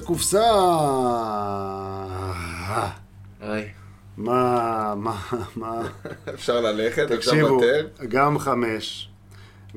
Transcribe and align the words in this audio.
לקופסה. 0.00 0.50
היי. 3.40 3.68
מה, 4.16 4.94
מה, 4.96 5.16
מה... 5.56 5.82
אפשר 6.34 6.60
ללכת, 6.60 7.10
אפשר 7.10 7.16
תקשיבו, 7.16 7.48
לוותר. 7.48 7.86
גם 8.08 8.38
חמש, 8.38 9.08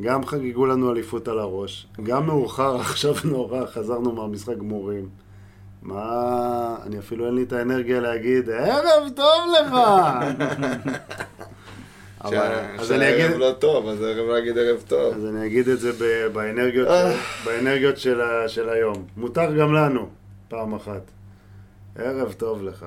גם 0.02 0.26
חגגו 0.26 0.66
לנו 0.66 0.92
אליפות 0.92 1.28
על 1.28 1.40
הראש, 1.40 1.88
גם 2.04 2.26
מאוחר 2.26 2.76
עכשיו 2.82 3.14
נורא, 3.24 3.66
חזרנו 3.66 4.12
מהמשחק 4.12 4.58
גמורים. 4.58 5.10
מה, 5.82 6.76
אני 6.84 7.00
אפילו 7.00 7.26
אין 7.26 7.36
לי 7.36 7.44
את 7.44 7.54
האנרגיה 7.54 8.00
להגיד, 8.00 8.50
ערב 8.50 9.10
טוב 9.16 9.42
לך! 9.60 9.76
אז 12.24 12.34
אני 12.92 13.10
אגיד- 13.10 13.20
שהערב 13.26 13.38
לא 13.38 13.52
טוב, 13.60 13.88
אז 13.88 14.02
הערב 14.02 14.30
להגיד 14.30 14.58
ערב 14.58 14.84
טוב. 14.88 15.14
אז 15.16 15.26
אני 15.26 15.46
אגיד 15.46 15.68
את 15.70 15.80
זה 15.80 15.92
ב- 15.92 16.28
באנרגיות, 16.34 16.88
אה. 16.88 17.16
באנרגיות 17.46 17.98
של, 17.98 18.22
ה, 18.22 18.50
של 18.50 18.70
היום. 18.70 19.06
מותר 19.18 19.58
גם 19.58 19.74
לנו, 19.74 20.10
פעם 20.48 20.74
אחת. 20.76 21.02
ערב 21.96 22.34
טוב 22.34 22.64
לך, 22.64 22.86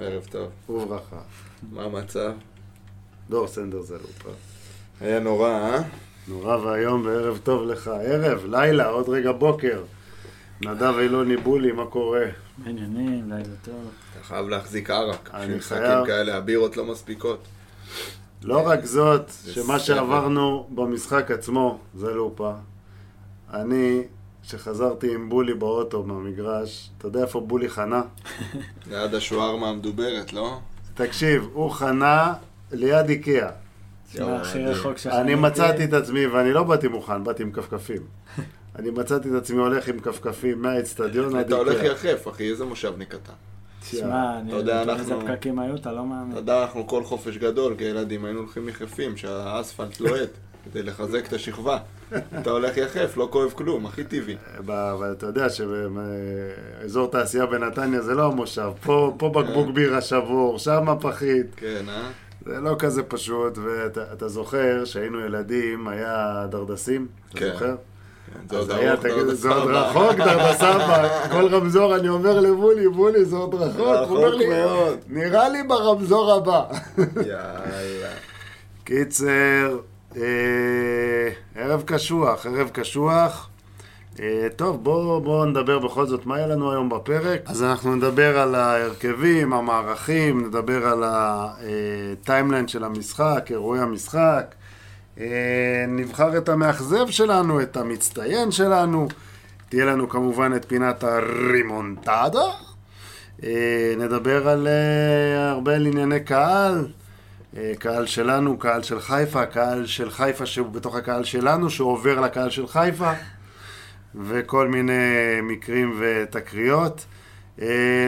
ערב 0.00 0.26
טוב. 0.30 0.48
וברכה. 0.70 1.20
מה 1.72 1.82
המצב? 1.84 2.32
דור 3.30 3.46
סנדר 3.48 3.80
זה 3.80 3.94
לופה. 3.94 4.28
היה 5.00 5.20
נורא, 5.20 5.50
אה? 5.50 5.78
נורא 6.28 6.56
ואיום 6.56 7.06
וערב 7.06 7.38
טוב 7.42 7.62
לך. 7.68 7.88
ערב, 7.88 8.44
לילה, 8.50 8.86
עוד 8.86 9.08
רגע 9.08 9.32
בוקר. 9.32 9.82
נדב 10.62 10.94
אילוני 10.98 11.36
בולי, 11.36 11.72
מה 11.72 11.86
קורה? 11.86 12.24
עניינים, 12.66 13.24
לילה 13.30 13.44
טוב. 13.64 13.90
אתה 14.16 14.24
חייב 14.24 14.48
להחזיק 14.48 14.90
ערק. 14.90 15.30
אני 15.34 15.60
חייב. 15.60 16.06
כאלה, 16.06 16.36
הבירות 16.36 16.76
לא 16.76 16.84
מספיקות. 16.84 17.38
לא 18.44 18.66
רק 18.66 18.84
זאת, 18.84 19.30
שמה. 19.54 19.78
שעברנו 19.78 20.66
במשחק 20.70 21.30
עצמו, 21.30 21.78
זה 21.94 22.14
לופה. 22.14 22.52
אני, 23.52 24.02
שחזרתי 24.42 25.14
עם 25.14 25.28
בולי 25.28 25.54
באוטו 25.54 26.02
מהמגרש, 26.02 26.90
אתה 26.98 27.06
יודע 27.06 27.22
איפה 27.22 27.40
בולי 27.40 27.68
חנה? 27.68 28.02
ליד 28.90 29.14
השוארמה 29.14 29.68
המדוברת, 29.68 30.32
לא? 30.32 30.58
תקשיב, 30.94 31.48
הוא 31.52 31.70
חנה 31.70 32.34
ליד 32.72 33.08
איקאה. 33.08 33.50
אני 35.06 35.34
מצאתי 35.34 35.84
את 35.84 35.92
עצמי, 35.92 36.26
ואני 36.26 36.52
לא 36.52 36.62
באתי 36.62 36.88
מוכן, 36.88 37.24
באתי 37.24 37.42
עם 37.42 37.52
כפכפים. 37.52 38.02
אני 38.78 38.90
מצאתי 38.90 39.28
את 39.28 39.34
עצמי 39.34 39.58
הולך 39.58 39.88
עם 39.88 40.00
כפכפים 40.00 40.62
מהאצטדיון 40.62 41.36
עד 41.36 41.46
אתה 41.46 41.54
הולך 41.54 41.76
איקאה. 41.82 41.92
יחף, 41.92 42.28
אחי, 42.28 42.50
איזה 42.50 42.64
מושבניק 42.64 43.14
אתה. 43.14 43.32
תשמע, 43.90 44.38
אני 44.38 44.52
יודע, 44.52 44.94
איזה 44.98 45.14
פקקים 45.20 45.58
היו, 45.58 45.74
אתה 45.76 45.92
לא 45.92 46.06
מאמין. 46.06 46.30
אתה 46.32 46.40
יודע, 46.40 46.62
אנחנו 46.62 46.86
כל 46.86 47.04
חופש 47.04 47.36
גדול 47.36 47.74
כילדים 47.78 48.24
היינו 48.24 48.40
הולכים 48.40 48.68
יחפים, 48.68 49.16
שהאספלט 49.16 50.00
לוהט, 50.00 50.28
כדי 50.64 50.82
לחזק 50.82 51.26
את 51.28 51.32
השכבה. 51.32 51.78
אתה 52.40 52.50
הולך 52.50 52.76
יחף, 52.76 53.16
לא 53.16 53.28
כואב 53.32 53.50
כלום, 53.54 53.86
הכי 53.86 54.04
טבעי. 54.04 54.36
ב- 54.66 54.70
אבל 54.70 55.12
אתה 55.12 55.26
יודע 55.26 55.46
שבאזור 55.50 57.10
תעשייה 57.10 57.46
בנתניה 57.46 58.00
זה 58.00 58.14
לא 58.14 58.26
המושב. 58.26 58.70
פה, 58.82 59.14
פה 59.18 59.28
בקבוק 59.28 59.70
בירה 59.70 60.00
שבור, 60.00 60.58
שם 60.58 60.86
פחית. 61.00 61.46
כן, 61.56 61.84
אה? 61.88 62.10
זה 62.46 62.60
לא 62.60 62.76
כזה 62.78 63.02
פשוט, 63.02 63.58
ואתה 63.58 64.12
אתה 64.12 64.28
זוכר 64.28 64.84
שהיינו 64.84 65.20
ילדים, 65.20 65.88
היה 65.88 66.46
דרדסים, 66.50 67.06
אתה 67.30 67.38
כן. 67.38 67.52
זוכר? 67.52 67.74
כן, 68.32 68.48
זה 68.48 68.58
עוד 68.58 68.70
היה, 68.70 68.92
ארוך, 68.92 69.02
תגיד, 69.02 69.16
דרדס 69.16 69.38
זה 69.38 69.48
עוד. 69.48 69.70
רחוק, 69.70 70.12
דרדסבא. 70.16 71.28
כל 71.30 71.54
רמזור 71.54 71.96
אני 71.96 72.08
אומר 72.08 72.40
לבולי, 72.40 72.88
בולי, 72.88 73.24
זה 73.24 73.36
עוד 73.36 73.54
רחוק. 73.54 73.80
הוא 73.80 73.86
אומר 73.86 74.28
רחוק 74.28 74.40
לי, 74.40 74.48
מאוד. 74.48 74.98
נראה 75.08 75.48
לי 75.48 75.62
ברמזור 75.62 76.32
הבא. 76.32 76.62
יאללה. 77.26 78.08
קיצר, 78.84 79.78
אה, 80.16 80.22
ערב 81.56 81.82
קשוח, 81.86 82.46
ערב 82.46 82.70
קשוח. 82.72 83.48
אה, 84.20 84.46
טוב, 84.56 84.84
בואו 84.84 85.20
בוא 85.20 85.46
נדבר 85.46 85.78
בכל 85.78 86.06
זאת 86.06 86.26
מה 86.26 86.36
היה 86.36 86.46
לנו 86.46 86.72
היום 86.72 86.88
בפרק. 86.88 87.40
אז 87.46 87.62
אנחנו 87.62 87.96
נדבר 87.96 88.38
על 88.38 88.54
ההרכבים, 88.54 89.52
המערכים, 89.52 90.46
נדבר 90.46 90.86
על 90.86 91.04
הטיימליין 91.06 92.68
של 92.68 92.84
המשחק, 92.84 93.46
אירועי 93.50 93.80
המשחק. 93.80 94.54
אה, 95.22 95.84
נבחר 95.88 96.38
את 96.38 96.48
המאכזב 96.48 97.08
שלנו, 97.10 97.62
את 97.62 97.76
המצטיין 97.76 98.50
שלנו. 98.50 99.08
תהיה 99.68 99.84
לנו 99.84 100.08
כמובן 100.08 100.52
את 100.56 100.64
פינת 100.68 101.04
הרימונטדה. 101.04 102.50
אה, 103.44 103.94
נדבר 103.98 104.48
על 104.48 104.68
אה, 104.68 105.50
הרבה 105.50 105.74
על 105.74 105.86
ענייני 105.86 106.20
קהל. 106.20 106.88
קהל 107.78 108.06
שלנו, 108.06 108.58
קהל 108.58 108.82
של 108.82 109.00
חיפה, 109.00 109.46
קהל 109.46 109.86
של 109.86 110.10
חיפה 110.10 110.46
שהוא 110.46 110.68
בתוך 110.68 110.96
הקהל 110.96 111.24
שלנו, 111.24 111.70
שעובר 111.70 112.20
לקהל 112.20 112.50
של 112.50 112.66
חיפה, 112.66 113.12
וכל 114.14 114.68
מיני 114.68 114.92
מקרים 115.42 116.00
ותקריות. 116.00 117.04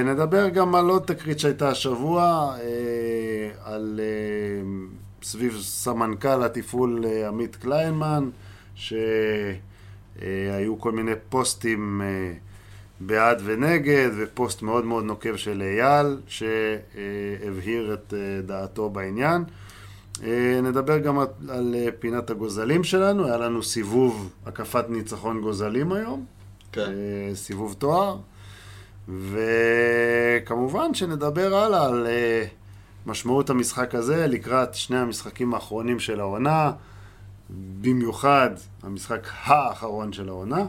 נדבר 0.05 0.49
גם 0.49 0.75
על 0.75 0.89
עוד 0.89 1.03
תקרית 1.03 1.39
שהייתה 1.39 1.69
השבוע, 1.69 2.55
על 3.65 4.01
סביב 5.25 5.59
סמנכ"ל 5.61 6.43
התפעול 6.43 7.05
אה, 7.07 7.29
עמית 7.29 7.57
קליינמן, 7.57 8.31
שהיו 8.75 8.99
כל 10.79 10.93
מיני 10.93 11.13
פוסטים 11.29 12.03
אה, 12.05 12.33
בעד 13.01 13.43
ונגד, 13.45 14.11
ופוסט 14.19 14.63
מאוד 14.63 14.85
מאוד 14.85 15.05
נוקב 15.05 15.37
של 15.37 15.63
אייל, 15.63 16.21
שהבהיר 16.27 17.95
את 17.95 18.15
אה, 18.15 18.43
דעתו 18.43 18.91
בעניין. 18.91 19.45
נדבר 20.63 20.99
גם 20.99 21.19
על, 21.49 21.75
פינת 21.99 22.31
הגוזלים 22.31 22.85
שלנו, 22.85 23.27
היה 23.27 23.37
לנו 23.37 23.63
סיבוב 23.63 24.31
הקפת 24.47 24.85
ניצחון 24.89 25.41
גוזלים 25.41 25.93
היום, 25.93 26.25
כן. 26.73 26.93
סיבוב 27.35 27.75
תואר, 27.79 28.17
וכמובן 29.09 30.95
שנדבר 30.95 31.55
הלאה 31.55 31.87
על 31.87 32.07
משמעות 33.07 33.51
המשחק 33.51 33.95
הזה 33.95 34.27
לקראת 34.27 34.75
שני 34.75 34.99
המשחקים 34.99 35.55
האחרונים 35.55 36.01
של 36.01 36.21
העונה, 36.21 36.73
במיוחד 37.81 38.51
המשחק 38.83 39.29
האחרון 39.45 40.13
של 40.13 40.29
העונה. 40.29 40.65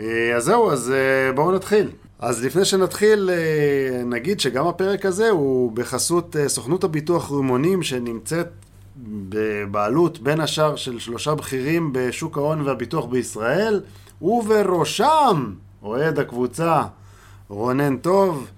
אה, 0.00 0.36
אז 0.36 0.44
זהו, 0.44 0.70
אז 0.70 0.90
אה, 0.90 1.32
בואו 1.32 1.52
נתחיל. 1.52 1.90
אז 2.18 2.44
לפני 2.44 2.64
שנתחיל, 2.64 3.30
אה, 3.32 4.04
נגיד 4.04 4.40
שגם 4.40 4.66
הפרק 4.66 5.06
הזה 5.06 5.30
הוא 5.30 5.72
בחסות 5.72 6.36
סוכנות 6.46 6.84
הביטוח 6.84 7.32
רימונים 7.32 7.82
שנמצאת 7.82 8.48
בבעלות 9.28 10.18
בין 10.18 10.40
השאר 10.40 10.76
של 10.76 10.98
שלושה 10.98 11.34
בכירים 11.34 11.90
בשוק 11.92 12.38
ההון 12.38 12.60
והביטוח 12.60 13.04
בישראל, 13.04 13.80
ובראשם 14.22 15.52
אוהד 15.82 16.18
הקבוצה 16.18 16.82
רונן 17.48 17.96
טוב, 17.96 18.50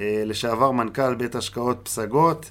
לשעבר 0.00 0.70
מנכ"ל 0.70 1.14
בית 1.14 1.34
השקעות 1.34 1.80
פסגות, 1.82 2.50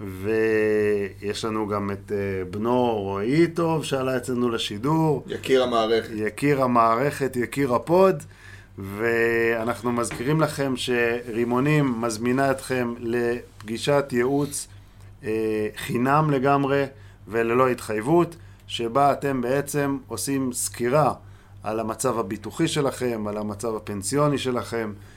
ויש 0.00 1.44
לנו 1.44 1.68
גם 1.68 1.90
את 1.90 2.12
אה, 2.12 2.44
בנו 2.50 2.94
רועי 2.94 3.46
טוב 3.46 3.84
שעלה 3.84 4.16
אצלנו 4.16 4.50
לשידור. 4.50 5.24
יקיר 5.26 5.62
המערכת. 5.62 6.10
יקיר 6.14 6.62
המערכת, 6.62 7.36
יקיר 7.36 7.74
הפוד, 7.74 8.22
ואנחנו 8.78 9.92
מזכירים 9.92 10.40
לכם 10.40 10.74
שרימונים 10.76 12.00
מזמינה 12.00 12.50
אתכם 12.50 12.94
לפגישת 12.98 14.04
ייעוץ 14.12 14.68
אה, 15.24 15.68
חינם 15.76 16.30
לגמרי 16.30 16.84
וללא 17.28 17.68
התחייבות, 17.68 18.36
שבה 18.66 19.12
אתם 19.12 19.40
בעצם 19.40 19.98
עושים 20.08 20.52
סקירה 20.52 21.12
על 21.62 21.80
המצב 21.80 22.18
הביטוחי 22.18 22.68
שלכם, 22.68 23.26
על 23.28 23.36
המצב 23.36 23.76
הפנסיוני 23.76 24.38
שלכם, 24.38 24.92
אה, 24.96 25.15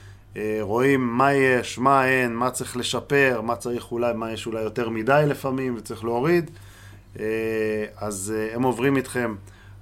רואים 0.60 1.16
מה 1.16 1.32
יש, 1.32 1.78
מה 1.78 2.06
אין, 2.06 2.34
מה 2.34 2.50
צריך 2.50 2.76
לשפר, 2.76 3.40
מה 3.40 3.56
צריך 3.56 3.92
אולי, 3.92 4.12
מה 4.12 4.32
יש 4.32 4.46
אולי 4.46 4.62
יותר 4.62 4.88
מדי 4.88 5.24
לפעמים 5.26 5.74
וצריך 5.76 6.04
להוריד. 6.04 6.50
אה, 7.18 7.84
אז 7.96 8.34
אה, 8.36 8.54
הם 8.54 8.62
עוברים 8.62 8.96
איתכם 8.96 9.34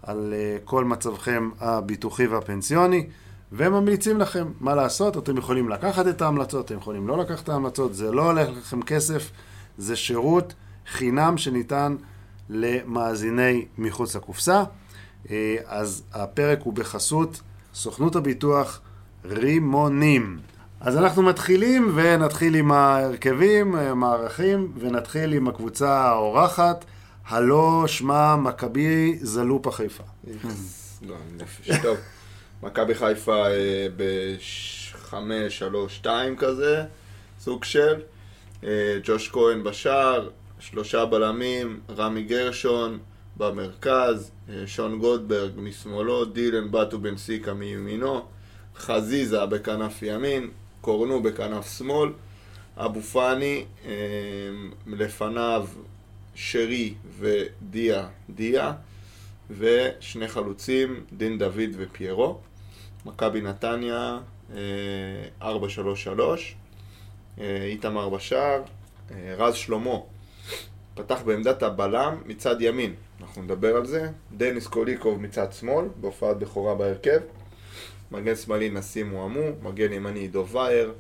על 0.03 0.35
אה, 0.37 0.57
כל 0.65 0.85
מצבכם 0.85 1.51
הביטוחי 1.61 2.27
והפנסיוני, 2.27 3.07
והם 3.53 3.73
ממליצים 3.73 4.19
לכם 4.19 4.49
מה 4.61 4.75
לעשות. 4.75 5.17
אתם 5.17 5.37
יכולים 5.37 5.69
לקחת 5.69 6.07
את 6.07 6.23
ההמלצות, 6.23 6.67
אתם 6.67 6.77
יכולים 6.77 7.09
לא 7.09 7.19
לקחת 7.19 7.45
את 7.45 7.49
ההמלצות, 7.49 7.95
זה 7.95 8.13
לא 8.13 8.23
עולה 8.29 8.43
לכם 8.43 8.83
כסף, 8.83 9.31
זה 9.79 9.97
שירות 9.97 10.55
חינם 10.87 11.39
שניתן 11.39 11.97
למאזיני 12.49 13.67
מחוץ 13.79 14.17
לקופסה. 14.17 14.65
אה, 15.31 15.57
אז 15.67 16.03
הפרק 16.13 16.59
הוא 16.63 16.73
בחסות 16.73 17.41
סוכנות 17.75 18.17
הביטוח 18.17 18.81
רימונים. 19.25 20.39
אז 20.81 20.97
אנחנו 20.97 21.23
מתחילים, 21.23 21.93
ונתחיל 21.95 22.55
עם 22.55 22.73
ההרכבים, 22.73 23.75
המערכים, 23.75 24.73
ונתחיל 24.79 25.33
עם 25.33 25.49
הקבוצה 25.49 25.91
האורחת, 25.91 26.85
הלא 27.29 27.85
שמה 27.87 28.37
מכבי 28.37 29.19
זלופה 29.21 29.71
חיפה. 29.73 30.05
לא. 31.03 31.15
טוב. 31.83 31.99
מכבי 32.63 32.95
חיפה 32.95 33.47
אה, 33.47 33.87
בחמש, 33.97 35.59
שלוש, 35.59 35.97
שתיים 35.97 36.37
כזה, 36.37 36.85
סוג 37.41 37.65
של. 37.65 37.95
אה, 38.65 38.99
ג'וש 39.05 39.29
כהן 39.29 39.65
בשער, 39.65 40.29
שלושה 40.61 41.05
בלמים, 41.05 41.81
רמי 41.97 42.23
גרשון 42.23 42.99
במרכז, 43.37 44.31
אה, 44.49 44.63
שון 44.67 44.99
גולדברג 44.99 45.53
משמאלו, 45.57 46.25
דילן 46.25 46.71
בטו 46.71 46.99
בן 46.99 47.17
סיקה 47.17 47.55
מימינו, 47.55 48.25
חזיזה 48.79 49.47
בכנף 49.47 50.03
ימין, 50.03 50.51
קורנו 50.81 51.23
בכנף 51.23 51.79
שמאל, 51.79 52.13
אבו 52.77 53.01
פאני, 53.01 53.65
אה, 53.85 53.91
לפניו 54.87 55.67
שרי 56.35 56.95
ודיה 57.19 58.07
דיה, 58.31 58.73
ושני 59.51 60.29
חלוצים, 60.29 61.05
דין 61.13 61.39
דוד 61.39 61.71
ופיירו. 61.77 62.39
מכבי 63.07 63.41
נתניה, 63.41 64.19
אה, 64.55 64.59
4-3-3, 65.43 66.55
אה, 67.41 67.65
איתמר 67.65 68.09
בשער, 68.09 68.63
אה, 69.11 69.35
רז 69.39 69.55
שלמה 69.55 69.99
פתח 70.95 71.23
בעמדת 71.25 71.63
הבלם 71.63 72.23
מצד 72.27 72.57
ימין, 72.61 72.95
אנחנו 73.21 73.43
נדבר 73.43 73.77
על 73.77 73.87
זה, 73.87 74.11
דניס 74.37 74.67
קוליקוב 74.67 75.23
מצד 75.23 75.53
שמאל, 75.53 75.85
בהופעת 76.01 76.39
בכורה 76.39 76.75
בהרכב, 76.75 77.21
מגן 78.13 78.37
שמאלי 78.37 78.71
נסים 78.71 79.11
מועמו, 79.11 79.41
מגן 79.63 79.93
ימני 79.93 80.21
עידו 80.21 80.47
וייר, 80.47 80.93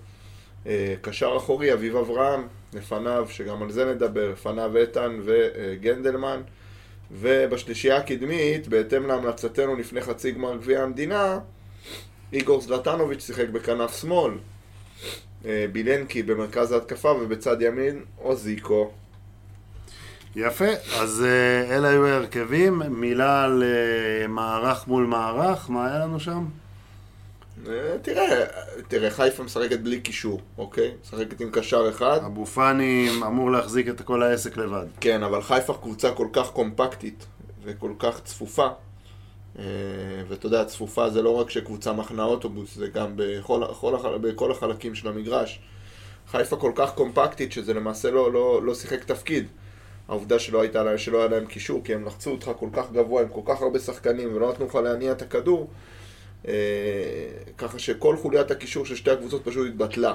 אה, 0.67 0.95
קשר 1.01 1.35
אחורי 1.37 1.73
אביב 1.73 1.97
אברהם, 1.97 2.47
לפניו, 2.75 3.27
שגם 3.31 3.63
על 3.63 3.71
זה 3.71 3.95
נדבר, 3.95 4.31
לפניו 4.33 4.77
איתן 4.77 5.21
וגנדלמן, 5.25 6.41
ובשלישייה 7.11 7.97
הקדמית, 7.97 8.69
בהתאם 8.69 9.07
להמלצתנו 9.07 9.77
לפני 9.77 10.01
חצי 10.01 10.31
גמר 10.31 10.57
גביע 10.57 10.83
המדינה, 10.83 11.39
איגור 12.33 12.61
זלטנוביץ' 12.61 13.27
שיחק 13.27 13.49
בכנף 13.49 14.01
שמאל, 14.01 14.33
אה, 15.45 15.67
בילנקי 15.73 16.23
במרכז 16.23 16.73
ההתקפה, 16.73 17.13
ובצד 17.21 17.63
ימין 17.63 18.05
אוזיקו. 18.19 18.91
יפה, 20.37 20.73
אז 21.01 21.25
אה, 21.27 21.77
אלה 21.77 21.89
היו 21.89 22.07
ההרכבים. 22.07 22.83
מילה 22.89 23.45
על 23.45 23.65
מערך 24.29 24.89
מול 24.89 25.07
מערך, 25.07 25.71
מה 25.71 25.87
היה 25.87 25.99
לנו 25.99 26.21
שם? 26.21 26.45
אה, 27.69 27.99
תראה, 28.03 28.45
תראה, 28.89 29.11
חיפה 29.11 29.43
משחקת 29.43 29.81
בלי 29.81 30.01
קישור, 30.01 30.41
אוקיי? 30.59 30.95
משחקת 31.03 31.41
עם 31.41 31.51
קשר 31.51 31.89
אחד. 31.89 32.21
אבו 32.27 32.47
פאני 32.47 33.11
אמור 33.27 33.51
להחזיק 33.51 33.89
את 33.89 34.01
כל 34.01 34.23
העסק 34.23 34.57
לבד. 34.57 34.87
כן, 35.01 35.23
אבל 35.23 35.43
חיפה 35.43 35.75
קבוצה 35.75 36.11
כל 36.15 36.29
כך 36.33 36.51
קומפקטית 36.51 37.27
וכל 37.65 37.93
כך 37.99 38.21
צפופה. 38.25 38.69
אה, 39.59 39.65
ואתה 40.29 40.47
יודע, 40.47 40.65
צפופה 40.65 41.11
זה 41.11 41.23
לא 41.23 41.31
רק 41.31 41.51
שקבוצה 41.51 41.93
מחנה 41.93 42.25
אוטובוס, 42.25 42.75
זה 42.75 42.89
גם 42.89 43.13
בכל, 43.17 43.61
בכל, 43.71 44.19
בכל 44.21 44.51
החלקים 44.51 44.95
של 44.95 45.09
המגרש. 45.09 45.61
חיפה 46.31 46.57
כל 46.57 46.73
כך 46.75 46.95
קומפקטית 46.95 47.53
שזה 47.53 47.75
למעשה 47.75 48.11
לא, 48.11 48.33
לא, 48.33 48.63
לא 48.63 48.75
שיחק 48.75 49.05
תפקיד. 49.05 49.47
העובדה 50.09 50.39
שלא, 50.39 50.61
הייתה, 50.61 50.99
שלא 50.99 51.19
היה 51.19 51.29
להם 51.29 51.47
קישור, 51.47 51.85
כי 51.85 51.95
הם 51.95 52.05
לחצו 52.07 52.31
אותך 52.31 52.51
כל 52.59 52.69
כך 52.73 52.93
גבוה 52.93 53.23
עם 53.23 53.29
כל 53.29 53.41
כך 53.45 53.63
הרבה 53.63 53.79
שחקנים 53.79 54.37
ולא 54.37 54.51
נתנו 54.51 54.67
לך 54.67 54.75
להניע 54.75 55.13
את 55.13 55.23
הכדור, 55.23 55.71
ככה 57.59 57.79
שכל 57.79 58.17
חוליית 58.17 58.51
הקישור 58.51 58.87
של 58.87 58.97
שתי 58.97 59.11
הקבוצות 59.11 59.45
פשוט 59.45 59.67
התבטלה. 59.69 60.15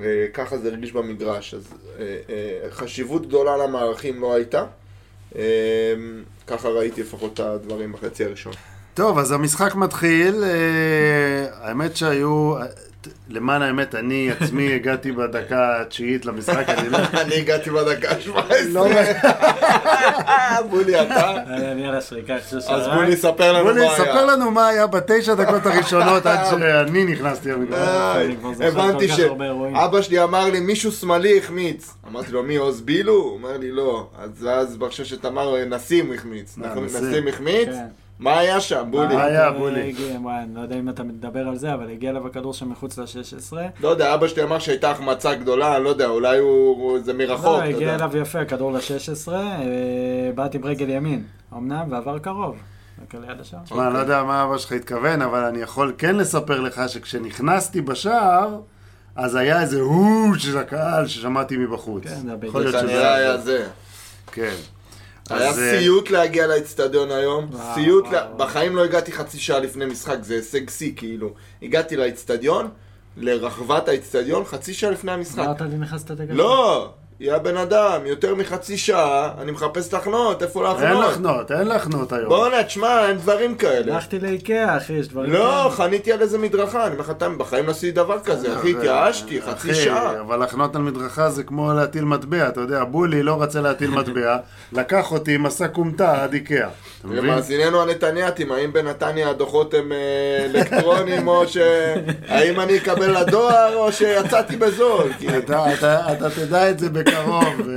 וככה 0.00 0.58
זה 0.58 0.68
הרגיש 0.68 0.92
במגרש. 0.92 1.54
אז 1.54 1.68
אה, 1.98 2.16
אה, 2.30 2.70
חשיבות 2.70 3.26
גדולה 3.26 3.56
למערכים 3.56 4.20
לא 4.20 4.34
הייתה. 4.34 4.64
אה, 5.36 5.42
ככה 6.46 6.68
ראיתי 6.68 7.00
לפחות 7.00 7.34
את 7.34 7.40
הדברים 7.40 7.92
בחצי 7.92 8.24
הראשון. 8.24 8.52
טוב, 8.94 9.18
אז 9.18 9.32
המשחק 9.32 9.74
מתחיל. 9.74 10.44
אה, 10.44 11.46
האמת 11.52 11.96
שהיו... 11.96 12.54
אה, 13.06 13.12
למען 13.28 13.62
האמת, 13.62 13.94
אני 13.94 14.30
עצמי 14.30 14.72
הגעתי 14.74 15.12
בדקה 15.12 15.80
התשיעית 15.80 16.26
למשחק, 16.26 16.68
אני 16.68 16.88
לא... 16.88 16.98
אני 17.22 17.34
הגעתי 17.34 17.70
בדקה 17.70 18.08
לא- 18.26 18.40
ה-17. 18.86 20.62
בולי 20.70 21.00
אתה? 21.02 21.30
אני 21.48 21.88
על 21.88 21.94
השריקה, 21.94 22.34
אז 22.68 22.88
בולי 22.94 23.16
ספר 23.16 23.52
לנו 23.52 23.64
בולי, 23.64 23.86
מה 23.86 23.94
ספר 23.94 24.02
היה. 24.12 24.24
לנו 24.24 24.50
מה 24.50 24.68
היה 24.68 24.86
בתשע 24.86 25.34
דקות 25.34 25.66
הראשונות 25.66 26.26
עד 26.26 26.38
שאני 26.50 27.04
נכנסתי 27.04 27.52
למגרש. 27.52 27.78
זוכר 28.42 28.66
הבנתי. 28.66 29.08
שאבא 29.08 30.02
שלי 30.02 30.22
אמר 30.22 30.44
לי, 30.44 30.60
מישהו 30.60 30.92
שמאלי 30.92 31.38
החמיץ. 31.38 31.94
אמרתי 32.08 32.32
לו, 32.32 32.42
מי, 32.42 32.56
עוז 32.56 32.80
בילו? 32.80 33.12
הוא 33.14 33.32
אומר 33.34 33.56
לי, 33.56 33.72
לא. 33.72 34.06
אז 34.18 34.48
אז 34.50 34.76
ברששת 34.76 35.24
אמר, 35.24 35.64
נסים 35.64 36.12
החמיץ. 36.12 36.56
אה, 36.62 36.70
נכון, 36.70 36.84
נסים. 36.84 37.04
נסים 37.10 37.28
החמיץ? 37.28 37.68
מה 38.18 38.38
היה 38.38 38.60
שם, 38.60 38.88
בולי? 38.90 39.14
מה 39.16 39.24
היה, 39.24 39.44
אה, 39.46 39.52
בולי? 39.52 39.94
וואי, 40.22 40.42
אני 40.42 40.54
לא 40.54 40.60
יודע 40.60 40.78
אם 40.78 40.88
אתה 40.88 41.02
מדבר 41.02 41.48
על 41.48 41.56
זה, 41.56 41.74
אבל 41.74 41.90
הגיע 41.90 42.10
אליו 42.10 42.26
הכדור 42.26 42.54
שם 42.54 42.70
מחוץ 42.70 42.98
ל-16. 42.98 43.56
לא 43.80 43.88
יודע, 43.88 44.14
אבא 44.14 44.28
שלי 44.28 44.42
אמר 44.42 44.58
שהייתה 44.58 44.90
החמצה 44.90 45.34
גדולה, 45.34 45.76
אני 45.76 45.84
לא 45.84 45.88
יודע, 45.88 46.06
אולי 46.06 46.38
הוא... 46.38 46.76
הוא- 46.76 46.98
זה 47.04 47.12
מרחוק, 47.12 47.44
לא, 47.46 47.62
הגיע. 47.62 47.94
אליו 47.94 48.16
יפה, 48.16 48.44
כדור 48.44 48.72
ל-16, 48.72 49.32
בעט 50.34 50.54
עם 50.54 50.64
רגל 50.64 50.88
ימין, 50.90 51.22
אמנם, 51.56 51.86
ועבר 51.90 52.18
קרוב. 52.18 52.56
תשמע, 53.64 53.86
אני 53.86 53.94
לא 53.94 53.98
יודע 53.98 54.22
מה 54.22 54.44
אבא 54.44 54.58
שלך 54.58 54.72
התכוון, 54.72 55.22
אבל 55.22 55.44
אני 55.44 55.58
יכול 55.58 55.92
כן 55.98 56.16
לספר 56.16 56.60
לך 56.60 56.80
שכשנכנסתי 56.88 57.80
בשער, 57.80 58.60
אז 59.16 59.34
היה 59.34 59.60
איזה 59.60 59.80
הו 59.80 60.34
של 60.38 60.58
הקהל 60.58 61.06
ששמעתי 61.06 61.56
מבחוץ. 61.56 62.02
כן, 62.04 62.14
זה 62.14 62.46
יכול 62.46 62.60
להיות 62.60 62.72
זה 62.72 62.80
שזה 62.80 63.14
היה 63.14 63.36
זה. 63.36 63.66
כן. 64.32 64.54
היה 65.30 65.48
אה, 65.48 65.52
סיוט 65.80 66.10
להגיע 66.10 66.46
לאצטדיון 66.46 67.10
היום, 67.10 67.48
וואו, 67.52 67.74
סיוט, 67.74 68.04
לה- 68.12 68.24
וואו. 68.26 68.36
בחיים 68.36 68.76
לא 68.76 68.84
הגעתי 68.84 69.12
חצי 69.12 69.38
שעה 69.38 69.58
לפני 69.58 69.86
משחק, 69.86 70.16
זה 70.22 70.34
הישג 70.34 70.70
שיא 70.70 70.92
כאילו. 70.96 71.30
הגעתי 71.62 71.96
לאצטדיון, 71.96 72.68
לרחבת 73.16 73.88
האצטדיון, 73.88 74.44
חצי 74.44 74.74
שעה 74.74 74.90
לפני 74.90 75.12
המשחק. 75.12 75.38
אמרת 75.38 75.60
לי 75.60 75.78
נכנסת 75.78 76.10
את 76.10 76.20
הגל. 76.20 76.34
לא, 76.34 76.90
יא 77.20 77.38
בן 77.38 77.56
אדם, 77.56 78.00
יותר 78.06 78.34
מחצי 78.34 78.76
שעה, 78.78 79.30
אני 79.40 79.52
מחפש 79.52 79.94
לחנות, 79.94 80.42
איפה 80.42 80.66
אין 80.70 80.92
לחנות? 80.92 81.04
לחנות, 81.10 81.50
אין 81.52 81.68
לחנות 81.68 82.12
היום. 82.12 82.28
בואנה, 82.28 82.62
תשמע, 82.62 83.08
אין 83.08 83.16
דברים 83.16 83.54
כאלה. 83.54 83.94
הלכתי 83.94 84.18
לאיקאה, 84.18 84.76
אחי, 84.76 84.92
יש 84.92 85.08
דברים 85.08 85.32
לא, 85.32 85.38
כאלה. 85.38 85.70
חניתי 85.76 86.12
על 86.12 86.20
איזה 86.20 86.38
מדרכה, 86.38 86.86
אני 86.86 86.92
אומר 86.92 87.04
לך, 87.04 87.10
אתה 87.10 87.28
בחיים 87.28 87.66
לא 87.66 87.70
עשיתי 87.70 87.92
דבר 87.92 88.18
כזה, 88.24 88.56
אחי, 88.58 88.72
זה- 88.72 88.78
התייאשתי, 88.78 89.42
חצי 89.42 89.70
אחי, 89.70 89.74
שעה. 89.74 90.20
אבל 90.20 90.42
לחנות 90.42 90.76
על 90.76 90.82
מדרכה 90.82 91.30
זה 91.30 91.42
כמו 91.42 91.72
להטיל 91.72 92.04
מטבע, 92.04 92.48
אתה 92.48 92.60
יודע, 92.60 92.84
בולי 92.84 93.22
לא 93.22 93.42
רצה 93.42 93.60
להטיל 93.60 93.90
מטבע, 93.90 94.36
לקח 94.72 95.12
אותי 95.12 95.34
עם 95.34 95.42
מסע 95.42 95.68
כומתה 95.68 96.22
עד 96.22 96.32
איקאה. 96.34 96.68
למאזיננו 97.10 97.82
הנתניאתים, 97.82 98.52
האם 98.52 98.72
בנתניה 98.72 99.30
הדוחות 99.30 99.74
הם 99.74 99.92
אה, 99.92 99.98
אלקטרונים, 100.44 101.28
או 101.28 101.48
ש... 101.48 101.56
האם 102.28 102.60
אני 102.60 102.76
אקבל 102.76 103.20
לדואר, 103.20 103.76
או 103.76 103.92
שיצאתי 103.92 104.56
בזול? 104.56 105.12
כי 105.18 105.38
אתה- 105.38 105.72
אתה 105.74 106.12
אתה 106.12 106.30
תדע 106.30 106.70
את 106.70 106.78
זה 106.78 106.88
בקרוב, 107.06 107.68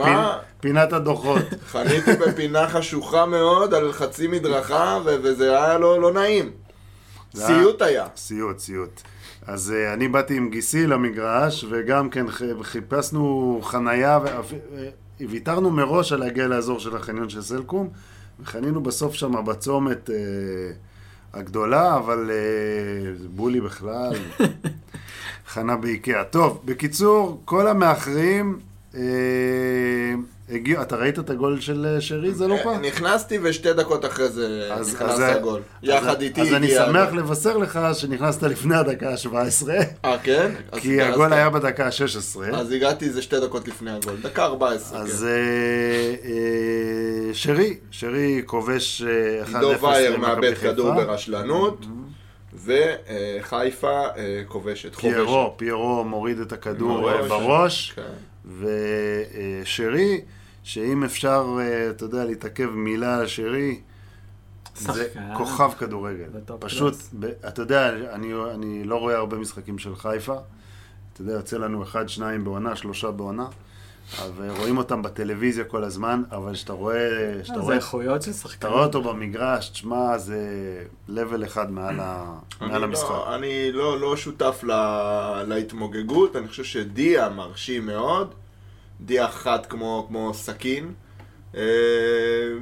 אה. 0.00 0.38
בפינת 0.58 0.92
הדוחות. 0.92 1.42
חניתי 1.66 2.12
בפינה 2.26 2.68
חשוכה 2.68 3.26
מאוד 3.26 3.74
על 3.74 3.92
חצי 3.92 4.26
מדרכה, 4.26 4.98
וזה 5.04 5.64
היה 5.64 5.78
לא 5.78 6.00
לא 6.00 6.12
נעים. 6.12 6.50
סיוט 7.36 7.82
היה. 7.82 8.06
סיוט, 8.16 8.58
סיוט. 8.58 9.00
אז 9.46 9.72
uh, 9.72 9.94
אני 9.94 10.08
באתי 10.08 10.36
עם 10.36 10.50
גיסי 10.50 10.86
למגרש, 10.86 11.64
וגם 11.70 12.10
כן 12.10 12.26
חיפשנו 12.62 13.60
חנייה, 13.62 14.18
וויתרנו 15.20 15.70
מראש 15.70 16.12
על 16.12 16.20
להגיע 16.20 16.46
לאזור 16.46 16.80
של 16.80 16.96
החניון 16.96 17.28
של 17.28 17.42
סלקום, 17.42 17.88
וחנינו 18.42 18.82
בסוף 18.82 19.14
שם 19.14 19.44
בצומת 19.44 20.10
uh, 20.10 20.12
הגדולה, 21.38 21.96
אבל 21.96 22.30
uh, 22.30 23.28
בולי 23.28 23.60
בכלל 23.60 24.12
חנה 25.52 25.76
באיקאה. 25.76 26.24
טוב, 26.24 26.62
בקיצור, 26.64 27.42
כל 27.44 27.66
המאחרים 27.66 28.58
uh, 28.94 28.96
הגיעו, 30.50 30.82
אתה 30.82 30.96
ראית 30.96 31.18
את 31.18 31.30
הגול 31.30 31.60
של 31.60 31.86
אה, 31.86 32.00
שרי? 32.00 32.34
זה 32.34 32.46
לא 32.48 32.56
פעם? 32.62 32.82
נכנסתי 32.84 33.38
ושתי 33.42 33.72
דקות 33.72 34.04
אחרי 34.04 34.28
זה 34.28 34.68
אז- 34.72 34.94
נכנס 34.94 35.10
אז- 35.10 35.20
הגול. 35.36 35.60
יחד 35.82 36.20
איתי 36.22 36.40
אז 36.40 36.52
אני 36.54 36.66
הגיע 36.66 36.84
שמח 36.86 37.08
הגול. 37.08 37.18
לבשר 37.18 37.56
לך 37.56 37.78
שנכנסת 37.94 38.42
לפני 38.42 38.76
הדקה 38.76 39.10
ה-17, 39.10 39.68
אה, 40.04 40.18
כן? 40.18 40.52
אז 40.72 40.80
כי 40.80 41.02
אז- 41.02 41.14
הגול 41.14 41.32
היה 41.32 41.50
בדקה 41.50 41.86
ה-16. 41.86 42.54
אז 42.54 42.70
הגעתי 42.72 43.04
איזה 43.04 43.22
שתי 43.22 43.40
דקות 43.40 43.68
לפני 43.68 43.90
הגול. 43.90 44.16
דקה 44.22 44.44
14, 44.44 44.98
אז 45.00 45.20
כן. 45.20 45.26
אה, 45.26 46.30
אה, 46.30 47.34
שרי, 47.34 47.76
שרי 47.90 48.42
כובש 48.46 49.02
אה, 49.02 49.44
1-0 49.44 49.54
עידו 49.56 49.82
וייר 49.82 50.16
מאבד. 50.16 50.54
כדור 50.54 50.94
ברשלנות, 50.94 51.86
וחיפה 52.64 54.00
אה, 54.16 54.42
כובשת. 54.48 54.94
פיירו, 54.94 55.54
פיירו 55.56 56.04
מוריד 56.04 56.40
את 56.40 56.52
הכדור. 56.52 57.10
אה, 57.12 57.22
בראש, 57.28 57.92
כן. 57.96 58.02
ושרי, 58.58 60.20
שאם 60.62 61.04
אפשר, 61.04 61.56
אה, 61.60 61.90
אתה 61.90 62.04
יודע, 62.04 62.24
להתעכב 62.24 62.70
מילה 62.70 63.16
על 63.18 63.26
שרי, 63.26 63.80
זה. 64.76 65.08
כוכב 65.36 65.70
כדורגל. 65.78 66.24
פשוט. 66.60 66.94
ב- 67.20 67.24
אתה 67.48 67.62
יודע, 67.62 67.88
אני, 68.12 68.32
אני 68.54 68.84
לא 68.84 68.96
רואה 68.96 69.16
הרבה 69.16 69.36
משחקים 69.38 69.78
של 69.78 69.96
חיפה. 69.96 70.36
אתה 71.12 71.22
יודע, 71.22 71.32
יוצא 71.32 71.56
לנו 71.56 71.82
אחד, 71.82 72.08
שניים 72.08 72.44
בעונה, 72.44 72.76
שלושה 72.76 73.10
בעונה. 73.10 73.46
ורואים 74.36 74.78
אותם 74.78 75.02
בטלוויזיה 75.02 75.64
כל 75.64 75.84
הזמן, 75.84 76.22
אבל 76.32 76.54
כשאתה 76.54 76.72
רואה, 76.72 77.40
כשאתה 77.42 77.60
אה, 77.60 77.64
זה 77.64 77.72
איכויות 77.72 78.22
של 78.22 78.32
כשאתה 78.32 78.48
שחקן. 78.48 78.68
רואה 78.68 78.84
אותו 78.84 79.02
במגרש, 79.02 79.68
תשמע, 79.68 80.18
זה 80.18 80.38
level 81.08 81.44
אחד 81.44 81.70
מעל, 81.70 82.00
ה, 82.00 82.34
מעל 82.60 82.70
אני 82.74 82.84
המשחק. 82.84 83.10
לא, 83.10 83.34
אני 83.34 83.72
לא, 83.72 84.00
לא 84.00 84.16
שותף 84.16 84.60
לה, 84.62 85.42
להתמוגגות, 85.46 86.36
אני 86.36 86.48
חושב 86.48 86.64
שדיה 86.64 87.28
מרשים 87.28 87.86
מאוד. 87.86 88.34
דיה 89.00 89.28
חד 89.28 89.66
כמו, 89.66 90.04
כמו 90.08 90.34
סכין. 90.34 90.92
אה, 91.56 91.62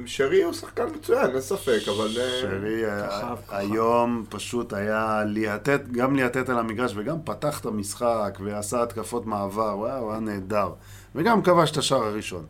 שרי 0.05 0.43
הוא 0.43 0.53
שחקן 0.53 0.85
מצוין, 0.95 1.31
אין 1.31 1.41
ספק, 1.41 1.79
אבל... 1.87 2.09
אה, 2.19 2.41
שרי 2.41 2.85
אה. 2.85 3.33
היום 3.49 4.25
פשוט 4.29 4.73
היה 4.73 5.23
ליהטט, 5.25 5.81
גם 5.91 6.15
ליהטט 6.15 6.49
על 6.49 6.59
המגרש 6.59 6.91
וגם 6.95 7.17
פתח 7.23 7.59
את 7.59 7.65
המשחק 7.65 8.37
ועשה 8.43 8.83
התקפות 8.83 9.25
מעבר, 9.25 9.77
וואו, 9.77 9.97
הוא 9.97 10.11
היה 10.11 10.19
נהדר. 10.19 10.69
וגם 11.15 11.41
כבש 11.41 11.71
את 11.71 11.77
השער 11.77 12.03
הראשון. 12.03 12.45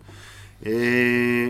אה, 0.66 1.48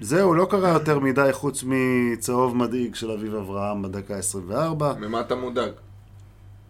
זהו, 0.00 0.34
לא 0.34 0.46
קרה 0.50 0.68
יותר 0.68 0.98
מדי 0.98 1.28
חוץ 1.32 1.64
מצהוב 1.66 2.56
מדאיג 2.56 2.94
של 2.94 3.10
אביב 3.10 3.34
אברהם 3.34 3.82
בדקה 3.82 4.14
24. 4.16 4.92
ממה 5.00 5.20
אתה 5.20 5.34
מודאג? 5.34 5.70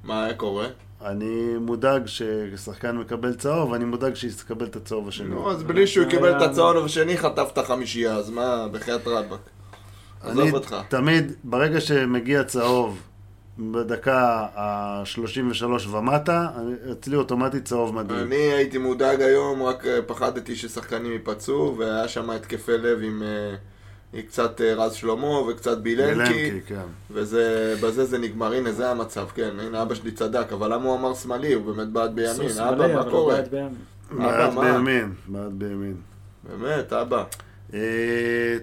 מה 0.04 0.24
היה 0.24 0.34
קורה? 0.34 0.66
אני 1.04 1.56
מודאג 1.60 2.02
ששחקן 2.06 2.96
מקבל 2.96 3.34
צהוב, 3.34 3.74
אני 3.74 3.84
מודאג 3.84 4.14
שיקבל 4.14 4.66
את 4.66 4.76
הצהוב 4.76 5.08
השני. 5.08 5.28
נו, 5.28 5.50
אז 5.50 5.62
בלי 5.62 5.86
שהוא 5.86 6.06
קיבל 6.06 6.36
את 6.36 6.42
הצהוב 6.42 6.84
השני 6.84 7.18
חטף 7.18 7.48
את 7.52 7.58
החמישייה, 7.58 8.14
אז 8.14 8.30
מה, 8.30 8.68
בחייאת 8.72 9.06
רבאק. 9.06 9.40
עזוב 10.20 10.54
אותך. 10.54 10.76
תמיד, 10.88 11.32
ברגע 11.44 11.80
שמגיע 11.80 12.44
צהוב 12.44 13.02
בדקה 13.58 14.46
ה-33 14.54 15.88
ומטה, 15.90 16.48
אצלי 16.92 17.16
אוטומטית 17.16 17.64
צהוב 17.64 17.94
מדהים. 17.94 18.20
אני 18.20 18.36
הייתי 18.36 18.78
מודאג 18.78 19.22
היום, 19.22 19.62
רק 19.62 19.86
אה, 19.86 20.02
פחדתי 20.06 20.56
ששחקנים 20.56 21.12
ייפצעו, 21.12 21.74
והיה 21.78 22.08
שם 22.08 22.30
התקפי 22.30 22.72
לב 22.72 22.98
עם 23.02 23.22
אה, 23.22 23.56
עם 24.12 24.22
קצת 24.22 24.60
אה, 24.60 24.74
רז 24.74 24.92
שלמה 24.92 25.40
וקצת 25.40 25.78
בילנקי, 25.78 26.50
בלנקי, 26.50 26.60
כן. 26.66 26.86
ובזה 27.10 28.04
זה 28.04 28.18
נגמר, 28.18 28.52
הנה 28.52 28.72
זה 28.72 28.90
המצב, 28.90 29.26
כן, 29.34 29.50
הנה 29.60 29.82
אבא 29.82 29.94
שלי 29.94 30.12
צדק, 30.12 30.52
אבל 30.52 30.72
למה 30.72 30.84
הוא 30.84 30.96
אמר 30.98 31.14
שמאלי? 31.14 31.52
הוא 31.52 31.74
באמת 31.74 31.88
בעט 31.88 32.10
בימין, 32.10 32.58
אבא, 32.60 32.94
מה 32.94 33.10
קורה? 33.10 33.34
בעט 33.36 33.48
בימין. 34.54 35.14
בעט 35.28 35.52
בימין. 35.52 35.96
באמת, 36.44 36.92
אבא. 36.92 37.24
אה, 37.74 37.80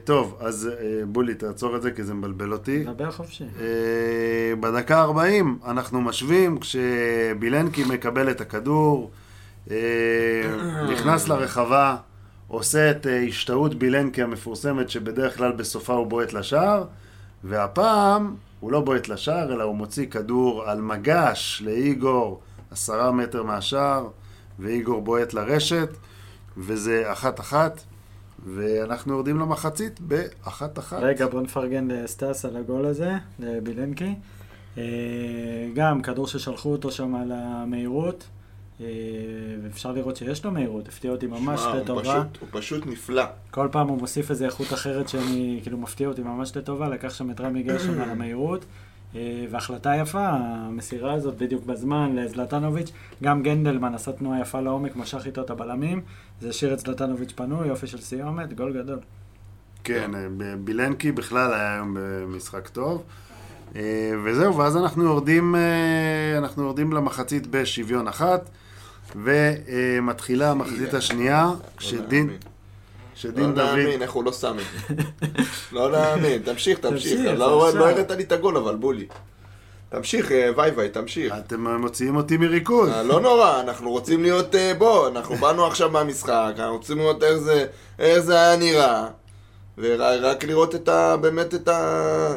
טוב, 0.03 0.37
אז 0.39 0.69
אה, 0.79 1.05
בולי, 1.05 1.33
תעצור 1.35 1.75
את 1.75 1.81
זה 1.81 1.91
כי 1.91 2.03
זה 2.03 2.13
מבלבל 2.13 2.53
אותי. 2.53 2.83
דבר 2.83 3.11
חופשי. 3.11 3.43
אה, 3.43 4.55
בדקה 4.59 5.01
40 5.01 5.59
אנחנו 5.65 6.01
משווים 6.01 6.57
כשבילנקי 6.59 7.83
מקבל 7.83 8.31
את 8.31 8.41
הכדור, 8.41 9.11
אה, 9.71 9.77
נכנס 10.91 11.27
לרחבה, 11.27 11.95
עושה 12.47 12.91
את 12.91 13.07
אה, 13.07 13.23
השתאות 13.27 13.75
בילנקי 13.75 14.23
המפורסמת 14.23 14.89
שבדרך 14.89 15.37
כלל 15.37 15.51
בסופה 15.51 15.93
הוא 15.93 16.07
בועט 16.07 16.33
לשער, 16.33 16.83
והפעם 17.43 18.35
הוא 18.59 18.71
לא 18.71 18.81
בועט 18.81 19.07
לשער 19.07 19.53
אלא 19.53 19.63
הוא 19.63 19.75
מוציא 19.75 20.05
כדור 20.05 20.63
על 20.65 20.81
מגש 20.81 21.61
לאיגור 21.65 22.41
עשרה 22.71 23.11
מטר 23.11 23.43
מהשער, 23.43 24.07
ואיגור 24.59 25.01
בועט 25.01 25.33
לרשת, 25.33 25.89
וזה 26.57 27.11
אחת 27.11 27.39
אחת. 27.39 27.81
ואנחנו 28.45 29.13
יורדים 29.13 29.39
למחצית 29.39 29.99
באחת 30.01 30.79
אחת. 30.79 30.97
רגע, 31.01 31.27
בוא 31.27 31.41
נפרגן 31.41 31.87
לסטאס 31.91 32.45
על 32.45 32.57
הגול 32.57 32.85
הזה, 32.85 33.11
לבילנקי. 33.39 34.15
אה, 34.77 34.83
גם 35.75 36.01
כדור 36.01 36.27
ששלחו 36.27 36.71
אותו 36.71 36.91
שם 36.91 37.15
על 37.15 37.31
המהירות, 37.35 38.27
אה, 38.81 38.85
ואפשר 39.63 39.91
לראות 39.91 40.15
שיש 40.15 40.45
לו 40.45 40.51
מהירות, 40.51 40.87
הפתיע 40.87 41.11
אותי 41.11 41.27
ממש 41.27 41.61
הוא 41.61 41.73
לטובה. 41.75 42.01
פשוט- 42.01 42.37
הוא 42.41 42.49
פשוט 42.51 42.85
נפלא. 42.87 43.23
כל 43.51 43.67
פעם 43.71 43.87
הוא 43.87 43.97
מוסיף 43.97 44.31
איזה 44.31 44.45
איכות 44.45 44.73
אחרת 44.73 45.09
שאני, 45.09 45.59
כאילו, 45.63 45.77
מפתיע 45.77 46.07
אותי 46.07 46.21
ממש 46.21 46.57
לטובה, 46.57 46.89
לקח 46.89 47.13
שם 47.13 47.31
את 47.31 47.41
רמי 47.41 47.63
גרשון 47.63 48.01
על 48.01 48.09
המהירות. 48.09 48.65
אה, 49.15 49.45
והחלטה 49.49 49.95
יפה, 49.95 50.27
המסירה 50.29 51.13
הזאת 51.13 51.37
בדיוק 51.37 51.65
בזמן 51.65 52.15
לזלטנוביץ'. 52.15 52.91
גם 53.23 53.43
גנדלמן 53.43 53.95
עשה 53.95 54.11
תנועה 54.11 54.41
יפה 54.41 54.61
לעומק, 54.61 54.95
משך 54.95 55.25
איתו 55.25 55.41
את 55.41 55.49
הבלמים. 55.49 56.01
זה 56.41 56.49
השאיר 56.49 56.73
את 56.73 56.79
זלטנוביץ' 56.79 57.31
פנוי, 57.31 57.67
יופי 57.67 57.87
של 57.87 58.01
סיומת, 58.01 58.53
גול 58.53 58.73
גדול. 58.81 58.99
כן, 59.83 60.15
אה, 60.15 60.27
בילנקי 60.63 61.11
בכלל 61.11 61.53
היה 61.53 61.73
היום 61.73 61.97
במשחק 61.99 62.67
טוב. 62.67 63.03
אה, 63.75 64.11
וזהו, 64.23 64.57
ואז 64.57 64.77
אנחנו 64.77 65.03
יורדים, 65.03 65.55
אנחנו 66.37 66.63
יורדים 66.63 66.93
למחצית 66.93 67.47
בשוויון 67.47 68.07
אחת, 68.07 68.49
ומתחילה 69.15 70.51
המחצית 70.51 70.93
השנייה, 70.93 71.51
כשדין, 71.77 72.29
כשדין 73.23 73.43
לא 73.43 73.55
דוד... 73.55 73.57
להאמין, 73.57 74.01
איך 74.01 74.11
הוא 74.11 74.23
לא 74.23 74.31
שם 74.31 74.55
את 74.59 74.97
זה. 74.97 75.03
לא 75.75 75.91
להאמין, 75.91 76.41
תמשיך, 76.41 76.79
תמשיך. 76.79 77.19
לא 77.37 77.67
עכשיו. 77.67 77.79
לא 77.79 77.89
הראית 77.89 78.11
לי 78.11 78.23
את 78.23 78.31
הגול, 78.31 78.57
אבל 78.57 78.75
בולי. 78.75 79.07
תמשיך, 79.89 80.31
אה, 80.31 80.49
ויי 80.55 80.71
ויי, 80.71 80.89
תמשיך. 80.89 81.33
אתם 81.37 81.67
מוציאים 81.67 82.15
אותי 82.15 82.37
מריכוז. 82.37 82.89
אה, 82.89 83.03
לא 83.03 83.21
נורא, 83.21 83.59
אנחנו 83.59 83.91
רוצים 83.91 84.23
להיות, 84.23 84.55
אה, 84.55 84.73
בוא, 84.77 85.07
אנחנו 85.07 85.35
באנו 85.35 85.65
עכשיו 85.65 85.89
מהמשחק, 85.89 86.53
אנחנו 86.57 86.75
רוצים 86.75 86.97
לראות 86.97 87.23
איך 87.23 87.37
זה, 87.37 87.65
איך 87.99 88.19
זה 88.19 88.39
היה 88.39 88.57
נראה, 88.57 89.07
ורק 89.77 90.43
לראות 90.43 90.75
את 90.75 90.89
ה... 90.89 91.17
באמת 91.17 91.53
את 91.53 91.67
ה... 91.67 92.35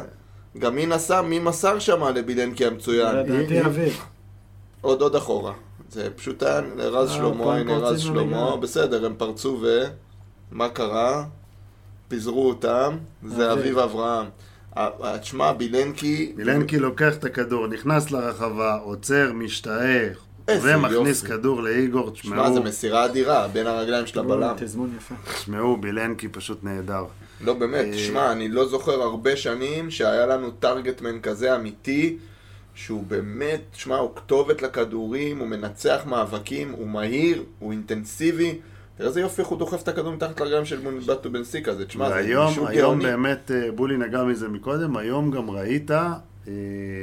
גם 0.57 0.75
מי 0.75 0.85
נסע, 0.85 1.21
מי 1.21 1.39
מסר 1.39 1.79
שם 1.79 2.03
לבילנקי 2.03 2.65
המצוין. 2.65 3.15
לדעתי 3.15 3.61
אביב. 3.61 4.01
עוד 4.81 5.01
עוד 5.01 5.15
אחורה. 5.15 5.53
זה 5.89 6.09
פשוט 6.15 6.43
היה 6.43 6.61
רז 6.77 7.09
אה, 7.09 7.15
שלמה, 7.15 7.55
הנה 7.55 7.77
רז 7.77 7.99
שלמה. 7.99 8.57
בסדר, 8.57 9.05
הם 9.05 9.13
פרצו 9.17 9.57
ו... 9.61 9.83
מה 10.51 10.69
קרה? 10.69 11.25
פיזרו 12.07 12.49
אותם, 12.49 12.97
זה 13.27 13.51
אביב. 13.51 13.65
אביב 13.65 13.77
אברהם. 13.77 14.25
תשמע, 15.21 15.53
בילנקי... 15.53 16.33
בילנקי 16.35 16.79
לוקח 16.79 17.15
את 17.15 17.23
הכדור, 17.23 17.67
נכנס 17.67 18.11
לרחבה, 18.11 18.75
עוצר, 18.75 19.31
איזה 20.47 20.77
ומכניס. 20.77 21.23
כדור 21.23 21.61
לאיגור. 21.61 22.11
תשמע, 22.11 22.35
תשמעו, 22.35 22.53
זה 22.53 22.59
מסירה 22.59 23.05
אדירה, 23.05 23.47
בין 23.47 23.67
הרגליים 23.67 24.07
של 24.07 24.19
הבלם. 24.19 24.53
תזמון 24.57 24.93
יפה. 24.97 25.15
תשמעו, 25.33 25.77
בילנקי 25.77 26.27
פשוט 26.27 26.63
נהדר. 26.63 27.05
לא, 27.41 27.53
באמת, 27.53 27.85
אה, 27.85 27.91
תשמע, 27.91 28.31
אני 28.31 28.49
לא 28.49 28.67
זוכר 28.67 29.01
הרבה 29.01 29.35
שנים 29.35 29.91
שהיה 29.91 30.25
לנו 30.25 30.51
טרגטמן 30.51 31.19
כזה 31.21 31.55
אמיתי, 31.55 32.17
שהוא 32.75 33.03
באמת, 33.07 33.61
תשמע, 33.71 33.97
הוא 33.97 34.15
כתובת 34.15 34.61
לכדורים, 34.61 35.39
הוא 35.39 35.47
מנצח 35.47 36.01
מאבקים, 36.05 36.71
הוא 36.71 36.87
מהיר, 36.87 37.43
הוא 37.59 37.71
אינטנסיבי. 37.71 38.59
תראה 38.97 39.09
איזה 39.09 39.21
יופי 39.21 39.41
איך 39.41 39.49
הוא 39.49 39.57
דוחף 39.57 39.83
את 39.83 39.87
הכדור 39.87 40.13
מתחת 40.13 40.39
לרגליים 40.39 40.65
של 40.65 40.79
בטו 41.07 41.31
בן 41.31 41.43
סיקה, 41.43 41.75
זה, 41.75 41.85
תשמע, 41.85 42.09
זה 42.09 42.45
מישהו 42.47 42.67
היום. 42.67 42.99
באמת, 42.99 43.51
אה, 43.51 43.71
בולי 43.71 43.97
נגע 43.97 44.23
מזה 44.23 44.47
מקודם, 44.47 44.97
היום 44.97 45.31
גם 45.31 45.49
ראית 45.49 45.91
אה, 45.91 46.13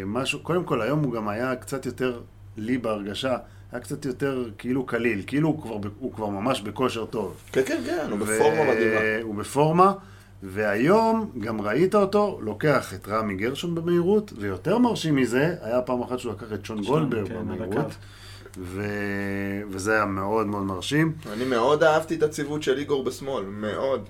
משהו, 0.07 0.39
קודם 0.39 0.65
כל 0.65 0.83
היום 0.83 1.05
הוא 1.05 1.13
גם 1.13 1.29
היה 1.29 1.57
קצת 1.57 1.87
יותר, 1.87 2.21
לי 2.57 2.79
בהרגשה, 2.79 3.37
היה 3.73 3.81
קצת 3.81 4.05
יותר 4.05 4.49
כאילו 4.59 4.87
קליל, 4.87 5.23
כאילו 5.27 5.49
הוא 5.49 5.63
כבר, 5.63 5.79
הוא 5.99 6.13
כבר 6.13 6.29
ממש 6.29 6.61
בכושר 6.61 7.05
טוב. 7.05 7.37
כן, 7.53 7.63
כן, 7.67 7.83
כן, 7.87 8.07
הוא 8.11 8.19
בפורמה 8.19 8.65
מדהימה. 8.65 9.01
הוא 9.23 9.35
בפורמה, 9.35 9.93
והיום 10.43 11.31
גם 11.41 11.61
ראית 11.61 11.95
אותו 11.95 12.39
לוקח 12.43 12.95
את 12.95 13.09
רמי 13.09 13.35
גרשון 13.35 13.75
במהירות, 13.75 14.33
ויותר 14.37 14.79
מרשים 14.79 15.17
מזה, 15.17 15.55
היה 15.63 15.83
פעם 15.83 16.03
אחת 16.03 16.19
שהוא 16.19 16.33
לקח 16.33 16.53
את 16.55 16.67
שון 16.67 16.83
גולדברג 16.83 17.29
כן, 17.29 17.35
במהירות. 17.35 17.95
ו... 18.59 18.83
וזה 19.71 19.93
היה 19.93 20.05
מאוד 20.05 20.47
מאוד 20.47 20.63
מרשים. 20.63 21.13
אני 21.33 21.45
מאוד 21.45 21.83
אהבתי 21.83 22.15
את 22.15 22.23
הציוות 22.23 22.63
של 22.63 22.79
איגור 22.79 23.05
בשמאל, 23.05 23.45
מאוד. 23.45 24.09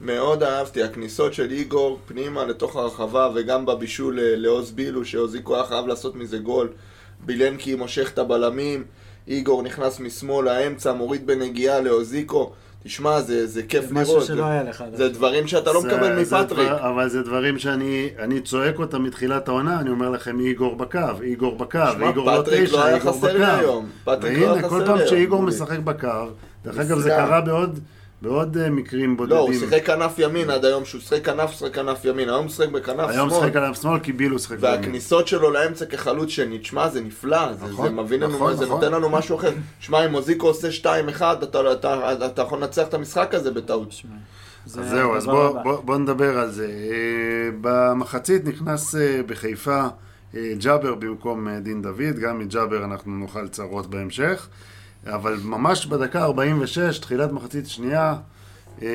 מאוד 0.00 0.42
אהבתי, 0.42 0.82
הכניסות 0.82 1.34
של 1.34 1.50
איגור 1.50 1.98
פנימה 2.06 2.44
לתוך 2.44 2.76
הרחבה 2.76 3.28
וגם 3.34 3.66
בבישול 3.66 4.18
לעוז 4.20 4.72
בילו, 4.72 5.04
שאוזיקו 5.04 5.54
היה 5.54 5.64
חייב 5.64 5.86
לעשות 5.86 6.14
מזה 6.16 6.38
גול. 6.38 6.68
בילנקי 7.26 7.74
מושך 7.74 8.10
את 8.14 8.18
הבלמים, 8.18 8.84
איגור 9.28 9.62
נכנס 9.62 10.00
משמאל 10.00 10.44
לאמצע, 10.44 10.92
מוריד 10.92 11.26
בנגיעה 11.26 11.80
לאוזיקו. 11.80 12.52
תשמע, 12.84 13.20
זה, 13.20 13.46
זה 13.46 13.62
כיף 13.62 13.84
זה 13.88 13.94
משהו 13.94 14.14
לראות. 14.14 14.26
שלא 14.26 14.44
היה 14.44 14.62
לך. 14.62 14.84
זה. 14.94 15.08
דברים 15.08 15.46
שאתה 15.46 15.72
לא 15.72 15.80
זה- 15.80 15.88
מקבל 15.88 16.20
מפטריק. 16.20 16.68
דבר- 16.68 16.90
אבל 16.90 17.08
זה 17.08 17.22
דברים 17.22 17.58
שאני 17.58 18.08
אני 18.18 18.40
צועק 18.40 18.78
אותם 18.78 19.02
מתחילת 19.02 19.48
העונה, 19.48 19.80
אני 19.80 19.90
אומר 19.90 20.10
לכם, 20.10 20.40
איגור 20.40 20.76
בקו, 20.76 20.98
איגור 21.22 21.56
בקו, 21.56 21.78
שמע, 21.92 22.08
איגור 22.08 22.30
לא 22.32 22.42
פטריק 22.42 22.64
תשע, 22.64 22.76
לא 22.76 22.84
היה 22.84 22.96
איגור 22.96 23.12
חסר 23.12 23.32
לי 23.32 23.38
בקו. 23.38 23.50
היום. 23.52 23.86
פטריק 24.04 24.38
לא 24.38 24.44
היה 24.44 24.52
והנה, 24.52 24.68
כל 24.68 24.82
פעם 24.86 24.98
שאיגור. 25.06 25.42
משחק 25.42 25.78
בקו, 25.78 26.08
דרך 26.64 26.78
אגב, 26.78 26.98
זה. 26.98 27.10
קרה 27.10 27.40
בעוד 27.40 27.80
בעוד 28.22 28.56
אה, 28.56 28.70
מקרים 28.70 29.16
בודדים. 29.16 29.36
לא, 29.36 29.42
הוא 29.42 29.54
שיחק 29.54 29.86
כנף 29.86 30.18
ימין 30.18 30.50
עד 30.50 30.64
היום, 30.64 30.84
שהוא 30.84 31.00
שיחק 31.00 31.24
כנף, 31.24 31.50
שיחק 31.50 31.74
כנף 31.74 32.04
ימין, 32.04 32.28
היום 32.28 32.44
הוא 32.44 32.50
שיחק 32.52 32.68
בכנף 32.68 33.08
היום 33.08 33.30
שמאל. 33.30 33.40
משחק 33.40 33.56
עליו 33.56 33.74
שמאל, 33.74 34.00
כי 34.00 34.12
בילו 34.12 34.38
שיחק 34.38 34.58
בימין. 34.58 34.80
והכניסות 34.80 35.28
שלו 35.28 35.50
לאמצע 35.50 35.86
כחלוץ 35.86 36.28
שני, 36.28 36.58
תשמע, 36.58 36.88
זה 36.88 37.00
נפלא, 37.00 37.52
זה, 37.52 37.66
נכון, 37.66 37.88
זה 37.88 37.94
מביא 37.94 38.18
לנו, 38.18 38.34
נכון, 38.34 38.56
זה 38.56 38.64
נכון. 38.64 38.80
נותן 38.80 38.92
לנו 38.92 39.08
משהו 39.10 39.36
אחר. 39.36 39.50
שמע, 39.80 40.06
אם 40.06 40.10
מוזיקו 40.10 40.46
עושה 40.46 40.68
2-1, 40.82 41.22
אתה, 41.42 41.72
אתה, 41.72 42.26
אתה 42.26 42.42
יכול 42.42 42.58
לנצח 42.58 42.88
את 42.88 42.94
המשחק 42.94 43.34
הזה 43.34 43.50
בטעות. 43.50 43.94
זה 44.66 44.80
אז 44.80 44.90
זהו, 44.90 45.16
אז 45.16 45.26
בוא. 45.26 45.62
בוא, 45.62 45.80
בוא 45.80 45.96
נדבר 45.96 46.38
על 46.38 46.50
זה. 46.50 46.66
אה, 46.66 47.50
במחצית 47.60 48.44
נכנס 48.44 48.94
אה, 48.94 49.20
בחיפה 49.26 49.86
ג'אבר 50.34 50.94
במקום 50.94 51.48
דין 51.48 51.82
דוד, 51.82 52.18
גם 52.20 52.38
מג'אבר 52.38 52.84
אנחנו 52.84 53.12
נאכל 53.12 53.48
צרות 53.48 53.86
בהמשך, 53.86 54.48
אבל 55.06 55.36
ממש 55.44 55.86
בדקה 55.86 56.22
46, 56.24 56.98
תחילת 56.98 57.32
מחצית 57.32 57.66
שנייה, 57.68 58.14
אה, 58.82 58.88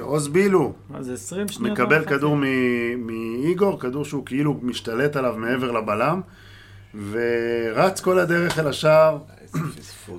עוז 0.00 0.28
בילו 0.28 0.72
מה 0.90 1.02
זה 1.02 1.12
20 1.14 1.48
שניות? 1.48 1.72
מקבל? 1.78 2.04
כדור 2.04 2.36
מ- 2.36 3.06
מאיגור, 3.06 3.80
כדור 3.80 4.04
שהוא 4.04 4.26
כאילו 4.26 4.56
משתלט 4.62 5.16
עליו 5.16 5.34
מעבר 5.36 5.70
לבלם, 5.72 6.20
ורץ 7.10 8.00
כל 8.00 8.18
הדרך 8.18 8.58
אל 8.58 8.68
השער. 8.68 9.18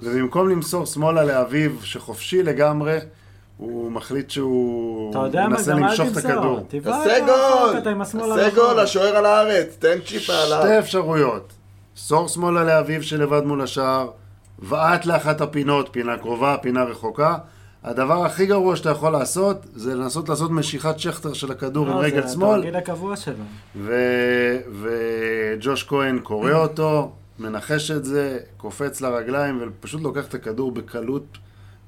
ובמקום 0.04 0.50
למסור 0.50 0.86
שמאלה 0.86 1.24
לאביב, 1.24 1.80
שחופשי 1.84 2.44
לגמרי, 2.44 2.98
הוא 3.58 3.92
מחליט 3.92 4.30
שהוא 4.30 5.12
אתה 5.12 5.20
יודע 5.20 5.42
מה, 5.42 5.50
מנסה 5.50 5.72
גם 5.72 5.84
אל 5.84 5.90
למשוך 5.90 6.08
את 6.08 6.14
תמסור. 6.14 6.32
הכדור. 6.32 6.60
תעשה 6.84 7.18
רחוק, 7.26 7.26
גול! 7.26 7.80
תעשה. 8.36 8.56
גול, 8.56 8.80
השוער 8.80 9.16
על 9.16 9.26
הארץ, 9.26 9.76
תן 9.80 9.98
צ'יפה 10.06 10.34
על 10.34 10.48
שתי. 10.64 10.80
אפשרויות, 10.80 11.54
סור 11.96 12.28
שמאלה 12.28 12.64
לאביב 12.64 13.02
שלבד 13.02 13.44
מול 13.44 13.62
השער, 13.62 14.10
ועט 14.60 15.06
לאחת 15.06 15.42
הפינות, 15.42 15.90
פינה 15.92 16.18
קרובה, 16.18 16.58
פינה 16.62 16.84
רחוקה. 16.84 17.38
הדבר 17.84 18.26
הכי 18.26 18.46
גרוע 18.46 18.76
שאתה 18.76 18.90
יכול 18.90 19.12
לעשות, 19.12 19.66
זה 19.74 19.96
לנסות 19.96 20.30
לעשות 20.30 20.52
משיכת 20.52 21.00
שכטר 21.00 21.34
של 21.34 21.52
הכדור 21.52 21.90
עם 21.90 21.98
לא, 21.98 22.02
רגל 22.02 22.28
זה 22.28 22.34
שמאל, 22.34 22.50
התרגיל 22.50 22.76
הקבוע 22.76 23.16
שלו. 23.16 23.44
ו- 23.76 24.58
וג'וש 24.82 25.84
כהן 25.84 26.20
קורא 26.20 26.52
אותו, 26.52 27.12
מנחש 27.40 27.92
את 27.92 28.06
זה, 28.06 28.40
קופץ 28.58 29.02
לרגליים 29.02 29.60
ופשוט 29.62 30.02
לוקח 30.02 30.28
את 30.28 30.34
הכדור 30.34 30.72
בקלות 30.72 31.38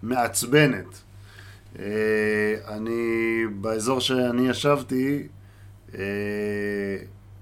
מעצבנת. 0.04 1.02
אה, 1.80 1.86
אני, 2.68 3.42
באזור 3.62 4.00
שאני 4.00 4.50
ישבתי, 4.50 5.28
אה, 5.96 6.00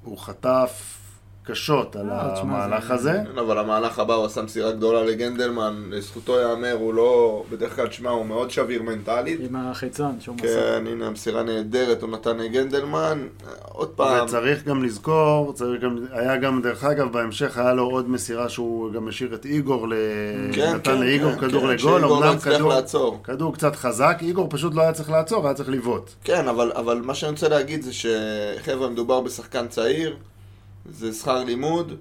הוא 0.04 0.18
חטף 0.18 1.03
קשות 1.44 1.96
על 1.96 2.10
אה, 2.10 2.40
המהלך 2.40 2.88
זה- 2.88 2.94
הזה. 2.94 3.12
כן, 3.34 3.38
אבל 3.40 3.58
המהלך 3.58 4.00
הבא 4.00 4.14
הוא 4.14 4.26
עשה 4.26 4.42
מסירה 4.42 4.72
גדולה 4.72 5.04
לגנדלמן, 5.04 5.84
לזכותו 5.90 6.40
ייאמר, 6.40 6.72
הוא 6.72 6.94
לא, 6.94 7.44
בדרך 7.52 7.76
כלל, 7.76 7.92
שמע, 7.92 8.10
הוא 8.10 8.26
מאוד 8.26 8.52
שביר 8.52 8.82
מנטלית. 8.84 9.40
עם 9.50 9.56
החיצון 9.56 10.16
שהוא 10.20 10.36
מסר. 10.36 10.46
כן, 10.80 10.88
הנה 10.88 11.08
המסירה 11.08 11.44
נהדרת, 11.44 12.02
הוא 12.02 12.10
נתן 12.10 12.38
לגנדלמן, 12.38 13.28
עוד 13.72 13.90
פעם, 13.90 14.26
וצריך 14.26 14.64
גם 14.64 14.84
לזכור, 14.84 15.54
צריך 15.54 15.82
גם, 15.84 15.98
היה 16.12 16.38
גם, 16.38 16.62
דרך 16.62 16.84
אגב, 16.84 17.12
בהמשך 17.14 17.58
היה 17.58 17.74
לו 17.74 17.84
עוד 17.90 18.10
מסירה 18.10 18.50
שהוא 18.50 18.92
גם 18.94 19.08
השאיר 19.08 19.34
את 19.36 19.46
איגור, 19.46 19.88
ל... 19.88 19.94
כן, 20.54 20.74
נתן 20.76 20.92
כן, 20.92 21.00
לאיגור 21.00 21.32
כן, 21.32 21.40
כדור 21.48 21.62
כן, 21.62 21.68
לגול, 21.70 22.02
לא 22.02 22.18
אמנם 22.18 22.36
הצליח 22.36 22.56
כדור, 22.56 22.70
לעצור. 22.70 23.20
כדור 23.24 23.54
קצת 23.54 23.76
חזק, 23.76 24.18
איגור 24.22 24.48
פשוט 24.50 24.74
לא 24.76 24.82
היה 24.82 24.92
צריך 24.94 25.10
לעצור, 25.10 25.46
היה 25.46 25.54
צריך 25.54 25.70
לבעוט. 25.70 26.10
כן, 26.24 26.48
אבל, 26.48 26.72
אבל 26.76 27.02
מה 27.04 27.14
שאני 27.14 27.32
רוצה 27.32 27.50
להגיד 27.50 27.82
זה 27.82 27.92
שחבר'ה, 27.94 28.90
מדובר 28.90 29.22
בשחקן 29.22 29.68
צעיר, 29.68 30.16
זה 30.86 31.14
שכר 31.14 31.44
לימוד, 31.44 31.94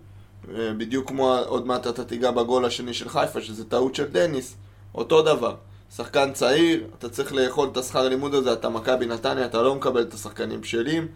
אה, 0.54 0.72
בדיוק 0.76 1.08
כמו 1.08 1.38
עוד 1.46 1.66
מעט 1.66 1.86
אתה 1.86 2.04
תיגע 2.04 2.30
בגול 2.30 2.64
השני 2.64 2.94
של 2.94 3.08
חיפה, 3.08 3.40
שזה 3.40 3.64
טעות 3.64 3.94
של 3.94 4.04
דניס, 4.04 4.56
אותו 4.94 5.22
דבר. 5.22 5.54
שחקן 5.96 6.32
צעיר, 6.32 6.84
אתה 6.98 7.08
צריך 7.08 7.32
לאכול 7.32 7.68
את 7.72 7.76
השכר 7.76 8.08
לימוד 8.08 8.34
הזה, 8.34 8.52
אתה 8.52 8.68
מכבי 8.68 9.06
נתניה, 9.06 9.44
אתה 9.46 9.62
לא 9.62 9.74
מקבל 9.74 10.02
את 10.02 10.14
השחקנים 10.14 10.60
בשלים, 10.60 11.08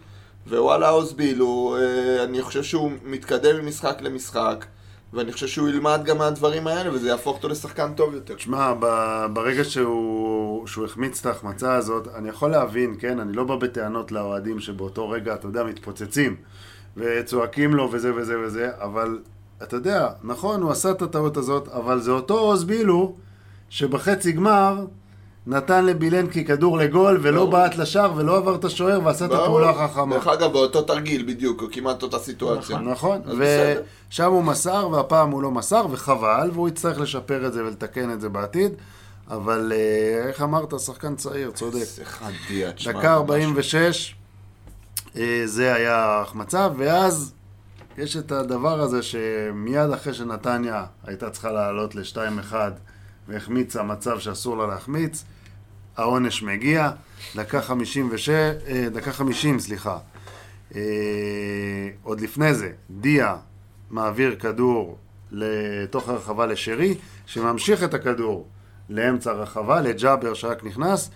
ווואלה 0.47 0.89
אוזביל, 0.89 1.39
הוא, 1.39 1.77
אה, 1.77 2.23
אני 2.23 2.41
חושב 2.41 2.63
שהוא 2.63 2.91
מתקדם 3.05 3.65
ממשחק 3.65 3.97
למשחק, 4.01 4.65
ואני 5.13 5.31
חושב 5.31 5.47
שהוא 5.47 5.69
ילמד 5.69 6.01
גם 6.05 6.17
מהדברים 6.17 6.67
האלה, 6.67 6.93
וזה 6.93 7.07
יהפוך 7.07 7.35
אותו 7.35 7.47
לשחקן 7.47 7.93
טוב 7.93 8.13
יותר. 8.13 8.33
תשמע, 8.33 8.73
ב- 8.79 9.25
ברגע 9.33 9.63
שהוא, 9.63 10.67
שהוא 10.67 10.85
החמיץ 10.85 11.19
את 11.19 11.25
ההחמצה 11.25 11.75
הזאת, 11.75 12.07
אני 12.15 12.29
יכול 12.29 12.51
להבין, 12.51 12.95
כן? 12.99 13.19
אני 13.19 13.33
לא 13.33 13.43
בא 13.43 13.55
בטענות 13.55 14.11
לאוהדים 14.11 14.59
שבאותו 14.59 15.09
רגע, 15.09 15.33
אתה 15.33 15.47
יודע, 15.47 15.63
מתפוצצים 15.63 16.35
וצועקים 16.97 17.73
לו 17.73 17.89
וזה 17.91 18.15
וזה 18.15 18.39
וזה, 18.39 18.69
אבל 18.81 19.19
אתה 19.63 19.75
יודע, 19.75 20.09
נכון, 20.23 20.61
הוא 20.61 20.71
עשה 20.71 20.91
את 20.91 21.01
הטעות 21.01 21.37
הזאת, 21.37 21.67
אבל 21.67 21.99
זה 21.99 22.11
אותו 22.11 22.39
עוז 22.39 22.63
בילו 22.63 23.15
שבחצי 23.69 24.31
גמר 24.31 24.85
נתן 25.47 25.85
לבילנקי 25.85 26.45
כדור 26.45 26.77
לגול 26.77 27.19
ולא 27.21 27.37
ברור. 27.39 27.51
בעט 27.51 27.75
לשער 27.75 28.13
ולא 28.15 28.37
עבר 28.37 28.55
את 28.55 28.65
השוער 28.65 28.99
ועשה 29.05 29.25
את 29.25 29.31
הפעולה 29.31 29.69
החכמה. 29.69 30.15
דרך 30.15 30.27
אגב, 30.27 30.53
באותו 30.53 30.81
תרגיל 30.81 31.23
בדיוק, 31.27 31.63
כמעט 31.71 32.03
אותה 32.03 32.19
סיטואציה. 32.19 32.77
נכון, 32.77 33.21
בסדר. 33.21 33.81
ושם 34.11 34.31
הוא 34.31 34.43
מסר 34.43 34.89
והפעם 34.91 35.31
הוא 35.31 35.43
לא 35.43 35.51
מסר 35.51 35.85
וחבל 35.91 36.49
והוא 36.53 36.67
יצטרך 36.67 36.99
לשפר 36.99 37.47
את 37.47 37.53
זה 37.53 37.65
ולתקן 37.65 38.11
את 38.11 38.21
זה 38.21 38.29
בעתיד 38.29 38.71
אבל 39.29 39.71
אה, 39.75 40.27
איך 40.27 40.41
אמרת, 40.41 40.79
שחקן 40.79 41.15
צעיר, 41.15 41.51
צודק. 41.51 41.75
איזה 41.75 42.05
חדיה, 42.05 42.71
תשמע. 42.71 42.91
דקה 42.93 43.13
46, 43.13 43.75
אה, 43.75 44.16
זה 45.45 45.73
היה 45.73 45.95
ההחמצה, 45.95 46.67
ואז 46.77 47.33
יש 47.97 48.17
את 48.17 48.31
הדבר 48.31 48.81
הזה 48.81 49.03
שמיד 49.03 49.89
אחרי 49.93 50.13
שנתניה 50.13 50.85
הייתה 51.03 51.29
צריכה 51.29 51.51
לעלות 51.51 51.95
ל-2-1 51.95 52.53
והחמיצה 53.27 53.83
מצב 53.83 54.19
שאסור 54.19 54.57
לה 54.57 54.67
להחמיץ, 54.67 55.23
העונש 55.97 56.43
מגיע, 56.43 56.91
דקה 57.35 57.61
56, 57.61 58.29
אה, 58.29 58.87
דקה 58.93 59.11
50, 59.11 59.59
סליחה. 59.59 59.97
אה, 60.75 60.81
עוד 62.03 62.21
לפני 62.21 62.53
זה, 62.53 62.71
דיה 62.89 63.35
מעביר 63.89 64.35
כדור 64.35 64.97
לתוך 65.31 66.09
הרחבה 66.09 66.45
לשרי, 66.45 66.95
שממשיך 67.25 67.83
את 67.83 67.93
הכדור 67.93 68.47
לאמצע 68.89 69.31
הרחבה, 69.31 69.81
לג'אבר 69.81 70.33
שרק 70.33 70.63
נכנס, 70.63 71.09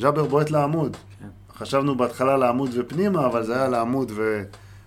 ג'אבר 0.00 0.24
בועט 0.24 0.50
לעמוד. 0.50 0.96
חשבנו 1.58 1.96
בהתחלה 1.96 2.36
לעמוד 2.36 2.70
ופנימה, 2.74 3.26
אבל 3.26 3.42
זה 3.42 3.54
היה 3.54 3.68
לעמוד 3.68 4.12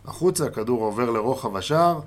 והחוצה, 0.06 0.46
הכדור 0.46 0.84
עובר 0.84 1.10
לרוחב 1.10 1.56
השער. 1.56 2.00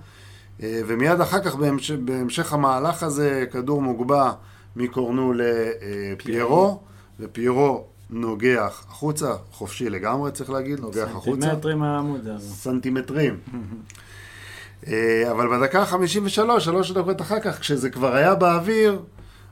אה, 0.63 0.81
ומיד 0.87 1.21
אחר 1.21 1.41
כך, 1.45 1.55
בהמשך, 1.55 1.95
בהמשך 2.05 2.53
המהלך 2.53 3.03
הזה, 3.03 3.45
כדור 3.51 3.83
מוגבע 3.83 4.33
מקורנו 4.77 5.33
לפיירו, 5.37 6.81
ופיירו 7.21 7.85
נוגח 8.11 8.85
החוצה, 8.89 9.35
חופשי 9.53 9.91
לגמרי 9.91 10.33
צריך 10.33 10.51
להגיד, 10.51 10.81
נוגח 10.81 11.09
החוצה. 11.11 11.41
סנטימטרים 11.41 11.79
מהעמוד 11.79 12.29
הזה. 12.29 12.55
סנטימטרים. 12.55 13.39
אה, 14.87 15.31
אבל 15.31 15.59
בדקה 15.59 15.83
ה-53, 15.83 16.61
שלוש 16.61 16.91
דקות 16.91 17.21
אחר 17.21 17.41
כך, 17.41 17.61
כשזה 17.61 17.91
כבר 17.91 18.15
היה 18.15 18.35
באוויר, 18.35 19.03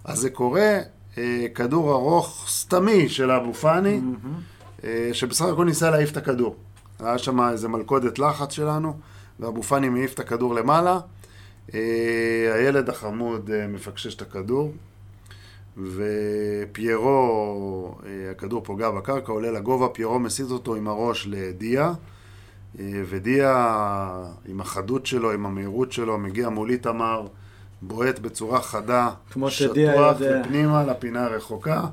אז 0.05 0.19
זה 0.19 0.31
קורה, 0.31 0.79
אה, 1.19 1.47
כדור 1.55 1.93
ארוך 1.93 2.47
סתמי 2.49 3.09
של 3.09 3.31
אבו 3.31 3.55
פאני, 3.55 4.01
שבסך 5.13 5.45
הכל 5.45 5.65
ניסה 5.65 5.91
להעיף 5.91 6.13
את 6.13 6.17
הכדור. 6.17 6.57
היה 7.01 7.19
שם 7.19 7.41
איזה 7.41 7.69
מלכודת 7.69 8.19
לחץ 8.19 8.53
שלנו, 8.53 8.97
ואבו 9.41 9.63
פאני 9.63 9.89
מעיף 9.89 10.15
את 10.15 10.19
הכדור 10.19 10.55
למעלה. 10.55 11.01
אה, 11.75 12.55
הילד 12.55 12.89
החמוד 12.89 13.51
אה, 13.51 13.67
מפקשש 13.67 14.15
את 14.15 14.23
הכדור, 14.23 14.73
ופיירו, 15.77 17.09
אה, 18.07 18.31
הכדור 18.31 18.65
פוגע 18.65 18.91
בקרקע, 18.91 19.33
עולה 19.33 19.51
לגובה, 19.51 19.89
פיירו 19.89 20.19
מסיט 20.19 20.51
אותו 20.51 20.75
עם 20.75 20.89
הראש 20.89 21.27
לדיה, 21.31 21.93
אה, 22.79 23.03
ודיה, 23.09 23.95
עם 24.49 24.61
החדות 24.61 25.07
שלו, 25.07 25.33
עם 25.33 25.47
המהירות 25.47 25.93
שלו, 25.93 26.19
מגיע 26.19 26.49
מול 26.49 26.71
איתמר, 26.71 27.27
בועט 27.83 28.19
בצורה 28.19 28.63
חדה, 28.63 29.11
שטוח. 29.49 30.17
ופנימה 30.19 30.85
לפינה 30.85 31.25
הרחוקה, 31.25 31.85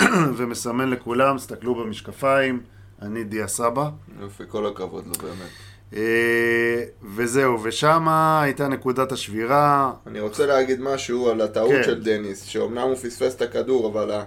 ומסמן 0.36 0.90
לכולם, 0.90 1.36
תסתכלו 1.36 1.74
במשקפיים, 1.74 2.60
אני 3.02 3.24
דיה 3.24 3.48
סבא. 3.48 3.90
יופי, 4.20 4.42
כל 4.48 4.66
הכבוד 4.66 5.06
לו 5.06 5.12
באמת. 5.12 5.50
אה, 5.94 6.84
וזהו, 7.02 7.62
ושמה 7.62 8.42
הייתה 8.42 8.68
נקודת 8.68 9.12
השבירה. 9.12 9.92
אני 10.06 10.20
רוצה 10.20 10.46
להגיד 10.46 10.80
משהו 10.80 11.30
על 11.30 11.40
הטעות 11.40 11.70
כן. 11.70 11.82
של 11.82 12.02
דניס, 12.02 12.42
שאומנם 12.42 12.88
הוא 12.88 12.94
פספס 12.94 13.36
את 13.36 13.42
הכדור, 13.42 13.88
אבל 13.88 14.20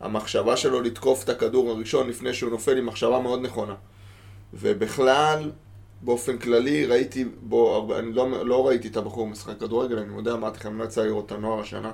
המחשבה 0.00 0.56
שלו 0.56 0.80
לתקוף 0.80 1.24
את 1.24 1.28
הכדור 1.28 1.70
הראשון 1.70 2.08
לפני 2.08 2.34
שהוא 2.34 2.50
נופל 2.50 2.74
היא 2.74 2.82
מחשבה 2.82 3.20
מאוד 3.20 3.42
נכונה. 3.42 3.74
ובכלל, 4.54 5.50
באופן 6.00 6.38
כללי, 6.38 6.86
ראיתי 6.86 7.24
בו, 7.40 7.88
אני 7.98 8.12
לא, 8.12 8.46
לא 8.46 8.66
ראיתי 8.66 8.88
את 8.88 8.96
הבחור 8.96 9.26
משחק 9.26 9.58
כדורגל, 9.60 9.98
אני 9.98 10.08
מודה, 10.08 10.32
אמרתי 10.32 10.58
לכם, 10.58 10.78
לא 10.78 10.84
יצא 10.84 11.04
לראות 11.04 11.26
את 11.26 11.32
הנוער 11.32 11.60
השנה. 11.60 11.92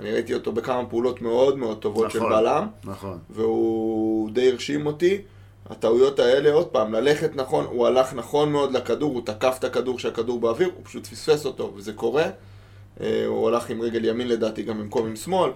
אני 0.00 0.12
ראיתי 0.12 0.34
אותו 0.34 0.52
בכמה 0.52 0.86
פעולות 0.86 1.22
מאוד 1.22 1.58
מאוד 1.58 1.78
טובות 1.78 2.10
של 2.10 2.18
נכון. 2.18 2.30
בלם, 2.30 2.66
נכון. 2.84 3.18
והוא 3.30 4.30
די 4.30 4.50
הרשים 4.50 4.86
אותי. 4.86 5.22
הטעויות 5.70 6.18
האלה, 6.18 6.52
עוד 6.52 6.66
פעם, 6.66 6.92
ללכת 6.94 7.36
נכון, 7.36 7.64
הוא 7.64 7.86
הלך 7.86 8.14
נכון 8.14 8.52
מאוד 8.52 8.72
לכדור, 8.72 9.12
הוא 9.12 9.22
תקף 9.24 9.56
את 9.58 9.64
הכדור 9.64 9.96
כשהכדור 9.96 10.40
באוויר, 10.40 10.70
הוא 10.74 10.84
פשוט 10.84 11.06
פספס 11.06 11.46
אותו, 11.46 11.72
וזה 11.76 11.92
קורה. 11.92 12.26
אה, 13.00 13.24
הוא 13.26 13.48
הלך 13.48 13.70
עם 13.70 13.82
רגל 13.82 14.04
ימין 14.04 14.28
לדעתי 14.28 14.62
גם 14.62 14.78
במקום 14.78 15.06
עם 15.06 15.16
שמאל, 15.16 15.50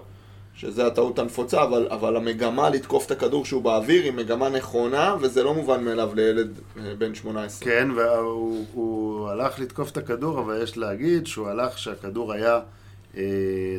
שזה 0.55 0.87
הטעות 0.87 1.19
הנפוצה, 1.19 1.63
אבל, 1.63 1.87
אבל 1.91 2.15
המגמה 2.15 2.69
לתקוף 2.69 3.05
את 3.05 3.11
הכדור 3.11 3.45
שהוא 3.45 3.61
באוויר 3.61 4.03
היא 4.03 4.11
מגמה 4.11 4.49
נכונה, 4.49 5.15
וזה 5.21 5.43
לא 5.43 5.53
מובן 5.53 5.83
מאליו 5.83 6.11
לילד 6.15 6.59
אה, 6.79 6.93
בן 6.97 7.15
18. 7.15 7.69
כן, 7.69 7.87
והוא 7.95 8.65
הוא 8.73 9.29
הלך 9.29 9.59
לתקוף 9.59 9.91
את 9.91 9.97
הכדור, 9.97 10.39
אבל 10.39 10.63
יש 10.63 10.77
להגיד 10.77 11.27
שהוא 11.27 11.47
הלך 11.47 11.73
כשהכדור 11.73 12.33
היה 12.33 12.59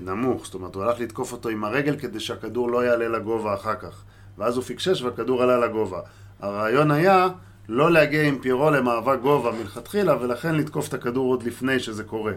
נמוך. 0.02 0.44
זאת 0.44 0.54
אומרת, 0.54 0.74
הוא 0.74 0.82
הלך 0.82 1.00
לתקוף 1.00 1.32
אותו 1.32 1.48
עם 1.48 1.64
הרגל 1.64 1.96
כדי 1.96 2.20
שהכדור 2.20 2.70
לא 2.70 2.84
יעלה 2.84 3.08
לגובה 3.08 3.54
אחר 3.54 3.74
כך. 3.74 4.04
ואז 4.38 4.56
הוא 4.56 4.64
פיקשש 4.64 5.02
והכדור 5.02 5.42
עלה 5.42 5.58
לגובה. 5.58 6.00
הרעיון 6.40 6.90
היה 6.90 7.28
לא 7.68 7.90
להגיע 7.90 8.22
עם 8.22 8.38
פירו 8.38 8.70
למאבק 8.70 9.18
גובה 9.22 9.52
מלכתחילה, 9.52 10.16
ולכן 10.20 10.54
לתקוף 10.54 10.88
את 10.88 10.94
הכדור 10.94 11.30
עוד 11.30 11.42
לפני 11.42 11.78
שזה 11.78 12.04
קורה. 12.04 12.32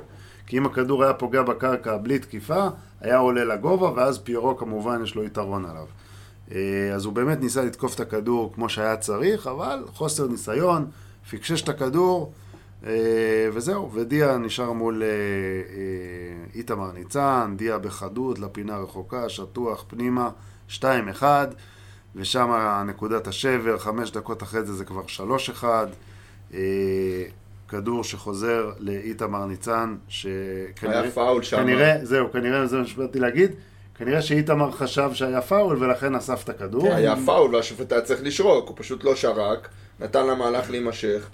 כי 0.48 0.58
אם 0.58 0.66
הכדור 0.66 1.04
היה 1.04 1.14
פוגע 1.14 1.42
בקרקע 1.42 1.98
בלי 1.98 2.20
תקיפה, 2.20 2.68
היה 3.02 3.18
עולה 3.18 3.44
לגובה, 3.44 3.92
ואז 3.96 4.20
פירו 4.20 4.58
כמובן 4.58 5.04
יש 5.04 5.16
לו 5.16 5.24
יתרון 5.24 5.66
עליו. 5.66 5.86
אה, 6.52 6.92
אז 6.96 7.06
הוא 7.06 7.14
באמת 7.14 7.40
ניסה 7.40 7.64
לתקוף 7.64 7.96
את 7.96 8.00
הכדור 8.00 8.54
כמו 8.54 8.70
שהיה 8.70 8.98
צריך, 8.98 9.48
אבל 9.48 9.84
חוסר 9.88 10.28
ניסיון, 10.28 10.86
פיקשש 11.30 11.62
את 11.62 11.70
הכדור, 11.70 12.32
אה, 12.32 12.49
וזהו, 13.54 13.92
ודיה 13.94 14.38
נשאר 14.38 14.72
מול 14.72 15.04
אה, 15.04 15.08
אה, 15.08 15.14
איתמר 16.56 16.92
ניצן, 16.92 17.54
דיה 17.58 17.78
בחדות, 17.78 18.40
לפינה 18.40 18.78
רחוקה, 18.78 19.30
שטוח 19.30 19.86
פנימה, 19.88 20.30
2-1, 20.70 20.82
ושם 22.16 22.52
נקודת 22.86 23.28
השבר, 23.28 23.78
חמש 23.78 24.12
דקות 24.12 24.44
אחרי 24.44 24.64
זה 24.64 24.74
זה 24.74 24.86
כבר 24.86 25.04
3-1. 25.62 25.64
אה, 26.54 26.60
כדור 27.68 28.04
שחוזר 28.04 28.72
לאיתמר 28.80 29.46
ניצן, 29.46 29.96
שכנראה... 30.08 31.02
היה 31.02 31.12
פאול 31.12 31.44
שם. 31.44 31.58
כנראה, 31.58 31.98
זהו, 32.04 32.32
כנראה 32.32 32.68
זה 32.68 32.78
מה 32.78 32.86
שבאתי 32.86 33.20
להגיד. 33.20 33.52
כנראה 33.96 34.22
שאיתמר 34.22 34.72
חשב 34.72 35.10
שהיה 35.14 35.42
פאול 35.42 35.84
ולכן 35.84 36.16
אסף 36.16 36.44
את 36.44 36.50
הכדור. 36.50 36.82
כן. 36.82 36.96
היה 36.96 37.16
פאול 37.26 37.56
והשופט 37.56 37.92
היה 37.92 38.02
צריך 38.02 38.24
לשרוק, 38.24 38.68
הוא 38.68 38.76
פשוט 38.80 39.04
לא 39.04 39.16
שרק, 39.16 39.70
נתן 40.00 40.28
למהלך 40.28 40.70
להימשך, 40.70 41.30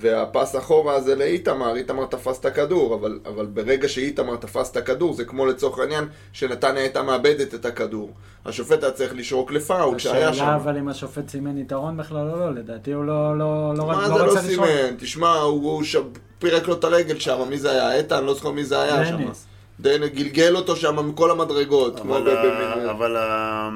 והפס 0.00 0.56
אחורה 0.56 0.94
הזה 0.94 1.16
לאיתמר, 1.16 1.76
איתמר 1.76 2.04
תפס 2.04 2.40
את 2.40 2.44
הכדור, 2.44 2.94
אבל, 2.94 3.18
אבל 3.26 3.46
ברגע 3.46 3.88
שאיתמר 3.88 4.36
תפס 4.36 4.70
את 4.70 4.76
הכדור, 4.76 5.14
זה 5.14 5.24
כמו 5.24 5.46
לצורך 5.46 5.78
העניין 5.78 6.04
שנתניה 6.32 6.82
הייתה 6.82 7.02
מאבדת 7.02 7.54
את 7.54 7.64
הכדור. 7.64 8.10
השופט 8.46 8.82
היה 8.82 8.92
צריך 8.92 9.12
לשרוק 9.14 9.52
לפאול 9.52 9.98
שהיה 9.98 10.26
שם. 10.26 10.30
השאלה 10.42 10.56
אבל 10.56 10.76
אם 10.76 10.88
השופט 10.88 11.28
סימן 11.28 11.58
יתרון 11.58 11.96
בכלל 11.96 12.30
או 12.30 12.38
לא, 12.38 12.54
לדעתי 12.54 12.92
הוא 12.92 13.04
לא 13.04 13.38
לא- 13.38 13.74
לא 13.76 13.86
מה 13.86 13.92
לא 14.08 14.08
זה 14.18 14.24
לא 14.24 14.30
רצה 14.32 14.48
לשרוק. 14.48 14.66
סימן? 14.66 14.96
תשמע, 14.98 15.32
הוא, 15.32 15.72
הוא 15.72 15.82
ש... 15.84 15.96
פירק 16.38 16.68
לו 16.68 16.74
את 16.74 16.84
הרגל 16.84 17.18
שם, 17.18 17.48
מי 17.50 17.58
זה 17.58 17.70
היה? 17.70 17.96
איתן, 17.98 18.24
לא 18.24 18.34
זוכר 18.34 18.50
מי 18.50 18.64
זה 18.64 18.82
היה 18.82 19.06
שם. 19.06 19.16
דניס. 19.16 19.46
גלגל 20.14 20.56
אותו 20.56 20.76
שם 20.76 21.08
מכל 21.08 21.30
המדרגות. 21.30 22.00
אבל, 22.00 22.28
ה- 22.36 22.90
אבל, 22.90 23.16
ה- 23.16 23.70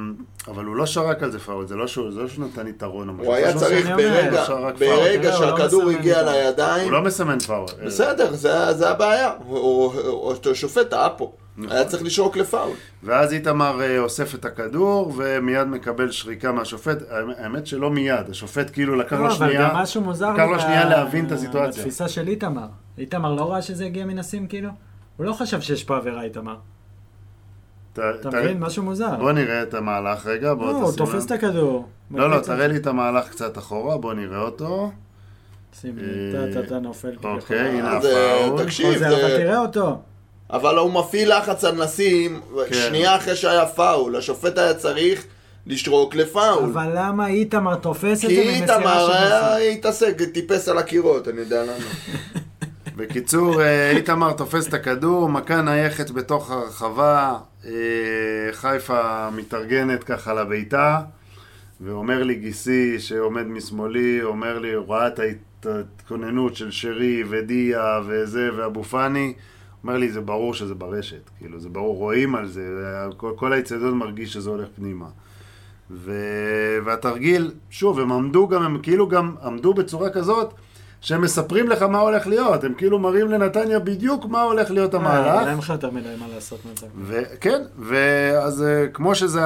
אבל 0.49 0.65
הוא 0.65 0.77
לא 0.77 0.87
שרק 0.87 1.23
על 1.23 1.31
זה 1.31 1.39
פאול, 1.39 1.67
זה 1.67 1.77
לא 1.77 1.87
שהוא 1.87 2.13
זה 2.13 2.21
לא 2.21 2.29
שהוא 2.29 2.45
נתן 2.47 2.67
יתרון 2.67 3.09
או 3.09 3.15
משהו. 3.15 3.27
הוא 3.27 3.35
היה 3.35 3.53
זה 3.53 3.59
צריך 3.59 3.87
ברגע, 3.89 4.45
פאול. 4.45 4.73
ברגע 4.79 5.31
לא 5.31 5.37
שהכדור 5.39 5.85
מסמן 5.85 5.99
הגיע. 5.99 6.23
לידיים, 6.23 6.85
הוא 6.85 6.93
לא 6.93 7.03
מסמן 7.03 7.39
פאול. 7.39 7.67
בסדר, 7.87 8.33
זה, 8.33 8.73
זה 8.73 8.91
הבעיה. 8.91 9.33
הוא- 9.47 9.59
הוא- 9.59 9.93
הוא- 10.01 10.35
השופט 10.51 10.91
טעה 10.91 11.11
פה. 11.11 11.33
נכון. 11.57 11.77
היה 11.77 11.85
צריך 11.85 12.03
לשרוק 12.03 12.37
לפאול. 12.37 12.71
ואז 13.03 13.33
איתמר 13.33 13.83
אה, 13.83 13.99
אוסף 13.99 14.35
את 14.35 14.45
הכדור 14.45 15.13
ומיד 15.17 15.67
מקבל 15.69 16.11
שריקה 16.11 16.53
מהשופט. 16.53 16.99
האמת- 17.39 17.67
שלא 17.67 17.91
מיד, 17.91 18.31
השופט 18.31 18.71
כאילו 18.73 18.95
לקח 18.95 19.13
לא, 19.13 19.19
לו 19.19 19.27
אבל 19.27 19.35
שנייה. 19.35 19.69
גם 19.69 19.77
משהו 19.77 20.01
מוזר 20.03 20.33
לקח 20.33 20.45
לו 20.53 20.61
שנייה 20.61 20.85
להבין 20.89 21.27
את 21.27 21.33
הסיטואציה. 21.33 21.83
בתפיסה 21.83 22.09
של 22.09 22.29
איתמר. 22.29 22.67
איתמר 22.99 23.35
לא 23.35 23.53
ראה 23.53 23.63
שזה 23.63 23.85
הגיע 23.85 24.05
מנסים 24.05 24.47
כאילו? 24.47 24.71
הוא 25.17 25.27
לא 25.27 25.33
חשב 25.33 25.61
שיש 25.61 25.85
פה 25.85 25.97
עבירה 25.97 26.23
איתמר. 26.23 26.57
ת- 27.95 27.99
אתה 28.21 28.31
ת- 28.31 28.35
מבין? 28.35 28.61
משהו 28.61 28.83
מוזר. 28.83 29.15
בוא 29.19 29.33
נראה 29.33 29.63
את 29.63 29.75
המהלך 29.75 30.27
רגע, 30.27 30.55
בוא 30.55 30.73
לא, 30.73 30.77
הוא 30.77 30.93
תופס. 30.97 31.27
את 31.27 31.31
הכדור. 31.31 31.89
לא, 32.11 32.31
לא, 32.31 32.41
תראה 32.41 32.67
לי 32.67 32.77
את 32.77 32.87
המהלך 32.87 33.29
קצת 33.31 33.59
אחורה, 33.59 33.99
בוא 33.99 34.15
נראה 34.15 34.41
אותו. 34.41 34.91
שים 35.81 35.99
לב, 35.99 36.35
אה, 36.57 36.61
אתה- 36.65 36.79
נופל. 36.79 37.11
אוקיי. 37.25 37.59
הנה 37.59 37.93
אה, 37.93 37.97
הפאול. 37.99 38.65
תקשיב, 38.65 39.03
אבל 39.03 39.37
תראה 39.37 39.59
אותו. 39.59 39.99
אבל 40.51 40.79
הוא 40.79 40.93
מפעיל 40.93 41.39
לחץ 41.39 41.65
על 41.65 41.75
נסים, 41.85 42.41
כן. 42.69 42.75
שנייה 42.75 43.17
אחרי 43.17 43.37
שהיה 43.37 43.67
פאול. 43.67 44.17
השופט 44.17 44.59
היה 44.59 44.75
צריך 44.75 45.25
לשרוק 45.67 46.15
לפאול. 46.15 46.65
אבל 46.73 46.91
למה 46.95 47.27
איתמר 47.27 47.75
תופס 47.75 48.05
את 48.05 48.17
זה 48.17 48.27
כי 48.27 48.49
ממסירה 48.61 48.77
איתמר 48.77 49.07
של 49.07 49.13
היה 49.13 49.55
נסים? 49.57 49.73
התעסק, 49.79 50.23
טיפס 50.35 50.69
על 50.69 50.79
הקירות, 50.79 51.29
אני 51.29 51.41
יודע 51.41 51.63
למה. 51.63 51.73
בקיצור, 52.97 53.63
אה, 53.63 53.91
איתמר 53.91 54.33
תופס 54.33 54.69
את 54.69 54.75
הכדור, 54.75 55.29
מכה 55.29 55.63
נייחת 55.63 56.11
בתוך 56.11 56.51
הרחבה, 56.51 57.39
אה, 57.65 57.73
חיפה 58.53 59.31
מתארגנת 59.31 60.05
ככה 60.05 60.35
לביתה, 60.35 61.01
ואומר 61.81 62.23
לי 62.23 62.35
גיסי 62.35 62.99
שעומד 62.99 63.47
משמאלי, 63.47 64.23
אומר 64.23 64.59
לי, 64.59 64.73
הוא 64.73 64.87
ראה 64.89 65.07
את 65.07 65.21
ההתכוננות 65.67 66.57
של 66.57 66.71
שרי 66.71 67.25
ודיה 67.29 68.01
וזה 68.07 68.51
ואבו 68.57 68.85
פאני, 68.85 69.35
אומר 69.83 69.97
לי, 69.97 70.13
זה 70.13 70.21
ברור 70.21 70.55
שזה 70.55 70.75
ברשת, 70.75 71.31
כאילו, 71.39 71.61
זה 71.61 71.69
ברור, 71.69 71.97
רואים 71.97 72.35
על 72.35 72.47
זה, 72.47 72.63
כל, 73.17 73.33
כל 73.37 73.53
האצטדיון 73.53 73.99
מרגיש 73.99 74.33
שזה 74.33 74.51
הולך 74.51 74.69
פנימה. 74.77 75.09
ו... 75.91 76.13
והתרגיל, 76.85 77.51
שוב, 77.71 78.01
הם 78.01 78.13
עמדו 78.13 78.49
גם, 78.49 78.63
הם 78.63 78.79
כאילו 78.83 79.09
גם 79.09 79.35
עמדו 79.43 79.75
בצורה 79.75 80.11
כזאת 80.11 80.55
שהם 81.05 81.21
מספרים 81.21 81.69
לך 81.69 81.83
מה 81.83 81.99
הולך 81.99 82.27
להיות, 82.27 82.65
הם 82.65 82.75
כאילו 82.75 82.99
מראים 82.99 83.29
לנתניה 83.29 83.79
בדיוק 83.79 84.25
מה 84.25 84.43
הולך 84.43 84.71
להיות 84.71 84.95
אה, 84.95 85.01
המהלך. 85.01 85.49
אין 85.49 85.59
לך 85.59 85.69
יותר 85.69 85.91
מדי 85.91 86.09
מה 86.19 86.27
לעשות 86.35 86.59
מזה. 86.73 86.87
וכן, 87.03 87.63
ואז 87.79 88.63
אה, 88.63 88.87
כמו 88.93 89.15
שזה, 89.15 89.41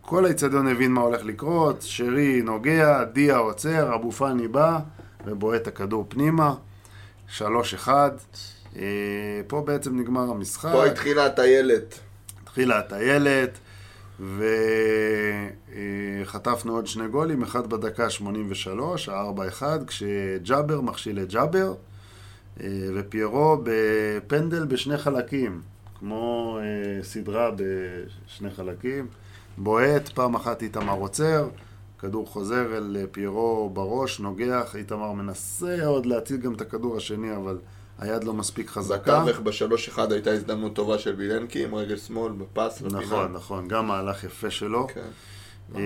כל 0.00 0.24
האיצטדיון 0.24 0.68
הבין 0.68 0.92
מה 0.92 1.00
הולך 1.00 1.24
לקרות, 1.24 1.76
שרי 1.82 2.42
נוגע, 2.42 3.04
דיה 3.04 3.36
עוצר, 3.36 3.94
אבו 3.94 4.12
פאני 4.12 4.48
בא 4.48 4.78
ובועט 5.26 5.62
את 5.62 5.66
הכדור 5.66 6.06
פנימה, 6.08 6.54
3-1. 7.38 7.42
אה, 8.76 8.82
פה 9.46 9.62
בעצם 9.66 10.00
נגמר 10.00 10.30
המשחק. 10.30 10.72
פה 10.72 10.86
התחילה 10.86 11.26
הטיילת. 11.26 11.98
התחילה 12.42 12.78
הטיילת, 12.78 13.58
וחטפנו 16.24 16.74
עוד 16.74 16.86
שני 16.86 17.08
גולים, 17.08 17.42
אחד 17.42 17.70
בדקה 17.70 18.10
83, 18.10 19.08
ה-4-1, 19.08 19.62
כשג'אבר 19.86 20.80
מכשיל 20.80 21.18
את 21.18 21.28
ג'אבר, 21.28 21.74
אה, 22.60 22.68
ופיירו 22.94 23.58
בפנדל 23.62 24.64
בשני 24.64 24.98
חלקים, 24.98 25.60
כמו 25.98 26.58
אה, 26.60 27.02
סדרה 27.02 27.50
בשני 27.56 28.50
חלקים. 28.50 29.06
בועט, 29.58 30.08
פעם 30.08 30.34
אחת 30.34 30.62
איתמר 30.62 30.92
עוצר, 30.92 31.48
כדור 31.98 32.26
חוזר 32.26 32.76
אל 32.76 32.96
אה, 33.00 33.06
פיירו 33.06 33.70
בראש, 33.70 34.20
נוגח, 34.20 34.76
איתמר 34.76 35.12
מנסה 35.12 35.86
עוד 35.86 36.06
להציל 36.06 36.36
גם 36.36 36.54
את 36.54 36.60
הכדור 36.60 36.96
השני, 36.96 37.36
אבל 37.36 37.58
היד 37.98 38.24
לא 38.24 38.34
מספיק 38.34 38.70
חזקה. 38.70 39.20
בתווך 39.20 39.38
בשלוש 39.40 39.88
אחד 39.88 40.12
הייתה 40.12 40.30
הזדמנות 40.30 40.74
טובה 40.74 40.98
של 40.98 41.14
וילנקי 41.16 41.64
עם 41.64 41.74
רגל 41.74 41.96
שמאל 41.96 42.32
בפס. 42.32 42.82
לפינה. 42.82 43.00
נכון, 43.00 43.32
נכון, 43.32 43.68
גם 43.68 43.86
מהלך 43.86 44.24
יפה 44.24 44.50
שלו. 44.50 44.86
כן. 44.94 45.00
אה, 45.76 45.80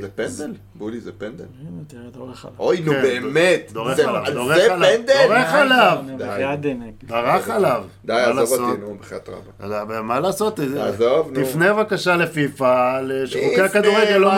זה- 0.00 0.08
פנדל? 0.14 0.52
בודי 0.74 1.00
זה 1.00 1.10
פנדל? 1.18 1.44
הנה, 1.60 1.70
תראה, 1.86 2.02
דורך 2.12 2.44
עליו. 2.44 2.56
אוי 2.58 2.80
נו 2.80 2.92
כן, 2.92 3.02
באמת, 3.02 3.70
דורך 3.72 3.94
זה 3.96 4.08
עליו, 4.08 4.22
זה 4.26 4.32
דורך 4.32 4.56
עליו, 4.70 4.88
פנדל? 4.96 5.14
דורך 5.28 5.52
עליו. 5.52 5.98
דרך 7.08 7.48
עליו. 7.50 7.82
די, 8.04 8.12
מה 8.34 8.40
עזוב? 8.42 8.60
אותי, 8.70 8.80
נו, 8.80 8.96
בחייאת 9.00 9.28
רבה. 9.62 10.02
מה 10.02 10.20
לעשות? 10.20 10.60
עזוב, 10.60 11.30
נו. 11.32 11.44
תפנה 11.44 11.74
בבקשה 11.74 12.16
לפיפ"א, 12.16 13.00
שחוקי 13.26 13.60
הכדורגל 13.60 14.16
לא? 14.16 14.30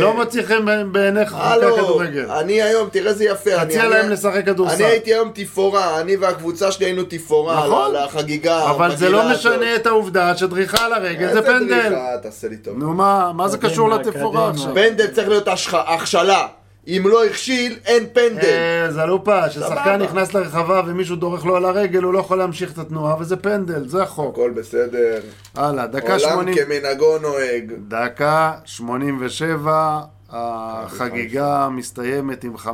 לא 0.00 0.14
מוציא 0.16 0.42
חן 0.42 0.64
בעין- 0.64 0.92
בעיניך 0.92 1.32
חוקי 1.32 1.44
הכדורגל. 1.66 2.30
אני 2.30 2.62
היום, 2.62 2.88
תראה 2.88 3.10
איזה 3.10 3.24
יפה. 3.24 3.64
תציע 3.64 3.88
להם 3.88 4.10
לשחק 4.10 4.44
כדורסל. 4.46 4.74
אני 4.74 4.84
הייתי 4.84 5.14
היום 5.14 5.30
תפאורה, 5.34 6.00
אני 6.00 6.16
והקבוצה 6.16 6.72
שלי 6.72 6.86
היינו 6.86 7.02
תפאורה 7.08 7.66
נכון. 7.66 7.84
על 7.84 8.04
החגיגה. 8.04 8.70
אבל 8.70 8.96
זה 8.96 9.08
לא. 9.08 9.30
משנה 9.32 9.74
את 9.76 9.86
העובדה 9.86 10.36
שדריכה 10.36 10.84
על 10.86 10.92
הרגל 10.92 11.18
זה 11.24 11.28
איזה 11.28 11.42
פנדל. 11.42 11.68
דריכה, 11.88 12.18
תעשה 12.22 12.48
לי 12.48 12.56
טוב. 12.56 12.78
נו 12.78 12.94
מה, 12.94 13.48
זה 13.48 13.58
קשור 13.58 13.88
לתפאורה 13.98 14.52
קדימה. 14.52 14.70
עכשיו? 14.70 14.74
פנדל 14.74 15.06
צריך 15.06 15.28
להיות 15.28 15.48
הכשלה. 15.72 16.46
אם 16.88 17.02
לא 17.04 17.24
הכשיל, 17.24 17.78
אין 17.84 18.06
פנדל. 18.12 18.44
אה, 18.44 18.86
זלופה, 18.90 19.48
כששחקן 19.48 19.74
סבבה. 19.74 19.96
נכנס 19.96 20.34
לרחבה 20.34 20.82
ומישהו 20.86 21.16
דורך 21.16 21.44
לו 21.44 21.56
על 21.56 21.64
הרגל, 21.64 22.02
הוא 22.02 22.12
לא 22.12 22.18
יכול 22.18 22.38
להמשיך 22.38 22.72
את 22.72 22.78
התנועה, 22.78 23.16
וזה 23.20 23.36
פנדל, 23.36 23.88
זה 23.88 24.02
החוק. 24.02 24.34
הכל 24.34 24.50
בסדר. 24.50 25.20
הלאה, 25.54 25.86
דקה 25.86 26.16
עולם 26.16 26.32
80. 26.32 26.56
כמנהגו 26.56 27.18
נוהג. 27.18 27.72
דקה 27.88 28.52
87, 28.64 30.00
החגיגה 30.30 31.68
מסתיימת 31.68 32.44
עם 32.44 32.56
5-1 32.56 32.68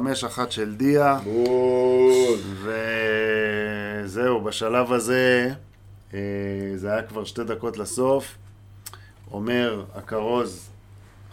של 0.51 0.75
דיה, 0.75 1.19
בוז. 1.25 2.41
וזהו, 4.05 4.41
בשלב 4.41 4.93
הזה, 4.93 5.51
אה, 6.15 6.19
זה 6.77 6.93
היה 6.93 7.03
כבר 7.03 7.25
שתי 7.25 7.45
דקות 7.45 7.79
לסוף, 7.79 8.35
אומר 9.33 9.83
הכרוז, 9.95 10.68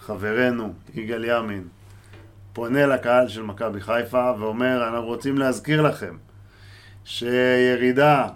חברנו, 0.06 0.74
יגאל 0.96 1.26
ימין, 1.26 1.64
פונה 2.54 2.86
לקהל 2.86 3.28
של 3.28 3.42
מכבי 3.42 3.82
חיפה 3.82 4.32
ואומר, 4.40 4.88
אנחנו 4.88 5.06
רוצים 5.06 5.38
להזכיר 5.38 5.82
לכם 5.82 6.16
שירידה 7.06 8.28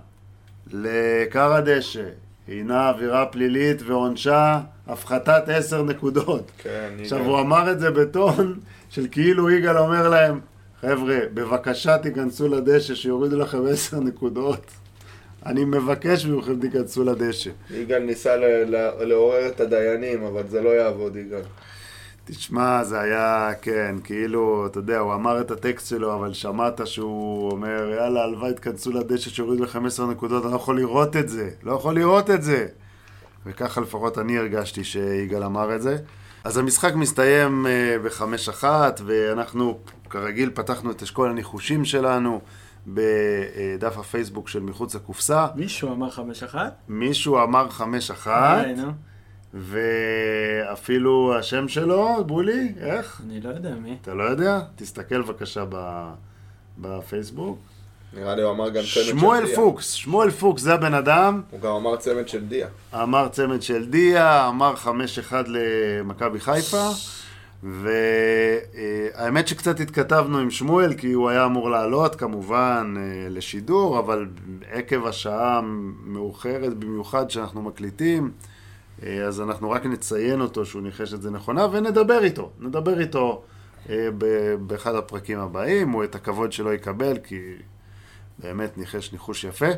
לכר 0.71 1.53
הדשא 1.53 2.05
הינה 2.47 2.89
עבירה 2.89 3.25
פלילית 3.25 3.82
ועונשה 3.82 4.60
הפחתת 4.88 5.43
עשר 5.47 5.84
נקודות. 5.84 6.51
כן, 6.58 6.89
עכשיו. 7.01 7.19
הוא 7.19 7.39
אמר 7.39 7.71
את 7.71 7.79
זה 7.79 7.91
בטון 7.91 8.60
של 8.89 9.08
כאילו 9.12 9.49
יגאל 9.49 9.77
אומר 9.77 10.10
להם, 10.10 10.39
חבר'ה, 10.82 11.17
בבקשה 11.34 11.97
תיכנסו 11.97 12.47
לדשא 12.47 12.95
שיורידו 12.95 13.38
לכם 13.38 13.65
עשר 13.69 13.99
נקודות. 13.99 14.71
אני 15.45 15.65
מבקש 15.65 16.25
מכם 16.25 16.60
תיכנסו 16.60 17.04
לדשא. 17.04 17.49
יגאל 17.71 17.99
ניסה 18.04 18.36
ל- 18.36 18.75
ל- 18.75 19.04
לעורר 19.04 19.47
את 19.47 19.60
הדיינים, 19.60 20.23
אבל 20.23 20.43
זה 20.47 20.62
לא 20.62 20.69
יעבוד, 20.69 21.15
יגאל. 21.15 21.41
תשמע, 22.25 22.84
זה 22.84 22.99
היה, 22.99 23.52
כן, 23.62 23.95
כאילו, 24.04 24.65
אתה 24.65 24.80
יודע, 24.80 24.99
הוא 24.99 25.13
אמר 25.13 25.41
את 25.41 25.52
הטקסט 25.52 25.88
שלו, 25.88 26.15
אבל 26.15 26.34
שמעת 26.34 26.88
שהוא 26.88 27.52
אומר, 27.52 27.91
יאללה, 27.95 28.23
הלוואי 28.23 28.54
תכנסו 28.54 28.91
לדשא 28.91 29.30
שיורידו 29.30 29.63
לכם 29.63 29.86
עשר 29.86 30.06
נקודות, 30.06 30.43
אני 30.43 30.52
לא 30.52 30.58
יכול 30.58 30.78
לראות 30.78 31.15
את 31.15 31.30
זה, 31.30 31.49
לא 31.63 31.73
יכול 31.73 31.95
לראות 31.95 32.30
את 32.30 32.43
זה. 32.43 32.67
וככה 33.45 33.82
לפחות 33.82 34.17
אני 34.17 34.38
הרגשתי 34.38 34.84
שיגאל 34.84 35.43
אמר 35.43 35.75
את 35.75 35.82
זה. 35.82 35.97
אז 36.43 36.58
המשחק 36.58 36.93
מסתיים 36.95 37.65
אה, 37.67 37.95
בחמש 38.04 38.49
אחת, 38.49 39.02
ואנחנו 39.06 39.78
כרגיל 40.10 40.52
פתחנו 40.54 40.91
את 40.91 41.02
אשכול 41.04 41.30
הניחושים 41.30 41.86
שלנו 41.86 42.41
בדף 42.88 43.98
הפייסבוק 43.98 44.48
של 44.48 44.60
מחוץ 44.60 44.96
לקופסה. 44.96 45.48
מישהו 45.56 45.92
אמר 45.92 46.10
חמש 46.10 46.44
אחת? 46.44 46.76
מישהו 46.88 47.44
אמר 47.44 47.70
חמש 47.70 48.12
אחת, 48.12 48.65
די, 48.65 48.74
נו. 48.74 48.92
ואפילו 49.54 51.36
השם 51.39 51.68
שלו, 51.68 52.24
בולי, 52.26 52.74
איך? 52.80 53.22
אני 53.26 53.42
לא 53.42 53.50
יודע 53.50 53.76
מי. 53.76 53.98
אתה 54.02 54.13
לא 54.13 54.24
יודע? 54.24 54.60
תסתכל 54.76 55.22
בבקשה. 55.22 55.63
בפייסבוק. 56.78 57.60
נראה 58.13 58.36
לי 58.36 58.42
הוא 58.42 58.52
אמר 58.52 58.70
גם 58.70 58.74
צמד 58.74 58.84
של 58.84 59.02
דיה. 59.04 59.20
שמואל 59.20 59.56
פוקס, 59.56 59.92
שמואל 59.92 60.30
פוקס 60.32 60.62
זה 60.62 60.74
הבן 60.74 60.94
אדם, 60.94 61.42
הוא 61.52 61.60
גם 61.60 61.72
אמר 61.72 61.96
צמד 61.96 62.28
של 62.28 62.46
דיה. 62.46 62.68
אמר 62.94 63.28
צמד 63.28 63.62
של 63.62 63.86
דיה, 63.89 64.48
אמר 64.48 64.74
5-1 64.76 64.88
למכבי 65.48 66.39
חיפה, 66.39 66.89
והאמת 67.63 69.48
שקצת 69.48 69.80
התכתבנו 69.80 70.38
עם 70.38 70.52
שמואל, 70.52 70.93
כי 70.93 71.13
הוא 71.13 71.30
היה 71.30 71.45
אמור 71.45 71.69
לעלות 71.69 72.15
כמובן 72.15 72.93
אה, 72.98 73.30
לשידור, 73.30 74.00
אבל 74.00 74.28
עקב 74.72 75.06
השעה 75.06 75.62
מאוחרת 76.04 76.74
במיוחד 76.74 77.30
שאנחנו 77.30 77.62
מקליטים, 77.62 78.32
אה, 79.04 79.24
אז 79.24 79.41
אנחנו 79.41 79.72
רק 79.72 79.86
נציין 79.86 80.41
אותו 80.41 80.65
שהוא 80.65 80.82
ניחש 80.82 81.13
את 81.13 81.22
זה 81.22 81.32
נכונה, 81.32 81.67
ונדבר 81.72 82.24
איתו, 82.24 82.52
נדבר 82.60 83.00
איתו 83.00 83.41
אה, 83.89 84.08
באחד 84.67 84.95
הפרקים 84.95 85.39
הבאים, 85.39 85.89
הוא 85.89 86.04
את 86.04 86.15
הכבוד 86.15 86.52
שלו 86.52 86.74
יקבל, 86.74 87.17
כי 87.24 87.39
באמת 88.39 88.78
ניחש 88.78 89.12
ניחוש 89.12 89.43
יפה. 89.43 89.69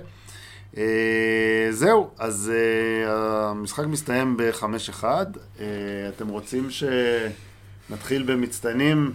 אה, 0.78 1.67
זהו, 1.72 2.10
אז 2.20 2.52
אה, 2.54 3.50
המשחק 3.50 3.86
מסתיים 3.86 4.38
ב-5-1. 4.38 5.04
אה, 5.04 5.65
אתם 6.10 6.28
רוצים 6.28 6.67
שנתחיל 7.91 8.23
במצטיינים 8.23 9.13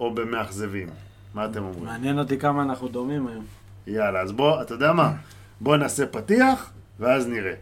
או 0.00 0.14
במאכזבים? 0.14 0.88
מה 1.34 1.44
אתם 1.44 1.62
אומרים? 1.64 1.84
מעניין 1.84 2.18
אותי 2.18 2.38
כמה 2.38 2.62
אנחנו 2.62 2.88
דומים 2.88 3.26
היום. 3.26 3.44
יאללה, 3.86 4.20
אז 4.20 4.32
בוא, 4.32 4.62
אתה 4.62 4.74
יודע 4.74 4.92
מה? 4.92 5.12
בוא 5.60 5.76
נעשה 5.76 6.06
פתיח, 6.06 6.70
ואז 7.00 7.26
נראה. 7.28 7.54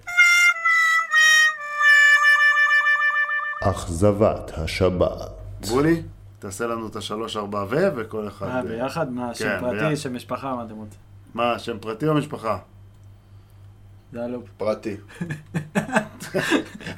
אכזבת 3.62 4.50
השבת. 4.58 5.30
בולי, 5.68 6.02
תעשה 6.38 6.66
לנו 6.66 6.86
את 6.88 6.96
השלוש, 6.96 7.36
ארבע 7.36 7.64
ו, 7.70 7.76
וכל 7.96 8.28
אחד... 8.28 8.46
אה, 8.46 8.62
ביחד? 8.62 9.12
מה, 9.12 9.34
שם 9.34 9.44
כן, 9.44 9.60
פרטי, 9.60 9.76
ביחד. 9.78 9.94
שם 9.94 10.14
משפחה, 10.14 10.56
מה 10.56 10.64
אתם 10.64 10.74
רוצים? 10.74 10.98
מה, 11.34 11.58
שם 11.58 11.78
פרטי 11.78 12.08
או 12.08 12.14
משפחה? 12.14 12.58
זה 14.12 14.24
הלופ. 14.24 14.44
פרטי. 14.56 14.96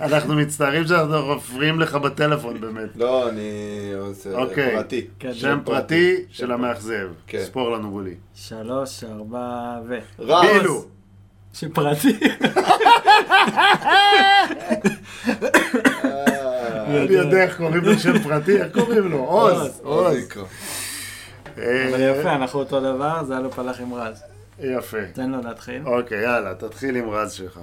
אנחנו 0.01 0.35
מצטערים 0.35 0.87
שאנחנו 0.87 1.37
מפריעים 1.37 1.81
לך 1.81 1.95
בטלפון 1.95 2.61
באמת. 2.61 2.97
לא, 2.97 3.29
אני... 3.29 3.51
אוקיי. 4.35 4.77
פרטי. 4.77 5.07
כן, 5.19 5.35
שם 5.35 5.59
פרטי 5.65 6.17
של 6.31 6.47
פרטי. 6.47 6.53
המאכזב. 6.55 7.09
כן. 7.27 7.45
ספור 7.45 7.71
לנו 7.71 7.91
בולי. 7.91 8.15
שלוש, 8.35 9.05
ארבע 9.05 9.79
ו... 9.89 9.99
רז! 10.19 10.47
בילו. 10.53 10.85
שם 11.53 11.69
פרטי. 11.73 12.19
אה, 16.05 16.87
אני 16.87 17.13
יודע 17.15 17.43
איך 17.43 17.57
קוראים 17.57 17.85
לו 17.85 17.99
שם 17.99 18.19
פרטי, 18.19 18.63
איך 18.63 18.73
קוראים 18.73 19.11
לו? 19.11 19.19
עוז. 19.19 19.81
עוז. 19.83 20.17
יקרו. 20.17 20.45
אבל 21.57 21.65
אה, 21.95 22.01
יפה, 22.01 22.35
אנחנו 22.35 22.59
אותו 22.59 22.81
דבר, 22.81 23.25
זה 23.25 23.37
הלופ 23.37 23.59
הלך 23.59 23.81
עם 23.81 23.95
רז. 23.95 24.34
יפה. 24.59 25.07
תן 25.13 25.31
לו 25.31 25.39
להתחיל. 25.45 25.83
אוקיי, 25.87 26.23
יאללה, 26.23 26.55
תתחיל 26.55 26.97
עם 26.97 27.11
רז 27.11 27.33
שלך. 27.33 27.61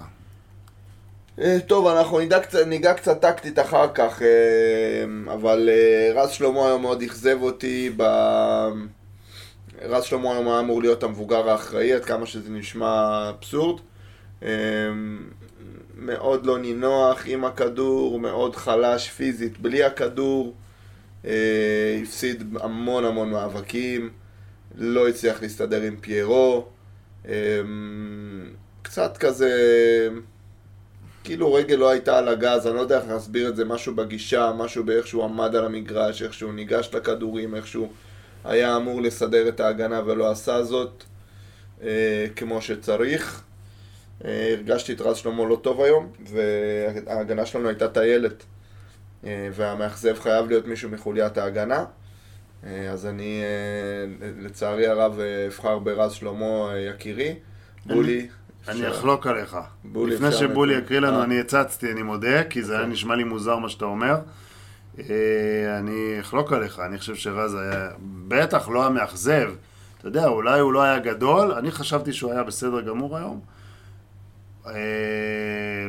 אה, 1.40 1.58
טוב, 1.68 1.88
אנחנו 1.88 2.20
ניגע 2.20 2.40
קצת, 2.40 2.68
ניגע 2.68 2.94
קצת 2.94 3.22
טקטית 3.22 3.60
אחר 3.60 3.94
כך, 3.94 4.22
אה, 4.22 5.34
אבל 5.34 5.70
אה, 5.70 6.22
רז 6.22 6.30
שלמה 6.30 6.68
היום 6.68 6.82
מאוד 6.82 7.02
אכזב 7.02 7.38
אותי 7.42 7.90
ב... 7.98 8.04
רז 9.82 10.04
שלמה 10.04 10.32
היום 10.32 10.48
היה 10.48 10.60
אמור 10.60 10.82
להיות 10.82 11.04
המבוגר 11.04 11.50
האחראי, 11.50 11.94
עד 11.94 12.06
כמה 12.06 12.26
שזה 12.26 12.50
נשמע 12.50 13.30
אבסורד. 13.30 13.82
מאוד 15.98 16.46
לא 16.46 16.58
נינוח 16.58 17.24
עם 17.26 17.46
הכדור, 17.46 18.20
מאוד 18.20 18.56
חלש 18.56 19.10
פיזית 19.10 19.58
בלי 19.58 19.84
הכדור. 19.84 20.54
הפסיד 22.02 22.58
המון 22.60 23.06
המון 23.06 23.30
מאבקים, 23.30 24.10
לא 24.76 25.08
הצליח 25.08 25.42
להסתדר 25.42 25.82
עם 25.82 25.96
פיירו. 26.02 26.66
אה, 27.28 27.62
קצת 28.82 29.18
כזה... 29.18 29.50
כאילו 31.24 31.54
רגל 31.54 31.76
לא 31.76 31.90
הייתה 31.90 32.18
על 32.18 32.28
הגז, 32.28 32.68
אני 32.68 32.76
לא 32.76 32.80
יודע 32.80 32.98
איך 32.98 33.10
להסביר 33.10 33.50
את 33.50 33.56
זה, 33.56 33.66
משהו 33.66 33.96
בגישה, 33.96 34.52
משהו 34.58 34.84
באיך 34.84 35.08
שהוא 35.08 35.24
עמד 35.24 35.56
על 35.56 35.66
המגרש, 35.66 36.22
איך 36.22 36.34
שהוא 36.34 36.54
ניגש 36.54 36.90
לכדורים, 36.94 37.56
איך 37.56 37.68
שהוא 37.68 37.90
היה 38.46 38.76
אמור 38.76 39.02
לסדר 39.02 39.48
את 39.50 39.60
ההגנה 39.60 40.02
ולא 40.06 40.32
עשה 40.32 40.64
זאת 40.64 41.04
אה, 41.84 42.26
כמו 42.36 42.62
שצריך. 42.62 43.44
אה, 44.26 44.54
הרגשתי 44.58 44.94
את 44.94 45.02
רז 45.02 45.18
שלמה 45.18 45.46
לא 45.46 45.56
טוב 45.56 45.82
היום, 45.82 46.12
וההגנה 46.26 47.46
שלנו 47.46 47.68
הייתה 47.68 47.88
טיילת, 47.88 48.44
אה, 49.26 49.50
והמאכזב 49.54 50.20
חייב 50.20 50.48
להיות 50.48 50.68
מישהו 50.68 50.90
מחוליית 50.90 51.38
ההגנה. 51.38 51.86
אה, 52.66 52.92
אז 52.92 53.06
אני 53.06 53.42
אה, 53.44 54.28
לצערי 54.40 54.88
הרב 54.88 55.20
אה, 55.20 55.48
אבחר 55.48 55.80
ברז 55.80 56.12
שלמה 56.12 56.72
יקירי. 56.90 57.36
בולי. 57.86 58.28
אני 58.68 58.90
אחלוק 58.90 59.28
עליך. 59.28 59.58
בולי, 59.84 60.16
לפני 60.16 60.32
שבולי. 60.32 60.74
יקריא 60.74 61.00
לנו. 61.00 61.24
אני 61.24 61.40
הצצתי, 61.40 61.92
אני 61.92 62.04
מודה, 62.04 62.44
כי 62.44 62.64
זה 62.64 62.78
היה 62.78 62.88
נשמע 62.88 63.16
לי 63.16 63.24
מוזר 63.24 63.58
מה 63.58 63.70
שאתה 63.70 63.86
אומר. 63.86 64.16
אני 65.80 66.18
אחלוק 66.20 66.54
עליך, 66.54 66.80
אני 66.80 66.98
חושב 66.98 67.16
שרז 67.16 67.56
היה 67.56 67.90
בטח 68.28 68.70
לא 68.70 68.86
המאכזב. 68.86 69.52
אתה 69.98 70.08
יודע, 70.08 70.28
אולי 70.28 70.60
הוא 70.60 70.74
לא 70.74 70.82
היה 70.82 71.00
גדול, 71.00 71.52
אני 71.52 71.72
חשבתי 71.72 72.14
שהוא 72.14 72.32
היה 72.32 72.44
בסדר 72.44 72.82
גמור 72.82 73.18
היום. 73.18 73.40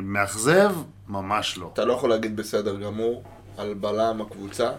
מאכזב? 0.03 0.73
ממש 1.09 1.59
לא. 1.59 1.71
אתה 1.73 1.85
לא 1.85 1.93
יכול 1.93 2.11
להגיד 2.11 2.37
בסדר 2.37 2.77
גמור 2.77 3.23
על 3.59 3.75
בלם 3.75 4.21
הקבוצה, 4.21 4.71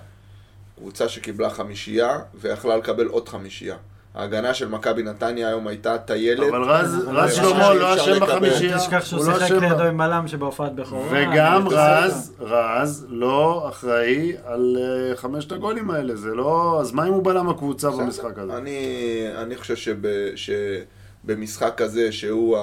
קבוצה 0.77 1.09
שקיבלה 1.09 1.49
חמישייה 1.49 2.19
ויכלה 2.35 2.77
לקבל 2.77 3.07
עוד 3.07 3.29
חמישייה. 3.29 3.75
ההגנה 4.15 4.53
של 4.53 4.67
מכבי 4.67 5.03
נתניה 5.03 5.47
היום 5.47 5.67
הייתה 5.67 5.97
טיילת. 5.97 6.49
אבל 6.49 6.63
רז 6.63 6.95
רז 7.07 7.35
שלמה 7.35 7.73
לא 7.73 7.95
אשם. 7.95 8.19
בחמישייה. 8.19 8.77
תשכח 8.77 9.05
שהוא 9.05 9.23
הוא 9.23 9.31
לא 9.31 9.39
שיחק 9.39 9.51
לידו 9.61 9.83
עם 9.83 9.97
בלם 9.97 10.27
שבהופעת 10.27 10.75
בכורה. 10.75 11.07
וגם. 11.11 11.67
רז, 11.67 12.33
רז 12.39 13.05
לא 13.09 13.65
אחראי 13.69 14.33
על 14.45 14.77
אה, 14.79 15.15
חמשת 15.15 15.51
הגולים 15.51 15.91
האלה, 15.91 16.15
זה 16.15 16.35
לא... 16.35 16.77
אז 16.81 16.91
מה 16.91 17.07
אם 17.07 17.13
הוא 17.13 17.25
בלם 17.25 17.49
הקבוצה. 17.49 17.91
במשחק 17.91 18.37
הזה? 18.37 18.57
אני, 18.57 18.77
אני 19.35 19.55
חושב 19.55 19.75
שב, 19.75 19.97
שבמשחק 20.35 21.81
הזה, 21.81 22.11
שהוא 22.11 22.57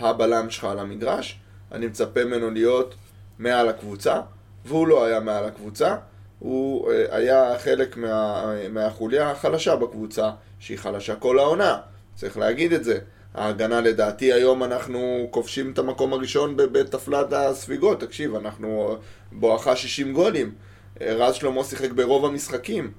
הבלם 0.00 0.50
שלך 0.50 0.64
על 0.64 0.78
המגרש, 0.78 1.38
אני 1.72 1.86
מצפה 1.86 2.24
ממנו 2.24 2.50
להיות 2.50 2.94
מעל 3.38 3.68
הקבוצה, 3.68 4.20
והוא 4.64 4.88
לא 4.88 5.04
היה 5.04 5.20
מעל 5.20 5.44
הקבוצה. 5.44 5.96
הוא 6.38 6.92
אה, 6.92 7.04
היה 7.10 7.58
חלק 7.58 7.96
מה, 7.96 8.44
מהחוליה 8.70 9.30
החלשה 9.30 9.76
בקבוצה, 9.76 10.30
שהיא 10.58 10.78
חלשה 10.78 11.14
כל 11.14 11.38
העונה, 11.38 11.76
צריך 12.14 12.38
להגיד 12.38 12.72
את 12.72 12.84
זה. 12.84 12.98
ההגנה 13.34 13.80
לדעתי 13.80 14.32
היום 14.32 14.64
אנחנו 14.64 15.28
כובשים 15.30 15.72
את 15.72 15.78
המקום 15.78 16.12
הראשון 16.12 16.56
ב- 16.56 16.62
בטבלת 16.62 17.32
הספיגות, 17.32 18.00
תקשיב, 18.00 18.34
אנחנו 18.34 18.96
בואכה 19.32 19.76
60 19.76 20.12
גולים. 20.12 20.54
אה, 21.00 21.14
רז 21.14 21.34
שלמה 21.34 21.64
שיחק 21.64 21.90
ברוב 21.90 22.24
המשחקים. 22.24 22.92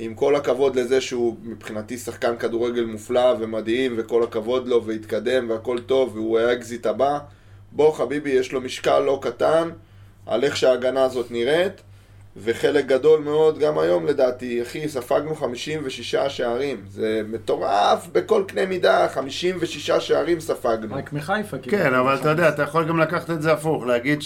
עם 0.00 0.14
כל 0.14 0.36
הכבוד 0.36 0.76
לזה 0.76 1.00
שהוא 1.00 1.36
מבחינתי 1.42 1.98
שחקן 1.98 2.36
כדורגל 2.36 2.84
מופלא 2.84 3.34
ומדהים 3.40 3.94
וכל 3.96 4.22
הכבוד 4.22 4.68
לו 4.68 4.84
והתקדם 4.84 5.50
והכל 5.50 5.78
טוב 5.80 6.16
והוא 6.16 6.38
היה 6.38 6.52
אקזיט 6.52 6.86
הבא 6.86 7.18
בוא 7.72 7.92
חביבי 7.92 8.30
יש 8.30 8.52
לו 8.52 8.60
משקל 8.60 8.98
לא 8.98 9.18
קטן 9.22 9.70
על 10.26 10.44
איך 10.44 10.56
שההגנה 10.56 11.04
הזאת 11.04 11.30
נראית 11.30 11.80
וחלק 12.36 12.86
גדול 12.86 13.20
מאוד 13.20 13.58
גם 13.58 13.78
היום 13.78 14.06
לדעתי 14.06 14.62
אחי 14.62 14.88
ספגנו 14.88 15.34
56 15.34 16.14
שערים 16.14 16.82
זה 16.88 17.22
מטורף 17.28 18.08
בכל 18.12 18.44
קנה 18.48 18.66
מידה 18.66 19.08
56 19.08 19.90
שערים 19.90 20.40
ספגנו 20.40 20.94
רק 20.94 21.12
מחיפה. 21.12 21.58
כאילו. 21.58 21.78
כן, 21.78 21.94
אבל 21.94 22.14
אתה 22.14 22.28
יודע, 22.28 22.48
אתה 22.48 22.62
יכול 22.62 22.88
גם 22.88 23.00
לקחת 23.00 23.30
את 23.30 23.42
זה 23.42 23.52
הפוך, 23.52 23.86
להגיד 23.86 24.22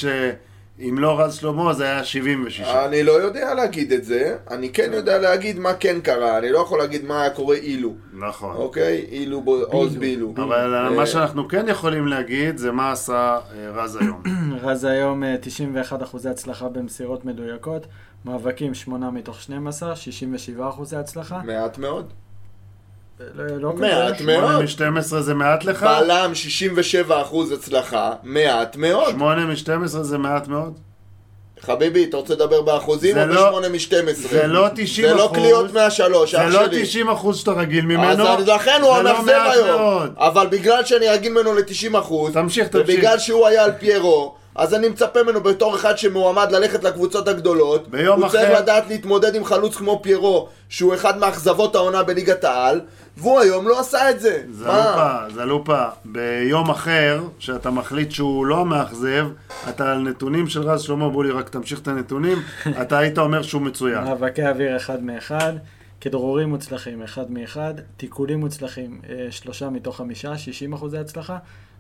שאם 0.79 0.99
לא 0.99 1.21
רז 1.21 1.35
שלמה 1.35 1.73
זה 1.73 1.85
היה 1.85 2.05
76. 2.05 2.61
אני 2.61 3.03
לא 3.03 3.13
יודע 3.13 3.55
להגיד 3.55 3.93
את 3.93 4.05
זה, 4.05 4.37
אני 4.51 4.73
כן 4.73 4.91
יודע 4.93 5.19
להגיד 5.19 5.59
מה 5.59 5.75
כן 5.75 6.01
קרה, 6.01 6.39
אני 6.39 6.51
לא 6.51 6.59
יכול 6.59 6.79
להגיד 6.79 7.05
מה 7.05 7.23
היה 7.23 7.31
קורה 7.31 7.57
אילו, 7.57 7.95
נכון. 8.13 8.57
אוקיי? 8.57 9.07
אילו 9.11 9.43
עוז 9.65 9.97
בילו. 9.97 10.35
אבל 10.37 10.75
אה, 10.75 10.91
מה 10.91 11.07
שאנחנו 11.07 11.49
כן 11.49 11.69
יכולים 11.69 12.07
להגיד 12.07 12.57
זה 12.57 12.73
מה 12.73 12.93
עשה 12.93 13.39
אה, 13.57 13.71
רז 13.71 13.97
היום. 13.97 14.23
רז 14.63 14.85
היום 14.85 15.25
אה, 15.25 15.37
91 15.41 16.03
אחוזי 16.03 16.29
הצלחה 16.29 16.69
במסירות 16.69 17.25
מדויקות, 17.25 17.87
מאבקים 18.25 18.75
8 18.75 19.11
מתוך 19.11 19.41
12, 19.41 19.97
67 19.97 20.69
אחוזי 20.69 20.97
הצלחה. 20.97 21.41
מעט 21.45 21.79
מאוד. 21.79 22.13
לא 23.21 23.45
לא 23.61 23.73
מעט 23.73 24.15
כזה. 24.15 24.25
מאוד. 24.41 24.67
8 24.69 24.91
מ-12 24.91 25.21
זה 25.21 25.35
מעט 25.35 25.65
לך? 25.65 25.83
בלם 25.83 26.35
67 26.35 27.23
אחוז 27.23 27.53
הצלחה, 27.53 28.13
מעט 28.23 28.77
מאוד. 28.77 29.11
8 29.11 29.47
מ-12 29.47 29.87
זה 29.87 30.19
מעט 30.19 30.49
מאוד? 30.49 30.73
חביבי, 31.61 32.05
אתה 32.05 32.17
רוצה 32.17 32.35
לדבר 32.35 32.63
באחוזים 32.63 33.15
זה 33.15 33.23
או 33.23 33.27
לא- 33.29 33.61
ב-8 33.61 33.69
מ-12? 33.69 34.13
זה 34.31 34.47
לא 34.47 34.69
90 34.75 35.09
זה 35.09 35.15
לא 35.15 35.27
אחוז. 35.27 35.37
קליעות 35.39 35.73
מהשלוש, 35.75 36.31
זה 36.35 36.41
אח 36.49 36.53
לא 36.55 36.65
שלי. 36.67 36.83
90 36.83 37.09
אחוז 37.11 37.39
שאתה 37.39 37.51
רגיל 37.53 37.85
ממנו. 37.87 38.29
אז 38.29 38.49
לכן 38.49 38.79
הוא 38.83 38.97
זה 38.97 39.03
לא 39.03 39.11
המאכזב 39.11 39.41
היום. 39.53 40.03
אבל 40.17 40.47
בגלל 40.47 40.85
שאני 40.85 41.09
רגיל 41.09 41.33
ממנו 41.33 41.55
ל-90 41.55 41.99
אחוז, 41.99 42.33
תמשיך, 42.33 42.69
תמשיך. 42.69 42.85
ובגלל 42.89 43.19
שהוא 43.19 43.47
היה 43.47 43.65
על 43.65 43.73
פיירו, 43.79 44.35
אז 44.55 44.75
אני 44.75 44.89
מצפה 44.89 45.23
ממנו 45.23 45.41
בתור 45.41 45.75
אחד 45.77 45.99
שמועמד 45.99 46.53
ללכת 46.53 46.85
לקבוצות 46.85 47.29
הגדולות. 47.29 47.89
ביום 47.89 48.23
הוא 48.23 48.29
צריך 48.31 48.45
אחר- 48.51 48.61
לדעת 48.63 48.89
להתמודד 48.89 49.35
עם 49.35 49.45
חלוץ 49.45 49.77
כמו 49.77 50.01
פיירו, 50.03 50.49
שהוא 50.69 50.95
אחד 50.95 51.19
מאכזבות 51.19 51.75
העונה 51.75 52.03
בליגת 52.03 52.45
העל, 52.45 52.81
והוא 53.17 53.41
היום 53.41 53.69
לא 53.69 53.81
עשה 53.81 54.11
את 54.11 54.21
זה. 54.21 54.43
זלופה, 54.51 55.15
זלופה, 55.35 55.83
ביום 56.05 56.71
אחר, 56.71 57.23
שאתה 57.39 57.71
מחליט 57.71 58.11
שהוא 58.11 58.47
לא 58.47 58.65
מאכזב, 58.67 59.27
אתה 59.69 59.93
על 59.93 59.99
נתונים 59.99 60.47
של 60.49 60.63
רז 60.63 60.83
שלמה 60.83 61.09
בולי, 61.09 61.31
רק 61.31 61.49
תמשיך 61.49 61.81
את 61.81 61.89
הנתונים, 61.89 62.39
אתה 62.83 62.99
היית 62.99 63.19
אומר 63.19 63.43
שהוא 63.43 63.63
מצוין. 63.63 64.05
מאבקי 64.05 64.47
אוויר 64.49 64.77
אחד 64.77 65.03
מאחד, 65.03 65.53
כדרורים 66.01 66.49
מוצלחים 66.49 67.03
אחד 67.03 67.31
מאחד, 67.31 67.75
תיקולים 67.97 68.41
מוצלחים 68.41 69.01
אה, 69.11 69.27
שלושה 69.31 69.69
מתוך 69.71 69.97
חמישה, 69.97 70.39
60 70.39 70.73
אחוזי 70.73 70.99
הצלחה, 70.99 71.37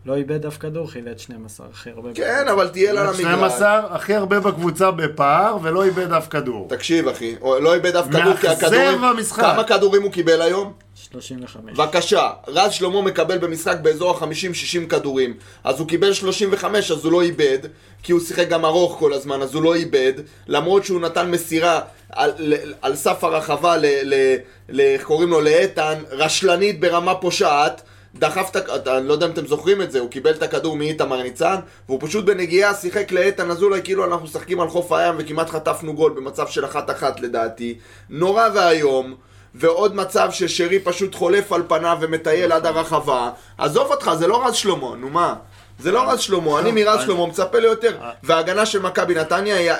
לא 0.06 0.16
איבד 0.16 0.46
אף 0.46 0.58
כדור, 0.58 0.90
חילץ 0.90 1.20
12, 1.20 1.66
הכי 1.72 1.90
הרבה. 1.90 2.08
כן, 2.14 2.44
אבל 2.50 2.68
תהיה 2.68 2.92
לה 2.92 3.02
למגרש. 3.02 3.20
12, 3.20 3.94
הכי 3.94 4.14
הרבה 4.14 4.40
בקבוצה 4.40 4.90
בפער, 4.90 5.56
ולא 5.62 5.84
איבד 5.84 6.12
אף 6.12 6.28
כדור. 6.28 6.66
תקשיב 6.68 7.08
אחי, 7.08 7.36
לא 7.42 7.74
איבד 7.74 7.96
אף 7.96 8.06
כדור 8.06 8.34
כי 8.36 8.46
מאכזב 8.46 8.66
הכדורים... 8.66 9.04
המשחק. 9.04 9.42
כמה 9.42 9.64
כדורים 9.64 10.02
הוא 10.02 10.12
קיבל 10.12 10.42
היום? 10.42 10.72
35. 10.94 11.76
בבקשה, 11.76 12.30
רז 12.48 12.72
שלמה 12.72 13.02
מקבל 13.02 13.38
במשחק 13.38 13.76
באזור 13.82 14.10
ה-50-60 14.10 14.88
כדורים 14.88 15.34
אז 15.64 15.78
הוא 15.78 15.88
קיבל 15.88 16.12
35 16.12 16.90
אז 16.90 17.04
הוא 17.04 17.12
לא 17.12 17.22
איבד 17.22 17.58
כי 18.02 18.12
הוא 18.12 18.20
שיחק 18.20 18.48
גם 18.48 18.64
ארוך 18.64 18.96
כל 18.98 19.12
הזמן 19.12 19.42
אז 19.42 19.54
הוא 19.54 19.62
לא 19.62 19.74
איבד 19.74 20.12
למרות 20.46 20.84
שהוא 20.84 21.00
נתן 21.00 21.30
מסירה 21.30 21.80
על, 22.10 22.30
על, 22.38 22.74
על 22.82 22.96
סף 22.96 23.24
הרחבה 23.24 23.76
ל... 23.76 23.86
ל, 24.02 24.36
ל 24.68 24.80
איך 24.80 25.02
קוראים 25.02 25.30
לו? 25.30 25.40
לאיתן 25.40 25.94
רשלנית 26.10 26.80
ברמה 26.80 27.14
פושעת 27.14 27.82
דחף 28.14 28.48
את 28.50 28.56
הכ... 28.56 28.70
אתה- 28.70 28.98
אני 28.98 29.08
לא 29.08 29.12
יודע 29.12 29.26
אם 29.26 29.30
אתם 29.30 29.46
זוכרים 29.46 29.82
את 29.82 29.92
זה, 29.92 30.00
הוא 30.00 30.10
קיבל 30.10 30.30
את 30.30 30.42
הכדור 30.42 30.76
מאיתמר 30.76 31.22
ניצן 31.22 31.56
והוא 31.88 31.98
פשוט 32.02 32.24
בנגיעה 32.24 32.74
שיחק 32.74 33.12
לאיתן 33.12 33.50
אזולאי 33.50 33.80
כאילו 33.84 34.04
אנחנו 34.04 34.24
משחקים 34.24 34.60
על 34.60 34.68
חוף 34.68 34.92
הים 34.92 35.14
וכמעט 35.18 35.50
חטפנו 35.50 35.94
גול 35.94 36.12
במצב 36.12 36.46
של 36.48 36.64
אחת-אחת 36.64 37.20
לדעתי 37.20 37.78
נורא 38.10 38.48
ואיום 38.54 39.14
ועוד 39.54 39.94
מצב 39.96 40.28
ששרי 40.30 40.78
פשוט 40.78 41.14
חולף 41.14 41.52
על 41.52 41.62
פניו 41.68 41.98
ומטייל 42.00 42.52
עד 42.52 42.66
הרחבה 42.66 43.30
עזוב 43.58 43.90
אותך, 43.90 44.10
זה 44.18 44.26
לא 44.26 44.46
רז 44.46 44.54
שלמה, 44.54 44.96
נו 44.96 45.08
מה? 45.10 45.34
זה 45.82 45.92
לא 45.92 46.10
רז 46.10 46.20
שלמה, 46.20 46.58
אני 46.58 46.72
מרז 46.72 47.00
שלמה 47.00 47.26
מצפה 47.26 47.58
ליותר 47.58 47.96
וההגנה 48.22 48.66
של 48.66 48.82
מכבי 48.82 49.14
נתניה 49.14 49.56
אה, 49.56 49.78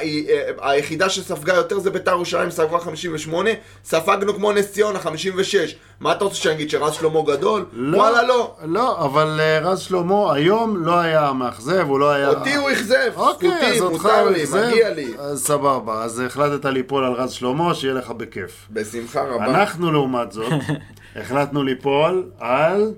היחידה 0.61 1.09
שספגה 1.09 1.55
יותר 1.55 1.79
זה 1.79 1.91
ביתר 1.91 2.11
ירושלים 2.11 2.51
ספגה 2.51 2.79
58 2.79 3.51
ספגנו 3.85 4.35
כמו 4.35 4.53
נס 4.53 4.73
ציונה 4.73 4.99
56 4.99 5.75
מה 6.01 6.13
אתה 6.13 6.25
רוצה 6.25 6.37
שאני 6.37 6.55
אגיד 6.55 6.71
שרז 6.71 6.95
שלמה 6.95 7.23
גדול? 7.27 7.65
וואלה 7.93 8.23
לא 8.23 8.55
לא, 8.65 9.05
אבל 9.05 9.41
אה, 9.41 9.59
רז 9.59 9.81
שלמה 9.81 10.35
היום 10.35 10.85
לא 10.85 10.99
היה 11.01 11.33
מאכזב, 11.33 11.87
הוא 11.89 11.99
לא 12.01 12.11
היה... 12.11 12.29
אותי 12.29 12.55
הוא 12.55 12.71
אכזב, 12.71 13.13
אוקיי, 13.17 13.79
זכותי, 13.79 13.95
מותר 13.95 14.29
לי. 14.29 14.45
מגיע 14.67 14.91
לי 14.91 15.15
אז 15.19 15.45
סבבה, 15.45 16.05
אז 16.05 16.21
החלטת 16.21 16.65
ליפול 16.65 17.05
על 17.05 17.13
רז 17.13 17.33
שלמה, 17.33 17.75
שיהיה 17.75 17.95
לך 17.95 18.11
בכיף. 18.11 18.69
בשמחה 18.71 19.23
רבה 19.23 19.45
אנחנו 19.45 19.93
לעומת 19.93 20.33
זאת, 20.33 20.53
החלטנו 21.17 21.63
ליפול 21.63 22.25
על 22.41 22.93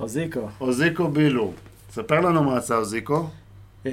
אוזיקו. 0.00 0.48
אוזיקו 0.60 1.08
בילו. 1.08 1.52
ספר 1.94 2.20
לנו 2.20 2.44
מה 2.44 2.56
עשה 2.56 2.76
אוזיקו. 2.76 3.26
אה, 3.86 3.90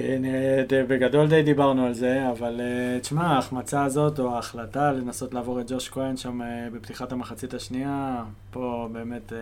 בגדול 0.88 1.28
די 1.28 1.42
דיברנו 1.42 1.86
על 1.86 1.92
זה, 1.94 2.30
אבל 2.30 2.60
אה, 2.60 3.00
תשמע, 3.00 3.26
ההחמצה 3.26 3.84
הזאת, 3.84 4.18
או 4.20 4.34
ההחלטה 4.34 4.92
לנסות 4.92 5.34
לעבור 5.34 5.60
את 5.60 5.70
ג'וש 5.70 5.88
כהן 5.88 6.16
שם 6.16 6.42
אה, 6.42 6.46
בפתיחת 6.74 7.12
המחצית 7.12 7.54
השנייה, 7.54 8.24
פה 8.50 8.88
באמת 8.92 9.32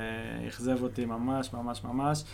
אכזב 0.48 0.82
אותי 0.82 1.04
ממש, 1.04 1.50
ממש, 1.54 1.80
ממש. 1.84 2.24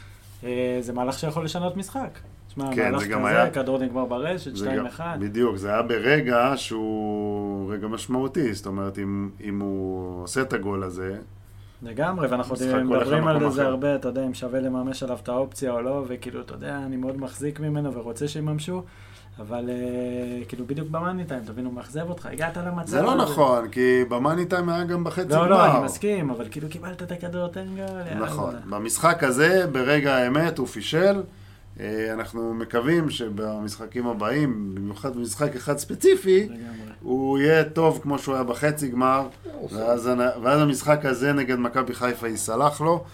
זה 0.81 0.93
מהלך 0.93 1.19
שיכול 1.19 1.45
לשנות 1.45 1.77
משחק. 1.77 2.19
תשמע, 2.49 2.71
כן, 2.75 2.93
מהלך 2.93 3.05
כזה, 3.05 3.27
היה- 3.29 3.51
כדור 3.51 3.79
נגמר 3.79 4.05
ברשת, 4.05 4.57
זה 4.57 4.67
גם- 4.77 4.87
2-1. 4.87 5.01
בדיוק, 5.21 5.57
זה 5.57 5.69
היה 5.73 5.83
ברגע 5.83 6.53
שהוא 6.57 7.73
רגע 7.73 7.87
משמעותי, 7.87 8.55
זאת 8.55 8.67
אומרת, 8.67 8.99
אם, 8.99 9.31
אם 9.45 9.61
הוא 9.61 10.23
עושה 10.23 10.41
את 10.43 10.53
הגול 10.53 10.83
הזה, 10.85 11.17
לגמרי, 11.83 12.29
ואנחנו 12.29 12.55
מדברים 12.85 13.27
על 13.29 13.51
זה. 13.51 13.67
הרבה, 13.67 13.95
אתה 13.95 14.09
יודע, 14.09 14.27
אם 14.27 14.35
שווה 14.35 14.61
לממש 14.61 15.03
עליו 15.03 15.19
את 15.23 15.29
האופציה 15.29 15.73
או 15.73 15.81
לא, 15.81 16.05
וכאילו, 16.09 16.41
אתה 16.41 16.55
יודע, 16.55 16.79
אני 16.87 16.97
מאוד 16.97 17.21
מחזיק 17.21 17.61
ממנו 17.61 17.95
ורוצה 17.95 18.29
שיממשו, 18.29 18.83
אבל 19.39 19.71
אה, 19.71 20.45
כאילו, 20.49 20.67
בדיוק 20.67 20.89
במאני 20.89 21.25
טיים, 21.25 21.43
תבין, 21.45 21.65
הוא 21.65 21.75
מאכזב 21.75 22.09
אותך, 22.09 22.27
הגעת 22.27 22.57
למצב 22.57 22.91
זה 22.91 23.03
לא. 23.03 23.15
נכון, 23.15 23.69
כי 23.69 24.05
במאני 24.09 24.47
טיים 24.47 24.69
היה 24.69 24.85
גם 24.85 25.05
בחצי 25.05 25.29
גמר. 25.29 25.43
לא, 25.43 25.51
לא, 25.51 25.77
אני 25.77 25.85
מסכים, 25.85 26.31
אבל 26.31 26.47
כאילו 26.51 26.69
קיבלת 26.69 27.03
את 27.03 27.13
הכדור, 27.13 27.49
תן 27.49 27.67
גול. 27.77 28.23
נכון. 28.25 28.55
במשחק 28.71 29.23
הזה, 29.25 29.67
ברגע 29.73 30.17
האמת, 30.17 30.59
הוא 30.59 30.67
פישל. 30.67 31.23
אה, 31.81 32.13
אנחנו 32.13 32.55
מקווים 32.55 33.11
שבמשחקים 33.11 34.07
הבאים, 34.07 34.75
במיוחד 34.75 35.17
במשחק 35.17 35.57
אחד 35.57 35.79
ספציפי. 35.79 36.49
הוא 37.03 37.39
יהיה 37.39 37.65
טוב 37.65 38.01
כמו 38.03 38.19
שהוא 38.19 38.35
היה 38.35 38.45
בחצי 38.45 38.89
גמר, 38.89 39.29
ואז, 39.73 40.07
הנ- 40.07 40.39
ואז 40.43 40.61
המשחק 40.61 41.05
הזה 41.05 41.33
נגד 41.33 41.59
מכבי 41.59 41.95
חיפה 41.95 42.29
ייסלח 42.29 42.81
לו. 42.81 43.05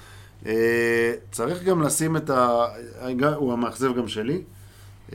אה, 0.46 0.52
צריך 1.30 1.62
גם 1.64 1.82
לשים 1.82 2.16
את 2.16 2.30
ה... 2.30 2.64
הוא 3.36 3.52
המאכזב 3.52 3.96
גם 3.96 4.08
שלי. 4.08 4.42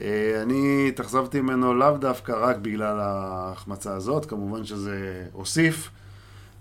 אה, 0.00 0.04
אני 0.42 0.84
התאכזבתי 0.88 1.40
ממנו 1.40 1.74
לאו 1.74 1.96
דווקא 1.96 2.32
רק 2.40 2.56
בגלל 2.56 2.96
ההחמצה 3.00 3.94
הזאת, 3.94 4.24
כמובן 4.26 4.64
שזה 4.64 5.24
הוסיף, 5.32 5.90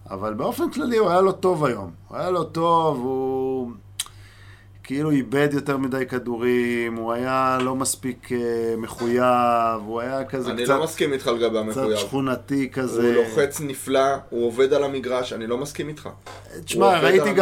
אבל 0.09 0.33
באופן 0.33 0.71
כללי 0.71 0.97
הוא 0.97 1.09
היה 1.09 1.21
לו 1.21 1.31
טוב 1.31 1.65
היום. 1.65 1.91
הוא 2.07 2.17
היה 2.17 2.29
לו 2.29 2.43
טוב, 2.43 2.97
הוא 2.97 3.46
כאילו 4.87 5.11
איבד 5.11 5.47
יותר 5.51 5.77
מדי 5.77 6.05
כדורים, 6.09 6.95
הוא 6.95 7.13
היה 7.13 7.57
לא 7.61 7.75
מספיק 7.75 8.31
אה, 8.31 8.37
מחויב, 8.77 9.23
הוא 9.85 10.01
היה 10.01 10.25
כזה 10.25 10.51
אני 10.51 10.63
קצת... 10.63 10.73
לא 10.73 10.83
מסכים 10.83 11.13
איתך 11.13 11.27
לגבי 11.27 11.47
קצת 11.71 11.77
המחויב 11.81 11.97
שכונתי 11.97 12.69
כזה. 12.71 13.01
הוא 13.15 13.23
לוחץ 13.23 13.61
נפלא, 13.61 13.99
הוא 14.29 14.47
עובד 14.47 14.73
על 14.73 14.83
המגרש, 14.83 15.33
אני 15.33 15.47
לא 15.47 15.57
מסכים 15.57 15.87
איתך. 15.87 16.05
הוא 16.05 16.63
תשמע, 16.65 16.99
ראיתי 16.99 17.33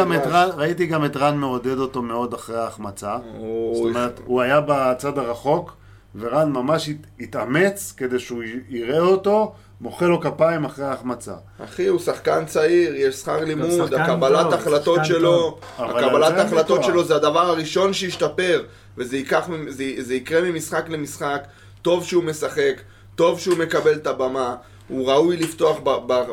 ראיתי 0.56 0.86
גם 0.86 1.04
את 1.04 1.16
רן 1.16 1.36
מעודד 1.38 1.78
אותו 1.78 2.02
מאוד 2.02 2.34
אחרי 2.34 2.58
ההחמצה. 2.58 3.16
הוא- 3.36 3.76
זאת 3.76 3.86
אומרת, 3.96 4.20
הוא 4.24 4.40
היה 4.40 4.60
בצד 4.66 5.18
הרחוק, 5.18 5.76
ורן 6.18 6.52
ממש 6.52 6.88
הת- 6.88 7.06
התאמץ 7.20 7.94
כדי 7.96 8.18
שהוא 8.18 8.42
יראה 8.68 9.00
אותו, 9.00 9.52
מוחא 9.80 10.04
לו 10.04 10.20
כפיים 10.20 10.64
אחרי 10.64 10.84
ההחמצה. 10.84 11.34
אחי, 11.64 11.86
הוא 11.86 12.00
שחקן 12.00 12.44
צעיר, 12.44 12.94
יש 12.94 13.14
שכר 13.14 13.44
לימוד, 13.44 13.94
הקבלת 13.94 14.42
טוב, 14.42 14.54
החלטות 14.54 15.04
שלו, 15.04 15.58
הקבלת 15.78 16.52
ויכוח. 16.52 16.86
שלו 16.86 17.04
זה 17.04 17.16
הדבר 17.16 17.40
הראשון 17.40 17.92
שישתפר, 17.92 18.62
וזה 18.98 19.16
ייקח, 19.16 19.48
זה, 19.68 19.84
זה 19.98 20.14
יקרה 20.14 20.40
ממשחק 20.40 20.88
למשחק, 20.88 21.46
טוב 21.82 22.04
שהוא 22.04 22.24
משחק, 22.24 22.80
טוב 23.14 23.40
שהוא 23.40 23.58
מקבל 23.58 23.94
את 23.94 24.06
הבמה, 24.06 24.56
הוא 24.88 25.10
ראוי 25.10 25.36
לפתוח 25.36 25.76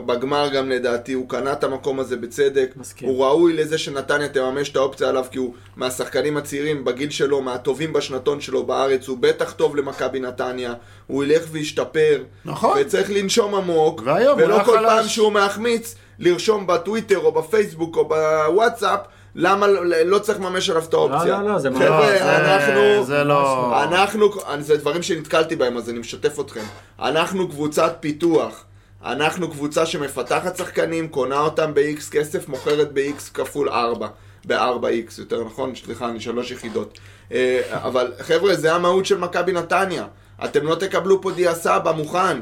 בגמר 0.06 0.50
גם 0.50 0.70
לדעתי, 0.70 1.14
הוא 1.14 1.30
קנה 1.30 1.54
את 1.54 1.64
המקום 1.64 2.00
הזה 2.00 2.18
בצדק, 2.18 2.74
מסכים. 2.76 3.10
הוא 3.10 3.26
ראוי 3.26 3.54
לזה 3.54 3.78
שנתניה 3.78 4.30
תממש 4.30 4.70
את 4.70 4.76
האופציה 4.76 5.10
עליו, 5.10 5.26
כי 5.32 5.38
הוא 5.38 5.54
מהשחקנים 5.76 6.38
הצעירים 6.38 6.86
בגיל 6.86 7.10
שלו, 7.10 7.42
מהטובים 7.42 7.94
בשנתון 7.94 8.42
שלו 8.42 8.64
בארץ, 8.64 9.08
הוא 9.08 9.18
בטח 9.20 9.52
טוב 9.52 9.76
למכבי 9.76 10.20
נתניה, 10.20 10.74
הוא 11.08 11.24
ילך 11.24 11.44
וישתפר, 11.52 12.24
נכון. 12.46 12.78
וצריך 12.82 13.12
לנשום 13.12 13.56
עמוק, 13.56 14.02
והיום 14.06 14.40
ולא 14.40 14.64
כל 14.64 14.78
חלש. 14.78 14.86
פעם 14.86 15.08
שהוא 15.08 15.32
מחמיץ, 15.32 15.96
לרשום 16.20 16.68
בטוויטר 16.68 17.18
או 17.18 17.32
בפייסבוק 17.32 17.98
או 17.98 18.08
בוואטסאפ, 18.08 19.00
למה 19.36 19.68
לא- 19.68 20.02
לא 20.06 20.20
צריך 20.20 20.40
לממש 20.40 20.70
עליו 20.70 20.84
את 20.84 20.94
האופציה. 20.94 21.42
לא, 21.42 21.50
לא, 21.52 21.60
זה 21.60 21.70
חבר'ה, 21.76 21.90
ממש- 22.10 22.20
זה- 22.22 22.38
אנחנו... 22.38 23.06
זה 23.06 23.24
לא... 23.24 23.84
אנחנו, 23.84 24.30
זה 24.60 24.78
דברים 24.78 25.02
שנתקלתי 25.02 25.56
בהם, 25.56 25.78
אז 25.78 25.90
אני 25.90 26.00
משתף 26.00 26.40
אתכם. 26.40 26.64
אנחנו 27.02 27.48
קבוצת 27.50 27.96
פיתוח. 28.00 28.66
אנחנו 29.06 29.52
קבוצה 29.52 29.86
שמפתחת 29.86 30.58
שחקנים, 30.58 31.08
קונה 31.08 31.40
אותם 31.40 31.74
ב-X 31.74 32.12
כסף, 32.12 32.48
מוכרת 32.48 32.94
ב-X 32.94 33.34
כפול 33.34 33.70
4. 33.70 34.08
ב-4X, 34.48 35.14
יותר 35.20 35.44
נכון? 35.44 35.74
סליחה, 35.76 36.10
אני 36.10 36.20
שלוש 36.20 36.52
יחידות. 36.52 37.00
אה, 37.32 37.62
אבל 37.72 38.12
חבר'ה, 38.22 38.56
זה 38.56 38.74
המהות 38.76 39.06
של 39.06 39.18
מכבי 39.18 39.52
נתניה. 39.52 40.06
אתם 40.46 40.66
לא 40.68 40.76
תקבלו 40.76 41.22
פה 41.22 41.32
דיה 41.32 41.56
סבא 41.56 41.92
מוכן. 41.92 42.38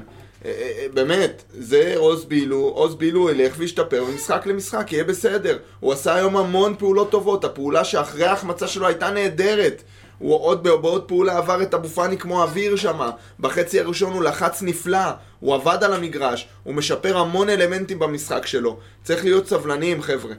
אה, 0.45 0.51
אה, 0.51 0.85
באמת, 0.93 1.43
זה 1.49 1.93
עוז 1.95 2.25
בילו, 2.25 2.57
עוז 2.57 2.95
בילו 2.95 3.29
ילך 3.29 3.53
וישתפר 3.57 4.03
ממשחק 4.03 4.45
למשחק, 4.45 4.91
יהיה 4.91 5.03
בסדר. 5.03 5.57
הוא 5.79 5.93
עשה 5.93 6.15
היום 6.15 6.37
המון 6.37 6.75
פעולות 6.75 7.11
טובות, 7.11 7.45
הפעולה 7.45 7.83
שאחרי 7.83 8.25
ההחמצה 8.25 8.67
שלו 8.67 8.87
הייתה 8.87 9.11
נהדרת. 9.11 9.83
הוא 10.19 10.39
עוד 10.39 10.63
בעוד 10.63 11.03
פעולה 11.03 11.37
עבר 11.37 11.61
את 11.61 11.73
אבו 11.73 11.87
פאני 11.87 12.17
כמו 12.17 12.43
אוויר 12.43 12.75
שמה. 12.75 13.11
בחצי 13.39 13.79
הראשון 13.79 14.13
הוא 14.13 14.23
לחץ 14.23 14.61
נפלא, 14.61 15.09
הוא 15.39 15.55
עבד 15.55 15.77
על 15.83 15.93
המגרש, 15.93 16.47
הוא 16.63 16.73
משפר 16.73 17.17
המון 17.17 17.49
אלמנטים 17.49 17.99
במשחק 17.99 18.45
שלו. 18.45 18.77
צריך 19.03 19.23
להיות 19.23 19.47
סבלניים, 19.47 20.01
חבר'ה. 20.01 20.33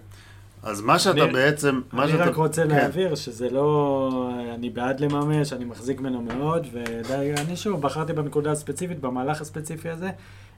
אז 0.62 0.80
מה 0.80 0.98
שאתה 0.98 1.24
אני- 1.24 1.32
בעצם... 1.32 1.80
מה 1.92 2.02
אני 2.04 2.12
שאתה... 2.12 2.24
רק 2.24 2.34
רוצה 2.36 2.62
כן. 2.62 2.68
להעביר 2.68 3.14
שזה 3.14 3.50
לא... 3.50 4.30
אני 4.54 4.70
בעד 4.70 5.00
לממש, 5.00 5.52
אני 5.52 5.64
מחזיק 5.64 6.00
ממנו 6.00 6.22
מאוד, 6.22 6.66
ודי, 6.72 7.32
אני 7.38 7.56
שוב, 7.56 7.80
בחרתי 7.80 8.12
בנקודה 8.12 8.50
הספציפית, 8.52 9.00
במהלך 9.00 9.40
הספציפי 9.40 9.88
הזה, 9.88 10.10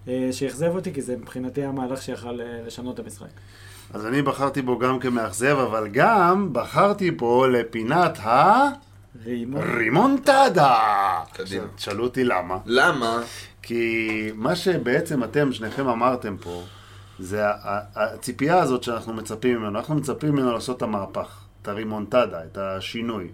אה, 0.09 0.29
שאכזב 0.33 0.75
אותי, 0.75 0.93
כי 0.95 1.03
זה 1.03 1.17
מבחינתי 1.17 1.65
המהלך 1.65 2.03
שיכל 2.03 2.41
אה, 2.41 2.61
לשנות 2.67 3.01
את 3.01 3.05
המשחק. 3.05 3.27
אז 3.95 4.07
אני 4.07 4.23
בחרתי 4.23 4.63
בו 4.63 4.79
גם 4.79 4.99
כמאכזב, 4.99 5.57
אבל 5.59 5.89
גם 5.89 6.49
בחרתי 6.53 7.11
בו 7.11 7.47
לפינת 7.47 8.19
ה... 8.19 8.69
רימונטדה! 9.25 10.79
קדימה. 11.33 11.65
תשאלו 11.77 12.05
אותי 12.05 12.25
למה. 12.25 12.59
למה? 12.67 13.21
כי 13.63 14.09
מה 14.35 14.57
שבעצם 14.57 15.25
אתם, 15.25 15.53
שניכם 15.53 15.89
אמרתם 15.89 16.37
פה, 16.41 16.63
זה 17.19 17.43
הציפייה 17.95 18.63
הזאת 18.63 18.83
שאנחנו 18.83 19.13
מצפים 19.15 19.57
ממנו. 19.57 19.79
אנחנו 19.79 19.95
מצפים 19.95 20.33
ממנו 20.33 20.53
לעשות 20.53 20.77
את 20.77 20.83
המהפך, 20.83 21.41
את 21.63 21.69
הרימונטדה, 21.69 22.45
את 22.45 22.59
השינוי. 22.59 23.29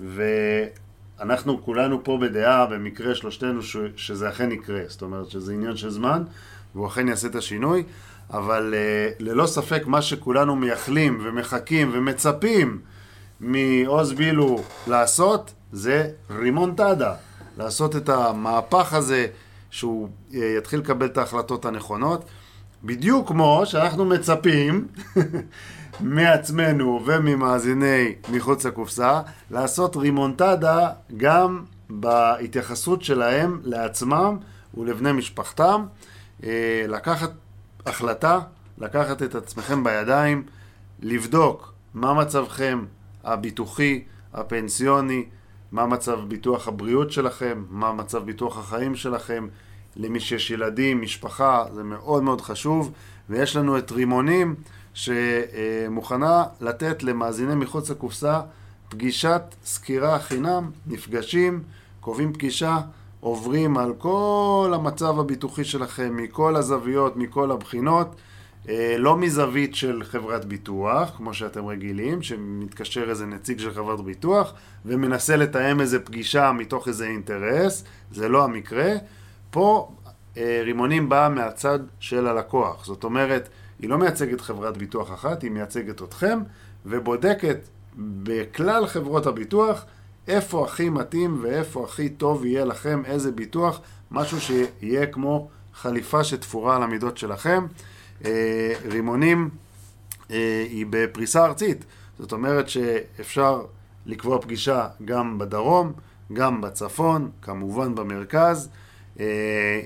ואנחנו 0.00 1.62
כולנו 1.62 2.04
פה 2.04 2.18
בדעה, 2.20 2.66
במקרה 2.66 3.14
שלושתנו, 3.14 3.62
ש- 3.62 3.76
שזה 3.96 4.28
אכן 4.28 4.52
יקרה. 4.52 4.80
זאת 4.88 5.02
אומרת 5.02 5.30
שזה 5.30 5.52
עניין 5.52 5.76
של 5.76 5.90
זמן, 5.90 6.22
והוא 6.74 6.86
אכן 6.86 7.08
יעשה 7.08 7.28
את 7.28 7.34
השינוי. 7.34 7.82
אבל 8.30 8.74
אה, 8.76 9.10
ללא 9.18 9.46
ספק 9.46 9.82
מה 9.86 10.02
שכולנו 10.02 10.56
מייחלים 10.56 11.20
ומחכים 11.24 11.90
ומצפים 11.94 12.80
מעוז 13.40 14.12
בילו 14.12 14.62
לעשות, 14.86 15.54
זה 15.72 16.10
רימונטדה. 16.30 17.14
לעשות 17.58 17.96
את 17.96 18.08
המהפך 18.08 18.92
הזה, 18.94 19.26
שהוא 19.70 20.08
אה, 20.34 20.54
יתחיל 20.58 20.80
לקבל 20.80 21.06
את 21.06 21.18
ההחלטות 21.18 21.64
הנכונות. 21.64 22.24
בדיוק 22.84 23.28
כמו 23.28 23.62
שאנחנו 23.64 24.04
מצפים 24.04 24.86
מעצמנו 26.00 27.02
וממאזיני 27.06 28.14
מחוץ 28.32 28.66
לקופסה, 28.66 29.20
לעשות 29.50 29.96
רימונטדה 29.96 30.88
גם 31.16 31.64
בהתייחסות 31.90 33.02
שלהם 33.02 33.60
לעצמם 33.64 34.36
ולבני 34.74 35.12
משפחתם. 35.12 35.84
אה, 36.44 36.84
לקחת 36.88 37.30
החלטה, 37.86 38.40
לקחת 38.78 39.22
את 39.22 39.34
עצמכם 39.34 39.84
בידיים, 39.84 40.42
לבדוק 41.02 41.72
מה 41.94 42.14
מצבכם 42.14 42.84
הביטוחי, 43.24 44.04
הפנסיוני, 44.34 45.24
מה 45.72 45.86
מצב 45.86 46.18
ביטוח 46.28 46.68
הבריאות 46.68 47.12
שלכם, 47.12 47.64
מה 47.70 47.92
מצב 47.92 48.24
ביטוח 48.24 48.58
החיים 48.58 48.94
שלכם, 48.94 49.46
למי 49.96 50.20
שיש 50.20 50.50
ילדים, 50.50 51.02
משפחה, 51.02 51.64
זה 51.74 51.82
מאוד 51.82 52.22
מאוד 52.22 52.40
חשוב, 52.40 52.92
ויש 53.30 53.56
לנו 53.56 53.78
את 53.78 53.92
רימונים 53.92 54.54
שמוכנה 54.94 56.44
לתת 56.60 57.02
למאזיני 57.02 57.54
מחוץ 57.54 57.90
לקופסה 57.90 58.40
פגישת 58.88 59.42
סקירה 59.64 60.18
חינם, 60.18 60.70
נפגשים, 60.86 61.62
קובעים 62.00 62.32
פגישה, 62.32 62.78
עוברים 63.20 63.78
על 63.78 63.92
כל 63.98 64.72
המצב 64.74 65.18
הביטוחי 65.18 65.64
שלכם, 65.64 66.16
מכל 66.16 66.56
הזוויות, 66.56 67.16
מכל 67.16 67.50
הבחינות, 67.50 68.14
אה, 68.68 68.94
לא 68.98 69.16
מזווית 69.16 69.74
של 69.74 70.02
חברת 70.04 70.44
ביטוח, 70.44 71.10
כמו 71.16 71.34
שאתם 71.34 71.66
רגילים, 71.66 72.22
שמתקשר 72.22 73.10
איזה 73.10 73.26
נציג 73.26 73.58
של 73.58 73.74
חברת 73.74 74.00
ביטוח 74.00 74.52
ומנסה 74.86 75.36
לתאם 75.36 75.80
איזה 75.80 76.00
פגישה 76.00 76.52
מתוך 76.52 76.88
איזה 76.88 77.06
אינטרס, 77.06 77.84
זה 78.12 78.28
לא 78.28 78.44
המקרה. 78.44 78.92
פה 79.54 79.88
אה, 80.36 80.60
רימונים 80.64 81.08
באה 81.08 81.28
מהצד 81.28 81.78
של 82.00 82.26
הלקוח, 82.26 82.84
זאת 82.84 83.04
אומרת, 83.04 83.48
היא 83.78 83.90
לא 83.90 83.98
מייצגת 83.98 84.40
חברת 84.40 84.76
ביטוח 84.76 85.12
אחת, 85.12 85.42
היא 85.42 85.50
מייצגת 85.50 86.02
אתכם 86.02 86.38
ובודקת 86.86 87.58
בכלל 87.96 88.86
חברות 88.86 89.26
הביטוח 89.26 89.84
איפה 90.28 90.64
הכי 90.64 90.88
מתאים 90.88 91.38
ואיפה 91.42 91.84
הכי 91.84 92.08
טוב 92.08 92.44
יהיה 92.44 92.64
לכם, 92.64 93.02
איזה 93.04 93.32
ביטוח, 93.32 93.80
משהו 94.10 94.40
שיהיה 94.40 95.06
כמו 95.06 95.48
חליפה 95.74 96.24
שתפורה 96.24 96.76
על 96.76 96.82
המידות 96.82 97.18
שלכם. 97.18 97.66
אה, 98.24 98.72
רימונים 98.84 99.50
אה, 100.30 100.66
היא 100.68 100.86
בפריסה 100.90 101.44
ארצית, 101.44 101.84
זאת 102.18 102.32
אומרת 102.32 102.68
שאפשר 102.68 103.62
לקבוע 104.06 104.40
פגישה 104.40 104.88
גם 105.04 105.38
בדרום, 105.38 105.92
גם 106.32 106.60
בצפון, 106.60 107.30
כמובן 107.42 107.94
במרכז. 107.94 108.68
אה, 109.20 109.80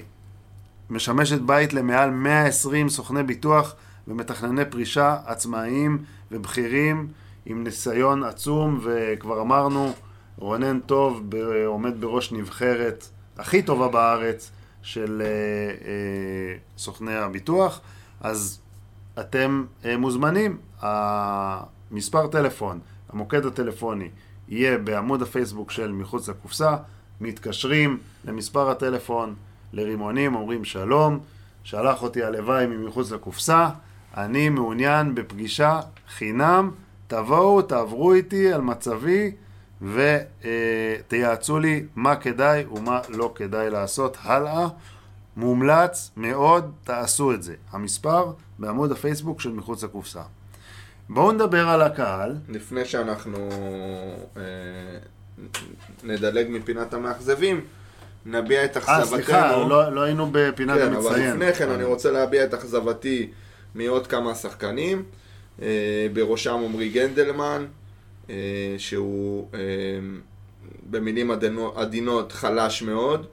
משמשת 0.91 1.41
בית 1.41 1.73
למעל 1.73 2.11
120 2.11 2.89
סוכני 2.89 3.23
ביטוח 3.23 3.75
ומתכנני 4.09 4.65
פרישה 4.65 5.17
עצמאיים 5.27 5.99
ובכירים 6.33 7.09
עם 7.47 7.65
ניסיון 7.65 8.25
עצום, 8.25 8.81
וכבר 8.83 9.41
אמרנו, 9.41 9.93
רונן 10.37 10.81
טוב 10.81 11.31
עומד 11.67 12.01
בראש 12.01 12.33
נבחרת 12.33 13.09
הכי 13.39 13.63
טובה 13.63 13.89
בארץ 13.89 14.51
של 14.83 15.23
אה, 15.25 15.27
אה, 15.89 16.57
סוכני 16.79 17.15
הביטוח, 17.15 17.81
אז 18.21 18.61
אתם 19.21 19.65
מוזמנים. 19.99 20.59
המספר 20.81 22.27
טלפון, 22.27 22.81
המוקד 23.09 23.47
הטלפוני, 23.47 24.09
יהיה 24.49 24.79
בעמוד 24.79 25.23
הפייסבוק 25.23 25.71
של 25.71 25.93
מחוץ 25.93 26.29
לקופסה, 26.29 26.77
מתקשרים 27.21 27.99
למספר 28.25 28.71
הטלפון, 28.71 29.35
לרימונים, 29.73 30.35
אומרים 30.35 30.65
שלום, 30.65 31.19
שלח 31.65 32.03
אותי 32.03 32.23
הלוואי 32.23 32.67
ממחוץ 32.67 33.11
לקופסה, 33.11 33.69
אני 34.17 34.49
מעוניין 34.49 35.15
בפגישה 35.15 35.81
חינם, 36.09 36.71
תבואו, 37.07 37.63
תעברו 37.63 38.13
איתי 38.13 38.53
על 38.53 38.61
מצבי 38.61 39.33
ותייעצו 39.83 41.59
לי 41.59 41.85
מה 41.97 42.17
כדאי 42.17 42.67
ומה 42.67 43.01
לא 43.09 43.33
כדאי 43.35 43.71
לעשות 43.71 44.17
הלאה. 44.23 44.69
מומלץ 45.37 46.11
מאוד, 46.17 46.73
תעשו 46.85 47.33
את 47.33 47.43
זה. 47.43 47.55
המספר 47.71 48.33
בעמוד 48.59 48.93
הפייסבוק 48.93 49.41
של 49.41 49.53
מחוץ 49.53 49.85
לקופסה. 49.85 50.23
בואו 51.09 51.33
נדבר 51.33 51.69
על 51.69 51.83
הקהל. 51.83 52.37
לפני 52.49 52.85
שאנחנו 52.85 53.49
אה, 54.37 54.43
נדלג 56.05 56.47
מפינת 56.51 56.95
המאכזבים, 56.95 57.61
נביע 58.27 58.65
את 58.65 58.77
אה, 58.77 58.83
אכזבתנו. 58.83 59.25
סליחה, 59.25 59.57
לא, 59.57 59.93
לא 59.95 60.01
היינו 60.01 60.29
בפינת 60.33 60.79
כן, 60.79 60.87
אבל 60.87 60.97
המצטיין. 60.97 61.31
לפני 61.33 61.53
כן 61.55 61.71
אני 61.71 61.85
רוצה 61.85 62.11
להביע 62.11 62.45
את 62.45 62.55
אכזבתי 62.55 63.31
מעוד 63.75 64.07
כמה 64.07 64.35
שחקנים, 64.35 65.03
אה, 65.63 65.67
בראשם 66.13 66.55
עמרי 66.65 66.89
גנדלמן, 66.89 67.67
אה, 68.31 68.35
שהוא 68.79 69.49
אה, 69.55 69.59
במילים 70.91 71.31
עדינו- 71.31 71.73
עדינות 71.79 72.33
חלש 72.33 72.83
מאוד, 72.83 73.27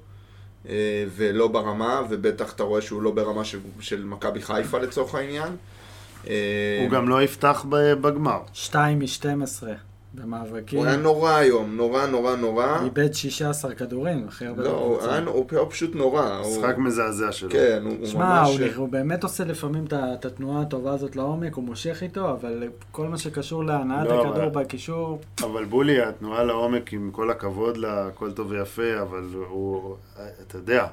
אה, 0.70 0.74
ולא 1.16 1.48
ברמה, 1.48 2.02
ובטח 2.10 2.54
אתה 2.54 2.64
רואה 2.64 2.82
שהוא 2.82 3.02
לא 3.02 3.12
ברמה 3.12 3.44
של, 3.46 3.60
של 3.80 4.04
מכבי 4.04 4.42
חיפה 4.42 4.80
לצורך 4.80 5.16
העניין. 5.16 5.56
אה, 6.28 6.80
הוא 6.84 6.90
גם 6.92 7.10
לא 7.10 7.24
יפתח 7.24 7.66
בגמר. 7.70 8.40
2 8.54 9.00
מ-12 9.00 9.64
במאבקים. 10.16 10.80
הוא 10.80 10.88
היה 10.88 10.98
נורא 10.98 11.32
היום, 11.32 11.76
נורא 11.76 12.06
נורא 12.06 12.36
נורא. 12.36 12.78
איבד 12.84 13.14
16 13.14 13.76
כדורים, 13.76 14.26
הכי 14.28 14.46
הרבה 14.46 14.64
לא, 14.64 14.70
הוא. 14.70 15.02
היה- 15.02 15.24
הוא 15.26 15.46
הוא 15.52 15.70
פשוט 15.70 15.96
נורא. 15.96 16.38
הוא- 16.44 16.58
משחק 16.58 16.78
מזעזע 16.78 17.32
שלו. 17.32 17.50
כן, 17.50 17.82
הוא 17.86 17.94
הוא 18.00 18.08
שמע, 18.08 18.42
ממש... 18.44 18.58
הוא, 18.60 18.68
הוא 18.76 18.90
באמת 18.90 19.24
עושה 19.24 19.44
לפעמים 19.46 19.86
את 19.94 20.26
התנועה 20.26 20.62
הטובה 20.62 20.94
הזאת 20.94 21.16
לעומק, 21.16 21.54
הוא 21.56 21.64
מושך 21.64 22.04
איתו, 22.04 22.30
אבל 22.32 22.64
כל 22.92 23.08
מה 23.08 23.18
שקשור 23.18 23.64
להנעת 23.66 24.08
לא, 24.08 24.20
הכדור 24.22 24.44
אבל- 24.44 24.64
בקישור, 24.64 25.20
אבל 25.44 25.66
בולי, 25.66 26.02
התנועה 26.02 26.44
לעומק, 26.44 26.94
עם 26.94 27.10
כל 27.12 27.32
הכבוד 27.32 27.78
לה, 27.78 28.08
הכל 28.08 28.32
טוב 28.32 28.48
ויפה, 28.52 29.02
אבל 29.02 29.24
הוא, 29.50 29.96
אתה 30.48 30.58
יודע, 30.58 30.86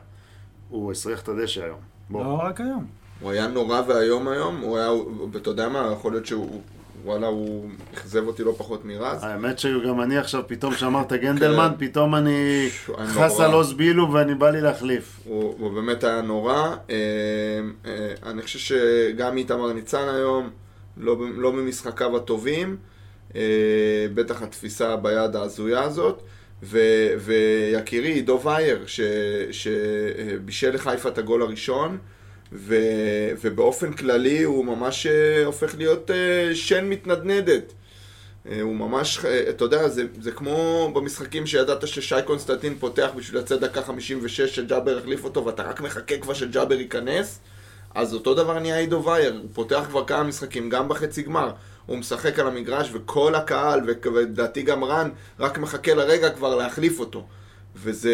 הוא 0.71 0.93
הסריח 0.93 1.23
את 1.23 1.29
הדשא 1.29 1.65
היום. 1.65 1.79
בוא. 2.11 2.25
לא 2.25 2.41
רק 2.43 2.61
היום. 2.61 2.87
הוא 3.21 3.31
היה 3.31 3.47
נורא 3.49 3.81
ואיום 3.87 4.29
היום, 4.29 4.61
הוא 4.61 4.79
היה, 4.79 4.91
ואתה 5.33 5.51
יודע 5.51 5.69
מה, 5.69 5.91
יכול 5.93 6.13
להיות 6.13 6.27
שהוא, 6.27 6.61
וואלה, 7.05 7.27
הוא 7.27 7.69
אכזב 7.95 8.27
אותי 8.27 8.45
לא 8.45 8.55
פחות 8.59 8.85
מרז. 8.85 9.25
האמת 9.25 9.59
שגם 9.59 10.01
אני 10.01 10.19
עכשיו, 10.19 10.43
פתאום 10.47 10.75
שאמרת 10.75 11.13
גנדלמן, 11.13 11.71
כן. 11.79 11.87
פתאום 11.87 12.15
אני 12.15 12.69
חס. 13.07 13.41
על 13.41 13.53
עוז 13.53 13.73
בילו 13.73 14.13
ואני 14.13 14.35
בא 14.35 14.51
לי 14.51 14.61
להחליף. 14.61 15.21
הוא, 15.25 15.55
הוא 15.59 15.73
באמת 15.73 16.05
היה 16.05 16.21
נורא. 16.21 16.55
אה, 16.91 16.97
אה, 17.87 18.31
אני 18.31 18.43
חושב 18.43 18.59
שגם 18.59 19.37
איתמר 19.37 19.73
ניצן 19.73 20.09
היום, 20.15 20.51
לא, 20.97 21.17
לא 21.37 21.53
ממשחקיו 21.53 22.17
הטובים, 22.17 22.77
אה, 23.37 23.41
בטח 24.15 24.43
התפיסה 24.43 24.97
ביד 24.97 25.37
ההזויה 25.37 25.83
הזאת. 25.83 26.23
ו- 26.65 26.79
ויקירי, 27.19 28.13
עידו 28.13 28.41
וייר, 28.45 28.83
ש- 28.87 29.01
שבישל 29.51 30.75
לחיפה 30.75 31.09
את 31.09 31.19
הגול 31.19 31.43
הראשון, 31.43 31.99
ו- 32.55 33.31
ובאופן 33.43 33.93
כללי 33.93 34.43
הוא 34.43 34.65
ממש 34.65 35.07
אה, 35.07 35.45
הופך 35.45 35.75
להיות 35.79 36.11
אה, 36.11 36.55
שן 36.55 36.89
מתנדנדת. 36.89 37.73
אה, 38.51 38.61
הוא 38.61 38.75
ממש, 38.75 39.19
אתה 39.49 39.65
יודע, 39.65 39.89
זה, 39.89 40.05
זה 40.21 40.33
כמו 40.33 40.91
במשחקים 40.95 41.47
שידעת 41.47 41.89
ששי 41.89 42.23
קונסטנטין 42.25 42.75
פותח 42.79 43.11
בשביל 43.17 43.41
לצאת 43.41 43.61
דקה 43.61 43.83
56 43.83 44.41
שג'אבר 44.41 44.99
החליף 44.99 45.25
אותו 45.25 45.45
ואתה 45.45 45.63
רק 45.63 45.81
מחכה 45.81 46.19
כבר 46.19 46.35
שג'אבר 46.35 46.81
ייכנס 46.81 47.41
אז 47.95 48.15
אותו 48.15 48.35
דבר 48.35 48.59
נהיה 48.59 48.79
עידו 48.79 49.05
וייר, 49.05 49.33
הוא 49.43 49.51
פותח 49.53 49.85
כבר 49.89 50.05
כמה 50.05 50.23
משחקים, 50.23 50.69
גם 50.69 50.89
בחצי 50.89 51.23
גמר 51.23 51.51
הוא 51.87 51.99
משחק 51.99 52.39
על 52.39 52.47
המגרש 52.47 52.91
וכל 52.93 53.35
הקהל, 53.35 53.81
ולדעתי 54.05 54.63
גם 54.63 54.85
רן, 54.85 55.11
רק 55.41 55.59
מחכה 55.59 55.95
לרגע 55.95 56.31
כבר 56.31 56.57
להחליף 56.57 57.01
אותו 57.01 57.27
וזה 57.77 58.11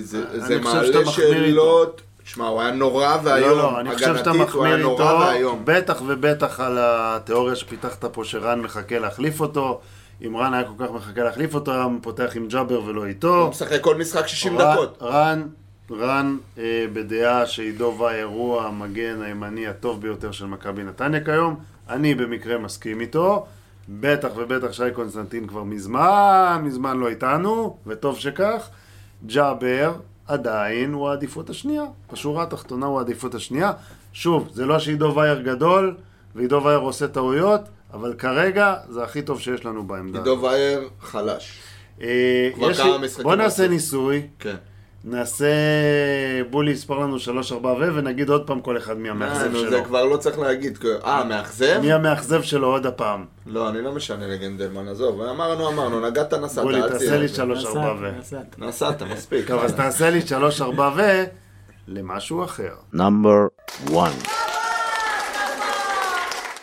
זה, 0.00 0.40
זה 0.40 0.58
מעלה. 0.60 1.06
שאלות 1.06 2.02
שמע, 2.28 2.46
הוא 2.46 2.60
היה 2.60 2.70
נורא 2.70 3.16
ואיום, 3.22 3.48
לא, 3.50 3.56
לא, 3.56 3.80
אני 3.80 3.94
חושב 3.94 4.16
שאתה 4.16 4.32
מחמיר 4.32 4.76
איתו. 4.76 5.18
בטח 5.64 6.02
ובטח 6.06 6.60
על 6.60 6.78
התיאוריה 6.80 7.56
שפיתחת 7.56 8.04
פה 8.04 8.24
שרן 8.24 8.60
מחכה 8.60 8.98
להחליף 8.98 9.40
אותו. 9.40 9.80
אם 10.26 10.36
רן 10.36 10.54
היה 10.54 10.64
כל 10.64 10.84
כך 10.84 10.90
מחכה 10.92 11.22
להחליף 11.22 11.54
אותו, 11.54 11.72
היה 11.72 11.86
פותח 12.02 12.30
עם 12.34 12.48
ג'אבר 12.48 12.82
ולא 12.84 13.06
איתו. 13.06 13.40
הוא 13.42 13.50
משחק 13.50 13.80
כל 13.80 13.96
משחק 13.96 14.26
60 14.26 14.58
רן- 14.58 14.72
דקות. 14.74 14.98
רן, 15.02 15.42
רן 15.90 16.36
אה, 16.58 16.84
בדעה 16.92 17.46
שעידו 17.46 17.96
וייר 17.98 18.26
הוא 18.26 18.60
המגן 18.60 19.22
הימני 19.22 19.66
הטוב 19.66 20.00
ביותר 20.00 20.32
של 20.32 20.46
מכבי 20.46 20.82
נתניה 20.84 21.24
כיום. 21.24 21.56
אני 21.90 22.14
במקרה 22.14 22.58
מסכים 22.58 23.00
איתו. 23.00 23.46
בטח 23.88 24.28
ובטח 24.36 24.72
שי 24.72 24.82
קונסטנטין 24.94 25.46
כבר 25.46 25.62
מזמן, 25.64 26.60
מזמן 26.64 26.96
לא 26.98 27.08
איתנו, 27.08 27.76
וטוב 27.86 28.18
שכך. 28.18 28.68
ג'אבר 29.26 29.92
עדיין 30.28 30.92
הוא 30.92 31.08
העדיפות 31.08 31.50
השנייה. 31.50 31.84
בשורה 32.12 32.42
התחתונה 32.42 32.86
הוא 32.86 32.98
העדיפות 32.98 33.34
השנייה. 33.34 33.72
שוב, 34.12 34.48
זה 34.52 34.66
לא 34.66 34.78
שעידו 34.78 35.12
וייר 35.16 35.42
גדול, 35.42 35.96
ועידו 36.34 36.64
וייר 36.64 36.78
עושה 36.78 37.08
טעויות, 37.08 37.60
אבל 37.92 38.14
כרגע 38.18 38.74
זה 38.88 39.04
הכי 39.04 39.22
טוב 39.22 39.40
שיש 39.40 39.64
לנו 39.64 39.86
בעמדה. 39.86 40.18
עידו 40.18 40.38
וייר 40.42 40.88
חלש. 41.00 41.58
אה, 42.02 42.50
כבר 42.54 42.70
יש 42.70 42.80
כמה 42.80 42.98
משחקים 42.98 43.24
בוא 43.24 43.34
נעשה. 43.34 43.68
ניסוי. 43.68 44.26
כן. 44.38 44.56
נעשה... 45.04 45.46
בולי 46.50 46.70
יספור 46.70 46.96
לנו 46.96 47.18
3, 47.18 47.52
4 47.52 47.68
ו... 47.68 47.94
ונגיד 47.94 48.28
עוד 48.28 48.46
פעם 48.46 48.60
כל 48.60 48.76
אחד 48.76 48.98
מי 48.98 49.08
אה, 49.08 49.14
המאכזב 49.14 49.52
נו, 49.52 49.58
שלו. 49.58 49.70
זה 49.70 49.80
כבר 49.80 50.04
לא 50.04 50.16
צריך 50.16 50.38
להגיד. 50.38 50.78
אה, 51.04 51.24
מאכזב? 51.24 51.78
מי 51.80 51.92
המאכזב 51.92 52.42
שלו 52.42 52.66
עוד 52.66 52.86
הפעם. 52.86 53.24
לא, 53.46 53.68
אני 53.68 53.82
לא 53.82 53.92
משנה 53.92 54.26
לגנדלמן, 54.26 54.88
עזוב. 54.88 55.22
אמרנו, 55.22 55.68
אמרנו, 55.68 56.00
נגעת, 56.00 56.34
נסעת. 56.34 56.64
בולי, 56.64 56.80
תעשה. 56.88 57.16
לי 57.16 57.28
3, 57.28 57.66
4 57.66 57.94
ו... 58.00 58.10
נסעת. 58.58 59.02
מספיק. 59.02 59.48
טוב, 59.48 59.64
אז 59.64 59.74
תעשה 59.74 60.10
לי 60.10 60.20
3, 60.20 60.60
4 60.60 60.90
ו... 60.96 61.00
למשהו 61.88 62.44
אחר. 62.44 62.72
Number 62.94 63.68
one. 63.90 64.28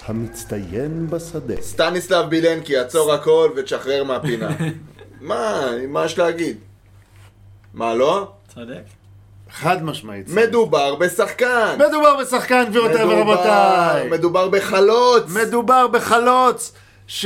המצטיין 0.06 1.08
בשדה. 1.10 1.62
סטניסלב 1.62 2.30
בילנקי, 2.30 2.78
עצור 2.78 3.14
הכל 3.14 3.50
ותשחרר 3.56 4.04
מהפינה. 4.04 4.50
מה, 5.22 5.70
מה 5.88 6.06
יש 6.06 6.20
להגיד? 6.20 6.58
מה, 7.76 7.94
לא? 7.94 8.28
צודק. 8.56 8.84
חד 9.52 9.84
משמעית. 9.84 10.26
מדובר 10.30 10.96
בשחקן. 10.96 11.76
מדובר 11.88 12.18
בשחקן, 12.22 12.64
גבירותיי 12.70 13.04
ורבותיי. 13.04 14.10
מדובר 14.10 14.50
בחלוץ. 14.50 15.24
מדובר 15.28 15.88
בחלוץ 15.88 16.74
ש... 17.08 17.26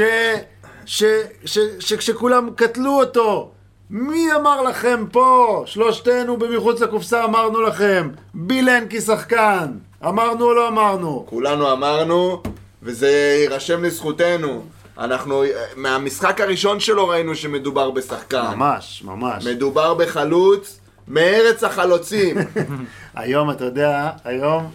ש... 0.85 1.03
ש... 1.45 1.59
שכשכולם 1.79 2.49
קטלו 2.55 2.99
אותו, 2.99 3.51
מי 3.89 4.35
אמר 4.35 4.61
לכם 4.61 5.05
פה? 5.11 5.63
שלושתנו 5.65 6.37
במחוץ 6.37 6.81
לקופסה 6.81 7.23
אמרנו 7.23 7.61
לכם, 7.61 8.09
בילנקי 8.33 9.01
שחקן. 9.01 9.67
אמרנו 10.07 10.45
או 10.45 10.53
לא 10.53 10.67
אמרנו? 10.67 11.25
כולנו 11.29 11.71
אמרנו, 11.71 12.43
וזה 12.83 13.09
יירשם 13.41 13.83
לזכותנו. 13.83 14.63
אנחנו, 14.99 15.43
מהמשחק 15.75 16.41
הראשון 16.41 16.79
שלו 16.79 17.07
ראינו 17.07 17.35
שמדובר 17.35 17.91
בשחקן. 17.91 18.51
ממש, 18.55 19.03
ממש. 19.05 19.47
מדובר 19.47 19.93
בחלוץ 19.93 20.79
מארץ 21.07 21.63
החלוצים. 21.63 22.37
היום, 23.15 23.51
אתה 23.51 23.65
יודע, 23.65 24.11
היום 24.23 24.71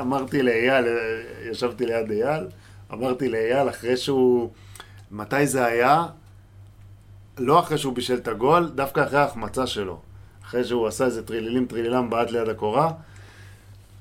אמרתי 0.00 0.42
לאייל, 0.42 0.84
ישבתי 1.50 1.86
ליד 1.86 2.10
אייל, 2.10 2.46
אמרתי 2.92 3.28
לאייל 3.28 3.68
אחרי 3.68 3.96
שהוא, 3.96 4.50
מתי 5.10 5.46
זה 5.46 5.64
היה? 5.64 6.06
לא 7.38 7.60
אחרי 7.60 7.78
שהוא 7.78 7.94
בישל 7.94 8.14
את 8.14 8.28
הגול, 8.28 8.70
דווקא 8.74 9.04
אחרי 9.04 9.18
ההחמצה 9.18 9.66
שלו. 9.66 10.00
אחרי 10.44 10.64
שהוא 10.64 10.86
עשה 10.86 11.04
איזה 11.04 11.26
טרילילים 11.26 11.66
טרילילם 11.66 12.10
בעט 12.10 12.30
ליד 12.30 12.48
הקורה. 12.48 12.92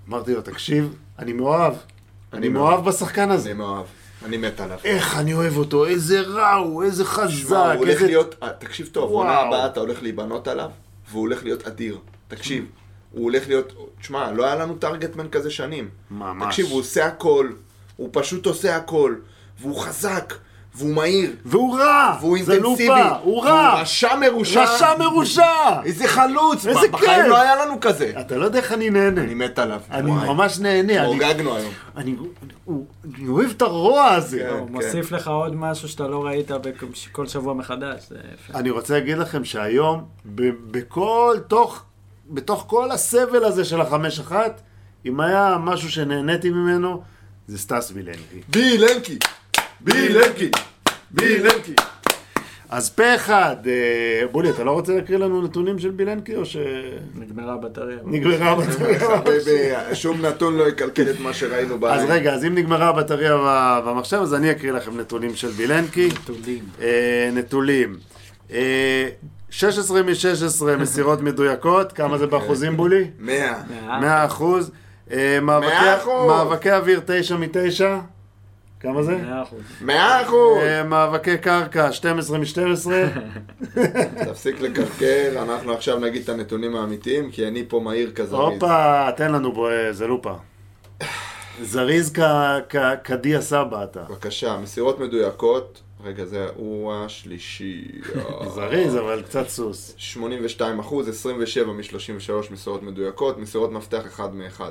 אמרתי 0.10 0.34
לו, 0.34 0.42
תקשיב, 0.42 0.96
אני 1.20 1.34
מאוהב. 1.34 1.74
אני 1.74 2.40
אני 2.40 2.50
מאוהב 2.50 2.86
בשחקן 2.86 3.32
הזה. 3.32 3.50
אני 3.50 3.58
מאוהב. 3.58 3.86
אני 4.26 4.38
מת 4.38 4.60
עליו. 4.60 4.78
איך 4.84 5.18
אני 5.18 5.34
אוהב 5.34 5.58
אותו, 5.58 5.86
איזה 5.86 6.22
רע 6.22 6.54
הוא, 6.54 6.84
איזה 6.84 7.04
שמע, 7.04 7.14
חזק, 7.14 7.56
הוא 7.56 7.74
הולך 7.74 7.90
איזה... 7.90 8.06
להיות, 8.06 8.36
אה, 8.44 8.50
תקשיב 8.60 8.90
טוב. 8.92 9.12
עונה 9.12 9.38
הבאה 9.38 9.66
אתה 9.66 9.80
הולך 9.80 10.02
להיבנות 10.04 10.48
עליו, 10.48 10.70
והוא 11.12 11.22
הולך 11.22 11.44
להיות 11.44 11.68
אדיר. 11.68 11.98
תקשיב, 12.28 12.66
הוא 13.12 13.24
הולך 13.24 13.48
להיות, 13.48 13.74
תשמע, 14.02 14.32
לא 14.32 14.46
היה 14.46 14.56
לנו 14.56 14.76
טרגטמן 14.76 15.30
כזה 15.30 15.52
שנים. 15.52 15.90
ממש. 16.12 16.48
תקשיב, 16.48 16.66
הוא 16.72 16.80
עושה 16.80 17.06
הכל, 17.06 17.50
הוא 17.96 18.10
פשוט 18.12 18.46
עושה 18.46 18.76
הכל, 18.76 19.16
והוא 19.60 19.80
חזק, 19.80 20.34
והוא 20.76 20.96
מהיר, 20.96 21.32
והוא 21.46 21.78
רע! 21.80 22.18
והוא 22.22 22.38
זה 22.44 22.54
אינטנסיבי, 22.54 22.88
לופה, 22.90 23.10
הוא 23.24 23.44
רע! 23.46 23.52
והוא 23.52 23.82
רשע 23.82 24.16
מרושע, 24.16 24.64
רשע 24.64 24.98
מרושע! 25.00 25.82
איזה 25.86 26.08
חלוץ, 26.08 26.66
איזה 26.68 26.80
בחיים 26.92 27.22
כיף. 27.22 27.26
לא 27.30 27.38
היה 27.38 27.56
לנו 27.66 27.80
כזה. 27.82 28.12
אתה 28.20 28.38
לא 28.38 28.46
יודע 28.46 28.60
איך 28.60 28.72
אני 28.72 28.90
נהנה. 28.90 29.22
אני 29.22 29.34
מת 29.34 29.60
עליו. 29.60 29.82
אני 29.92 30.12
וואי. 30.12 30.28
ממש 30.28 30.60
נהנה. 30.60 30.94
אני- 30.94 31.06
הורגגנו 31.06 31.56
היום. 31.56 31.72
אני 31.98 32.16
הוא- 32.66 32.86
אני 33.18 33.28
אוהב 33.28 33.50
את 33.50 33.62
הרוע 33.62 34.06
הזה. 34.06 34.40
כן. 34.50 34.56
הוא 34.60 34.70
מוסיף 34.70 35.12
לך 35.12 35.28
עוד 35.28 35.56
משהו 35.56 35.88
שאתה 35.88 36.08
לא 36.08 36.26
ראית 36.26 36.52
כל 37.12 37.28
שבוע 37.28 37.54
מחדש. 37.54 38.04
זה. 38.10 38.16
אני 38.56 38.70
רוצה 38.70 38.94
להגיד 38.94 39.18
לכם 39.18 39.46
שהיום, 39.46 40.04
ב- 40.36 40.50
בכל, 40.72 41.38
תוך, 41.48 41.84
בתוך 42.30 42.64
כל 42.68 42.92
הסבל 42.92 43.44
הזה 43.44 43.66
של 43.66 43.82
החמש 43.82 44.20
אחת, 44.20 44.62
אם 45.06 45.20
היה 45.20 45.58
משהו 45.60 45.92
שנהניתי 45.92 46.50
ממנו, 46.50 47.02
זה 47.48 47.58
סטס 47.58 47.92
וילנקי. 47.96 48.42
בילנקי! 48.50 49.18
בילנקי! 49.82 50.52
בילנקי! 51.12 51.74
אז 52.70 52.90
פה 52.90 53.16
אחד, 53.16 53.56
אה, 53.68 54.28
בולי, 54.32 54.50
אתה 54.50 54.64
לא 54.64 54.72
רוצה 54.72 54.96
להקריא 54.96 55.18
לנו 55.18 55.42
נתונים 55.42 55.80
של 55.80 55.90
בילנקי, 55.90 56.36
או 56.36 56.42
נגמרה 57.16 57.54
הבטריה. 57.54 57.98
שנגמרה 58.06 58.52
הבטריה? 58.52 59.00
חביבי, 59.00 59.70
שום 59.94 60.26
נתון 60.26 60.58
לא 60.58 60.68
יקלקל 60.68 61.10
את 61.10 61.20
מה 61.20 61.34
שראינו 61.34 61.74
אז 61.74 61.80
בעין. 61.80 62.12
רגע, 62.12 62.34
אז 62.34 62.46
אם 62.46 62.56
נגמרה 62.56 62.88
הבטריה 62.88 63.38
במחשב, 63.86 64.18
אז 64.22 64.34
אני 64.34 64.52
אקריא 64.52 64.72
לכם 64.72 64.98
נתונים 65.00 65.36
של 65.36 65.48
בילנקי. 65.48 66.10
נתונים. 67.34 67.96
אה. 68.52 68.56
אה, 68.58 69.08
16 69.50 70.02
מ-16 70.04 70.64
מסירות 70.82 71.22
מדויקות, 71.22 71.92
כמה 71.92 72.18
זה 72.18 72.28
באחוזים 72.28 72.78
בולי? 72.78 73.06
מאה. 73.20 73.54
100 74.02 74.26
אחוז. 74.26 74.72
אה, 75.12 75.40
מאבקי- 75.42 75.68
מאה 75.68 75.98
אחוז. 75.98 76.28
מאבקי 76.28 76.72
אוויר 76.72 77.02
9 77.06 77.38
מ-9, 77.38 77.84
כמה 78.80 79.04
זה? 79.04 79.18
מאה 79.18 79.42
אחוז. 79.44 79.60
מאה 79.82 80.22
אחוז! 80.22 80.58
אה, 80.62 80.84
מאבקי 80.84 81.38
קרקע 81.38 81.92
12 81.92 82.38
מ-12, 82.38 82.88
תפסיק 84.30 84.62
לקרקר, 84.62 85.32
אנחנו 85.44 85.74
עכשיו 85.74 86.00
נגיד 86.00 86.24
את 86.24 86.30
הנתונים 86.30 86.76
האמיתיים, 86.76 87.32
כי 87.32 87.48
אני 87.48 87.64
פה 87.68 87.80
מהיר 87.80 88.12
כזריז. 88.12 88.54
הופה, 88.54 89.12
תן 89.18 89.32
לנו 89.32 89.52
בו 89.52 89.70
איזה 89.70 90.08
לופה. 90.08 90.34
זריז 91.62 92.14
כדיה 93.04 93.42
סבא 93.42 93.84
אתה. 93.84 94.04
בבקשה, 94.10 94.58
מסירות 94.58 95.00
מדויקות. 95.00 95.82
רגע, 96.04 96.26
זה 96.26 96.48
הוא 96.56 96.94
השלישי. 96.94 97.88
זריז, 98.56 98.96
אבל 98.96 99.22
קצת 99.22 99.48
סוס. 99.48 99.94
82 99.98 100.80
אחוז, 100.80 101.10
27 101.10 101.74
מ-33 101.74 102.54
מסירות 102.54 102.84
מדויקות, 102.84 103.38
מסירות 103.38 103.72
מפתח 103.72 104.06
1 104.08 104.34
מ-1. 104.34 104.62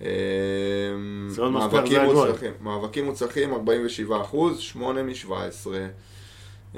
זה 0.00 1.42
הגול. 2.02 2.26
מוצלחים, 2.26 2.52
מאבקים 2.60 3.04
מוצלחים 3.04 3.52
47 3.52 4.20
אחוז, 4.20 4.58
8 4.58 5.02
מ-17. 5.02 6.76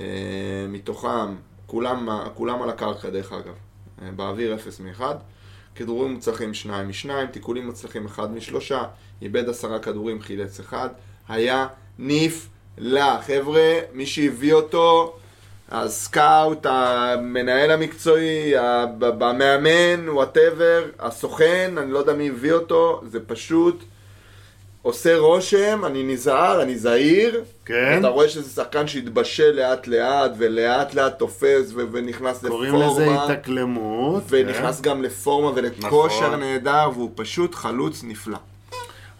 מתוכם, 0.68 1.34
כולם, 1.66 2.08
כולם 2.34 2.62
על 2.62 2.70
הקרקע 2.70 3.10
דרך 3.10 3.32
אגב, 3.32 3.54
אה, 4.02 4.10
באוויר 4.10 4.54
0 4.54 4.80
מ-1. 4.80 5.02
כדורים 5.74 6.12
מוצלחים 6.12 6.54
2 6.54 6.88
מ-2, 6.88 7.26
תיקולים 7.32 7.66
מוצלחים 7.66 8.06
1 8.06 8.28
מ-3, 8.30 8.72
איבד 9.22 9.48
10 9.48 9.78
כדורים, 9.78 10.20
חילץ 10.20 10.60
1. 10.60 10.94
היה 11.28 11.66
נפלא. 11.98 13.20
חבר'ה, 13.20 13.78
מי 13.92 14.06
שהביא 14.06 14.52
אותו, 14.52 15.16
הסקאוט, 15.70 16.66
המנהל 16.68 17.70
המקצועי, 17.70 18.52
המאמן, 18.56 20.08
whatever, 20.08 20.84
הסוכן, 20.98 21.74
אני 21.78 21.92
לא 21.92 21.98
יודע 21.98 22.12
מי 22.12 22.28
הביא 22.28 22.52
אותו, 22.52 23.00
זה 23.06 23.20
פשוט 23.26 23.82
עושה 24.82 25.18
רושם, 25.18 25.82
אני 25.86 26.02
נזהר, 26.02 26.62
אני 26.62 26.78
זהיר. 26.78 27.44
כן. 27.64 27.96
אתה 28.00 28.08
רואה 28.08 28.28
שזה 28.28 28.50
שחקן 28.50 28.86
שהתבשל 28.86 29.50
לאט 29.50 29.86
לאט, 29.86 30.30
ולאט 30.38 30.94
לאט 30.94 31.18
תופס 31.18 31.72
ו- 31.74 31.82
ונכנס 31.92 32.44
קוראים 32.44 32.74
לפורמה. 32.74 32.92
לזה 32.92 33.22
התאקלמות. 33.24 34.22
ונכנס 34.28 34.80
כן. 34.80 34.90
גם 34.90 35.02
לפורמה 35.02 35.52
ולכושר 35.54 36.26
נכון. 36.26 36.40
נהדר, 36.40 36.90
והוא 36.94 37.10
פשוט 37.14 37.54
חלוץ 37.54 38.00
נפלא. 38.04 38.38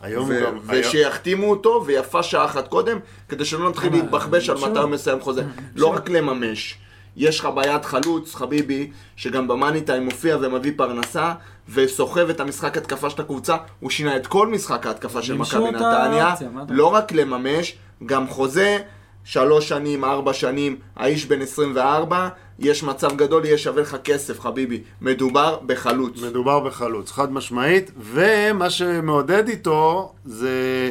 היום 0.01 0.29
ו- 0.29 0.41
גם... 0.47 0.59
היום- 0.69 0.87
ושיחתימו 0.87 1.51
אותו, 1.51 1.83
ויפה 1.87 2.23
שעה 2.23 2.45
אחת 2.45 2.69
קודם, 2.69 2.99
כדי 3.29 3.45
שלא 3.45 3.69
נתחיל 3.71 3.93
להתבחבש 3.93 4.49
על 4.51 4.57
מתי 4.57 4.79
הוא 4.79 4.91
מסיים 4.91 5.21
חוזה. 5.21 5.43
לא 5.77 5.87
רק 5.87 6.11
לממש. 6.11 6.79
יש 7.17 7.41
לך 7.41 7.49
ביד 7.55 7.85
חלוץ, 7.85 8.35
חביבי, 8.35 8.91
שגם 9.17 9.49
במאני 9.49 9.81
טיים 9.81 10.05
מופיע 10.05 10.37
ומביא 10.41 10.73
פרנסה, 10.77 11.33
וסוחב 11.75 12.29
את 12.31 12.41
המשחק 12.41 12.77
התקפה 12.77 13.11
של 13.11 13.23
הקבוצה, 13.23 13.57
הוא 13.81 13.91
שינה 13.91 14.17
את 14.17 14.27
כל 14.27 14.47
משחק 14.49 14.87
ההתקפה 14.87 15.23
של 15.23 15.35
מכבי 15.35 15.71
נתניה, 15.71 16.35
לא 16.69 16.87
רק 16.95 17.13
לממש, 17.13 17.75
גם 18.07 18.29
חוזה, 18.29 18.79
שלוש 19.25 19.69
שנים, 19.69 20.05
ארבע 20.05 20.33
שנים, 20.33 20.77
האיש 20.97 21.27
בן 21.27 21.43
24, 21.43 22.29
יש 22.61 22.83
מצב 22.83 23.17
גדול, 23.17 23.45
יהיה 23.45 23.59
שווה 23.59 23.83
לך 23.83 23.97
כסף, 24.05 24.41
חביבי. 24.41 24.81
מדובר 25.01 25.59
בחלוץ. 25.67 26.23
מדובר 26.23 26.61
בחלוץ, 26.61 27.11
חד 27.11 27.33
משמעית, 27.33 27.91
ומה 28.01 28.71
שמעודד 28.71 29.49
איתו 29.49 30.13
זה, 30.25 30.91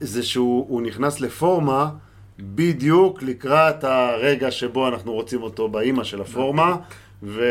זה 0.00 0.22
שהוא 0.22 0.66
הוא 0.68 0.82
נכנס 0.82 1.20
לפורמה 1.20 1.88
בדיוק 2.38 3.22
לקראת 3.22 3.84
הרגע 3.84 4.50
שבו 4.50 4.88
אנחנו 4.88 5.12
רוצים 5.12 5.42
אותו 5.42 5.68
באימא 5.68 6.04
של 6.04 6.20
הפורמה, 6.20 6.76
ו... 7.22 7.44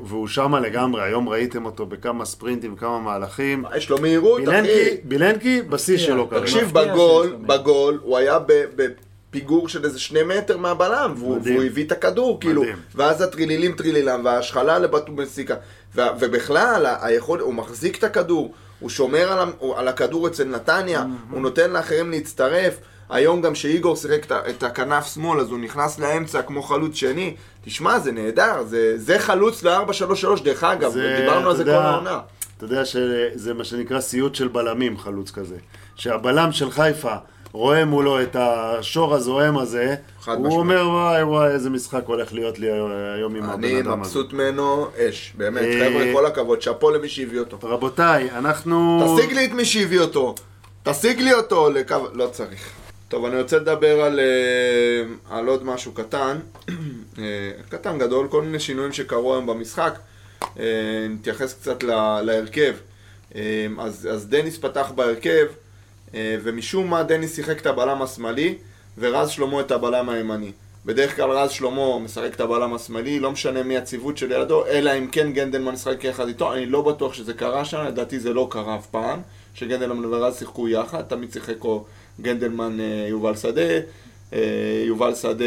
והוא 0.00 0.28
שמה 0.28 0.60
לגמרי, 0.60 1.02
היום 1.02 1.28
ראיתם 1.28 1.64
אותו 1.64 1.86
בכמה 1.86 2.24
ספרינטים, 2.24 2.76
כמה 2.76 2.98
מהלכים. 2.98 3.64
יש 3.76 3.90
לו 3.90 4.00
מהירות, 4.00 4.42
אחי. 4.42 4.50
בילנקי, 4.50 4.96
בילנקי 5.04 5.62
בשיא 5.62 5.94
מפתיע. 5.94 6.06
שלו 6.08 6.30
כרגע. 6.30 6.40
תקשיב, 6.40 6.72
בגול. 6.72 7.36
בגול, 7.46 8.00
הוא 8.02 8.16
היה 8.16 8.38
ב- 8.38 8.64
בפיגור 9.30 9.68
של 9.68 9.84
איזה 9.84 10.00
שני 10.00 10.22
מטר 10.22 10.56
מהבלם, 10.56 11.14
והוא. 11.16 11.38
והוא 11.44 11.62
הביא 11.62 11.84
את 11.84 11.92
הכדור, 11.92 12.40
כאילו, 12.40 12.62
מדהים. 12.62 12.76
ואז 12.94 13.20
הטרילילים 13.20 13.72
טרילילם, 13.72 14.20
וההשחלה 14.24 14.78
לבטובנסיקה, 14.78 15.54
ו- 15.94 16.00
ובכלל, 16.20 16.86
היכול, 17.00 17.40
הוא 17.40 17.54
מחזיק 17.54 17.98
את 17.98 18.04
הכדור, 18.04 18.54
הוא 18.80 18.90
שומר 18.90 19.32
על, 19.32 19.48
על 19.76 19.88
הכדור 19.88 20.26
אצל 20.26 20.44
נתניה, 20.44 21.04
הוא 21.30 21.40
נותן 21.42 21.70
לאחרים 21.70 22.10
להצטרף. 22.10 22.76
היום 23.10 23.40
גם 23.40 23.54
שאיגור 23.54 23.96
שיחק 23.96 24.24
את 24.26 24.32
את 24.32 24.62
הכנף 24.62 25.14
שמאל, 25.14 25.40
אז 25.40 25.50
הוא 25.50 25.58
נכנס 25.58 25.98
לאמצע 25.98 26.42
כמו 26.42 26.62
חלוץ 26.62 26.94
שני. 26.94 27.34
תשמע, 27.64 27.98
זה 27.98 28.12
נהדר, 28.12 28.62
זה, 28.64 28.98
זה 28.98 29.18
חלוץ 29.18 29.62
ל-4-3-3, 29.62 30.42
דרך 30.44 30.64
אגב, 30.64 30.92
זה, 30.92 31.16
דיברנו 31.20 31.50
על 31.50 31.56
זה 31.56 31.64
כל 31.64 31.70
העונה. 31.70 32.20
אתה 32.56 32.64
יודע 32.64 32.84
שזה 32.84 33.54
מה 33.54 33.64
שנקרא 33.64 34.00
סיוט 34.00 34.34
של 34.34 34.48
בלמים, 34.48 34.98
חלוץ 34.98 35.30
כזה. 35.30 35.56
שהבלם 35.96 36.52
של 36.52 36.70
חיפה 36.70 37.14
רואה 37.52 37.84
מולו 37.84 38.22
את 38.22 38.36
השור 38.38 39.14
הזוהם 39.14 39.58
הזה, 39.58 39.94
הוא 40.26 40.34
משמעית. 40.34 40.52
אומר 40.58 40.88
וואי 40.88 41.22
וואי 41.22 41.50
איזה 41.50 41.70
משחק 41.70 42.02
הולך 42.06 42.32
להיות 42.32 42.58
לי 42.58 42.70
היום 43.16 43.36
עם 43.36 43.42
הבן 43.42 43.64
אני 43.64 43.80
אדם 43.80 43.86
הזה. 43.86 43.96
מבסוט 43.96 44.32
ממנו 44.32 44.86
אש, 44.98 45.32
באמת, 45.36 45.62
אה, 45.62 45.88
חבר'ה, 45.90 46.12
כל 46.12 46.26
הכבוד, 46.26 46.62
שאפו 46.62 46.90
למי 46.90 47.08
שהביא 47.08 47.38
אותו. 47.38 47.58
רבותיי, 47.62 48.30
אנחנו... 48.30 49.06
תשיג 49.16 49.32
לי 49.32 49.44
את 49.44 49.52
מי 49.52 49.64
שהביא 49.64 50.00
אותו. 50.00 50.34
תשיג 50.82 51.20
לי 51.20 51.32
אותו 51.32 51.70
לקו... 51.70 51.96
לא 52.12 52.26
צריך. 52.26 52.70
טוב, 53.08 53.24
אני 53.24 53.40
רוצה 53.42 53.56
לדבר 53.56 54.00
על, 54.00 54.20
אה, 54.20 55.36
על 55.36 55.46
עוד 55.46 55.64
משהו 55.64 55.92
קטן. 55.92 56.38
אה, 57.18 57.24
קטן 57.68 57.98
גדול, 57.98 58.28
כל 58.28 58.42
מיני 58.42 58.60
שינויים 58.60 58.92
שקרו 58.92 59.34
היום 59.34 59.46
במשחק. 59.46 59.98
נתייחס 61.10 61.54
קצת 61.54 61.82
להרכב. 62.22 62.74
אז, 63.78 64.08
אז 64.12 64.26
דניס 64.28 64.58
פתח 64.58 64.92
בהרכב, 64.94 65.46
ומשום 66.14 66.90
מה 66.90 67.02
דניס 67.02 67.36
שיחק 67.36 67.60
את 67.60 67.66
הבלם 67.66 68.02
השמאלי, 68.02 68.54
ורז 68.98 69.30
שלמה 69.30 69.60
את 69.60 69.70
הבלם 69.70 70.08
הימני. 70.08 70.52
בדרך 70.86 71.16
כלל 71.16 71.30
רז 71.30 71.50
שלמה 71.50 71.98
משחק 71.98 72.34
את 72.34 72.40
הבלם 72.40 72.74
השמאלי, 72.74 73.20
לא 73.20 73.32
משנה 73.32 73.62
מי 73.62 73.76
הציוות 73.76 74.18
שלידו, 74.18 74.66
אלא 74.66 74.98
אם 74.98 75.06
כן 75.06 75.32
גנדלמן 75.32 75.72
משחק 75.72 76.04
יחד 76.04 76.28
איתו, 76.28 76.52
אני 76.52 76.66
לא 76.66 76.82
בטוח 76.82 77.14
שזה 77.14 77.34
קרה 77.34 77.64
שם, 77.64 77.84
לדעתי 77.86 78.20
זה 78.20 78.32
לא 78.32 78.46
קרה 78.50 78.76
אף 78.76 78.86
פעם, 78.86 79.20
שגנדלמן 79.54 80.04
ורז 80.04 80.38
שיחקו 80.38 80.68
יחד, 80.68 81.02
תמיד 81.02 81.32
שיחק 81.32 81.64
או 81.64 81.84
גנדלמן 82.20 82.80
אה, 82.80 83.06
יובל 83.08 83.36
שדה, 83.36 83.60
אה, 84.32 84.82
יובל 84.86 85.14
שדה 85.14 85.44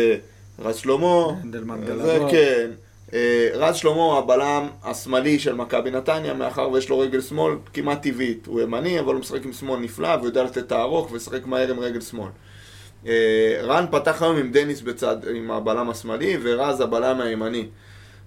רז 0.59 0.75
שלמה, 0.75 1.27
גנדלמן 1.41 1.85
גלבוע. 1.85 2.31
כן. 2.31 2.69
אה, 3.13 3.49
רז 3.53 3.75
שלמה 3.75 4.17
הבלם 4.17 4.67
השמאלי 4.83 5.39
של 5.39 5.53
מכבי 5.53 5.91
נתניה, 5.91 6.33
מאחר 6.33 6.69
ויש 6.69 6.89
לו 6.89 6.99
רגל 6.99 7.21
שמאל 7.21 7.55
כמעט 7.73 8.01
טבעית. 8.01 8.45
הוא 8.45 8.61
ימני, 8.61 8.99
אבל 8.99 9.13
הוא 9.13 9.19
משחק 9.19 9.45
עם 9.45 9.53
שמאל 9.53 9.79
נפלא, 9.79 10.07
והוא 10.15 10.25
יודע 10.25 10.43
לתת 10.43 10.57
את 10.57 10.71
הארוך 10.71 11.11
ולשחק 11.11 11.45
מהר 11.45 11.71
עם 11.71 11.79
רגל 11.79 12.01
שמאל. 12.01 12.29
אה, 13.07 13.61
רן 13.63 13.85
פתח 13.91 14.21
היום 14.21 14.37
עם 14.37 14.51
דניס 14.51 14.81
בצד, 14.81 15.17
עם 15.35 15.51
הבלם 15.51 15.89
השמאלי, 15.89 16.37
ורז 16.41 16.81
הבלם 16.81 17.21
הימני. 17.21 17.65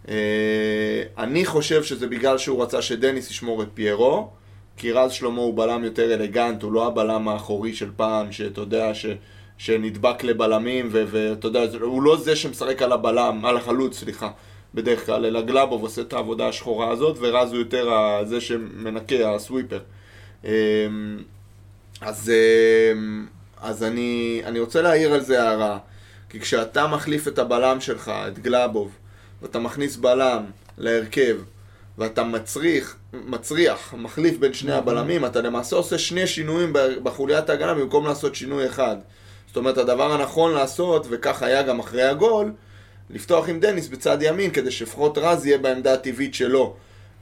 אה, 0.09 1.03
אני 1.19 1.45
חושב 1.45 1.83
שזה 1.83 2.07
בגלל 2.07 2.39
שהוא 2.39 2.63
רצה 2.63 2.83
שדניס 2.83 3.31
ישמור 3.31 3.63
את 3.63 3.69
פיירו, 3.75 4.31
כי 4.77 4.93
רז 4.93 5.13
שלמה 5.13 5.41
הוא 5.41 5.57
בלם 5.57 5.85
יותר 5.85 6.15
אלגנט, 6.15 6.63
הוא 6.63 6.73
לא 6.73 6.87
הבלם 6.87 7.29
האחורי 7.29 7.75
של 7.75 7.91
פעם, 7.97 8.33
שאתה 8.33 8.61
יודע, 8.61 8.95
ש... 8.95 9.07
שנדבק 9.59 10.25
לבלמים, 10.25 10.89
ואתה 10.91 11.47
יודע, 11.47 11.61
הוא 11.81 12.03
לא 12.03 12.17
זה 12.17 12.37
שמשחק 12.37 12.83
על 12.83 12.93
הבלם, 12.93 13.45
על 13.45 13.57
החלוץ, 13.57 13.99
סליחה, 13.99 14.31
בדרך 14.75 15.07
כלל, 15.07 15.27
אלא 15.27 15.41
גלאבוב 15.41 15.83
עושה 15.83 16.03
את 16.03 16.13
העבודה 16.13 16.49
השחורה 16.49 16.91
הזאת, 16.91 17.17
ורז 17.21 17.53
הוא 17.53 17.59
יותר 17.59 17.91
זה 18.25 18.41
שמנקה, 18.41 19.35
הסוויפר. 19.35 19.81
אמ, 20.45 20.51
אז, 22.01 22.33
אמ, 22.93 23.27
אז 23.61 23.83
אני, 23.83 24.43
אני 24.45 24.61
רוצה 24.61 24.83
להעיר 24.83 25.15
על 25.15 25.21
זה 25.21 25.43
הערה, 25.43 25.79
כי 26.29 26.41
כשאתה 26.41 26.87
מחליף 26.87 27.29
את 27.29 27.39
הבלם 27.39 27.81
שלך, 27.81 28.13
את 28.29 28.39
גלאבוב, 28.39 28.91
ואתה 29.43 29.59
מכניס 29.59 29.97
בלם 29.97 30.45
להרכב, 30.79 31.37
ואתה 31.99 32.25
מצריך, 32.25 32.97
מצריח, 33.13 33.95
מחליף 33.99 34.39
בין 34.39 34.53
שני 34.53 34.73
הבלמים, 34.73 35.25
אתה 35.25 35.41
למעשה 35.41 35.77
עושה 35.77 35.99
שני 35.99 36.27
שינויים 36.27 36.73
בחוליית 37.03 37.51
ההגנה 37.51 37.75
במקום 37.75 38.07
לעשות 38.07 38.35
שינוי 38.35 38.67
אחד. 38.67 38.97
זאת 39.47 39.57
אומרת, 39.57 39.79
הדבר 39.79 40.13
הנכון 40.13 40.55
לעשות, 40.55 41.07
וכך 41.11 41.43
היה 41.43 41.63
גם 41.63 41.79
אחרי 41.79 42.03
הגול, 42.03 42.53
לפתוח 43.11 43.49
עם 43.49 43.61
דניס 43.61 43.89
בצד 43.89 44.19
ימין, 44.21 44.51
כדי 44.51 44.71
שלפחות 44.71 45.19
רז 45.19 45.47
יהיה 45.47 45.59
בעמדה 45.59 45.93
הטבעית 45.93 46.35
שלו. 46.35 46.75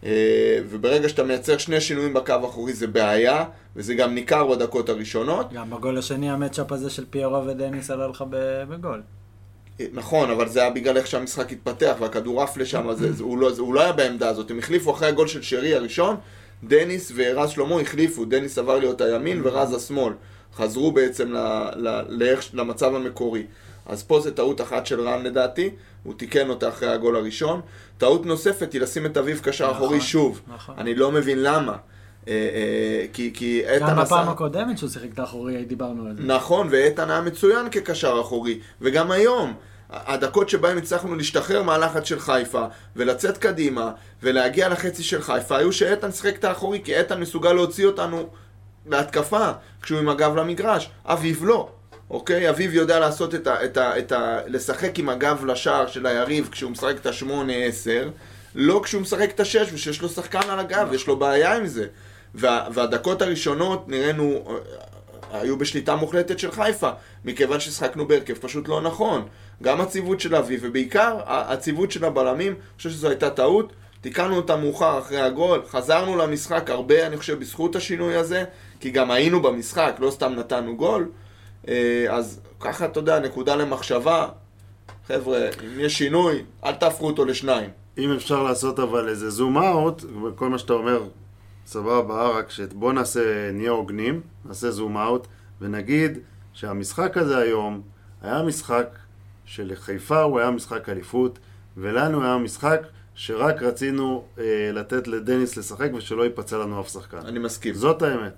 אה, 0.04 0.58
וברגע 0.68 1.08
שאתה 1.08 1.22
מייצר 1.22 1.58
שני 1.58 1.80
שינויים 1.80 2.14
בקו 2.14 2.32
האחורי 2.32 2.72
זה 2.72 2.86
בעיה, 2.86 3.44
וזה 3.76 3.94
גם 3.94 4.14
ניכר 4.14 4.46
בדקות 4.46 4.88
הראשונות. 4.88 5.52
גם 5.52 5.70
בגול 5.70 5.98
השני 5.98 6.30
המצ'אפ 6.30 6.72
הזה 6.72 6.90
של 6.90 7.04
פיירו 7.10 7.46
ודניס 7.46 7.90
עלה 7.90 8.06
לך 8.06 8.24
בגול. 8.68 9.02
נכון, 9.92 10.30
אבל 10.30 10.48
זה 10.48 10.60
היה 10.60 10.70
בגלל 10.70 10.96
איך 10.96 11.06
שהמשחק 11.06 11.52
התפתח 11.52 11.96
והכדור 12.00 12.42
עף 12.42 12.56
לשם, 12.56 12.86
הוא, 13.20 13.38
לא, 13.38 13.50
הוא 13.58 13.74
לא 13.74 13.80
היה 13.80 13.92
בעמדה 13.92 14.28
הזאת. 14.28 14.50
הם 14.50 14.58
החליפו 14.58 14.90
אחרי 14.90 15.08
הגול 15.08 15.28
של 15.28 15.42
שרי 15.42 15.74
הראשון, 15.74 16.16
דניס 16.64 17.12
ורז 17.14 17.50
שלמה 17.50 17.80
החליפו, 17.80 18.24
דניס 18.24 18.58
עבר 18.58 18.78
להיות 18.78 19.00
הימין 19.00 19.40
ורז 19.44 19.74
השמאל. 19.74 20.12
חזרו 20.56 20.92
בעצם 20.92 21.32
ל, 21.32 21.36
ל, 21.76 22.02
לאיך, 22.08 22.50
למצב 22.52 22.94
המקורי. 22.94 23.42
אז 23.86 24.02
פה 24.02 24.20
זה 24.20 24.34
טעות 24.34 24.60
אחת 24.60 24.86
של 24.86 25.00
רן 25.00 25.22
לדעתי, 25.22 25.70
הוא 26.02 26.14
תיקן 26.14 26.50
אותה 26.50 26.68
אחרי 26.68 26.88
הגול 26.88 27.16
הראשון. 27.16 27.60
טעות 27.98 28.26
נוספת 28.26 28.72
היא 28.72 28.80
לשים 28.80 29.06
את 29.06 29.16
אביב 29.16 29.40
קשר 29.44 29.64
נכון, 29.70 29.76
אחורי 29.76 30.00
שוב. 30.00 30.40
נכון. 30.54 30.74
אני 30.78 30.94
לא 30.94 31.12
מבין 31.12 31.42
למה. 31.42 31.76
אה, 32.28 32.32
אה, 32.32 33.06
כי, 33.12 33.30
כי 33.34 33.62
איתן 33.68 33.86
גם 33.86 33.98
עשה... 33.98 34.14
בפעם 34.14 34.28
הקודמת 34.28 34.78
שהוא 34.78 34.90
שיחק 34.90 35.08
את 35.14 35.18
האחורי, 35.18 35.64
דיברנו 35.64 36.06
על 36.06 36.16
זה. 36.16 36.22
נכון, 36.22 36.68
ואיתן 36.70 37.10
היה 37.10 37.20
מצוין 37.20 37.70
כקשר 37.70 38.20
אחורי, 38.20 38.60
וגם 38.80 39.10
היום. 39.10 39.54
הדקות 39.90 40.48
שבהם 40.48 40.78
הצלחנו 40.78 41.14
להשתחרר 41.14 41.62
מהלחץ 41.62 42.04
של 42.04 42.20
חיפה, 42.20 42.64
ולצאת 42.96 43.38
קדימה, 43.38 43.90
ולהגיע 44.22 44.68
לחצי 44.68 45.02
של 45.02 45.22
חיפה, 45.22 45.56
היו 45.56 45.72
שאיתן 45.72 46.12
שיחק 46.12 46.38
את 46.38 46.44
האחורי, 46.44 46.80
כי 46.84 46.96
איתן 46.96 47.20
מסוגל 47.20 47.52
להוציא 47.52 47.86
אותנו 47.86 48.28
להתקפה, 48.86 49.50
כשהוא 49.82 49.98
עם 49.98 50.08
הגב 50.08 50.36
למגרש. 50.36 50.90
אביב 51.04 51.44
לא, 51.44 51.68
אוקיי? 52.14 52.50
אביב 52.50 52.74
יודע 52.74 53.00
לעשות 53.00 53.34
את 53.34 53.46
ה... 53.46 53.64
את 53.64 53.76
ה, 53.76 53.98
את 53.98 54.12
ה 54.12 54.38
לשחק 54.46 54.98
עם 54.98 55.08
הגב 55.08 55.44
לשער 55.44 55.86
של 55.86 56.06
היריב 56.06 56.48
כשהוא 56.52 56.70
משחק 56.70 56.94
את 57.00 57.06
השמונה 57.06 57.52
עשר, 57.52 58.10
לא 58.54 58.80
כשהוא 58.84 59.02
משחק 59.02 59.30
את 59.30 59.40
השש, 59.40 59.68
ושיש 59.72 60.02
לו 60.02 60.08
שחקן 60.08 60.50
על 60.50 60.58
הגב, 60.58 60.88
יש 60.92 61.06
לו 61.06 61.16
בעיה 61.16 61.56
עם 61.56 61.66
זה. 61.66 61.86
וה, 62.34 62.66
והדקות 62.72 63.22
הראשונות 63.22 63.88
נראינו... 63.88 64.44
היו 65.32 65.58
בשליטה 65.58 65.96
מוחלטת 65.96 66.38
של 66.38 66.50
חיפה, 66.50 66.90
מכיוון 67.24 67.60
ששחקנו 67.60 68.08
בהרכב 68.08 68.34
פשוט 68.34 68.68
לא 68.68 68.80
נכון. 68.80 69.26
גם 69.62 69.80
הציוות 69.80 70.20
של 70.20 70.36
אביב, 70.36 70.60
ובעיקר 70.62 71.16
הציוות 71.26 71.90
של 71.90 72.04
הבלמים, 72.04 72.52
אני 72.52 72.76
חושב 72.76 72.90
שזו 72.90 73.08
הייתה 73.08 73.30
טעות. 73.30 73.72
תיקנו 74.00 74.36
אותה 74.36 74.56
מאוחר 74.56 74.98
אחרי 74.98 75.20
הגול, 75.20 75.62
חזרנו 75.68 76.16
למשחק 76.16 76.70
הרבה, 76.70 77.06
אני 77.06 77.16
חושב, 77.16 77.40
בזכות 77.40 77.76
השינוי 77.76 78.16
הזה, 78.16 78.44
כי 78.80 78.90
גם 78.90 79.10
היינו 79.10 79.42
במשחק, 79.42 79.96
לא 79.98 80.10
סתם 80.10 80.32
נתנו 80.34 80.76
גול. 80.76 81.08
אה, 81.68 82.06
אז 82.10 82.40
ככה, 82.60 82.84
אתה 82.84 82.98
יודע, 82.98 83.18
נקודה 83.18 83.56
למחשבה. 83.56 84.28
חבר'ה, 85.08 85.38
אם 85.64 85.80
יש 85.80 85.98
שינוי, 85.98 86.44
אל 86.64 86.74
תהפכו 86.74 87.06
אותו 87.06 87.24
לשניים. 87.24 87.70
אם 87.98 88.12
אפשר 88.12 88.42
לעשות 88.42 88.78
אבל 88.78 89.08
איזה 89.08 89.30
זום 89.30 89.58
אאוט, 89.58 90.04
וכל 90.24 90.48
מה 90.48 90.58
שאתה 90.58 90.72
אומר, 90.72 91.02
סבבה, 91.66 92.28
רק 92.28 92.50
שבוא 92.50 92.92
נעשה, 92.92 93.50
נהיה 93.52 93.70
הוגנים, 93.70 94.20
נעשה 94.44 94.70
זום 94.70 94.96
אאוט, 94.96 95.26
ונגיד 95.60 96.18
שהמשחק 96.52 97.16
הזה 97.16 97.38
היום 97.38 97.82
היה 98.22 98.42
משחק 98.42 98.86
שלחיפה 99.44 100.22
הוא 100.22 100.40
היה 100.40 100.50
משחק 100.50 100.88
אליפות, 100.88 101.38
ולנו 101.76 102.24
היה 102.24 102.38
משחק 102.38 102.80
שרק 103.14 103.62
רצינו 103.62 104.24
אה, 104.38 104.70
לתת 104.72 105.08
לדניס 105.08 105.56
לשחק 105.56 105.90
ושלא 105.94 106.22
ייפצע 106.22 106.58
לנו 106.58 106.80
אף 106.80 106.88
שחקן. 106.88 107.18
אני 107.26 107.38
מסכים. 107.38 107.74
זאת 107.74 108.02
האמת. 108.02 108.34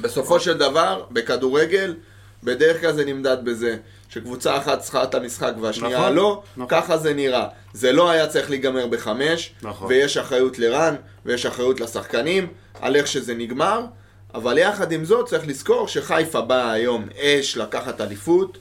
בסופו 0.00 0.40
של 0.40 0.58
דבר, 0.58 1.04
בכדורגל, 1.10 1.96
בדרך 2.44 2.80
כלל 2.80 2.92
זה 2.92 3.04
נמדד 3.04 3.36
בזה 3.44 3.76
שקבוצה 4.08 4.56
אחת 4.56 4.80
צריכה 4.80 5.02
את 5.02 5.14
המשחק 5.14 5.52
והשנייה 5.60 5.98
נכון, 5.98 6.14
לא, 6.14 6.42
נכון. 6.56 6.66
ככה 6.68 6.96
זה 6.98 7.14
נראה. 7.14 7.48
זה 7.72 7.92
לא 7.92 8.10
היה 8.10 8.26
צריך 8.26 8.50
להיגמר 8.50 8.86
בחמש, 8.86 9.52
נכון. 9.62 9.88
ויש 9.88 10.16
אחריות 10.16 10.58
לרן, 10.58 10.94
ויש 11.26 11.46
אחריות 11.46 11.80
לשחקנים, 11.80 12.48
על 12.80 12.96
איך 12.96 13.06
שזה 13.06 13.34
נגמר, 13.34 13.80
אבל 14.34 14.58
יחד 14.58 14.92
עם 14.92 15.04
זאת 15.04 15.28
צריך 15.28 15.48
לזכור 15.48 15.88
שחיפה 15.88 16.40
באה 16.40 16.72
היום 16.72 17.08
אש 17.18 17.56
לקחת 17.56 18.00
אליפות. 18.00 18.58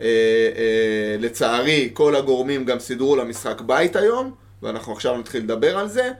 אה, 0.00 0.04
אה, 0.06 1.16
לצערי, 1.18 1.90
כל 1.92 2.16
הגורמים 2.16 2.64
גם 2.64 2.78
סידרו 2.78 3.16
למשחק 3.16 3.60
בית 3.60 3.96
היום, 3.96 4.34
ואנחנו 4.62 4.92
עכשיו 4.92 5.16
נתחיל 5.16 5.42
לדבר 5.42 5.78
על 5.78 5.88
זה. 5.88 6.10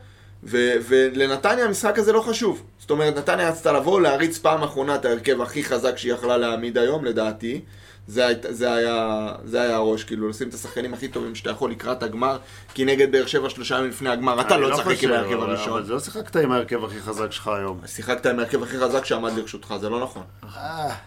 ו- 0.47 0.73
ולנתניה 0.89 1.65
המשחק 1.65 1.99
הזה 1.99 2.13
לא 2.13 2.21
חשוב. 2.21 2.63
זאת 2.79 2.91
אומרת, 2.91 3.17
נתניה 3.19 3.49
רצתה 3.49 3.73
לבוא, 3.73 4.01
להריץ 4.01 4.39
פעם 4.39 4.63
אחרונה 4.63 4.95
את 4.95 5.05
ההרכב 5.05 5.41
הכי 5.43 5.65
חזק 5.65 5.99
שהיא 5.99 6.13
יכלה 6.13 6.37
להעמיד 6.37 6.79
היום, 6.79 7.05
לדעתי. 7.05 7.61
זה, 8.07 8.27
היית- 8.27 8.47
זה, 8.49 8.73
היה, 8.75 9.29
זה 9.45 9.63
היה 9.63 9.77
הראש, 9.77 10.05
כאילו, 10.05 10.29
לשים 10.29 10.49
את 10.49 10.55
השחקנים 10.55 10.95
הכי 10.95 11.09
טובים 11.09 11.35
שאתה 11.35 11.51
יכול 11.51 11.71
לקראת 11.71 12.03
הגמר, 12.03 12.37
כי 12.75 12.85
נגד 12.85 13.13
באר 13.13 13.27
שבע 13.27 13.51
שלושה 13.51 13.79
ימים 13.79 13.91
לפני 13.91 14.11
הגמר, 14.11 14.41
אתה 14.41 14.55
אני 14.55 14.63
לא 14.63 14.75
תשחק 14.75 14.85
חושב, 14.95 15.09
עם 15.09 15.15
ההרכב 15.15 15.33
אבל- 15.33 15.51
הראשון. 15.51 15.83
אבל 15.83 15.93
לא 15.93 16.01
שיחקת 16.01 16.37
עם 16.37 16.53
ההרכב 16.53 16.85
הכי 16.85 17.01
חזק 17.01 17.33
שלך 17.33 17.49
היום. 17.49 17.81
שיחקת 17.87 18.27
עם 18.27 18.39
ההרכב 18.39 18.63
הכי 18.63 18.79
חזק 18.79 19.05
שעמד 19.05 19.33
לרשותך, 19.37 19.75
זה 19.81 19.89
לא 19.89 20.01
נכון. 20.01 20.23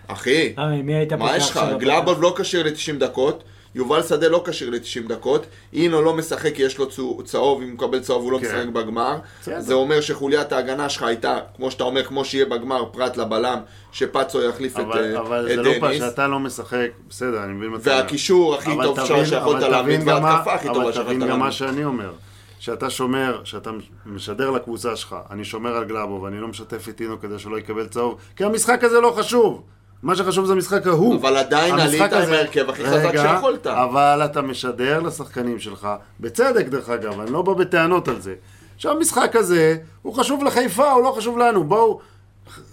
אחי, 0.07 0.53
מי 0.83 0.95
היית 0.95 1.13
פותח 1.13 1.21
מה 1.23 1.38
יש 1.38 1.49
לך? 1.51 1.59
גלאבוב 1.79 2.21
לא 2.21 2.35
כשיר 2.38 2.63
ל-90 2.63 2.99
דקות, 2.99 3.43
יובל 3.78 4.03
שדה 4.03 4.28
לא 4.28 4.43
כשיר 4.47 4.69
ל-90 4.69 5.07
דקות, 5.07 5.45
אינו 5.73 6.01
לא 6.01 6.13
משחק 6.13 6.53
כי 6.55 6.61
יש 6.63 6.78
לו 6.78 6.89
צהוב- 6.89 7.21
צהוב, 7.21 7.61
אם 7.61 7.67
הוא 7.67 7.73
מקבל 7.73 7.99
צהוב 7.99 8.23
הוא 8.23 8.32
לא 8.32 8.38
כן. 8.38 8.45
משחק 8.45 8.69
בגמר. 8.73 9.17
זה 9.57 9.73
אומר 9.73 10.01
שחוליית 10.01 10.51
ההגנה 10.51 10.89
שלך 10.89 11.03
הייתה, 11.03 11.38
כמו 11.55 11.71
שאתה 11.71 11.84
אומר, 11.84 12.03
כמו 12.03 12.25
שיהיה 12.25 12.45
בגמר, 12.45 12.86
פרט 12.91 13.17
לבלם, 13.17 13.59
שפצו 13.91 14.41
יחליף 14.43 14.75
את 14.75 14.80
אבל, 14.80 15.15
אה, 15.15 15.19
אבל 15.19 15.51
את 15.51 15.55
זה 15.55 15.61
לא 15.63 15.71
פעם 15.80 15.89
דניס. 15.89 15.99
שאתה 16.03 16.28
לא 16.28 16.39
משחק, 16.39 16.88
בסדר, 17.09 17.43
אני 17.43 17.53
מבין 17.53 17.69
מה 17.69 17.78
אתה 17.78 17.89
אומר. 17.91 18.01
והקישור 18.01 18.55
הכי 18.55 18.71
אבל 18.73 18.86
טוב 18.86 18.99
שיכולת 19.25 19.63
אבל 19.63 19.71
להעמיד, 19.71 20.03
מה- 20.03 20.13
וההתקפה 20.23 20.53
הכי 20.53 20.67
טובה 20.67 20.84
אבל 20.84 20.91
שיכולת 20.91 21.07
תבין 21.07 21.19
גם 21.19 21.28
מה 21.28 21.36
להעמיד. 21.36 21.51
שאני 21.51 21.84
אומר. 21.84 22.11
שאתה 22.59 22.89
שומר, 22.89 23.41
שאתה 23.43 23.69
משדר 24.05 24.51
לקבוצה 24.51 24.95
שלך, 24.95 25.15
אני 25.32 25.45
שומר 25.45 25.75
על 25.78 25.84
גלאבו 25.84 26.21
ואני 26.21 26.39
לא 26.39 26.47
משתף 26.47 26.89
את 26.89 27.01
אינו 27.01 27.19
כדי 27.21 27.39
שלא 27.39 27.57
יקבל 27.59 27.88
צהוב, 27.88 28.15
כי 28.36 28.43
המשחק 28.43 28.84
הזה 28.84 28.99
לא 28.99 29.11
חשוב. 29.17 29.63
מה 30.04 30.16
שחשוב 30.16 30.45
זה 30.45 30.54
המשחק 30.54 30.88
ההוא. 30.88 31.16
אבל 31.16 31.38
עדיין 31.38 31.80
עלית 31.80 32.02
עם 32.02 32.22
הזה- 32.22 32.36
ההרכב 32.38 32.70
הכי 32.70 32.84
חזק 32.86 33.06
רגע, 33.06 33.34
שיכולת. 33.36 33.68
אבל 33.68 34.22
אתה 34.26 34.41
משדר 34.41 35.00
לשחקנים 35.00 35.60
שלך, 35.60 35.88
בצדק 36.20 36.66
דרך 36.68 36.89
אגב, 36.89 37.20
אני 37.20 37.32
לא 37.32 37.41
בא 37.41 37.54
בטענות 37.54 38.08
על 38.08 38.22
זה, 38.22 38.34
שהמשחק 38.78 39.36
הזה 39.36 39.78
הוא 40.02 40.14
חשוב 40.14 40.43
לחיפה, 40.43 40.91
הוא 40.91 41.04
לא 41.04 41.12
חשוב 41.18 41.38
לנו. 41.38 41.64
בואו, 41.64 42.00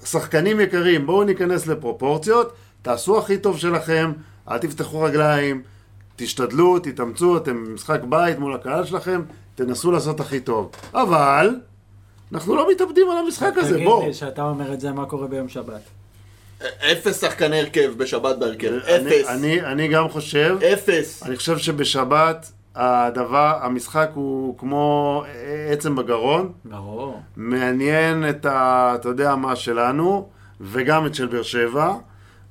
שחקנים 0.04 0.60
יקרים, 0.60 1.06
בואו 1.06 1.24
ניכנס 1.24 1.66
לפרופורציות, 1.66 2.52
תעשו 2.82 3.18
הכי 3.18 3.38
טוב 3.38 3.58
שלכם, 3.58 4.12
אל 4.50 4.58
תפתחו 4.58 5.00
רגליים, 5.00 5.62
תשתדלו, 6.16 6.78
תתאמצו, 6.78 7.36
אתם 7.36 7.64
במשחק 7.64 8.00
בית 8.08 8.38
מול 8.38 8.54
הקהל 8.54 8.84
שלכם, 8.84 9.22
תנסו 9.54 9.90
לעשות 9.92 10.20
הכי 10.20 10.40
טוב. 10.40 10.70
אבל, 10.94 11.56
אנחנו 12.32 12.56
לא 12.56 12.70
מתאבדים 12.72 13.10
על 13.10 13.18
המשחק 13.18 13.52
הזה, 13.56 13.74
תגיד 13.74 13.84
בואו. 13.86 14.06
לי, 14.06 14.14
שאתה 14.14 14.42
אומר 14.42 14.72
את 14.72 14.80
זה, 14.80 14.92
מה 14.92 15.06
קורה 15.06 15.26
ביום 15.26 15.48
שבת? 15.48 15.80
אפס 16.92 17.20
שחקני 17.20 17.60
הרכב 17.60 17.92
בשבת 17.96 18.36
בהרכב. 18.36 18.66
אני- 18.88 19.06
אפס. 19.08 19.28
אני, 19.28 19.60
אני 19.60 19.88
גם 19.88 20.08
חושב, 20.08 20.56
אפס. 20.72 21.22
אני 21.26 21.36
חושב 21.36 21.58
שבשבת 21.58 22.46
הדבר, 22.74 23.58
המשחק 23.62 24.10
הוא 24.14 24.58
כמו 24.58 25.22
עצם 25.72 25.96
בגרון, 25.96 26.52
ברור. 26.64 27.20
מעניין 27.36 28.28
את 28.28 28.46
ה... 28.46 28.92
אתה 28.94 29.08
יודע 29.08 29.34
מה 29.34 29.56
שלנו, 29.56 30.28
וגם 30.60 31.06
את 31.06 31.14
של 31.14 31.26
באר 31.26 31.42
שבע, 31.42 31.94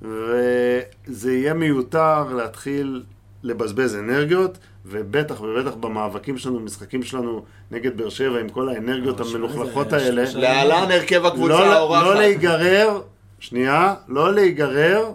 וזה 0.02 1.34
יהיה 1.34 1.54
מיותר 1.54 2.24
להתחיל 2.36 3.04
לבזבז 3.44 3.96
אנרגיות, 3.96 4.58
ובטח 4.86 5.42
ובטח 5.42 5.76
במאבקים 5.76 6.38
שלנו, 6.38 6.60
במשחקים 6.60 7.04
שלנו 7.04 7.44
נגד 7.72 7.98
באר 7.98 8.10
שבע, 8.10 8.40
עם 8.40 8.50
כל 8.50 8.70
האנרגיות 8.70 9.18
שמע, 9.18 9.28
המלוכלכות 9.28 9.94
האלה. 9.94 10.24
להלן 10.36 10.92
הרכב 10.92 11.26
הקבוצה 11.26 11.54
לא, 11.54 11.74
האורחת. 11.74 12.04
לא 12.06 12.16
להיגרר, 12.16 13.02
שנייה, 13.44 13.94
לא 14.08 14.34
להיגרר 14.34 15.12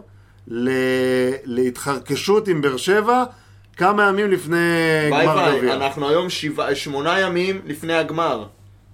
ל... 0.49 0.71
להתחרקשות 1.45 2.49
עם 2.49 2.61
באר 2.61 2.77
שבע 2.77 3.25
כמה 3.77 4.09
ימים 4.09 4.31
לפני 4.31 4.57
ביי 5.11 5.27
גמר 5.27 5.35
ביי, 5.35 5.59
גביע. 5.59 5.75
אנחנו 5.75 6.09
היום 6.09 6.31
שבעה, 6.31 6.75
שמונה 6.75 7.21
ימים 7.21 7.61
לפני 7.67 7.95
הגמר, 7.95 8.45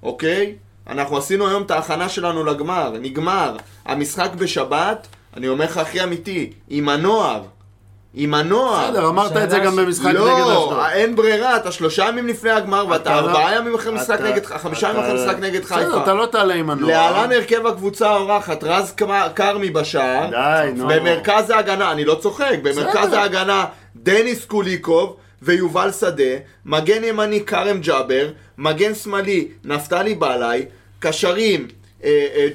אוקיי? 0.02 0.54
אנחנו 0.86 1.16
עשינו 1.16 1.48
היום 1.48 1.62
את 1.62 1.70
ההכנה 1.70 2.08
שלנו 2.08 2.44
לגמר, 2.44 2.92
נגמר. 3.00 3.56
המשחק 3.84 4.30
בשבת, 4.38 5.06
אני 5.36 5.48
אומר 5.48 5.64
לך 5.64 5.76
הכי 5.76 6.04
אמיתי, 6.04 6.52
עם 6.68 6.88
הנוער. 6.88 7.42
עם 8.16 8.34
הנוער. 8.34 8.90
בסדר, 8.90 9.08
אמרת 9.08 9.36
את 9.36 9.50
זה 9.50 9.58
גם 9.58 9.76
במשחק 9.76 10.06
נגד 10.06 10.14
לא, 10.18 10.52
אשדוד. 10.52 10.78
אין 10.92 11.16
ברירה, 11.16 11.56
אתה 11.56 11.72
שלושה 11.72 12.04
ימים 12.08 12.26
לפני 12.28 12.50
הגמר 12.50 12.86
ואתה 12.88 13.02
אתה 13.02 13.20
לא- 13.20 13.26
ארבעה 13.26 13.54
ימים 13.56 13.74
אחרי 13.74 13.92
משחק 13.92 14.20
נגד, 14.20 14.44
חמישה 14.46 14.88
ימים 14.88 15.00
אחרי 15.02 15.14
משחק 15.14 15.36
נגד 15.40 15.62
בסדר, 15.64 15.76
חיפה. 15.84 16.02
אתה 16.02 16.14
לא 16.14 16.26
תעלה 16.26 16.54
עם 16.54 16.70
הנוער. 16.70 17.12
להלן 17.12 17.32
הרכב 17.32 17.66
הקבוצה 17.66 18.08
האורחת, 18.10 18.64
רז 18.64 18.94
כרמי 19.34 19.70
בשער, 19.70 20.30
די, 20.30 20.70
נו. 20.76 20.88
במרכז 20.88 21.50
ההגנה, 21.50 21.92
אני 21.92 22.04
לא 22.04 22.14
צוחק, 22.14 22.56
במרכז 22.62 23.06
בסדר. 23.06 23.18
ההגנה 23.18 23.64
דניס 23.96 24.44
קוליקוב 24.44 25.16
ויובל 25.42 25.92
שדה, 25.92 26.24
מגן 26.66 27.04
ימני 27.04 27.44
כרם 27.44 27.80
ג'אבר, 27.80 28.26
מגן 28.58 28.94
שמאלי 28.94 29.48
נפתלי 29.64 30.14
בלעי, 30.14 30.64
קשרים 30.98 31.66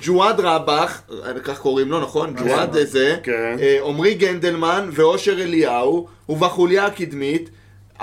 ג'ואד 0.02 0.40
רבח, 0.40 1.02
אה, 1.26 1.40
כך 1.44 1.60
קוראים 1.60 1.92
לו 1.92 2.00
נכון? 2.00 2.34
ג'ואד 2.36 2.78
אה, 2.78 2.86
זה, 2.86 3.18
כן. 3.24 3.56
אה, 3.60 3.80
עמרי 3.86 4.14
גנדלמן 4.14 4.90
ואושר 4.92 5.42
אליהו, 5.42 6.08
ובחוליה 6.30 6.86
הקדמית 6.86 7.50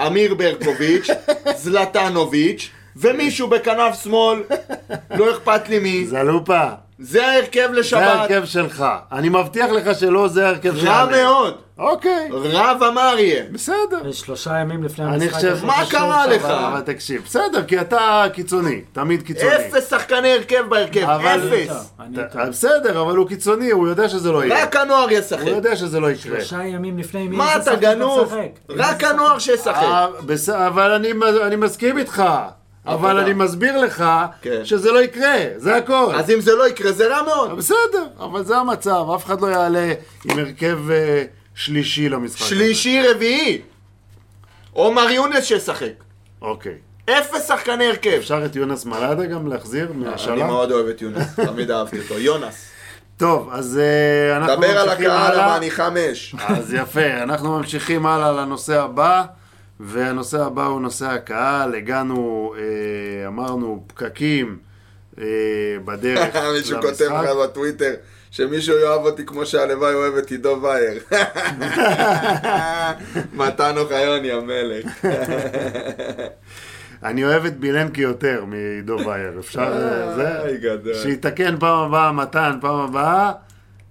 אמיר 0.06 0.34
ברקוביץ', 0.34 1.08
זלטנוביץ', 1.62 2.70
ומישהו 2.96 3.48
בכנף 3.48 4.02
שמאל, 4.02 4.42
לא 5.10 5.30
אכפת 5.30 5.68
לי 5.68 5.78
מי, 5.78 6.06
זלופה, 6.06 6.68
זה 6.98 7.26
ההרכב 7.26 7.68
זה 7.72 7.80
לשבת. 7.80 8.02
ההרכב 8.02 8.44
שלך. 8.44 8.84
אני 9.12 9.28
מבטיח 9.28 9.70
לך 9.70 9.98
שלא 9.98 10.28
זה 10.28 10.46
ההרכב 10.46 10.74
רע 10.74 10.80
שלנו. 10.80 11.10
מאוד. 11.10 11.54
אוקיי, 11.78 12.28
רע 12.32 12.72
ומר 12.80 13.14
יהיה. 13.18 13.44
בסדר. 13.52 14.12
שלושה 14.12 14.58
ימים 14.58 14.82
לפני 14.82 15.04
אני 15.04 15.14
המשחק. 15.14 15.32
חושב- 15.34 15.52
הזה 15.52 15.66
מה 15.66 15.82
קרה 15.90 16.26
לך? 16.26 16.44
אבל 16.44 16.80
תקשיב, 16.80 17.22
בסדר, 17.24 17.62
כי 17.64 17.80
אתה 17.80 18.24
קיצוני, 18.32 18.80
תמיד 18.92 19.22
קיצוני. 19.22 19.56
אפס 19.56 19.90
שחקני 19.90 20.32
הרכב 20.32 20.64
בהרכב, 20.68 21.00
אבל- 21.10 21.48
אפס. 21.52 21.90
אני. 22.00 22.18
בסדר, 22.50 23.00
אבל 23.02 23.16
הוא 23.16 23.28
קיצוני, 23.28 23.70
הוא 23.70 23.88
יודע 23.88 24.08
שזה 24.08 24.32
לא 24.32 24.44
יהיה. 24.44 24.62
רק 24.62 24.76
הנוער 24.76 25.02
הוא 25.02 25.10
ישחק. 25.10 25.46
יודע 25.46 25.76
שזה 25.76 26.00
לא 26.00 26.10
יקרה. 26.10 26.40
שלושה 26.40 26.64
ימים 26.64 26.98
לפני 26.98 27.28
מי 27.28 27.36
מה 27.36 27.54
איזה 27.54 27.72
אתה 27.72 27.80
גנוב? 27.80 28.34
רק 28.70 29.04
הנוער 29.04 29.38
שישחק. 29.38 29.82
אה, 30.48 30.66
אבל 30.66 30.92
אני, 30.92 31.08
אני 31.46 31.56
מסכים 31.56 31.98
איתך. 31.98 32.22
אבל. 32.86 33.18
אני 33.18 33.32
מסביר 33.32 33.78
לך 33.78 34.04
כן. 34.42 34.64
שזה 34.64 34.92
לא 34.92 35.02
יקרה, 35.02 35.36
זה 35.56 35.76
הכל. 35.76 36.12
אז 36.14 36.30
אם 36.30 36.40
זה 36.40 36.54
לא 36.54 36.68
יקרה, 36.68 36.92
זה 36.92 37.08
רע 37.08 37.22
מאוד. 37.22 37.56
בסדר, 37.56 38.06
אבל 38.20 38.44
זה 38.44 38.56
המצב, 38.56 39.04
אף 39.14 39.24
אחד 39.26 39.40
לא 39.40 39.46
יעלה 39.46 39.92
עם 40.24 40.38
הרכב 40.38 40.90
אה, 40.90 41.24
שלישי 41.54 42.08
למשחק. 42.08 42.46
שלישי, 42.46 43.02
רביעי. 43.08 43.60
עומר 44.72 45.10
יונס 45.10 45.44
שישחק. 45.44 45.92
אוקיי. 46.42 46.74
אפס 47.10 47.48
שחקני 47.48 47.86
הרכב. 47.86 48.10
אפשר 48.18 48.44
את 48.44 48.56
יונס 48.56 48.84
מלאדה 48.84 49.26
גם 49.26 49.46
להחזיר 49.48 49.88
אני 49.94 50.04
מהשאלה? 50.04 50.46
מאוד 50.46 50.72
אוהב 50.72 50.86
את 50.86 51.02
יונס, 51.02 51.34
תמיד 51.46 51.70
אהבתי 51.70 51.98
אותו. 51.98 52.18
יונס. 52.18 52.66
טוב, 53.16 53.48
אז 53.52 53.78
אה, 53.82 54.36
אנחנו 54.36 54.56
דבר 54.56 54.78
על 54.78 54.88
ממשיכים 54.88 55.10
הקהל, 55.10 55.32
הלאה. 55.32 55.46
למה 55.46 55.56
אני 55.56 55.70
חמש. 55.70 56.34
אז 56.46 56.74
יפה, 56.74 57.06
אנחנו 57.22 57.58
ממשיכים 57.58 58.06
הלאה 58.06 58.32
לנושא 58.32 58.82
הבא, 58.82 59.24
והנושא 59.80 60.42
הבא 60.42 60.66
הוא 60.66 60.80
נושא 60.80 61.06
הקהל. 61.06 61.74
הגענו, 61.74 62.54
אה, 62.58 63.26
אמרנו, 63.26 63.84
פקקים 63.86 64.58
אה, 65.18 65.24
בדרך 65.84 66.36
מישהו 66.56 66.76
כותב 66.80 67.04
למשחק. 67.04 67.24
לך 67.24 67.36
בטוויטר 67.44 67.94
שמישהו 68.30 68.78
יאהב 68.78 69.00
אותי 69.00 69.26
כמו 69.26 69.46
שהלוואי 69.46 69.94
אוהב 69.94 70.14
את 70.14 70.30
עידו 70.30 70.58
וייר. 70.62 71.02
מתן 73.38 73.78
אוחיון, 73.78 74.24
יא 74.24 74.40
מלך. 74.40 75.04
אני 77.04 77.24
אוהב 77.24 77.44
את 77.44 77.56
בילנקי 77.56 78.00
יותר 78.00 78.44
מעידו 78.44 78.96
וייר, 79.06 79.38
אפשר... 79.40 79.60
אה, 79.60 80.44
איי, 80.44 80.58
זה? 80.84 80.94
שיתקן 80.94 81.58
פעם 81.58 81.78
הבאה, 81.78 82.12
מתן, 82.12 82.58
פעם 82.60 82.80
הבאה, 82.80 83.32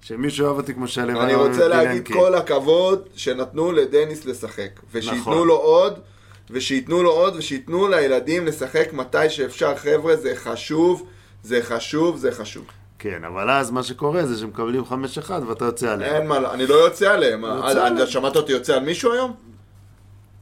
שמישהו 0.08 0.46
אוהב 0.46 0.58
אותי 0.58 0.74
כמו 0.74 0.88
שהלוואי 0.88 1.26
אני 1.26 1.36
רוצה 1.36 1.68
להגיד 1.68 1.90
בילנקי. 1.90 2.14
כל 2.14 2.36
הכבוד 2.36 3.02
שנתנו 3.16 3.72
לדניס 3.72 4.26
לשחק. 4.26 4.70
ושייתנו 4.94 5.20
נכון. 5.20 5.48
לו 5.48 5.56
עוד, 5.56 6.00
ושייתנו 6.50 7.04
לו 7.04 7.12
עוד, 7.12 7.36
ושייתנו 7.36 7.88
לילדים 7.88 8.46
לשחק 8.46 8.94
מתי 8.94 9.30
שאפשר. 9.30 9.76
חבר'ה, 9.76 10.16
זה 10.16 10.34
חשוב, 10.36 11.08
זה 11.44 11.60
חשוב, 11.64 12.18
זה 12.18 12.32
חשוב. 12.32 12.66
כן, 13.00 13.24
אבל 13.24 13.50
אז 13.50 13.72
מה 13.72 13.84
שקורה 13.84 14.26
זה 14.26 14.40
שמקבלים 14.40 14.84
5-1 14.84 15.32
ואתה 15.48 15.66
יוצא 15.66 15.92
עליהם. 15.92 16.16
אין 16.16 16.28
מה, 16.28 16.54
אני 16.54 16.68
לא 16.68 16.76
יוצא 16.76 17.12
עליהם. 17.12 17.46
אה, 17.46 17.72
עליהם. 17.72 17.98
אתה 17.98 18.08
שמעת 18.08 18.36
אותי 18.36 18.52
יוצא 18.52 18.74
על 18.74 18.84
מישהו 18.84 19.12
היום? 19.14 19.34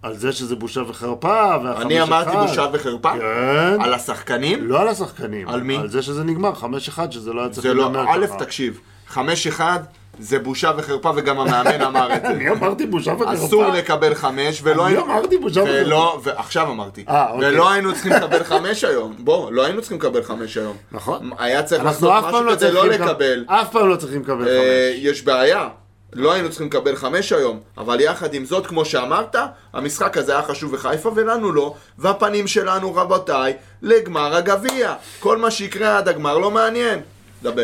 על 0.01 0.17
זה 0.17 0.31
שזה 0.31 0.55
בושה 0.55 0.81
וחרפה, 0.87 1.57
והחמש 1.63 1.85
אני 1.85 2.01
אמרתי 2.01 2.29
אחד. 2.29 2.47
בושה 2.47 2.67
וחרפה? 2.73 3.11
כן. 3.13 3.81
על 3.81 3.93
השחקנים? 3.93 4.67
לא 4.67 4.81
על 4.81 4.87
השחקנים. 4.87 5.47
על 5.49 5.63
מי? 5.63 5.77
על 5.77 5.89
זה 5.89 6.01
שזה 6.01 6.23
נגמר, 6.23 6.53
5-1, 6.53 7.11
שזה 7.11 7.33
לא 7.33 7.41
היה 7.41 7.49
צריך 7.49 7.67
זה 7.67 7.73
לא, 7.73 7.83
להיגמר 7.83 8.05
א', 8.15 8.27
ככה. 8.27 8.39
תקשיב, 8.45 8.79
חמש 9.13 9.47
אחד 9.47 9.79
זה 10.19 10.39
בושה 10.39 10.71
וחרפה 10.77 11.11
וגם 11.15 11.39
המאמן 11.39 11.81
אמר 11.89 12.15
את 12.15 12.21
זה. 12.21 12.27
אני 12.27 12.49
אמרתי 12.49 12.85
בושה 12.85 13.13
וחרפה. 13.13 13.33
אסור 13.33 13.67
לקבל 13.67 14.15
חמש 14.15 14.59
ולא 14.63 14.87
אני 14.87 14.95
היינו... 14.95 15.05
אמרתי 15.05 15.37
בושה 15.37 15.61
וחרפה. 15.63 16.19
ועכשיו 16.23 16.71
אמרתי. 16.71 17.05
אה, 17.09 17.31
אוקיי. 17.31 17.49
ולא 17.49 17.71
היינו 17.71 17.93
צריכים 17.93 18.11
לקבל 18.11 18.43
חמש 18.43 18.83
היום. 18.83 19.13
בוא, 19.19 19.51
לא 19.51 19.65
היינו 19.65 19.81
צריכים 19.81 19.97
לקבל 19.97 20.23
חמש 20.23 20.57
היום. 20.57 20.77
נכון. 20.91 21.29
היה 21.39 21.63
צריך 21.63 21.83
לעשות 21.83 22.13
משהו 22.23 22.43
לא 22.43 22.55
כדי 22.55 22.71
לא 22.71 22.81
צריכים 22.81 23.01
לקבל. 23.01 23.45
אף 23.47 23.71
פעם 23.71 23.89
לא 23.89 23.95
צריכים 23.95 24.21
לקבל 24.21 24.47
אה, 24.47 24.91
חמש. 24.93 25.03
יש 25.05 25.21
בעיה. 25.21 25.67
לא 26.15 26.33
היינו 26.33 26.49
צריכים 26.49 26.67
לקבל 26.67 26.95
חמש 26.95 27.31
היום, 27.31 27.59
אבל 27.77 27.99
יחד 28.01 28.33
עם 28.33 28.45
זאת, 28.45 28.67
כמו 28.67 28.85
שאמרת, 28.85 29.35
המשחק 29.73 30.17
הזה 30.17 30.31
היה 30.31 30.43
חשוב 30.43 30.71
בחיפה 30.75 31.11
ולנו 31.15 31.51
לא, 31.51 31.73
והפנים 31.97 32.47
שלנו, 32.47 32.95
רבותיי, 32.95 33.53
לגמר 33.81 34.35
הגביע. 34.35 34.93
כל 35.19 35.37
מה 35.37 35.51
שיקרה 35.51 35.97
עד 35.97 36.07
הגמר 36.07 36.37
לא 36.37 36.51
מעניין. 36.51 36.99
דבר. 37.43 37.63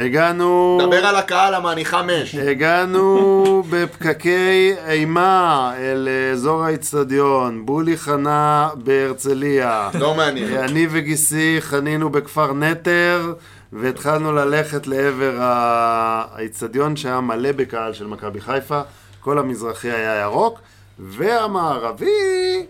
הגענו... 0.00 0.78
דבר 0.86 1.06
על 1.06 1.16
הקהל, 1.16 1.54
למה 1.54 1.72
אני 1.72 1.84
חמש. 1.84 2.34
הגענו 2.34 3.62
בפקקי 3.70 4.72
אימה 4.88 5.72
אל 5.78 6.08
אזור 6.32 6.64
האיצטדיון. 6.64 7.66
בולי 7.66 7.96
חנה 7.96 8.68
בהרצליה. 8.74 9.90
לא 9.94 10.14
מעניין. 10.14 10.56
אני 10.58 10.86
וגיסי 10.90 11.56
חנינו 11.60 12.10
בכפר 12.10 12.52
נטר, 12.52 13.32
והתחלנו 13.72 14.32
ללכת 14.32 14.86
לעבר 14.86 15.36
ה- 15.40 16.24
האיצטדיון 16.34 16.96
שהיה 16.96 17.20
מלא 17.20 17.52
בקהל 17.52 17.92
של 17.92 18.06
מכבי 18.06 18.40
חיפה. 18.40 18.80
כל 19.20 19.38
המזרחי 19.38 19.90
היה 19.90 20.20
ירוק, 20.20 20.58
והמערבי, 20.98 22.66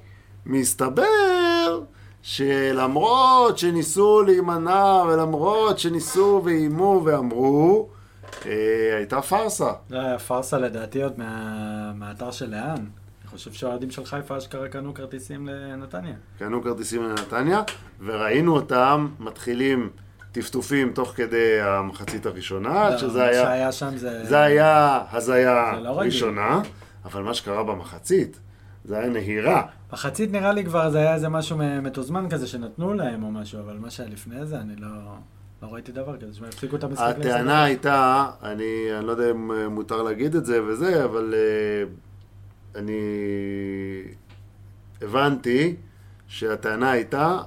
מסתבר 0.47 1.81
שלמרות 2.23 3.59
שניסו 3.59 4.23
להימנע, 4.23 5.03
ולמרות 5.09 5.79
שניסו 5.79 6.43
ואיימו 6.45 7.03
ואמרו, 7.05 7.89
אה, 8.47 8.53
הייתה 8.97 9.23
פארסה. 9.23 9.71
זה 9.89 10.01
היה 10.01 10.19
פארסה 10.19 10.59
לדעתי 10.59 11.03
עוד 11.03 11.13
מה- 11.19 11.93
מהאתר 11.95 12.31
של 12.31 12.51
לאן. 12.51 12.77
אני 13.23 13.31
חושב 13.31 13.53
שהאוהדים 13.53 13.91
של 13.91 14.05
חיפה 14.05 14.39
אשכרה 14.39 14.69
קנו 14.69 14.95
כרטיסים 14.95 15.49
לנתניה. 15.49 16.15
קנו 16.39 16.63
כרטיסים 16.63 17.03
לנתניה, 17.03 17.63
וראינו 18.05 18.55
אותם 18.57 19.09
מתחילים 19.21 19.91
טפטופים 20.33 20.93
תוך 20.93 21.13
כדי 21.17 21.61
המחצית 21.61 22.27
הראשונה, 22.27 22.91
לא, 22.91 22.99
שזה 22.99 23.23
היה, 23.25 23.43
שהיה 23.43 23.73
שם 23.73 23.97
זה... 23.97 24.25
זה 24.25 24.41
היה 24.41 25.01
הזיה 25.13 25.73
זה 25.75 25.81
לא 25.81 25.91
רגיל. 25.91 26.03
ראשונה, 26.13 26.61
אבל 27.05 27.23
מה 27.23 27.35
שקרה 27.35 27.63
במחצית, 27.65 28.41
זה 28.85 28.99
היה 28.99 29.09
נהירה. 29.09 29.63
מחצית 29.93 30.33
נראה 30.33 30.53
לי 30.53 30.65
כבר 30.65 30.91
זה 30.91 30.99
היה 30.99 31.15
איזה 31.15 31.29
משהו 31.29 31.57
מתוזמן 31.83 32.29
כזה 32.31 32.47
שנתנו 32.47 32.95
להם 32.95 33.23
או 33.23 33.31
משהו, 33.31 33.61
אבל 33.61 33.77
מה 33.79 33.91
שהיה 33.91 34.09
לפני 34.09 34.47
זה 34.47 34.61
אני 34.61 34.77
לא... 34.77 34.89
לא 35.63 35.69
ראיתי 35.73 35.93
דבר 35.93 36.17
כזה, 36.17 36.35
שהם 36.35 36.45
הפסיקו 36.45 36.77
את 36.77 36.85
המשחק. 36.85 37.15
הטענה. 37.19 37.65
הייתה, 37.65 38.31
אני, 38.43 38.99
אני 38.99 39.07
לא 39.07 39.13
יודע 39.13 39.31
אם 39.31 39.53
אה, 39.53 39.69
מותר 39.69 40.03
להגיד 40.03 40.35
את 40.35 40.47
זה 40.47 40.65
וזה, 40.65 41.05
אבל 41.05 41.35
אה, 41.37 41.85
אני 42.81 43.01
הבנתי 45.03 45.77
שהטענה 46.29 46.91
הייתה 46.91 47.39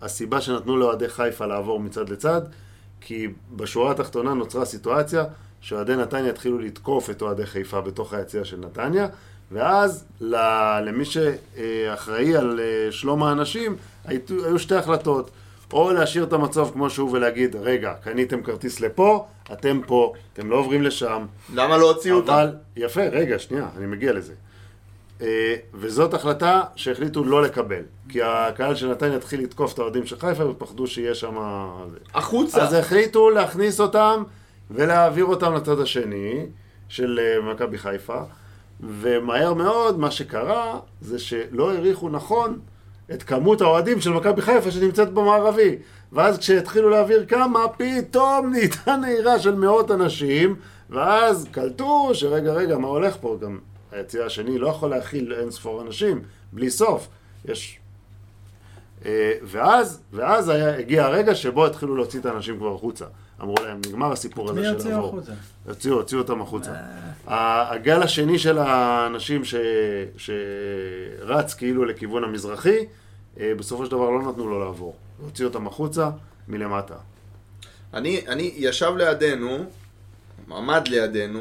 שהסיבה 0.00 0.40
שנתנו 0.40 0.76
לאוהדי 0.76 1.08
חיפה 1.08 1.46
לעבור 1.46 1.80
מצד 1.80 2.08
לצד, 2.08 2.42
כי 3.00 3.28
בשורה 3.56 3.90
התחתונה 3.90 4.34
נוצרה 4.34 4.64
סיטואציה 4.64 5.24
שאוהדי 5.60 5.96
נתניה 5.96 6.30
התחילו 6.30 6.58
לתקוף 6.58 7.10
את 7.10 7.22
אוהדי 7.22 7.46
חיפה 7.46 7.80
בתוך 7.80 8.12
היציע 8.12 8.44
של 8.44 8.60
נתניה, 8.60 9.06
ואז 9.52 10.04
למי 10.82 11.04
שאחראי 11.04 12.36
על 12.36 12.60
אה, 12.60 12.92
שלום 12.92 13.22
האנשים, 13.22 13.76
היו 14.04 14.58
שתי 14.58 14.74
החלטות. 14.74 15.30
או 15.72 15.92
להשאיר 15.92 16.24
את 16.24 16.32
המצב 16.32 16.68
כמו 16.72 16.90
שהוא 16.90 17.10
ולהגיד, 17.12 17.56
רגע, 17.56 17.94
קניתם 18.04 18.42
כרטיס 18.42 18.80
לפה, 18.80 19.26
אתם 19.52 19.80
פה, 19.86 20.12
אתם 20.32 20.50
לא 20.50 20.56
עוברים 20.56 20.82
לשם. 20.82 21.26
למה 21.54 21.76
לא 21.76 21.90
הוציאו 21.90 22.16
אותם? 22.16 22.32
אבל, 22.32 22.54
יפה, 22.76 23.02
רגע, 23.02 23.38
שנייה, 23.38 23.68
אני 23.76 23.86
מגיע 23.86 24.12
לזה. 24.12 24.32
אה, 25.22 25.54
וזאת 25.74 26.14
החלטה 26.14 26.62
שהחליטו 26.76 27.24
לא 27.24 27.42
לקבל. 27.42 27.82
כי 28.08 28.22
הקהל 28.22 28.74
של 28.74 28.90
נתניה 28.90 29.16
התחיל 29.16 29.42
לתקוף 29.42 29.74
את 29.74 29.78
האוהדים 29.78 30.06
של 30.06 30.18
חיפה 30.18 30.46
ופחדו 30.46 30.86
שיהיה 30.86 31.14
שם... 31.14 31.36
החוצה. 32.14 32.62
אז 32.62 32.72
החליטו 32.72 33.30
להכניס 33.30 33.80
אותם 33.80 34.22
ולהעביר 34.70 35.24
אותם 35.24 35.54
לצד 35.54 35.80
השני 35.80 36.46
של 36.88 37.20
אה, 37.22 37.52
מכבי 37.52 37.78
חיפה, 37.78 38.22
ומהר 38.82 39.54
מאוד 39.54 39.98
מה 39.98 40.10
שקרה 40.10 40.78
זה 41.00 41.18
שלא 41.18 41.70
העריכו 41.72 42.08
נכון 42.08 42.58
את 43.12 43.22
כמות 43.22 43.60
האוהדים 43.60 44.00
של 44.00 44.10
מכבי 44.10 44.42
חיפה 44.42 44.70
שנמצאת 44.70 45.12
במערבי. 45.12 45.76
ואז 46.12 46.38
כשהתחילו 46.38 46.90
להעביר 46.90 47.26
כמה, 47.26 47.64
פתאום 47.68 48.50
נהייתה 48.50 48.96
נהירה 48.96 49.38
של 49.38 49.54
מאות 49.54 49.90
אנשים, 49.90 50.56
ואז 50.90 51.48
קלטו 51.50 52.10
שרגע, 52.14 52.52
רגע, 52.52 52.78
מה 52.78 52.88
הולך 52.88 53.16
פה? 53.20 53.36
גם 53.40 53.58
היציע 53.92 54.24
השני 54.24 54.58
לא 54.58 54.68
יכול 54.68 54.90
להכיל 54.90 55.34
אין 55.40 55.50
ספור 55.50 55.82
אנשים, 55.82 56.22
בלי 56.52 56.70
סוף. 56.70 57.08
יש 57.44 57.78
אה, 59.06 59.32
ואז, 59.42 60.00
ואז 60.12 60.48
היה, 60.48 60.78
הגיע 60.78 61.04
הרגע 61.04 61.34
שבו 61.34 61.66
התחילו 61.66 61.96
להוציא 61.96 62.20
את 62.20 62.26
האנשים 62.26 62.56
כבר 62.56 62.74
החוצה. 62.74 63.04
אמרו 63.42 63.54
להם, 63.64 63.80
נגמר 63.88 64.12
הסיפור 64.12 64.50
הזה 64.50 64.60
מי 64.60 64.66
של 64.66 64.72
יוציאו 64.72 64.92
לבוא. 64.92 65.08
החוצה? 65.08 65.32
הוציאו, 65.66 65.94
הוציאו 65.94 66.20
אותם 66.20 66.40
החוצה. 66.42 66.70
ה- 67.26 67.72
הגל 67.74 68.02
השני 68.02 68.38
של 68.38 68.58
האנשים 68.58 69.44
ש, 69.44 69.54
שרץ 70.16 71.54
כאילו 71.54 71.84
לכיוון 71.84 72.24
המזרחי, 72.24 72.78
אה, 73.40 73.52
בסופו 73.56 73.84
של 73.84 73.90
דבר 73.90 74.10
לא 74.10 74.22
נתנו 74.22 74.48
לו 74.48 74.60
לעבור. 74.60 74.96
הוציאו 75.24 75.48
אותם 75.48 75.66
החוצה 75.66 76.10
מלמטה. 76.48 76.94
אני, 77.94 78.20
אני, 78.28 78.52
ישב 78.56 78.92
לידינו, 78.96 79.58
עמד 80.50 80.88
לידינו, 80.88 81.40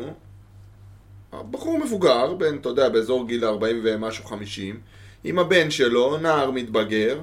בחור 1.51 1.79
מבוגר, 1.79 2.33
בן, 2.33 2.57
אתה 2.57 2.69
יודע, 2.69 2.89
באזור 2.89 3.27
גיל 3.27 3.45
40 3.45 3.81
ומשהו 3.83 4.25
50, 4.25 4.79
עם 5.23 5.39
הבן 5.39 5.71
שלו, 5.71 6.17
נער 6.17 6.51
מתבגר, 6.51 7.19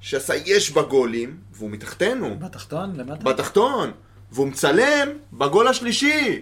שעשה 0.00 0.34
יש 0.46 0.70
בגולים, 0.70 1.36
והוא 1.52 1.70
מתחתנו, 1.70 2.36
בתחתון, 2.38 2.92
למטה? 2.96 3.24
בתחתון, 3.24 3.90
והוא 4.32 4.46
מצלם 4.46 5.08
בגול 5.32 5.68
השלישי. 5.68 6.40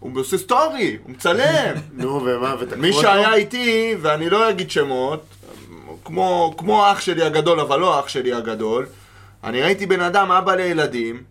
הוא 0.00 0.20
עושה 0.20 0.38
סטורי, 0.38 0.98
הוא 1.02 1.10
מצלם. 1.10 1.74
נו, 1.92 2.24
ומה, 2.24 2.54
מי? 2.76 2.92
שהיה 2.92 3.34
איתי, 3.34 3.94
ואני 4.00 4.30
לא 4.30 4.50
אגיד 4.50 4.70
שמות, 4.70 5.24
כמו, 6.04 6.54
כמו 6.58 6.92
אח 6.92 7.00
שלי 7.00 7.22
הגדול, 7.22 7.60
אבל 7.60 7.80
לא 7.80 8.00
אח 8.00 8.08
שלי 8.08 8.32
הגדול, 8.32 8.86
אני 9.44 9.62
ראיתי 9.62 9.86
בן 9.86 10.00
אדם, 10.00 10.32
אבא 10.32 10.54
לילדים, 10.54 11.22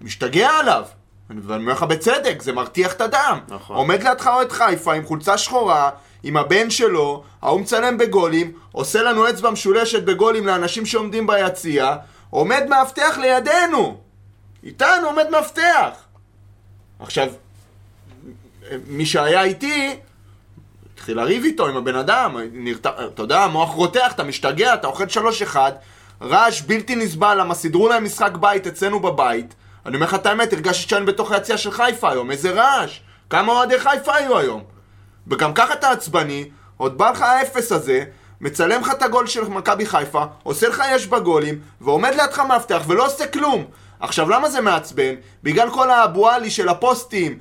שמשתגע 0.00 0.50
עליו. 0.50 0.84
ואני 1.30 1.62
אומר 1.62 1.72
לך 1.72 1.82
בצדק, 1.82 2.42
זה 2.42 2.52
מרתיח 2.52 2.92
את 2.92 3.00
הדם. 3.00 3.38
נכון. 3.48 3.76
עומד 3.76 4.02
לידך 4.02 4.26
אוהד 4.26 4.52
חיפה 4.52 4.94
עם 4.94 5.04
חולצה 5.04 5.38
שחורה, 5.38 5.90
עם 6.22 6.36
הבן 6.36 6.70
שלו, 6.70 7.24
ההוא 7.42 7.60
מצלם 7.60 7.98
בגולים, 7.98 8.52
עושה 8.72 9.02
לנו 9.02 9.30
אצבע 9.30 9.50
משולשת 9.50 10.02
בגולים 10.02 10.46
לאנשים 10.46 10.86
שעומדים 10.86 11.26
ביציע, 11.26 11.96
עומד 12.30 12.62
מאבטח 12.68 13.18
לידינו. 13.18 14.00
איתנו 14.64 15.06
עומד 15.06 15.26
מאבטח. 15.30 15.90
עכשיו, 17.00 17.28
מי 18.86 19.06
שהיה 19.06 19.42
איתי, 19.42 19.96
התחיל 20.94 21.16
לריב 21.16 21.44
איתו 21.44 21.68
עם 21.68 21.76
הבן 21.76 21.96
אדם, 21.96 22.36
נרת... 22.52 22.86
אתה 22.86 23.22
יודע, 23.22 23.40
המוח 23.40 23.70
רותח, 23.70 24.12
אתה 24.14 24.24
משתגע, 24.24 24.74
אתה 24.74 24.86
אוכל 24.86 25.08
שלוש 25.08 25.42
אחד, 25.42 25.72
רעש 26.22 26.60
בלתי 26.60 26.96
נסבל, 26.96 27.40
למה 27.40 27.54
סידרו 27.54 27.88
להם 27.88 28.04
משחק 28.04 28.32
בית 28.40 28.66
אצלנו 28.66 29.00
בבית. 29.00 29.54
אני 29.86 29.94
אומר 29.94 30.06
לך 30.06 30.14
את 30.14 30.26
האמת, 30.26 30.52
הרגשתי 30.52 30.88
שאני 30.88 31.06
בתוך 31.06 31.32
היציאה 31.32 31.58
של 31.58 31.70
חיפה 31.70 32.10
היום, 32.10 32.30
איזה 32.30 32.50
רעש. 32.50 33.00
כמה 33.30 33.52
אוהדי 33.52 33.78
חיפה 33.78 34.14
היו 34.14 34.38
היום. 34.38 34.75
וגם 35.28 35.54
ככה 35.54 35.72
אתה 35.72 35.90
עצבני, 35.90 36.48
עוד 36.76 36.98
בא 36.98 37.10
לך 37.10 37.22
האפס 37.22 37.72
הזה, 37.72 38.04
מצלם 38.40 38.80
לך 38.80 38.90
את 38.90 39.02
הגול 39.02 39.26
של 39.26 39.48
מכבי 39.48 39.86
חיפה, 39.86 40.24
עושה 40.42 40.68
לך 40.68 40.82
יש 40.90 41.06
בגולים, 41.06 41.58
ועומד 41.80 42.10
לידך 42.10 42.38
מאבטח 42.38 42.82
ולא 42.86 43.06
עושה 43.06 43.26
כלום. 43.26 43.64
עכשיו, 44.00 44.30
למה 44.30 44.50
זה 44.50 44.60
מעצבן? 44.60 45.14
בגלל 45.42 45.70
כל 45.70 45.90
האבואלי 45.90 46.50
של 46.50 46.68
הפוסטים 46.68 47.38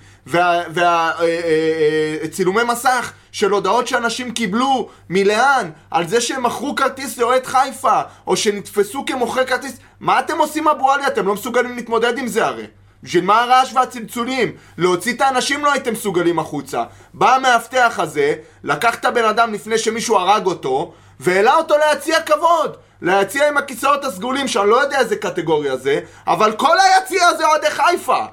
והצילומי 2.27 2.63
מסך 2.63 3.11
של 3.31 3.51
הודעות 3.51 3.87
שאנשים 3.87 4.31
קיבלו 4.31 4.89
מלאן 5.09 5.69
על 5.91 6.07
זה 6.07 6.21
שהם 6.21 6.43
מכרו 6.43 6.75
כרטיס 6.75 7.17
לאוהד 7.17 7.45
חיפה, 7.45 8.01
או 8.27 8.37
שנתפסו 8.37 9.05
כמוכרי 9.05 9.47
כרטיס. 9.47 9.77
מה 9.99 10.19
אתם 10.19 10.37
עושים 10.37 10.67
אבואלי? 10.67 11.07
אתם 11.07 11.27
לא 11.27 11.33
מסוגלים 11.33 11.75
להתמודד 11.75 12.17
עם 12.17 12.27
זה 12.27 12.45
הרי. 12.45 12.65
בשביל 13.03 13.23
מה 13.23 13.41
הרעש 13.41 13.73
והצלצולים? 13.73 14.51
להוציא 14.77 15.13
את 15.13 15.21
האנשים 15.21 15.65
לא 15.65 15.71
הייתם 15.71 15.93
מסוגלים 15.93 16.39
החוצה. 16.39 16.83
בא 17.13 17.35
המאבטח 17.35 17.99
הזה, 17.99 18.35
לקח 18.63 18.95
את 18.95 19.05
הבן 19.05 19.25
אדם 19.25 19.53
לפני 19.53 19.77
שמישהו 19.77 20.17
הרג 20.17 20.45
אותו, 20.45 20.93
והעלה 21.19 21.55
אותו 21.55 21.75
ליציע 21.77 22.21
כבוד. 22.21 22.77
ליציע 23.01 23.47
עם 23.47 23.57
הכיסאות 23.57 24.05
הסגולים, 24.05 24.47
שאני 24.47 24.69
לא 24.69 24.81
יודע 24.81 24.99
איזה 24.99 25.15
קטגוריה 25.15 25.77
זה, 25.77 25.99
אבל 26.27 26.51
כל 26.51 26.77
היציע 26.79 27.27
הזה 27.27 27.47
אוהדי 27.47 27.69
חיפה. 27.69 28.25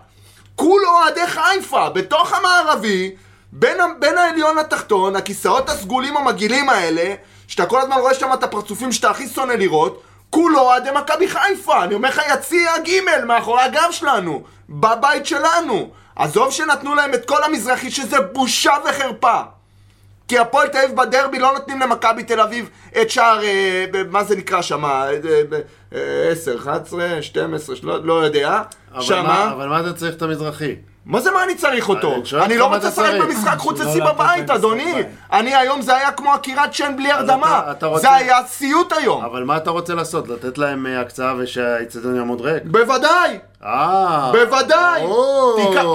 כולו 0.57 0.89
אוהדי 0.89 1.27
חיפה, 1.27 1.89
בתוך 1.89 2.33
המערבי, 2.33 3.15
בין, 3.53 3.79
בין 3.99 4.19
העליון 4.19 4.59
לתחתון, 4.59 5.17
הכיסאות 5.17 5.69
הסגולים 5.69 6.17
המגעילים 6.17 6.69
האלה, 6.69 7.15
שאתה 7.49 7.67
כל 7.67 7.81
הזמן 7.81 7.97
רואה 7.97 8.15
שם 8.15 8.31
את 8.35 8.43
הפרצופים 8.43 8.93
שאתה 8.93 9.11
הכי 9.11 9.29
שונא 9.29 9.53
לראות, 9.53 10.03
כולו 10.33 10.61
אוהדי 10.61 10.91
מכבי 10.95 11.28
חיפה, 11.28 11.85
אני 11.85 11.95
אומר 11.95 12.09
לך 12.09 12.20
יציע 12.35 12.70
ג' 12.78 12.91
מאחורי 13.26 13.62
הגב 13.62 13.89
שלנו, 13.91 14.43
בבית 14.68 15.26
שלנו. 15.26 15.91
עזוב 16.16 16.51
שנתנו 16.53 16.95
להם 16.95 17.14
את 17.14 17.28
כל 17.28 17.45
המזרחי 17.45 17.91
שזה 17.91 18.16
בושה 18.20 18.72
וחרפה. 18.89 19.41
כי 20.28 20.39
הפועל 20.39 20.68
תל 20.68 20.78
אביב 20.78 20.97
בדרבי 20.97 21.39
לא 21.39 21.53
נותנים 21.53 21.80
למכבי 21.80 22.22
תל 22.24 22.41
אביב 22.41 22.68
את 23.03 23.11
שער, 23.11 23.43
אה, 23.45 23.85
מה 24.11 24.24
זה 24.24 24.37
נקרא 24.37 24.62
שם, 24.62 24.85
10, 26.33 26.57
11, 26.59 27.22
12, 27.22 27.76
לא, 27.83 28.05
לא 28.05 28.24
יודע. 28.24 28.62
אבל 28.95 29.03
שמה, 29.03 29.22
מה- 29.22 29.53
אבל 29.53 29.68
מה 29.68 29.80
אתה 29.80 29.93
צריך 29.93 30.14
את 30.16 30.22
המזרחי? 30.22 30.74
מה 31.07 31.20
זה 31.20 31.30
מה 31.30 31.44
אני 31.44 31.55
צריך 31.55 31.88
אותו? 31.88 32.14
אני 32.44 32.57
לא 32.57 32.74
רוצה 32.74 32.88
לשחק. 32.88 33.12
במשחק 33.20 33.59
חוץ 33.64 33.80
לא 33.80 33.90
אצלי 33.90 34.00
לתת 34.00 34.14
בבית, 34.14 34.50
להם 34.50 34.59
אדוני. 34.59 34.94
אני 35.32 35.55
היום 35.55 35.82
זה 35.82 35.96
היה 35.96 36.12
כמו 36.12 36.32
עקירת 36.32 36.74
שן 36.74 36.92
בלי 36.96 37.12
הרדמה. 37.12 37.62
זה 37.96 38.14
היה 38.14 38.36
סיוט 38.46 38.92
היום. 38.92 39.24
אבל 39.24 39.44
מה 39.44 39.57
אתה 39.57 39.70
רוצה 39.70 39.94
לעשות? 39.94 40.28
לתת 40.28 40.59
להם 40.59 40.86
אה, 40.86 41.00
הקצאה 41.00 41.34
ושהאיצטדיון 41.38 42.16
יעמוד 42.16 42.40
ריק? 42.40 42.62
בוודאי, 42.64 43.38
אה. 43.67 44.31
בוודאי. 44.33 45.03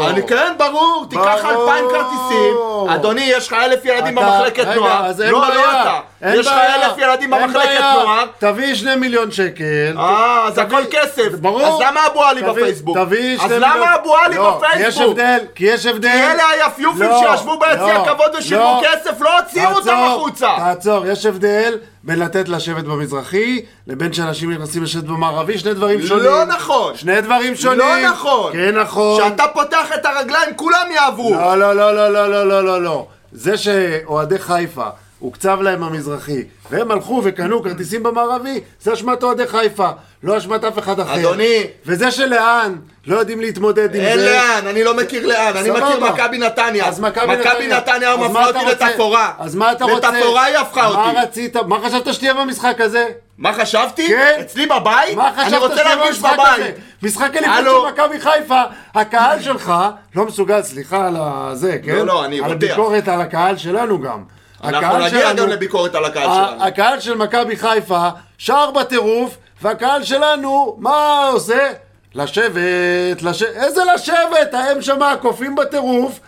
אני 0.09 0.27
כן, 0.27 0.53
ברור. 0.57 1.05
תיקח. 1.09 1.35
אלפיים 1.45 1.85
כרטיסים. 1.89 2.55
אדוני, 2.89 3.21
יש 3.21 3.47
לך 3.47 3.53
אלף 3.53 3.85
ילדים 3.85 4.15
במחלקת 4.15 4.67
נוער. 4.75 5.05
אז 5.05 5.21
אין 5.21 5.31
לא, 5.31 5.39
בעיה. 5.47 5.55
לא 5.55 5.81
אתה. 5.81 5.99
יש 6.39 6.47
לך. 6.47 6.53
אלף 6.53 6.97
ילדים 6.97 7.29
במחלקת. 7.29 7.79
נוער. 8.03 8.25
תביא 8.39 8.75
שני 8.75 8.95
מיליון 8.95 9.31
שקל. 9.31 9.63
אה, 9.97 10.43
אז 10.47 10.53
תביא- 10.53 10.63
הכל 10.63 10.81
כסף. 10.91 11.33
ברור. 11.41 11.61
אז 11.67 11.79
למה 11.87 12.05
אבו 12.07 12.23
עלי 12.23 12.41
תביא- 12.41 12.51
בפייסבוק? 12.51 12.97
תביא 12.97 13.35
אז 13.35 13.41
שני 13.41 13.59
למה 13.59 13.73
מיליון- 13.73 13.93
אבו 13.93 14.15
עלי 14.17 14.35
לא, 14.37 14.59
כי 14.61 14.79
יש 14.79 14.83
בפייסבוק? 14.97 15.09
הבדל, 15.11 15.37
כי 15.55 15.65
יש 15.65 15.85
הבדל. 15.85 16.09
כי 16.09 16.31
אלה 16.33 16.43
היפיופים 16.53 17.09
לא, 17.09 17.21
שישבו 17.35 17.59
ביציע 17.59 17.95
הכבוד 18.01 18.31
ושילמו 18.39 18.81
לא. 18.83 18.87
כסף, 18.87 19.21
לא 19.21 19.39
הוציאו 19.39 19.71
אותם 19.71 19.95
החוצה. 20.07 20.49
תעצור, 20.57 21.05
יש 21.07 21.25
הבדל 21.25 21.77
בין 22.07 22.19
לתת 22.19 22.49
לשבת 22.49 22.83
במזרחי, 22.83 23.61
לבין 23.87 24.13
שאנשים 24.13 24.51
נכנסים 24.51 24.83
לשבת 24.83 25.03
במערבי, 25.03 25.57
שני 25.57 25.73
דברים 25.73 26.01
שונים. 26.01 26.25
לא 26.25 26.45
נכון. 26.45 26.97
שני 26.97 27.21
דברים 27.21 27.51
לא 27.51 27.59
שונים. 27.59 27.79
לא 27.79 28.09
נכון. 28.11 28.53
כן 28.53 28.75
נכון. 28.79 29.21
כשאתה 29.21 29.43
פותח 29.53 29.89
את 29.95 30.05
הרגליים 30.05 30.55
כולם 30.55 30.87
יעברו. 30.95 31.33
לא, 31.33 31.57
לא, 31.59 31.75
לא, 31.75 31.95
לא, 31.95 32.29
לא, 32.29 32.47
לא, 32.47 32.63
לא, 32.65 32.83
לא. 32.83 33.07
זה 33.31 33.57
שאוהדי 33.57 34.39
חיפה... 34.39 34.87
הוקצב 35.19 35.61
להם 35.61 35.83
המזרחי, 35.83 36.43
והם 36.71 36.91
הלכו 36.91 37.21
וקנו 37.23 37.63
כרטיסים 37.63 38.03
במערבי, 38.03 38.61
זה 38.81 38.93
אשמת 38.93 39.23
אוהדי 39.23 39.47
חיפה, 39.47 39.89
לא 40.23 40.37
אשמת 40.37 40.63
אף 40.63 40.79
אחד 40.79 40.99
אחר. 40.99 41.19
אדוני. 41.19 41.63
וזה 41.85 42.11
שלאן 42.11 42.75
לא 43.07 43.17
יודעים 43.17 43.41
להתמודד 43.41 43.95
עם 43.95 44.01
אין 44.01 44.19
זה. 44.19 44.25
לאן, 44.25 44.67
אני 44.67 44.83
לא 44.83 44.97
מכיר 44.97 45.27
לאן, 45.27 45.57
אני. 45.57 45.71
מכיר 45.71 45.99
מכבי 46.11 46.37
נתניה. 46.37 46.87
אז 46.87 46.99
מכבי 46.99 47.25
מכבי 47.35 47.67
נתניה. 47.67 47.77
נתניה 47.77 48.13
אז 48.13 48.19
מפנה 48.19 48.29
מה 48.33 48.47
אותי? 48.47 48.59
לתפאורה. 48.65 49.31
אז 49.39 49.55
מה 49.55 49.71
אתה 49.71 49.85
רוצה? 49.85 50.11
לתפאורה 50.11 50.43
היא 50.43 50.57
הפכה 50.57 50.81
מה 50.81 51.07
אותי. 51.09 51.19
רצית? 51.19 51.55
מה 51.55 51.79
חשבת 51.85 52.13
שתהיה 52.13 52.33
במשחק 52.33 52.81
הזה? 52.81 53.05
מה 53.37 53.53
חשבתי? 53.53 54.07
כן. 54.07 54.37
אצלי 54.41 54.65
בבית? 54.65 55.17
מה 55.17 55.31
חשבת 55.37 55.47
אני 55.47 55.57
רוצה 55.57 55.77
שתהיה 55.77 55.95
להרגיש 55.95 56.19
במשחק 56.19 56.39
הזה? 56.39 56.63
בבית. 56.63 56.75
משחק 57.03 57.35
אליפות. 57.37 57.55
של 57.63 58.03
מכבי 58.03 58.19
חיפה, 58.19 58.61
הקהל 58.95 59.41
שלך 59.41 59.73
לא 60.15 60.25
מסוגל, 60.25 60.61
סליחה 60.61 61.07
על 61.07 61.15
הזה, 61.19 61.77
כן? 61.83 62.05
לא, 62.05 62.25
אני 62.25 62.39
על 62.39 62.51
רותח. 62.51 62.67
ביקורת 62.67 63.07
על 63.07 63.21
הקהל 63.21 63.57
שלנו 63.57 64.01
גם. 64.01 64.23
אנחנו 64.63 64.97
נגיע 64.97 65.09
שלנו- 65.09 65.41
גם 65.43 65.49
לביקורת 65.49 65.95
על 65.95 66.05
הקהל 66.05 66.23
שלנו. 66.23 66.63
הקהל 66.63 66.99
של 66.99 67.13
מכבי 67.17 67.55
חיפה 67.55 68.07
שר 68.37 68.71
בטירוף, 68.71 69.37
והקהל 69.61 70.03
שלנו, 70.03 70.75
מה 70.79 71.27
עושה? 71.33 71.69
לשבת, 72.15 73.21
לשבת, 73.21 73.49
איזה 73.55 73.81
לשבת? 73.95 74.53
הם 74.53 74.81
שמה 74.81 75.13
קופים 75.21 75.55
בטירוף. 75.55 76.19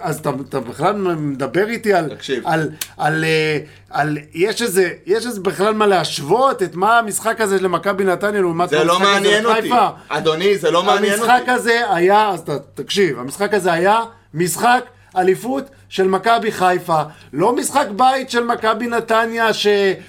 אז 0.00 0.18
אתה, 0.18 0.30
אתה 0.48 0.60
בכלל 0.60 0.92
מדבר 1.16 1.68
איתי 1.68 1.94
על, 1.94 2.08
תקשיב. 2.14 2.46
על, 2.46 2.68
על, 2.98 3.24
אה, 3.24 3.58
על, 3.90 4.18
יש 4.34 4.62
איזה, 4.62 4.90
יש 5.06 5.26
איזה 5.26 5.40
בכלל 5.40 5.74
מה 5.74 5.86
להשוות 5.86 6.62
את 6.62 6.74
מה 6.74 6.98
המשחק 6.98 7.40
הזה 7.40 7.60
למכבי 7.60 8.04
נתניה 8.04 8.40
לעומת 8.40 8.68
זה 8.68 8.84
לא 8.84 8.92
המשחק 8.96 9.02
הזה 9.08 9.14
מעניין 9.20 9.46
אותי. 9.46 9.58
לחיפה? 9.58 9.86
אדוני, 10.08 10.58
זה 10.58 10.70
לא 10.70 10.82
מעניין 10.82 11.20
אותי. 11.20 11.32
המשחק 11.32 11.48
הזה 11.48 11.80
היה, 11.94 12.28
אז 12.28 12.40
ת, 12.42 12.50
תקשיב, 12.74 13.18
המשחק 13.18 13.54
הזה 13.54 13.72
היה 13.72 14.00
משחק 14.34 14.84
אליפות 15.16 15.64
של 15.92 16.08
מכבי 16.08 16.52
חיפה, 16.52 17.02
לא 17.32 17.56
משחק 17.56 17.86
בית 17.96 18.30
של 18.30 18.44
מכבי 18.44 18.86
נתניה 18.86 19.52
ש, 19.52 19.66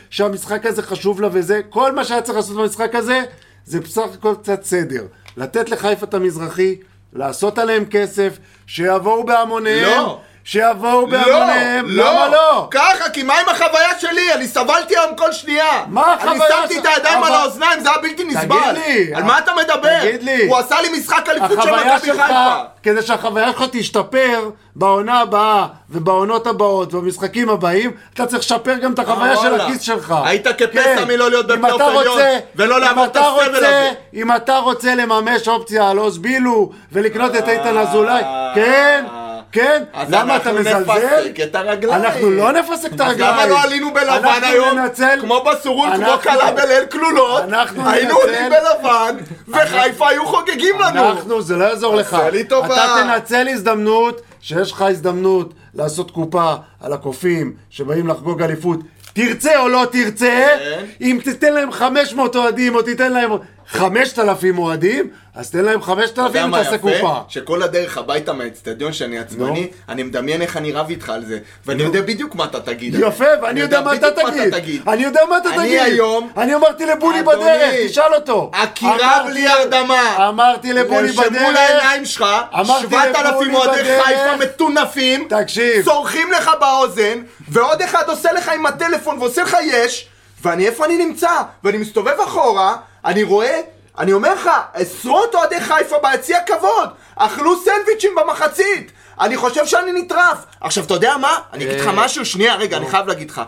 שהמשחק 0.09 0.65
הזה 0.65 0.81
חשוב 0.81 1.21
לה 1.21 1.27
וזה, 1.31 1.61
כל 1.69 1.91
מה 1.95 2.03
שהיה 2.03 2.21
צריך 2.21 2.37
לעשות 2.37 2.57
במשחק 2.57 2.95
הזה 2.95 3.21
זה 3.65 3.79
בסך 3.79 4.03
הכל 4.13 4.35
קצת 4.41 4.63
סדר. 4.63 5.03
לתת 5.37 5.69
לחיפה 5.69 6.05
את 6.05 6.13
המזרחי, 6.13 6.75
לעשות 7.13 7.57
עליהם 7.57 7.85
כסף, 7.85 8.37
שיבואו 8.67 9.25
בהמוניהם, 9.25 9.83
לא. 9.83 10.19
שיבואו 10.43 11.01
לא, 11.01 11.05
בהמוניהם, 11.07 11.85
לא, 11.89 12.03
למה 12.13 12.27
לא? 12.27 12.67
ככה, 12.71 13.09
כי 13.09 13.23
מה 13.23 13.33
עם 13.39 13.49
החוויה 13.49 13.99
שלי? 13.99 14.33
אני 14.33 14.47
סבלתי 14.47 14.97
היום 14.97 15.15
כל 15.15 15.31
שנייה. 15.31 15.83
מה 15.87 16.13
החוויה 16.13 16.31
אני 16.31 16.39
שמתי 16.61 16.73
שלך? 16.73 16.83
את 16.83 16.97
הידיים 16.97 17.23
על 17.23 17.33
אבל- 17.33 17.41
האוזניים, 17.41 17.79
זה 17.79 17.89
היה 17.89 17.97
בלתי 18.01 18.23
נסבל. 18.23 18.71
לי, 18.73 19.11
על 19.15 19.23
מה 19.23 19.39
אתה 19.39 19.51
מדבר? 19.63 19.99
תגיד 20.01 20.23
לי. 20.23 20.47
הוא 20.47 20.57
עשה 20.57 20.81
לי 20.81 20.99
משחק 20.99 21.29
אליפות 21.29 21.63
של 21.63 21.71
מכבי 21.71 22.05
שלך, 22.05 22.21
חיפה. 22.21 22.53
כדי 22.83 23.01
שהחוויה 23.01 23.51
שלך 23.51 23.63
תשתפר 23.71 24.39
בעונה 24.75 25.19
הבאה 25.19 25.65
ובעונות 25.89 26.47
הבאות 26.47 26.93
ובמשחקים 26.93 27.49
הבאים, 27.49 27.91
אתה 28.13 28.25
צריך 28.25 28.39
לשפר 28.39 28.73
גם 28.73 28.93
את 28.93 28.99
החוויה 28.99 29.35
של 29.37 29.47
וואלה. 29.47 29.63
הכיס 29.67 29.81
שלך. 29.81 30.13
היית 30.25 30.47
כפסע 30.47 30.83
כן. 30.95 31.07
מלא 31.07 31.29
להיות 31.29 31.47
בפלייאוף 31.47 31.81
עליון, 31.81 32.19
ולא 32.55 32.79
לעבור 32.79 33.05
את 33.05 33.11
אתה 33.11 33.19
הסבל 33.19 33.31
רוצה- 33.45 33.57
הזה. 33.57 33.91
אם 34.13 34.35
אתה 34.35 34.57
רוצה 34.57 34.95
לממש 34.95 35.47
אופציה 35.47 35.89
על 35.89 35.97
עוז 35.97 36.17
בילו 36.17 36.71
ולקנות 36.91 37.35
את 37.35 37.49
איתן 37.49 37.77
אזולאי, 37.77 38.23
כן, 38.55 39.05
כן, 39.53 39.83
אז 39.93 40.07
למה 40.11 40.35
אתה 40.35 40.49
אנחנו 40.49 40.59
מזלזל? 40.59 40.79
נפסק 40.79 41.39
את 41.43 41.55
הרגליים. 41.55 42.03
אנחנו 42.05 42.31
לא 42.31 42.51
נפסק 42.51 42.93
את 42.93 43.01
אז 43.01 43.07
הרגליים. 43.07 43.33
למה 43.33 43.45
לא 43.45 43.63
עלינו 43.63 43.93
בלבן 43.93 44.09
אנחנו 44.25 44.47
היום? 44.47 44.77
ננצל- 44.79 45.21
כמו 45.21 45.43
בסורון, 45.43 45.95
כמו 45.95 46.05
אנחנו- 46.05 46.21
כלה 46.31 46.51
בליל 46.51 46.85
כלולות. 46.91 47.43
אנחנו 47.43 47.89
היינו 47.89 48.09
ננצל- 48.13 48.21
עולים 48.23 48.51
בלבן, 48.51 49.15
וחיפה 49.47 50.09
היו 50.09 50.25
חוגגים 50.25 50.79
לנו. 50.79 51.09
אנחנו, 51.09 51.41
זה 51.41 51.57
לא 51.57 51.65
יעזור 51.65 51.95
לך. 51.95 52.13
עשה 52.13 52.29
לי 52.29 52.43
טובה. 52.43 52.67
אתה 52.75 52.95
תנצל 53.03 53.47
הזדמנות, 53.47 54.21
שיש 54.41 54.71
לך 54.71 54.81
הזדמנות 54.81 55.53
לעשות 55.73 56.11
קופה 56.11 56.53
על 56.81 56.93
הקופים 56.93 57.53
שבאים 57.69 58.07
לחגוג 58.07 58.41
אליפות. 58.41 58.79
תרצה 59.13 59.59
או 59.59 59.67
לא 59.69 59.85
תרצה, 59.91 60.45
כן. 60.59 60.85
אם 61.01 61.19
תיתן 61.23 61.53
להם 61.53 61.71
500 61.71 62.35
אוהדים 62.35 62.75
או 62.75 62.81
תיתן 62.81 63.13
להם 63.13 63.31
5,000 63.67 64.57
אוהדים, 64.59 65.09
אז 65.35 65.51
תן 65.51 65.65
להם 65.65 65.79
אתה 65.79 65.91
יודע 65.91 66.01
5,000 66.07 66.49
מה 66.49 66.57
ותעשה 66.61 66.75
יפה? 66.75 66.87
קופה. 66.91 67.19
שכל 67.27 67.63
הדרך 67.63 67.97
הביתה 67.97 68.33
מהאצטדיון 68.33 68.93
שאני 68.93 69.19
עצבני, 69.19 69.67
אני 69.89 70.03
מדמיין 70.03 70.41
איך 70.41 70.57
אני 70.57 70.71
רב 70.71 70.89
איתך 70.89 71.09
על 71.09 71.25
זה, 71.25 71.37
ואני 71.65 71.83
יודע 71.83 72.01
בדיוק 72.01 72.35
מה 72.35 72.43
אתה 72.45 72.59
תגיד. 72.59 72.95
יפה, 72.99 73.25
ואני 73.41 73.59
יודע 73.59 73.81
מה 73.81 73.93
אתה 73.93 74.07
בדיוק 74.27 74.53
תגיד. 74.53 74.81
אני 74.89 75.03
יודע 75.03 75.21
מה 75.29 75.37
אתה 75.37 75.49
אני 75.49 75.57
תגיד. 75.57 75.79
היום- 75.81 76.29
אני 76.37 76.55
אמרתי 76.55 76.85
לבולי 76.85 77.19
אדוני, 77.19 77.35
בדרך, 77.37 77.73
תשאל 77.89 78.13
אותו. 78.13 78.51
עקירה 78.53 79.23
בלי 79.27 79.47
הרדמה. 79.47 80.27
אמרתי 80.29 80.73
לבולי 80.73 81.11
בדרך. 81.11 81.53
לעיניים 81.53 82.05
שלך, 82.05 82.25
אמרתי 82.53 82.87
7,000 82.89 83.25
לבולי 83.47 83.55
אוהדי. 83.55 83.83
חיפה 84.03 84.35
מטונפים, 84.39 85.27
תקשיב. 85.29 85.85
צורכים 85.85 86.31
לך 86.31 86.51
באוזן, 86.59 87.21
ועוד 87.49 87.81
אחד 87.81 88.03
עושה 88.09 88.31
לך 88.31 88.49
עם 88.49 88.65
הטלפון 88.65 89.19
ועושה 89.19 89.43
לך 89.43 89.57
יש, 89.63 90.07
ואני 90.43 90.65
איפה 90.67 90.85
אני 90.85 91.05
נמצא? 91.05 91.31
ואני 91.63 91.77
מסתובב 91.77 92.15
אחורה, 92.23 92.75
אני 93.05 93.23
רואה, 93.23 93.61
אני 93.99 94.13
אומר 94.13 94.33
לך, 94.33 94.49
עשרות 94.73 95.35
אוהדי 95.35 95.59
חיפה 95.61 95.95
ביציע 96.03 96.37
כבוד, 96.45 96.89
אכלו 97.15 97.55
סנדוויצ'ים 97.65 98.15
במחצית, 98.15 98.91
אני 99.21 99.37
חושב 99.37 99.65
שאני 99.65 99.91
נטרף. 100.01 100.37
עכשיו, 100.61 100.83
אתה 100.83 100.93
יודע 100.93 101.17
מה? 101.17 101.39
אני 101.53 101.65
אגיד 101.65 101.79
לך 101.79 101.87
אה, 101.87 101.93
משהו, 101.95 102.25
שנייה, 102.25 102.55
רגע, 102.55 102.77
אני 102.77 102.87
חייב 102.89 103.07
להגיד 103.07 103.31
לך. 103.31 103.41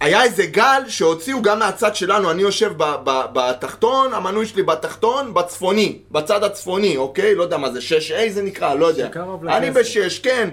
היה 0.00 0.22
איזה 0.22 0.46
גל 0.46 0.82
שהוציאו 0.88 1.42
גם 1.42 1.58
מהצד 1.58 1.96
שלנו, 1.96 2.30
אני 2.30 2.42
יושב 2.42 2.72
ב- 2.76 2.96
ב- 3.04 3.24
בתחתון, 3.32 4.14
המנוי 4.14 4.46
שלי 4.46 4.62
בתחתון, 4.62 5.34
בצפוני, 5.34 5.98
בצד 6.10 6.44
הצפוני, 6.44 6.96
אוקיי? 6.96 7.34
לא 7.34 7.42
יודע 7.42 7.56
מה 7.56 7.70
זה, 7.70 7.78
6A 7.78 8.30
זה 8.32 8.42
נקרא, 8.42 8.74
לא 8.74 8.86
יודע. 8.86 9.08
אני 9.48 9.70
לכסף. 9.70 9.80
בשש, 9.80 10.18
כן. 10.18 10.48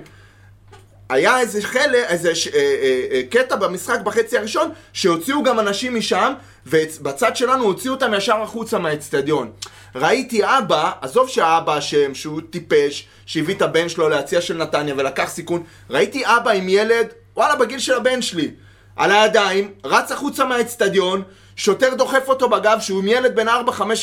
היה 1.09 1.39
איזה 1.39 1.61
חלק, 1.61 2.05
איזה 2.07 2.29
אה, 2.29 2.59
אה, 2.59 3.01
אה, 3.11 3.21
קטע 3.29 3.55
במשחק 3.55 3.99
בחצי 3.99 4.37
הראשון, 4.37 4.71
שהוציאו 4.93 5.43
גם 5.43 5.59
אנשים 5.59 5.95
משם, 5.95 6.33
ובצד 6.65 7.35
שלנו 7.35 7.63
הוציאו 7.63 7.93
אותם 7.93 8.13
ישר 8.13 8.41
החוצה 8.41 8.79
מהאצטדיון. 8.79 9.51
ראיתי 9.95 10.41
אבא, 10.43 10.91
עזוב 11.01 11.29
שהאבא 11.29 11.77
אשם, 11.77 12.15
שהוא 12.15 12.41
טיפש, 12.49 13.07
שהביא 13.25 13.55
את 13.55 13.61
הבן 13.61 13.89
שלו 13.89 14.09
ליציע 14.09 14.41
של 14.41 14.57
נתניה 14.57 14.93
ולקח 14.97 15.29
סיכון, 15.29 15.63
ראיתי 15.89 16.25
אבא 16.25 16.51
עם 16.51 16.69
ילד, 16.69 17.07
וואלה, 17.35 17.55
בגיל 17.55 17.79
של 17.79 17.93
הבן 17.93 18.21
שלי, 18.21 18.51
על 18.95 19.11
הידיים, 19.11 19.71
רץ 19.83 20.11
החוצה 20.11 20.45
מהאצטדיון, 20.45 21.23
שוטר 21.55 21.93
דוחף 21.93 22.23
אותו 22.27 22.49
בגב, 22.49 22.79
שהוא 22.79 22.99
עם 22.99 23.07
ילד 23.07 23.35
בן 23.35 23.47
4-5 23.47 23.51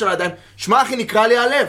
על 0.02 0.08
הידיים. 0.08 0.30
שמע 0.56 0.82
אחי, 0.82 0.96
נקרע 0.96 1.26
לי 1.26 1.36
הלב. 1.36 1.66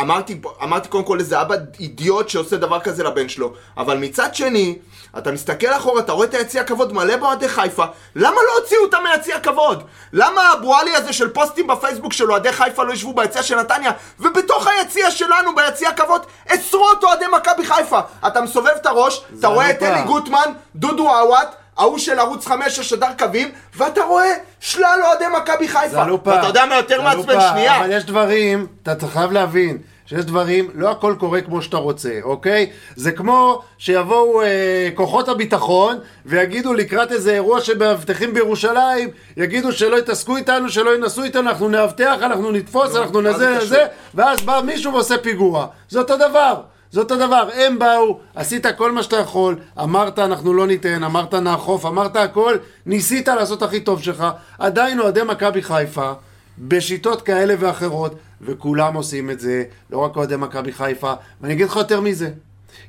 אמרתי, 0.00 0.40
אמרתי 0.62 0.88
קודם 0.88 1.04
כל 1.04 1.18
איזה 1.18 1.40
אבא 1.40 1.54
אידיוט 1.80 2.28
שעושה 2.28 2.56
דבר 2.56 2.80
כזה 2.80 3.04
לבן 3.04 3.28
שלו, 3.28 3.52
אבל 3.76 3.96
מצד 3.96 4.34
שני, 4.34 4.78
אתה 5.18 5.32
מסתכל 5.32 5.66
אחורה, 5.76 6.00
אתה 6.00 6.12
רואה 6.12 6.26
את 6.26 6.34
היציע 6.34 6.60
הכבוד 6.60 6.92
מלא 6.92 7.16
באוהדי 7.16 7.48
חיפה, 7.48 7.84
למה 8.16 8.36
לא 8.36 8.60
הוציאו 8.60 8.82
אותם 8.82 8.98
מהיציע 9.02 9.36
הכבוד? 9.36 9.82
למה 10.12 10.52
אבו 10.52 10.76
עלי 10.76 10.94
הזה 10.94 11.12
של 11.12 11.28
פוסטים 11.28 11.66
בפייסבוק 11.66 12.12
של 12.12 12.30
אוהדי 12.30 12.52
חיפה 12.52 12.84
לא 12.84 12.92
ישבו 12.92 13.14
ביציע 13.14 13.42
של 13.42 13.60
נתניה, 13.60 13.92
ובתוך 14.20 14.66
היציע 14.66 15.10
שלנו, 15.10 15.54
ביציע 15.54 15.88
הכבוד, 15.88 16.26
עשרות 16.48 17.04
אוהדי 17.04 17.24
מכבי 17.36 17.66
חיפה? 17.66 18.00
אתה 18.26 18.40
מסובב 18.40 18.72
את 18.76 18.86
הראש, 18.86 19.24
אתה 19.38 19.48
רואה 19.48 19.70
את 19.70 19.82
אלופה. 19.82 19.98
אלי 19.98 20.06
גוטמן, 20.06 20.52
דודו 20.74 21.10
עוואט, 21.10 21.54
ההוא 21.76 21.98
של 21.98 22.18
ערוץ 22.18 22.46
5 22.46 22.80
ששדר 22.80 23.08
קווים, 23.18 23.50
ואתה 23.76 24.02
רואה 24.04 24.32
שלל 24.60 25.00
אוהדי 25.04 25.24
מכבי 25.42 25.68
חיפה. 25.68 26.04
זלופה. 26.04 26.30
ואתה 26.30 26.46
יודע 26.46 26.66
מה 26.66 26.76
יותר 26.76 27.02
מעצבן? 27.02 27.40
שנייה. 27.52 27.80
אבל 27.80 27.92
יש 27.92 28.04
דברים, 28.04 28.66
אתה 28.82 29.08
חייב 29.08 29.32
להבין, 29.32 29.78
שיש 30.06 30.24
דברים, 30.24 30.70
לא 30.74 30.90
הכל 30.90 31.14
קורה 31.18 31.40
כמו 31.40 31.62
שאתה 31.62 31.76
רוצה, 31.76 32.18
אוקיי? 32.22 32.70
זה 32.96 33.12
כמו 33.12 33.62
שיבואו 33.78 34.42
אה, 34.42 34.88
כוחות 34.94 35.28
הביטחון 35.28 35.98
ויגידו 36.26 36.74
לקראת 36.74 37.12
איזה 37.12 37.34
אירוע 37.34 37.60
שמאבטחים 37.60 38.34
בירושלים, 38.34 39.08
יגידו 39.36 39.72
שלא 39.72 39.96
יתעסקו 39.96 40.36
איתנו, 40.36 40.68
שלא 40.68 40.94
ינסו 40.94 41.22
איתנו, 41.22 41.50
אנחנו 41.50 41.68
נאבטח, 41.68 42.16
אנחנו 42.22 42.52
נתפוס, 42.52 42.96
אנחנו 42.96 43.22
מה 43.22 43.32
זה 43.32 43.50
נזה? 43.50 43.64
נזה, 43.64 43.86
ואז 44.14 44.40
בא 44.40 44.60
מישהו 44.64 44.92
ועושה 44.92 45.18
פיגוע. 45.18 45.66
זה 45.88 45.98
אותו 45.98 46.16
דבר. 46.16 46.54
זה 46.92 47.00
אותו 47.00 47.16
דבר, 47.16 47.48
הם 47.54 47.78
באו, 47.78 48.18
עשית 48.34 48.66
כל 48.76 48.92
מה 48.92 49.02
שאתה 49.02 49.16
יכול, 49.16 49.58
אמרת 49.82 50.18
אנחנו 50.18 50.54
לא 50.54 50.66
ניתן, 50.66 51.04
אמרת 51.04 51.34
נאכוף, 51.34 51.86
אמרת 51.86 52.16
הכל, 52.16 52.56
ניסית 52.86 53.28
לעשות 53.28 53.62
הכי 53.62 53.80
טוב 53.80 54.02
שלך, 54.02 54.24
עדיין 54.58 55.00
אוהדי 55.00 55.20
מכבי 55.28 55.62
חיפה, 55.62 56.12
בשיטות 56.58 57.22
כאלה 57.22 57.54
ואחרות, 57.58 58.14
וכולם 58.40 58.94
עושים 58.94 59.30
את 59.30 59.40
זה, 59.40 59.64
לא 59.90 59.98
רק 59.98 60.16
אוהדי 60.16 60.36
מכבי 60.36 60.72
חיפה, 60.72 61.12
ואני 61.40 61.54
אגיד 61.54 61.66
לך 61.66 61.76
יותר 61.76 62.00
מזה, 62.00 62.30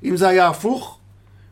אם 0.04 0.18
זה 0.18 0.28
היה 0.28 0.48
הפוך, 0.48 0.98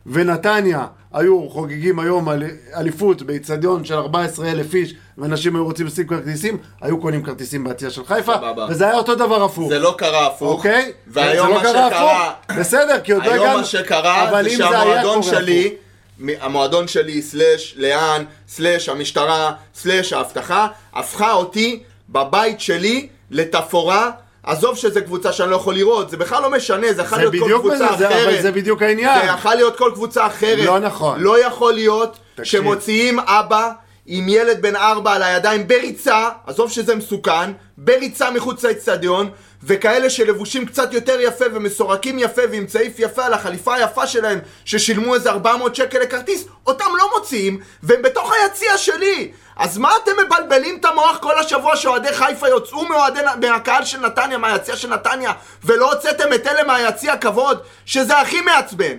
ונתניה 0.06 0.86
היו 1.12 1.48
חוגגים 1.50 1.98
היום 1.98 2.28
על 2.28 2.42
אליפות 2.76 3.22
באיצטדיון 3.22 3.84
של 3.84 3.94
14 3.94 4.50
אלף 4.50 4.74
איש, 4.74 4.94
ואנשים 5.18 5.56
היו 5.56 5.64
רוצים 5.64 5.86
לשים 5.86 6.06
כרטיסים, 6.06 6.58
היו 6.80 7.00
קונים 7.00 7.22
כרטיסים 7.22 7.64
ביציע 7.64 7.90
של 7.90 8.04
חיפה, 8.04 8.34
סבבה. 8.34 8.66
וזה 8.70 8.84
היה 8.84 8.96
אותו 8.96 9.14
דבר 9.14 9.44
הפוך. 9.44 9.68
זה 9.68 9.78
לא 9.78 9.94
קרה 9.98 10.26
הפוך. 10.26 10.56
אוקיי? 10.56 10.92
והיום 11.06 11.48
לא 11.48 11.54
מה 11.54 11.62
קרה 11.62 11.88
שקרה... 11.88 12.28
הפוך. 12.28 12.56
בסדר, 12.58 13.00
כי 13.04 13.12
עוד 13.12 13.26
לא 13.26 13.32
היום. 13.32 13.56
מה 13.56 13.64
שקרה 13.64 14.42
זה 14.42 14.50
שהמועדון 14.50 15.22
שלי, 15.22 15.74
המועדון 16.40 16.88
שלי, 16.88 17.22
סלאש 17.22 17.74
לאן, 17.76 18.24
סלאש 18.48 18.88
המשטרה, 18.88 19.52
סלאש 19.74 20.12
האבטחה, 20.12 20.66
הפכה 20.94 21.32
אותי 21.32 21.82
בבית 22.08 22.60
שלי 22.60 23.08
לתפאורה. 23.30 24.10
עזוב 24.42 24.76
שזו 24.76 25.00
קבוצה 25.04 25.32
שאני 25.32 25.50
לא 25.50 25.56
יכול 25.56 25.74
לראות, 25.74 26.10
זה 26.10 26.16
בכלל 26.16 26.42
לא 26.42 26.50
משנה, 26.50 26.92
זה 26.92 27.02
יכול 27.02 27.18
להיות 27.18 27.34
כל 27.40 27.58
קבוצה 27.58 27.76
זה, 27.78 27.96
זה- 27.98 28.08
אחרת. 28.08 28.28
אבל 28.28 28.42
זה 28.42 28.52
בדיוק 28.52 28.82
העניין. 28.82 29.20
זה 29.20 29.32
יכול 29.32 29.54
להיות 29.54 29.78
כל 29.78 29.90
קבוצה 29.94 30.26
אחרת. 30.26 30.64
לא 30.66 30.78
נכון. 30.78 31.20
לא 31.20 31.46
יכול 31.46 31.72
להיות 31.74 32.18
תקשיב. 32.34 32.60
שמוציאים 32.60 33.18
אבא 33.20 33.70
עם 34.06 34.28
ילד 34.28 34.62
בן 34.62 34.76
ארבע 34.76 35.12
על 35.12 35.22
הידיים 35.22 35.68
בריצה, 35.68 36.28
עזוב 36.46 36.70
שזה 36.70 36.94
מסוכן, 36.94 37.50
בריצה 37.78 38.30
מחוץ 38.30 38.64
לאצטדיון, 38.64 39.30
וכאלה 39.64 40.10
שלבושים 40.10 40.66
קצת 40.66 40.92
יותר 40.92 41.20
יפה 41.20 41.44
ומסורקים 41.54 42.18
יפה 42.18 42.42
ועם 42.50 42.66
צעיף 42.66 42.98
יפה 42.98 43.24
על 43.24 43.34
החליפה 43.34 43.74
היפה 43.74 44.06
שלהם, 44.06 44.38
ששילמו 44.64 45.14
איזה 45.14 45.30
400 45.30 45.74
שקל 45.74 45.98
לכרטיס, 45.98 46.44
אותם 46.66 46.90
לא 46.98 47.10
מוציאים, 47.18 47.60
והם 47.82 48.02
בתוך 48.02 48.32
היציע 48.32 48.78
שלי. 48.78 49.32
אז 49.56 49.78
מה 49.78 49.92
אתם 50.02 50.12
מבלבלים 50.26 50.76
את 50.80 50.84
המוח 50.84 51.18
כל 51.18 51.38
השבוע 51.38 51.76
שאוהדי 51.76 52.12
חיפה 52.12 52.48
יוצאו 52.48 52.88
מאוהדי, 52.88 53.20
מהקהל 53.40 53.84
של 53.84 54.00
נתניה, 54.00 54.38
מהיציע 54.38 54.76
של 54.76 54.88
נתניה, 54.88 55.32
ולא 55.64 55.92
הוצאתם 55.92 56.32
את 56.34 56.46
אלה 56.46 56.64
מהיציע 56.64 57.16
כבוד, 57.16 57.62
שזה 57.86 58.20
הכי 58.20 58.40
מעצבן. 58.40 58.96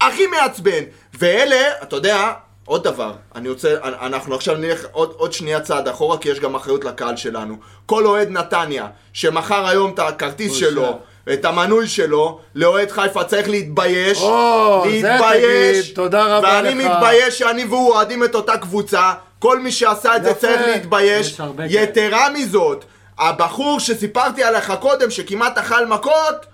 הכי 0.00 0.26
מעצבן. 0.26 0.82
ואלה, 1.18 1.72
אתה 1.82 1.96
יודע, 1.96 2.32
עוד 2.66 2.84
דבר, 2.84 3.12
אני 3.34 3.48
רוצה, 3.48 3.74
אנחנו 3.82 4.34
עכשיו 4.34 4.56
נלך 4.56 4.86
עוד, 4.92 5.12
עוד 5.16 5.32
שנייה 5.32 5.60
צעד 5.60 5.88
אחורה, 5.88 6.18
כי 6.18 6.28
יש 6.28 6.40
גם 6.40 6.54
אחריות 6.54 6.84
לקהל 6.84 7.16
שלנו. 7.16 7.56
כל 7.86 8.06
אוהד 8.06 8.28
נתניה, 8.30 8.86
שמכר 9.12 9.66
היום 9.66 9.90
את 9.94 9.98
הכרטיס. 9.98 10.52
שלו, 10.52 10.98
את 11.32 11.44
המנוי 11.44 11.88
שלו, 11.88 12.40
לאוהד 12.54 12.90
חיפה 12.90 13.24
צריך 13.24 13.48
להתבייש. 13.48 14.20
או, 14.20 14.84
להתבייש. 14.86 15.84
תגיד, 15.84 15.96
תודה 15.96 16.36
רבה 16.36 16.48
ואני 16.48 16.84
לך. 16.84 16.90
מתבייש 16.90 17.38
שאני 17.38 17.64
והוא 17.64 17.92
אוהדים 17.94 18.24
את 18.24 18.34
אותה 18.34 18.58
קבוצה. 18.58 19.12
כל 19.38 19.58
מי 19.58 19.72
שעשה 19.72 20.16
את 20.16 20.24
זה. 20.24 20.34
צריך 20.34 20.60
להתבייש. 20.66 21.40
יתרה 21.68 22.30
מזאת, 22.30 22.84
הבחור 23.18 23.80
שסיפרתי 23.80 24.42
עליך 24.42 24.72
קודם, 24.80 25.10
שכמעט 25.10 25.58
אכל 25.58 25.86
מכות, 25.86 26.46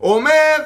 אומר, 0.00 0.56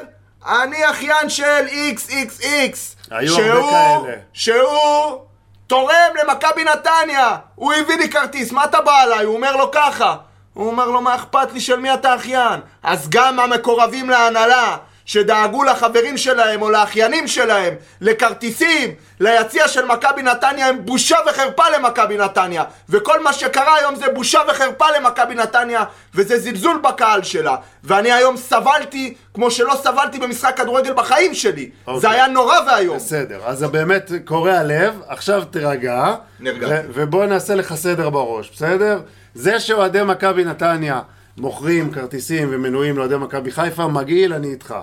אני 0.47 0.91
אחיין 0.91 1.30
של 1.30 1.66
XXX. 1.97 2.76
היו 3.11 3.34
שהוא, 3.34 3.45
הרבה 3.51 4.07
כאלה. 4.07 4.16
שהוא 4.32 5.18
תורם 5.66 6.12
למכבי 6.22 6.64
נתניה. 6.64 7.36
הוא 7.55 7.72
הביא 7.72 7.97
לי 7.97 8.11
כרטיס, 8.11 8.53
מה 8.53 8.64
אתה 8.64 8.80
בא 8.80 9.03
אליי? 9.03 9.24
הוא 9.24 9.36
אומר 9.36 9.57
לו 9.57 9.70
ככה. 9.70 10.16
הוא 10.55 10.66
אומר 10.66 10.86
לו, 10.88 11.01
מה 11.01 11.14
אכפת 11.14 11.53
לי 11.53 11.61
של 11.61 11.78
מי 11.78 11.95
אתה 11.95 12.14
אחיין? 12.14 12.61
אז 12.82 13.09
גם 13.09 13.41
המקורבים 13.41 14.11
להנהלה, 14.11 14.76
שדאגו 15.11 15.64
לחברים 15.64 16.16
שלהם 16.16 16.62
או 16.62 16.70
לאחיינים 16.70 17.28
שלהם, 17.28 17.74
לכרטיסים, 18.00 18.94
ליציע 19.20 19.68
של 19.68 19.84
מכבי 19.84 20.22
נתניה, 20.22 20.66
הם 20.66 20.84
בושה 20.84 21.16
וחרפה 21.28 21.62
למכבי 21.76 22.16
נתניה. 22.16 22.64
וכל 22.88 23.22
מה 23.22 23.32
שקרה 23.32 23.76
היום 23.76 23.94
זה 23.94 24.04
בושה 24.14 24.40
וחרפה 24.48 24.84
למכבי 24.98 25.34
נתניה, 25.34 25.84
וזה 26.14 26.38
זלזול 26.38 26.80
בקהל 26.82 27.22
שלה. 27.22 27.56
ואני 27.84 28.12
היום 28.12 28.36
סבלתי 28.36 29.14
כמו 29.34 29.50
שלא 29.50 29.74
סבלתי 29.82 30.18
במשחק 30.18 30.56
כדורגל 30.56 30.92
בחיים 30.92 31.34
שלי. 31.34 31.70
אוקיי. 31.86 32.00
זה 32.00 32.11
היה 32.11 32.26
נורא 32.26 32.56
ואיום. 32.66 32.96
בסדר, 32.96 33.40
אז 33.44 33.58
זה 33.58 33.68
באמת 33.68 34.11
קורע 34.24 34.62
לב, 34.62 35.00
עכשיו 35.08 35.42
תירגע. 35.44 36.14
ו- 36.40 36.80
ובוא 36.94 37.26
נעשה 37.26 37.54
לך 37.54 37.74
סדר 37.74 38.11
בראש, 38.11 38.50
בסדר? 38.50 39.00
זה 39.34 39.61
שאוהדי 39.61 40.02
מכבי 40.02 40.44
נתניה 40.44 41.00
מוכרים 41.36 41.92
כרטיסים 41.92 42.48
ומנויים 42.50 42.96
לאוהדי 42.96 43.16
מכבי 43.16 43.50
חיפה, 43.50 43.88
מגעיל, 43.88 44.32
אני 44.32 44.50
איתך. 44.50 44.74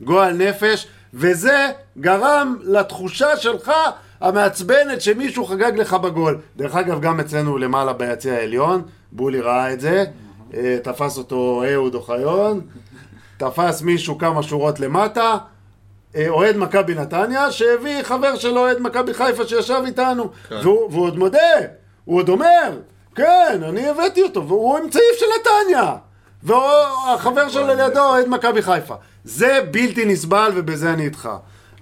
גועל 0.00 0.32
נפש, 0.32 0.86
וזה 1.14 1.68
גרם 1.98 2.56
לתחושה 2.62 3.36
שלך 3.36 3.72
המעצבנת 4.20 5.00
שמישהו 5.00 5.44
חגג 5.44 5.72
לך 5.76 5.94
בגול. 5.94 6.38
דרך 6.56 6.76
אגב, 6.76 7.00
גם 7.00 7.20
אצלנו 7.20 7.58
למעלה 7.58 7.92
ביציע 7.92 8.34
העליון, 8.34 8.82
בולי 9.12 9.40
ראה 9.40 9.72
את 9.72 9.80
זה, 9.80 10.04
אה, 10.54 10.78
תפס 10.82 11.18
אותו 11.18 11.62
אהוד 11.72 11.94
אוחיון, 11.94 12.60
תפס 13.36 13.82
מישהו 13.82 14.18
כמה 14.18 14.42
שורות 14.42 14.80
למטה, 14.80 15.36
אה, 16.16 16.28
אוהד 16.28 16.56
מכבי 16.56 16.94
נתניה, 16.94 17.50
שהביא 17.50 18.02
חבר 18.02 18.36
שלו 18.36 18.60
אוהד 18.60 18.80
מכבי 18.80 19.14
חיפה 19.14 19.46
שישב 19.46 19.82
איתנו, 19.86 20.30
והוא, 20.50 20.90
והוא 20.90 21.04
עוד 21.04 21.18
מודה, 21.18 21.38
הוא 22.04 22.18
עוד 22.18 22.28
אומר, 22.28 22.78
כן, 23.14 23.60
אני 23.68 23.88
הבאתי 23.88 24.22
אותו, 24.22 24.48
והוא 24.48 24.78
עם 24.78 24.90
צעיף 24.90 25.18
של 25.18 25.26
נתניה, 25.40 25.94
והחבר 26.46 27.48
שלו 27.48 27.66
לידו 27.66 28.00
אוהד 28.00 28.28
מכבי 28.28 28.62
חיפה. 28.62 28.94
זה 29.24 29.58
בלתי 29.70 30.04
נסבל 30.04 30.52
ובזה 30.54 30.92
אני 30.92 31.04
איתך. 31.04 31.28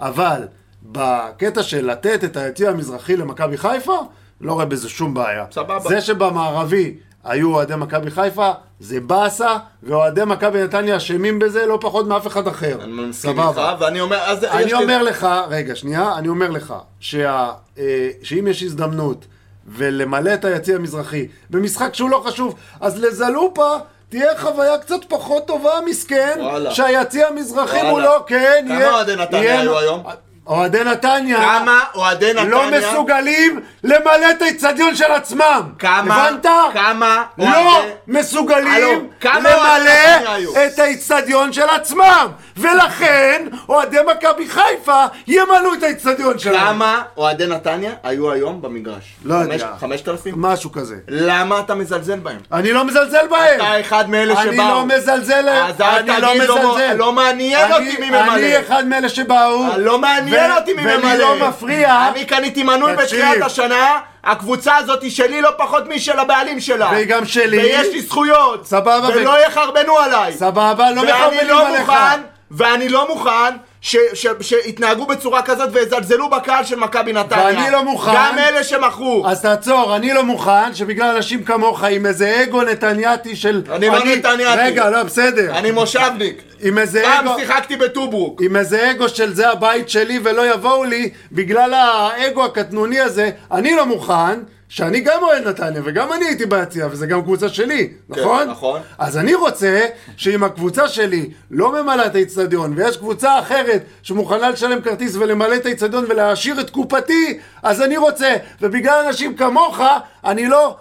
אבל 0.01 0.43
בקטע 0.83 1.63
של 1.63 1.91
לתת 1.91 2.25
את 2.25 2.37
היציע 2.37 2.71
המזרחי 2.71 3.17
למכבי 3.17 3.57
חיפה, 3.57 3.99
לא 4.41 4.53
רואה 4.53 4.65
בזה 4.65 4.89
שום 4.89 5.15
בעיה. 5.15 5.45
סבבה. 5.51 5.89
זה 5.89 6.01
שבמערבי 6.01 6.95
היו 7.25 7.55
אוהדי 7.55 7.75
מכבי 7.77 8.11
חיפה, 8.11 8.51
זה 8.81 9.01
באסה, 9.01 9.57
ואוהדי 9.83 10.25
מכבי 10.27 10.63
נתניה 10.65 10.97
אשמים 10.97 11.39
בזה 11.39 11.67
לא 11.67 11.79
פחות 11.81 12.07
מאף 12.07 12.27
אחד 12.27 12.49
אחר. 12.49 12.79
אני 12.83 12.93
מסכים 12.93 13.41
איתך, 13.41 13.61
ואני 13.81 14.01
אומר, 14.01 14.17
אז 14.27 14.45
אני 14.45 14.65
לי- 14.65 14.73
אומר 14.73 15.03
לך, 15.03 15.27
רגע, 15.49 15.75
שנייה, 15.77 16.13
אני 16.19 16.29
אומר 16.29 16.51
לך, 16.51 16.75
שה, 17.01 17.51
אה, 17.79 18.09
שאם 18.23 18.47
יש 18.47 18.63
הזדמנות 18.63 19.27
ולמלא 19.67 20.35
את 20.35 20.45
היציע 20.45 20.77
המזרחי 20.77 21.27
במשחק 21.51 21.95
שהוא 21.95 22.11
לא 22.11 22.23
חשוב, 22.27 22.55
אז 22.81 22.99
לזלופה 23.01 23.77
תהיה 24.19 24.39
חוויה 24.39 24.79
קצת 24.79 25.05
פחות 25.09 25.47
טובה, 25.47 25.71
מסכן. 25.87 26.39
שהיציע 26.71 27.27
המזרחי. 27.29 27.83
מולו, 27.83 28.27
כן, 28.27 28.65
כמה 28.69 28.75
יהיה... 28.79 28.91
אוהדי 28.91 29.17
נתניה 29.17 29.61
היו 29.61 29.79
היום? 29.79 30.03
אוהדי 30.47 30.85
נתניה... 30.85 31.37
כמה 31.37 31.81
אוהדי 31.95 32.31
נתניה... 32.33 32.45
לא 32.45 32.63
מסוגלים 32.71 33.61
למלא 33.85 34.31
את 34.31 34.43
האיצטדיון 34.43 34.95
של 34.97 35.13
עצמם. 35.13 35.63
כמה? 35.79 36.27
הבנת? 36.27 36.47
כמה? 36.73 37.23
לא 37.39 37.45
אוהדי- 37.45 37.89
מסוגלים 38.09 38.67
הלו, 38.93 39.01
כמה 39.21 39.39
למלא? 39.41 40.37
את 40.67 40.79
האיצטדיון 40.79 41.53
של 41.53 41.69
עצמם. 41.69 42.29
ולכן, 42.57 43.47
אוהדי 43.69 43.97
מכבי 44.11 44.49
חיפה 44.49 45.05
ימלאו 45.27 45.75
את 45.79 45.83
האיצטדיון 45.83 46.39
שלהם. 46.39 46.67
כמה 46.67 47.03
אוהדי 47.17 47.47
נתניה 47.47 47.93
היו 48.03 48.33
היום 48.33 48.63
במגרש? 48.63 49.15
לא 49.25 49.35
יודע. 49.35 49.69
חמשת 49.81 50.09
אלפים? 50.09 50.35
משהו 50.37 50.73
כזה. 50.73 50.97
למה 51.09 51.61
אתה 51.61 51.75
מזלזל 51.75 52.19
בהם? 52.19 52.39
אני 52.53 52.73
לא 52.73 52.85
מזלזל 52.85 53.27
בהם. 53.31 53.61
אתה 53.61 53.81
אחד 53.81 54.11
מאלה 54.11 54.35
שבאו. 54.37 54.49
אני 54.49 54.57
לא 54.59 54.87
מזלזל, 54.87 55.49
אז 55.49 55.81
אני 55.81 56.09
לא 56.09 56.19
לא 56.19 56.35
מזלזל. 56.35 56.95
לא 56.97 57.13
מעניין 57.13 57.73
אותי 57.73 57.97
מי 58.01 58.11
ממלא. 58.11 58.35
אני 58.35 58.61
אחד 58.61 58.87
מאלה 58.87 59.09
שבאו. 59.09 59.65
לא 59.79 59.99
מעניין 59.99 60.53
אותי 60.53 60.73
מי 60.73 60.83
ממלא. 60.83 60.97
ולי 61.07 61.19
לא 61.19 61.49
מפריע. 61.49 62.09
אני 62.09 62.25
קניתי 62.25 62.63
מנוי. 62.63 62.97
בתחילת 62.97 63.43
השנה, 63.43 63.99
הקבוצה 64.27 64.77
הזאת 64.77 65.03
היא 65.03 65.11
שלי 65.11 65.41
לא 65.43 65.51
פחות 65.59 65.89
משל 65.89 66.19
הבעלים 66.19 66.61
שלה. 66.61 66.89
והיא 66.93 67.07
גם 67.07 67.25
שלי. 67.25 67.59
ויש 67.59 67.87
לי 67.93 68.03
זכויות. 68.03 68.67
סבבה, 68.67 69.09
ו- 69.09 69.13
ולא 69.17 69.47
יחרבנו 69.47 69.99
עליי. 69.99 70.33
סבבה, 70.33 70.91
לא 70.91 71.03
מחרבנים 71.05 71.49
לא 71.49 71.67
עליך. 71.69 71.81
מוכן, 71.81 72.21
ואני 72.51 72.89
לא 72.89 73.09
מוכן 73.09 73.57
ש- 73.81 73.97
ש- 74.15 74.27
שיתנהגו 74.41 75.07
בצורה 75.07 75.43
כזאת 75.43 75.69
ויזלזלו 75.73 76.31
בקהל 76.31 76.65
של 76.65 76.77
מכבי 76.77 77.13
נתניה. 77.13 77.45
ואני 77.45 77.71
לא 77.71 77.85
מוכן. 77.85 78.11
גם 78.15 78.39
אלה 78.39 78.65
שמכרו. 78.65 79.25
אז 79.29 79.43
תעצור, 79.43 79.97
אני 79.97 80.13
לא 80.13 80.25
מוכן 80.25 80.75
שבגלל 80.75 81.17
אנשים 81.17 81.45
כמוך 81.45 81.85
עם 81.85 82.07
איזה 82.07 82.43
אגו 82.43 82.63
נתניאתי 82.63 83.37
של... 83.37 83.63
אני 83.73 83.89
לא 83.89 84.05
נתניאתי. 84.05 84.61
רגע, 84.63 84.91
לא, 84.91 85.03
בסדר. 85.03 85.59
אני 85.59 85.71
מושבניק. 85.71 86.43
עם 86.65 86.79
איזה 86.79 87.03
פעם 87.03 87.29
אגו... 87.29 87.39
שיחקתי 87.39 87.77
בטוברוק. 87.77 88.43
עם 88.43 88.57
איזה 88.57 88.91
אגו 88.91 89.09
של 89.09 89.35
זה 89.35 89.51
הבית 89.51 89.89
שלי 89.89 90.21
ולא 90.23 90.55
יבואו 90.55 90.85
לי 90.85 91.11
בגלל 91.33 91.75
האגו 91.75 92.45
הקטנוני 92.45 93.01
הזה, 93.01 93.31
אני 93.53 93.77
לא 93.77 93.87
מוכן 93.87 94.41
שאני 94.69 95.01
גם 95.01 95.23
אוהד 95.23 95.49
נתניה, 95.49 95.83
וגם 95.85 96.13
אני 96.13 96.25
הייתי 96.25 96.47
ביציע, 96.47 96.87
וזה 96.91 97.07
גם 97.07 97.23
קבוצה 97.23 97.49
שלי, 97.49 97.89
נכון? 98.09 98.49
נכון. 98.49 98.81
אז 98.99 99.19
אני 99.19 99.35
רוצה 99.35 99.87
שאם 100.17 100.45
הקבוצה 100.45 100.89
שלי 100.89 101.31
לא 101.51 101.83
ממלאה 101.83 102.07
את 102.07 102.15
האיצטדיון, 102.15 102.73
ויש 102.77 102.97
קבוצה 102.97 103.39
אחרת 103.39 103.83
שמוכנה 104.03 104.51
לשלם 104.51 104.81
כרטיס 104.81 105.17
ולמלא 105.17 105.57
את 105.57 105.67
האיצטדיון 105.67 106.05
ולהעשיר 106.09 106.61
את 106.61 106.71
קופתי, 106.71 107.39
אז 107.63 107.83
אני 107.83 107.97
רוצה, 107.97 108.35
ובגלל 108.61 109.05
אנשים 109.07 109.37
כמוך, 109.37 109.81
אני 110.25 110.47
לא 110.47 110.77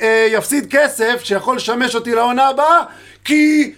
אה, 0.00 0.26
יפסיד 0.30 0.66
כסף 0.70 1.20
שיכול 1.24 1.56
לשמש 1.56 1.94
אותי 1.94 2.14
לעונה 2.14 2.48
הבאה, 2.48 2.82
כי 3.24 3.72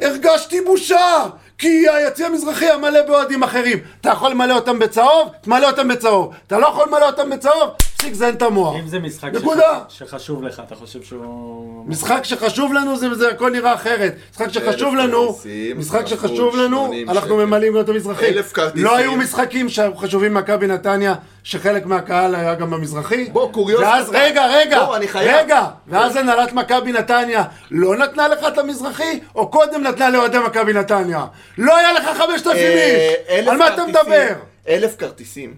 הרגשתי 0.00 0.60
בושה. 0.60 1.26
כי 1.58 1.88
היציא 1.88 2.26
המזרחי 2.26 2.64
היה 2.64 2.76
מלא 2.76 3.02
באוהדים 3.02 3.42
אחרים. 3.42 3.78
אתה 4.00 4.10
יכול 4.10 4.30
למלא 4.30 4.54
אותם 4.54 4.78
בצהוב? 4.78 5.30
תמלא 5.40 5.66
אותם 5.66 5.88
בצהוב. 5.88 6.34
אתה 6.46 6.58
לא 6.58 6.66
יכול 6.66 6.86
למלא 6.88 7.06
אותם 7.06 7.30
בצהוב? 7.30 7.70
תפסיק 8.04 8.14
לזיין 8.14 8.34
את 8.34 8.42
המוח. 8.42 8.76
אם 8.80 8.88
זה 8.88 8.98
משחק 8.98 9.30
נקודה. 9.34 9.80
שח- 9.88 10.06
שחשוב 10.06 10.42
לך, 10.42 10.62
אתה 10.66 10.74
חושב 10.74 11.02
שהוא... 11.02 11.84
משחק 11.88 12.20
שחשוב 12.24 12.72
לנו 12.72 12.96
זה, 12.96 13.14
זה 13.14 13.28
הכל 13.30 13.50
נראה 13.50 13.74
אחרת. 13.74 14.14
משחק 14.32 14.48
שחשוב 14.48 14.94
לנו, 14.94 15.26
כרטיסים, 15.28 15.78
משחק 15.78 16.06
שחשוב 16.06 16.56
לנו, 16.56 16.84
80 16.86 17.10
אנחנו 17.10 17.26
שקל. 17.28 17.44
ממלאים 17.44 17.74
גם 17.74 17.80
את 17.80 17.88
המזרחי. 17.88 18.26
אלף 18.26 18.52
כרטיסים. 18.52 18.84
לא 18.84 18.96
היו 18.96 19.16
משחקים 19.16 19.68
שחשובים 19.68 20.34
ממכבי 20.34 20.66
נתניה, 20.66 21.14
שחלק 21.42 21.86
מהקהל 21.86 22.34
היה 22.34 22.54
גם 22.54 22.70
במזרחי. 22.70 23.24
בוא, 23.32 23.52
קוריוז 23.52 23.80
ואז 23.80 24.08
קטן. 24.08 24.18
רגע, 24.18 24.46
רגע, 24.46 24.84
בוא, 24.84 24.96
אני 24.96 25.08
חייב. 25.08 25.36
רגע, 25.44 25.62
ואז 25.88 26.16
הנהלת 26.16 26.52
מכבי 26.52 26.92
נתניה 26.92 27.42
לא 27.70 27.96
נתנה 27.96 28.28
לך 28.28 28.38
את 28.48 28.58
המזרחי, 28.58 29.20
או 29.34 29.48
קודם 29.50 29.82
נתנה 29.82 30.10
לאוהדי 30.10 30.38
מכבי 30.38 30.72
נתניה? 30.72 31.24
לא 31.58 31.76
היה 31.76 31.92
לך 31.92 32.04
5,000 32.18 32.56
אה, 32.56 33.14
איש, 33.28 33.48
על 33.48 33.56
מה 33.56 33.74
אתה 33.74 33.86
מדבר? 33.86 34.28
אלף 34.68 34.96
כרטיסים 34.98 35.54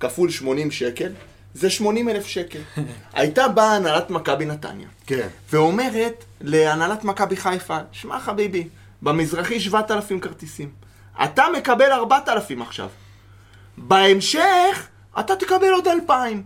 כפול 0.00 0.30
80 0.30 0.70
שקל, 0.70 1.08
זה 1.58 1.70
80 1.70 2.08
אלף 2.08 2.26
שקל. 2.26 2.58
הייתה 3.12 3.48
באה 3.48 3.76
הנהלת 3.76 4.10
מכבי 4.10 4.44
נתניה, 4.44 4.88
כן. 5.06 5.28
ואומרת 5.52 6.24
להנהלת 6.40 7.04
מכבי 7.04 7.36
חיפה, 7.36 7.78
שמע 7.92 8.20
חביבי, 8.20 8.68
במזרחי 9.02 9.60
7,000 9.60 10.20
כרטיסים. 10.20 10.70
אתה 11.24 11.44
מקבל 11.56 11.92
4,000 11.92 12.62
עכשיו. 12.62 12.88
בהמשך, 13.76 14.88
אתה 15.20 15.36
תקבל 15.36 15.70
עוד 15.72 15.88
2,000. 15.88 16.42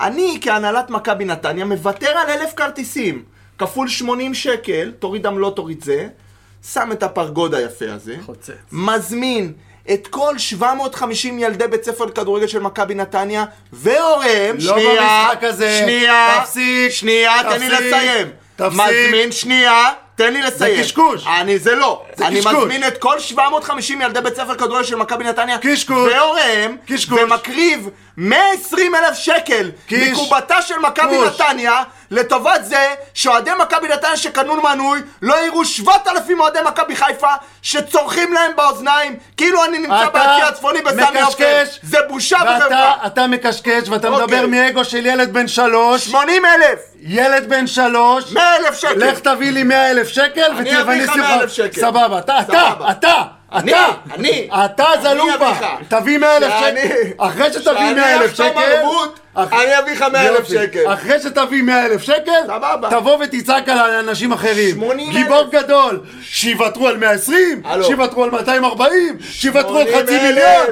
אני, 0.00 0.38
כהנהלת 0.42 0.90
מכבי 0.90 1.24
נתניה, 1.24 1.64
מוותר 1.64 2.10
על 2.10 2.30
1,000 2.30 2.54
כרטיסים. 2.56 3.24
כפול 3.58 3.88
80 3.88 4.34
שקל, 4.34 4.92
תוריד 4.98 5.26
עמלות, 5.26 5.56
תוריד 5.56 5.84
זה, 5.84 6.08
שם 6.72 6.92
את 6.92 7.02
הפרגוד 7.02 7.54
היפה 7.54 7.92
הזה, 7.92 8.16
חוצץ. 8.22 8.52
מזמין 8.72 9.52
את 9.92 10.06
כל 10.10 10.38
750 10.38 11.38
ילדי 11.38 11.66
בית 11.66 11.84
ספר 11.84 12.04
לכדורגל 12.04 12.46
של 12.46 12.60
מכבי 12.60 12.94
נתניה 12.94 13.44
והוריהם, 13.72 14.56
לא 14.60 14.74
שנייה, 14.74 15.26
במשחק 15.28 15.44
הזה. 15.44 15.78
שנייה, 15.82 16.40
תפסיק, 16.40 16.90
שנייה, 16.90 17.32
תן 17.42 17.60
לי 17.60 17.68
תפסיק, 17.68 17.80
לסיים. 17.80 18.30
תפסיק. 18.56 18.80
מזמין, 18.80 19.32
שנייה, 19.32 19.88
תן 20.14 20.32
לי 20.32 20.42
לסיים. 20.42 20.82
קשקוש. 20.82 21.26
אני, 21.40 21.58
זה 21.58 21.74
לא. 21.74 22.02
זה 22.16 22.26
אני 22.26 22.38
קשקוש. 22.38 22.54
מזמין 22.54 22.86
את 22.86 22.98
כל 22.98 23.20
750 23.20 24.02
ילדי 24.02 24.20
בית 24.20 24.36
ספר 24.36 24.54
כדורגל 24.54 24.84
של 24.84 24.96
מכבי 24.96 25.24
נתניה 25.24 25.58
קשקוש. 25.58 26.12
והוריהם, 26.12 26.76
קשקוש. 26.86 27.18
ומקריב 27.22 27.88
120 28.16 28.94
אלף 28.94 29.14
שקל. 29.18 29.70
מקובתה 29.90 30.62
של 30.62 30.78
מכבי. 30.78 31.18
נתניה 31.26 31.82
לטובת 32.14 32.64
זה 32.64 32.94
שאוהדי 33.14 33.50
מכבי 33.58 33.88
נתניה 33.88 34.16
שקנו 34.16 34.62
מנוי 34.62 35.00
לא 35.22 35.46
יראו 35.46 35.64
7,000 35.64 36.40
אוהדי 36.40 36.58
מכבי 36.66 36.96
חיפה 36.96 37.32
שצורכים 37.62 38.32
להם 38.32 38.52
באוזניים 38.56 39.16
כאילו 39.36 39.64
אני 39.64 39.78
נמצא 39.78 40.08
ביציע 40.12 40.46
הצפוני 40.46 40.82
בסמי 40.82 41.20
עופר. 41.20 41.62
זה 41.82 41.98
בושה 42.08 42.36
ואתה 42.46 42.66
וחרפה. 42.66 43.06
אתה 43.06 43.26
מקשקש, 43.26 43.88
ואתה 43.88 44.08
אוקיי. 44.08 44.24
מדבר 44.24 44.46
מאגו 44.46 44.84
של 44.84 45.06
ילד 45.06 45.32
בן 45.32 45.48
שלוש. 45.48 46.04
80 46.04 46.42
אלף, 46.46 46.78
ילד 47.00 47.48
בן 47.48 47.66
שלוש. 47.66 48.32
100 48.32 48.56
אלף 48.56 48.78
שקל. 48.78 48.94
לך 48.94 49.18
תביא 49.18 49.50
לי 49.50 49.62
100 49.62 49.90
אלף 49.90 50.08
שקל, 50.08 50.52
אני 50.58 50.80
אביא 50.80 51.02
לך 51.02 51.10
אשים 51.10 51.22
100,000 51.22 51.50
שקל. 51.50 51.80
סבבה, 51.80 52.18
אתה, 52.18 52.40
אתה. 52.40 52.72
אתה, 52.90 53.22
אתה, 53.58 53.86
אני. 54.14 54.48
אתה 54.64 54.84
אני 54.94 55.02
זלופה. 55.02 55.50
תביא 55.88 56.18
100 56.18 56.36
אלף 56.36 56.52
שקל, 56.60 57.12
אחרי 57.18 57.52
שתביא 57.52 57.94
100 57.94 58.14
אלף 58.14 58.34
שקל, 58.34 58.60
אני 59.36 59.78
אביא 59.78 59.92
לך 59.92 60.02
100 60.12 60.28
אלף. 60.28 60.48
שקל. 60.48 60.92
אחרי 60.92 61.20
שתביא 61.20 61.62
100 61.62 61.86
אלף 61.86 62.02
שקל. 62.02 62.40
תבוא 62.90 63.18
ותצעק 63.24 63.68
על 63.68 63.78
אנשים 63.78 64.32
אחרים, 64.32 64.70
80,000. 64.70 65.22
גיבור 65.22 65.42
גדול, 65.50 66.00
שיוותרו 66.22 66.88
על 66.88 66.96
120, 66.96 67.62
הלו. 67.64 67.84
שיוותרו 67.84 68.24
על 68.24 68.30
240, 68.30 69.16
שיוותרו 69.30 69.78
על 69.78 69.86
חצי 69.86 70.18
80,000. 70.18 70.22
מיליון, 70.22 70.66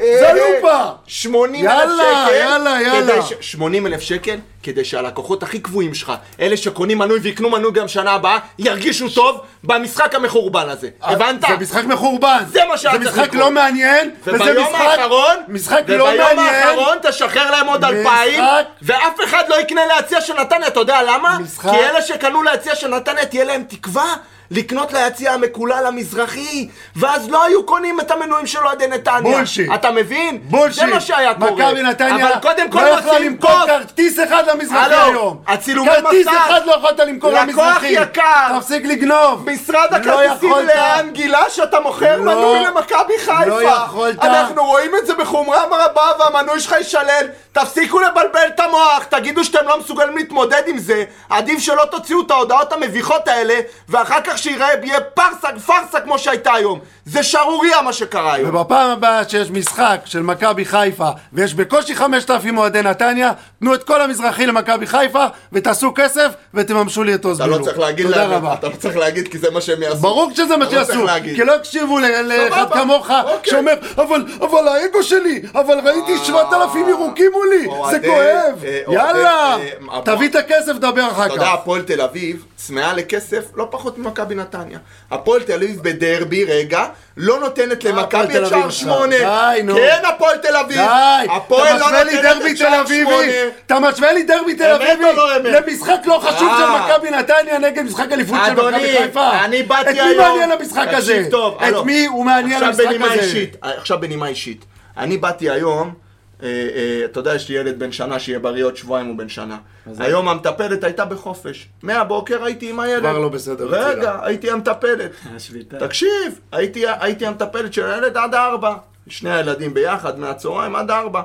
אה, 0.00 0.32
זלופה, 0.34 0.82
80 1.06 1.68
אלף 1.68 1.72
יאללה, 1.80 2.24
שקל, 2.26 2.34
יאללה, 2.34 2.82
יאללה. 2.82 3.22
ש... 3.22 3.32
80 3.40 3.86
אלף 3.86 4.00
שקל, 4.00 4.36
כדי 4.62 4.84
שהלקוחות 4.84 5.42
הכי 5.42 5.58
קבועים 5.58 5.94
שלך, 5.94 6.12
אלה 6.40 6.56
שקונים 6.56 6.98
מנוי 6.98 7.18
ויקנו 7.18 7.50
מנוי 7.50 7.72
גם 7.72 7.88
שנה 7.88 8.10
הבאה, 8.12 8.38
ירגישו 8.58 9.08
טוב 9.08 9.40
במשחק 9.64 10.14
המחורבן 10.14 10.68
הזה. 10.68 10.88
הבנת? 11.02 11.40
זה 11.48 11.56
משחק 11.60 11.84
מחורבן, 11.84 12.44
זה 12.48 12.60
מה 12.68 12.78
שהיה 12.78 12.98
זה 12.98 13.04
צריך 13.04 13.12
משחק 13.16 13.28
לקרות. 13.28 13.40
לא 13.40 13.50
מעניין, 13.50 14.10
וזה 14.26 14.36
וביום 14.36 14.66
משחק, 14.66 14.80
האחרון, 14.98 15.36
משחק 15.48 15.82
לא 15.88 16.04
וביום 16.04 16.20
מעניין, 16.36 16.54
האחרון 16.54 16.96
תשחרר 17.02 17.50
להם 17.50 17.66
עוד 17.66 17.80
משחק- 17.84 17.94
אלפיים, 17.96 18.44
ואף 18.82 19.14
אחד 19.24 19.42
לא 19.48 19.60
יקנה 19.60 19.80
ליציע 19.96 20.20
של 20.20 20.34
נתניה, 20.40 20.68
אתה 20.68 20.80
יודע 20.80 21.02
למה? 21.02 21.38
משחק- 21.38 21.70
כי 21.70 21.76
אלה 21.76 22.02
שקנו 22.02 22.42
ליציע 22.42 22.74
של 22.74 22.88
נתניה, 22.88 23.26
תהיה 23.26 23.44
להם 23.44 23.62
תקווה. 23.68 24.14
לקנות 24.50 24.92
ליציע 24.92 25.32
המקולל 25.32 25.86
המזרחי, 25.86 26.68
ואז 26.96 27.30
לא 27.30 27.44
היו 27.44 27.66
קונים 27.66 28.00
את 28.00 28.10
המנויים 28.10 28.46
של 28.46 28.58
אוהדי 28.66 28.86
נתניה. 28.86 29.36
בולשיט. 29.36 29.70
אתה 29.74 29.90
מבין? 29.90 30.38
בולשיט. 30.42 30.86
זה 30.86 30.94
מה 30.94 31.00
שהיה 31.00 31.34
קורה. 31.34 31.50
מכבי 31.50 31.82
נתניה 31.82 32.26
אבל 32.28 32.40
קודם 32.42 32.70
כל 32.70 32.80
לא 32.80 32.86
יכלה 32.86 33.12
מוציאים 33.12 33.32
למכור. 33.32 33.66
כרטיס 33.66 34.18
אחד 34.24 34.42
למזרחי 34.48 34.94
הלו, 34.94 35.20
היום. 35.20 35.36
הצילומי 35.46 35.90
כרטיס 36.02 36.26
מסך. 36.26 36.36
אחד 36.46 36.60
לא 36.66 36.72
יכולת 36.72 37.00
למכור 37.00 37.30
לקוח 37.30 37.42
למזרחי. 37.42 37.88
יקר. 37.88 38.58
תפסיק 38.60 38.84
לגנוב. 38.84 39.50
משרד 39.50 39.88
לא 39.92 39.96
הכרטיסים 39.96 40.50
יכולת. 40.50 40.66
לאן 40.76 41.10
גילה 41.12 41.42
שאתה 41.50 41.80
מוכר 41.80 42.16
לא. 42.16 42.24
מנוי 42.24 42.60
למכבי 42.64 43.18
חיפה. 43.18 43.44
לא 43.46 43.62
יכולת. 43.62 44.24
אנחנו 44.24 44.64
רואים 44.64 44.90
את 45.02 45.06
זה 45.06 45.14
בחומרה 45.14 45.64
רבה 45.70 46.02
והמנוי 46.18 46.60
שלך 46.60 46.72
יישלל. 46.72 47.26
תפסיקו 47.60 48.00
לבלבל 48.00 48.46
את 48.54 48.60
המוח, 48.60 49.04
תגידו 49.08 49.44
שאתם 49.44 49.68
לא 49.68 49.80
מסוגלים 49.80 50.16
להתמודד 50.16 50.62
עם 50.66 50.78
זה. 50.78 51.04
עדיף 51.30 51.58
שלא 51.58 51.82
תוציאו 51.90 52.20
את 52.26 52.30
ההודעות 52.30 52.72
המביכות 52.72 53.28
האלה, 53.28 53.54
ואחר 53.88 54.18
כך 54.24 54.38
שיראה, 54.38 54.68
יהיה 54.82 55.00
פרסה, 55.00 55.48
פרסה 55.66 56.00
כמו 56.04 56.18
שהייתה 56.18 56.52
היום. 56.52 56.80
זה 57.04 57.22
שערורייה 57.22 57.82
מה 57.82 57.92
שקרה 57.92 58.32
היום. 58.34 58.54
ובפעם 58.56 58.90
הבאה 58.90 59.28
שיש 59.28 59.50
משחק 59.50 60.00
של 60.04 60.22
מכבי 60.22 60.64
חיפה 60.64 61.08
ויש 61.32 61.54
בקושי 61.54 61.94
5,000 61.96 62.58
אוהדי 62.58 62.82
נתניה, 62.82 63.32
תנו 63.60 63.74
את 63.74 63.82
כל 63.82 64.00
המזרחי 64.02 64.46
למכבי 64.46 64.86
חיפה 64.86 65.24
ותעשו 65.52 65.92
כסף 65.94 66.28
ותממשו 66.54 67.04
לי 67.04 67.14
את 67.14 67.24
עוז 67.24 67.40
אתה 67.40 67.50
לא 67.50 67.58
צריך 67.64 67.78
להגיד 67.78 68.06
תודה 68.06 68.16
להם, 68.24 68.32
רבה. 68.32 68.54
אתה 68.54 68.68
לא 68.68 68.76
צריך 68.76 68.96
להגיד 68.96 69.28
כי 69.28 69.38
זה 69.38 69.50
מה 69.50 69.60
שהם 69.60 69.82
יעשו. 69.82 69.96
ברור 69.96 70.30
שזה 70.34 70.56
מה 70.56 70.64
אתה 70.64 70.74
לא 70.76 70.84
צריך 70.84 70.86
שיעשו, 70.86 71.04
להגיד. 71.04 71.36
כי 71.36 71.44
לא 71.44 71.54
הקשיבו 71.54 71.98
ל- 71.98 72.22
לאחד 72.22 72.66
כמוך 72.72 73.10
אוקיי. 73.10 73.50
שאומר, 73.50 73.74
אבל, 73.96 74.24
אבל 74.40 74.68
האגו 74.68 75.02
שלי, 75.02 75.42
אבל 75.54 75.78
ראיתי 75.84 76.24
7,000 76.24 76.88
ירוקים 76.88 77.32
מולי, 77.46 77.90
זה 77.90 78.08
כואב, 78.08 78.64
אה, 78.64 78.80
יאללה, 78.88 79.56
אה, 79.92 80.00
תביא 80.04 80.28
את 80.28 80.34
הכסף, 80.34 80.72
דבר 80.72 81.08
אחר 81.10 81.26
אתה 81.26 81.34
יודע, 81.34 81.44
כך. 81.44 81.52
הפועל 81.52 81.82
תל 81.82 82.00
אביב 82.00 82.44
צמאה 82.56 82.92
לכסף 82.92 83.44
לא 83.54 83.68
פחות 83.70 83.98
ממכבי 83.98 84.34
נתניה. 84.34 84.78
הפועל 85.10 85.42
תל 85.42 85.52
אביב 85.52 85.80
בדרבי, 85.82 86.44
רגע, 86.44 86.84
לא 87.16 87.40
נותנת 87.40 87.84
הפועל 87.84 87.94
למכבי 87.94 88.38
את 88.38 88.48
שער 88.48 88.70
שמונה. 88.70 89.16
די, 89.16 89.62
נו. 89.62 89.74
כן, 89.74 90.02
הפועל 90.08 90.36
תל 90.36 90.56
אביב. 90.56 90.76
די, 90.76 91.26
הפועל 91.30 91.78
לא 91.78 92.02
לי 92.02 92.14
נותנת 92.14 92.50
את 92.50 92.56
שער 92.56 92.86
שמונה. 92.86 93.32
אתה 93.66 93.80
משווה 93.80 94.12
לי 94.12 94.22
דרבי 94.22 94.54
תל 94.54 94.70
אביבי 94.70 95.04
לא? 95.16 95.36
למשחק 95.38 96.00
לא 96.04 96.18
חשוב 96.22 96.52
של 96.58 96.64
אה. 96.64 96.88
מכבי 96.88 97.10
נתניה 97.10 97.58
נגד 97.58 97.82
משחק 97.82 98.12
אליפות 98.12 98.38
של 98.46 98.52
מכבי 98.52 98.98
חיפה. 98.98 99.44
אני 99.44 99.62
באתי 99.62 99.90
את 99.90 99.94
מי 99.94 100.00
היום... 100.00 100.18
מעניין 100.18 100.50
המשחק 100.52 100.88
הזה? 100.90 101.28
את. 101.68 101.84
מי 101.84 102.06
הוא 102.06 102.24
מעניין 102.24 102.62
המשחק 102.62 102.86
הזה? 103.10 103.44
עכשיו 103.62 104.00
בנימה 104.00 104.28
אישית. 104.28 104.64
אני 104.96 105.16
באתי 105.18 105.50
היום, 105.50 105.80
אה, 105.80 105.84
אה, 105.84 106.05
אתה 106.38 107.20
יודע, 107.20 107.34
יש 107.34 107.48
לי 107.48 107.54
ילד 107.54 107.78
בן 107.78 107.92
שנה 107.92 108.18
שיהיה 108.18 108.38
בריא 108.38 108.64
עוד 108.64 108.76
שבועיים 108.76 109.06
הוא 109.06 109.18
בן 109.18 109.28
שנה. 109.28 109.56
היום 109.98 110.28
המטפלת 110.28 110.84
הייתה 110.84 111.04
בחופש. 111.04 111.68
מהבוקר 111.82 112.44
הייתי 112.44 112.70
עם 112.70 112.80
הילד. 112.80 113.00
כבר 113.00 113.18
לא 113.18 113.28
בסדר 113.28 113.66
רגע. 113.68 114.18
הייתי 114.22 114.50
המטפלת. 114.50 115.10
השביתה. 115.36 115.78
תקשיב, 115.78 116.40
הייתי, 116.52 117.26
המטפלת 117.26 117.72
של 117.72 117.86
הילד 117.86 118.16
עד 118.16 118.34
ארבע. 118.34 118.74
שני 119.08 119.30
הילדים 119.32 119.74
ביחד, 119.74 120.18
מהצהריים 120.18 120.76
עד 120.76 120.90
ארבע. 120.90 121.22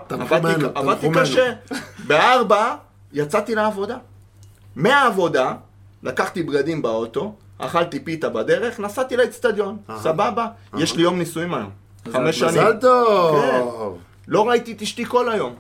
עבדתי. 0.76 1.08
קשה. 1.14 1.52
בארבע 2.08 2.76
יצאתי 3.14 3.56
לעבודה. 3.56 3.98
מהעבודה, 4.76 5.54
לקחתי 6.04 6.44
בגדים 6.44 6.82
באוטו, 6.82 7.36
אכלתי 7.58 8.00
פיתה 8.00 8.30
בדרך, 8.30 8.80
נסעתי 8.80 9.18
לאצטדיון. 9.18 9.78
סבבה? 9.98 10.48
יש 10.78 10.96
לי 10.96 11.04
יום 11.04 11.20
נישואים 11.20 11.54
היום. 11.54 11.70
חמש 12.12 12.40
שנים. 12.40 12.52
מזל 12.52 12.78
טוב. 12.82 13.98
לא 14.32 14.50
ראיתי 14.50 14.72
את 14.72 14.82
אשתי 14.82 15.06
כל 15.06 15.32
היום. 15.32 15.56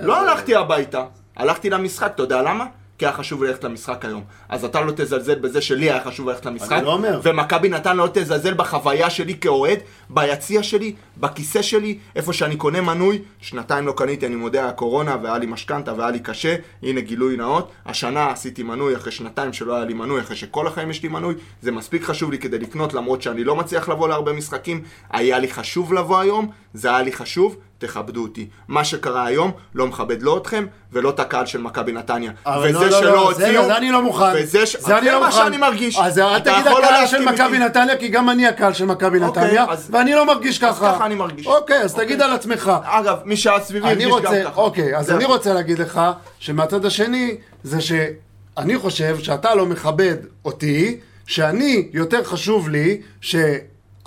לא 0.00 0.20
הלכתי 0.20 0.54
הביתה, 0.54 1.04
הלכתי 1.36 1.70
למשחק, 1.70 2.12
אתה 2.14 2.22
יודע 2.22 2.42
למה? 2.42 2.64
כי 2.98 3.06
היה 3.06 3.12
חשוב 3.12 3.44
ללכת 3.44 3.64
למשחק 3.64 4.04
היום. 4.04 4.24
אז 4.48 4.64
אתה 4.64 4.80
לא 4.80 4.92
תזלזל 4.96 5.34
בזה 5.34 5.60
שלי 5.60 5.90
היה 5.90 6.04
חשוב 6.04 6.28
ללכת 6.28 6.46
למשחק, 6.46 6.80
לא 6.84 6.92
אומר. 6.92 7.20
ומכבי 7.22 7.68
נתן 7.68 7.96
לא 7.96 8.08
תזלזל 8.12 8.54
בחוויה 8.54 9.10
שלי 9.10 9.34
כאוהד, 9.34 9.78
ביציע 10.10 10.62
שלי, 10.62 10.94
בכיסא 11.16 11.62
שלי, 11.62 11.98
איפה 12.16 12.32
שאני 12.32 12.56
קונה 12.56 12.80
מנוי, 12.80 13.22
שנתיים 13.40 13.86
לא 13.86 13.92
קניתי, 13.92 14.26
אני 14.26 14.36
מודה, 14.36 14.62
היה 14.62 14.72
קורונה, 14.72 15.16
והיה 15.22 15.38
לי 15.38 15.46
משכנתה, 15.46 15.92
והיה 15.96 16.10
לי 16.10 16.20
קשה, 16.20 16.56
הנה 16.82 17.00
גילוי 17.00 17.36
נאות, 17.36 17.70
השנה 17.86 18.30
עשיתי 18.30 18.62
מנוי 18.62 18.96
אחרי 18.96 19.12
שנתיים 19.12 19.52
שלא 19.52 19.76
היה 19.76 19.84
לי 19.84 19.94
מנוי, 19.94 20.20
אחרי 20.20 20.36
שכל 20.36 20.66
החיים 20.66 20.90
יש 20.90 21.02
לי 21.02 21.08
מנוי, 21.08 21.34
זה 21.62 21.72
מספיק 21.72 22.02
חשוב 22.04 22.30
לי 22.30 22.38
כדי 22.38 22.58
לקנות, 22.58 22.94
למרות 22.94 23.22
שאני 23.22 23.44
לא 23.44 23.56
מצליח 23.56 23.88
לבוא 23.88 24.08
להרבה 24.08 24.32
משחקים, 24.32 24.82
היה 25.10 25.38
לי 25.38 25.48
חשוב 25.48 25.92
לבוא 25.92 26.18
היום, 26.18 26.50
זה 26.74 26.88
היה 26.88 27.02
לי 27.02 27.12
חשוב, 27.12 27.56
תכבדו 27.78 28.22
אותי. 28.22 28.48
מה 28.68 28.84
שקרה 28.84 29.26
היום 29.26 29.50
לא 29.74 29.86
מכבד 29.86 30.22
לא 30.22 30.36
אתכם 30.36 30.66
ולא 30.92 31.10
את 31.10 31.20
הקהל 31.20 31.46
של 31.46 31.60
מכבי 31.60 31.92
נתניה. 31.92 32.30
וזה 32.64 32.72
לא, 32.72 32.86
לא, 32.86 32.90
שלא 33.00 33.12
לא, 33.12 33.32
זה- 33.36 33.46
הוציאו, 33.46 33.64
זה 33.64 33.76
אני 33.76 33.90
לא 33.92 34.02
מוכן. 34.02 34.32
וזה 34.34 34.66
ש... 34.66 34.76
זה 34.80 34.98
אני 34.98 35.06
זה 35.06 35.12
לא 35.12 35.20
מה 35.20 35.26
מוכן. 35.26 35.38
שאני 35.44 35.56
מרגיש. 35.56 35.98
אז 35.98 36.18
אל 36.18 36.38
תגיד 36.40 36.54
הקהל 36.66 37.06
של 37.06 37.24
מכבי. 37.24 37.58
נתניה, 37.58 37.96
כי 37.96 38.08
גם 38.08 38.30
אני 38.30 38.46
הקהל 38.46 38.72
של 38.72 38.84
מכבי 38.84 39.20
אוקיי, 39.22 39.44
נתניה, 39.44 39.66
אז- 39.68 39.88
ואני 39.92 40.12
לא 40.14 40.26
מרגיש 40.26 40.58
ככה. 40.58 40.92
ככה 40.94 41.06
אני 41.06 41.14
מרגיש. 41.14 41.46
אוקיי, 41.46 41.82
אז 41.82 41.92
אוקיי. 41.92 42.04
תגיד 42.06 42.22
על 42.22 42.32
עצמך. 42.32 42.72
אגב, 42.84 43.16
מי 43.24 43.36
שהיה 43.36 43.60
סביבי 43.60 43.88
הרגיש 43.88 44.04
גם 44.04 44.10
רוצה, 44.10 44.42
ככה. 44.44 44.60
אוקיי, 44.60 44.96
אז 44.96 45.06
זה 45.06 45.14
אני. 45.16 45.24
רוצה 45.24 45.54
להגיד 45.54 45.78
לך 45.78 46.00
שמהצד 46.38 46.84
השני, 46.84 47.36
זה 47.62 47.80
שאני 47.80 48.78
חושב 48.78 49.18
שאתה 49.18 49.54
לא 49.54 49.66
מכבד 49.66 50.16
אותי, 50.44 50.96
שאני, 51.26 51.88
יותר 51.92 52.24
חשוב 52.24 52.68
לי, 52.68 53.00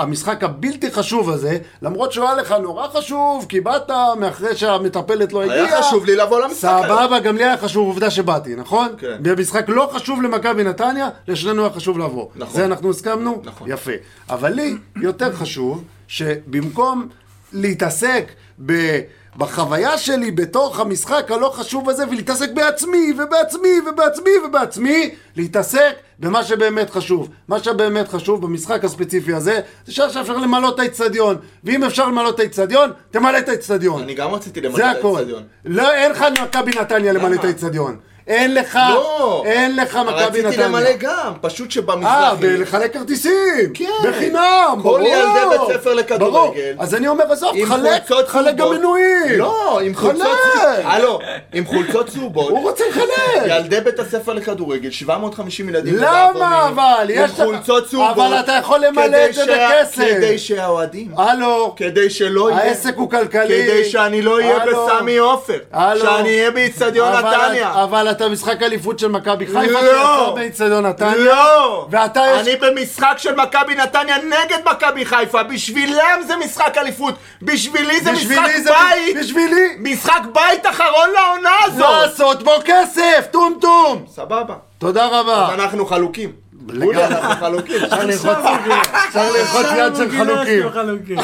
שהמשחק 0.02 0.44
הבלתי 0.44 0.92
חשוב 0.92 1.30
הזה, 1.30 1.58
למרות 1.82 2.12
שהוא 2.12 2.26
היה 2.26 2.36
לך 2.36 2.52
נורא 2.52 2.88
חשוב, 2.88 3.46
כי 3.50 3.62
באת 3.62 3.92
מאחרי 4.20 4.56
שהמטפלת 4.56 5.34
לא 5.34 5.44
הגיעה. 5.44 5.66
היה 5.66 5.82
חשוב 5.82 6.06
לי 6.06 6.16
לבוא 6.16 6.42
למשחק. 6.42 6.82
סבבה, 6.86 7.20
גם 7.20 7.38
לי 7.38 7.44
היה 7.44 7.58
חשוב, 7.58 7.88
עובדה 7.88 8.12
שבאתי, 8.12 8.56
נכון? 8.56 8.88
כן. 8.98 9.18
במשחק 9.22 9.66
לא 9.68 9.90
חשוב 9.94 10.22
למכבי 10.22 10.64
נתניה, 10.64 11.10
לשנינו 11.28 11.62
היה 11.62 11.74
חשוב 11.74 12.00
לבוא. 12.00 12.28
נכון. 12.36 12.56
זה 12.56 12.66
אנחנו 12.66 12.90
הסכמנו? 12.90 13.42
נכון. 13.44 13.72
יפה. 13.72 13.92
אבל 14.30 14.54
לי 14.54 14.76
יותר 14.96 15.34
חשוב 15.34 15.84
שבמקום 16.08 17.08
להתעסק 17.54 18.32
ב... 18.66 19.00
בחוויה 19.38 19.98
שלי 19.98 20.32
בתוך 20.32 20.80
המשחק 20.80 21.32
הלא 21.32 21.50
חשוב 21.50 21.90
הזה 21.90 22.08
ולהתעסק 22.08 22.52
בעצמי 22.52 23.14
ובעצמי 23.18 23.70
ובעצמי 23.90 24.32
ובעצמי 24.46 25.16
להתעסק 25.36 25.96
במה 26.20 26.44
שבאמת 26.44 26.90
חשוב. 26.90 27.30
מה 27.48 27.60
שבאמת 27.60 28.08
חשוב 28.08 28.42
במשחק 28.42 28.84
הספציפי 28.84 29.34
הזה 29.34 29.60
זה 29.86 29.94
שעכשיו 29.94 30.22
אפשר 30.22 30.38
למלא 30.38 30.70
את 30.70 30.80
האיצטדיון 30.80 31.38
ואם 31.64 31.84
אפשר 31.84 32.08
למלא 32.08 32.30
את 32.30 32.40
האיצטדיון 32.40 32.92
תמלא 33.12 33.38
את 33.38 33.50
האיצטדיון. 33.50 34.02
אני 34.02 34.14
גם 34.14 34.32
רציתי 34.32 34.62
למלא 34.62 34.76
זה 34.76 34.92
את 34.92 34.98
הכל. 34.98 35.16
האצטדיון. 35.18 35.44
לא, 35.66 35.94
אין 35.94 36.12
לך 36.12 36.26
מכבי 36.44 36.72
נתניה 36.82 37.14
למלא 37.14 37.36
את 37.36 37.44
האיצטדיון. 37.44 37.98
אין 38.28 38.54
לך, 38.56 38.80
לא. 38.94 39.44
אין 39.46 39.76
לך 39.76 39.96
מכבי 39.96 40.14
נתניה. 40.24 40.48
רציתי 40.48 40.64
למלא 40.64 40.90
גם, 41.00 41.34
פשוט 41.42 41.68
אה, 41.68 41.72
שבמזרחי... 41.74 42.36
ולחלק 42.40 42.94
כרטיסים. 42.94 43.32
כן. 43.74 43.86
בחינם, 44.10 44.76
ברור. 44.82 44.98
כל 44.98 45.04
ילדי 45.06 45.40
בית 45.50 45.78
ספר 45.78 45.94
לכדורגל. 45.94 46.32
ברור. 46.32 46.56
אז 46.80 46.96
אני 46.96 47.08
אומר, 47.08 47.32
עזוב, 47.32 47.56
חולצות 47.68 48.26
תחלק 48.26 48.56
גם 48.56 48.58
צהובות. 48.58 48.78
מנויים. 48.80 49.40
לא, 49.40 49.80
עם 49.84 49.96
חולצות... 49.96 50.28
חלק. 50.54 50.86
הלו, 50.86 51.20
עם 51.54 51.66
חולצות 51.66 52.08
צהובות. 52.08 52.50
הוא 52.50 52.62
רוצה 52.62 52.84
לחלק. 52.90 53.08
ילדי 53.46 53.80
בית 53.82 54.00
הספר 54.00 54.34
לכדורגל, 54.34 54.92
750 54.92 55.70
ילדים 55.70 55.96
למה 55.98 56.68
אבל? 56.68 57.06
יש 57.10 57.32
לך- 57.32 57.40
עם 57.40 57.46
חולצות 57.46 57.88
צהובות. 57.90 58.12
אבל 58.18 58.40
אתה 58.40 58.52
יכול 58.52 58.80
למלא 58.80 59.18
את 59.30 59.34
זה 59.34 59.44
בכסף. 59.46 60.04
כדי 60.18 60.38
שהאוהדים, 60.38 61.12
הלו, 61.18 61.74
כדי 61.76 62.10
שלא 62.10 62.50
יהיה... 62.52 62.62
העסק 62.64 62.96
הוא 62.96 63.10
כלכלי. 63.10 63.64
כדי 63.64 63.86
שאני 63.86 64.22
לא 64.22 64.36
אהיה. 64.38 64.58
בסמי 64.60 65.18
עופר. 65.18 65.58
הלו. 65.74 66.02
שאני 66.02 66.30
אהיה 66.30 66.52
באיצטדיון 66.52 67.14
נתניה. 67.14 67.84
אבל 67.84 68.11
אתה 68.12 68.30
משחק 68.30 68.62
אליפות 68.64 69.00
של 69.00 69.08
מכבי 69.08 69.46
חיפה, 69.48 69.60
לא. 69.82 70.26
שיצא 70.26 70.32
באיצטדיון 70.36 70.86
נתניה. 70.86 71.16
לא! 71.16 71.88
ואתה 71.92 72.22
יש- 72.34 72.48
אני 72.48 72.56
במשחק 72.56 73.14
של 73.18 73.36
מכבי 73.36 73.76
נתניה 73.76 74.18
נגד 74.18 74.58
מכבי 74.72 75.06
חיפה, 75.06 75.44
בשבילם 75.44 76.22
זה 76.28 76.36
משחק 76.36 76.78
אליפות, 76.78 77.14
בשבילי 77.42 78.00
זה 78.02 78.12
משחק 78.12 78.26
בשבילי 78.26 78.62
זה... 78.62 78.70
בית! 78.70 79.18
בשבילי. 79.18 79.68
משחק 79.80 80.22
בית 80.34 80.66
אחרון 80.70 81.10
לעונה 81.14 81.50
הזאת! 81.64 81.80
לעשות 82.08 82.44
בו 82.44 82.52
כסף, 82.66 83.26
טומטום. 83.32 84.06
סבבה. 84.16 84.56
תודה 84.78 85.06
רבה. 85.08 85.46
אז 85.48 85.60
אנחנו 85.60 85.86
חלוקים. 85.86 86.41
לגמרי. 86.68 86.86
בולי, 86.86 87.06
אנחנו 87.06 87.46
חלוקים. 87.46 87.76
אפשר 87.84 89.32
ללחוץ 89.32 89.66
יד 89.78 89.96
של 89.96 90.12
חלוקים. 90.18 90.70
חלוקים. 90.70 91.18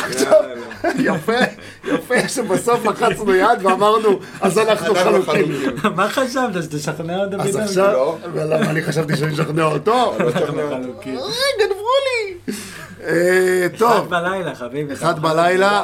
יפה, 1.00 1.34
יפה 1.84 2.28
שבסוף 2.28 2.86
לחצנו 2.86 3.36
יד 3.36 3.60
ואמרנו, 3.66 4.20
אז 4.42 4.58
אנחנו 4.58 4.96
חלוקים. 4.96 5.52
מה 5.96 6.10
חשבת? 6.10 6.64
שתשכנע 6.64 7.24
את 7.24 7.30
דוד 7.30 7.42
אז? 7.42 7.56
עכשיו, 7.56 7.94
לא. 7.94 8.18
ולמה 8.34 8.70
אני 8.70 8.82
חשבתי 8.82 9.18
שאני 9.18 9.34
אשכנע 9.34 9.64
אותו? 9.64 10.16
חלוקים. 10.34 11.18
אה, 11.18 11.24
גנבו 11.60 11.88
לי. 12.06 12.54
אה, 13.04 13.68
אחד 13.68 13.78
טוב, 13.78 14.10
בלילה, 14.10 14.56
חביבי. 14.56 14.94
אחד 14.94 15.20
בלילה. 15.20 15.84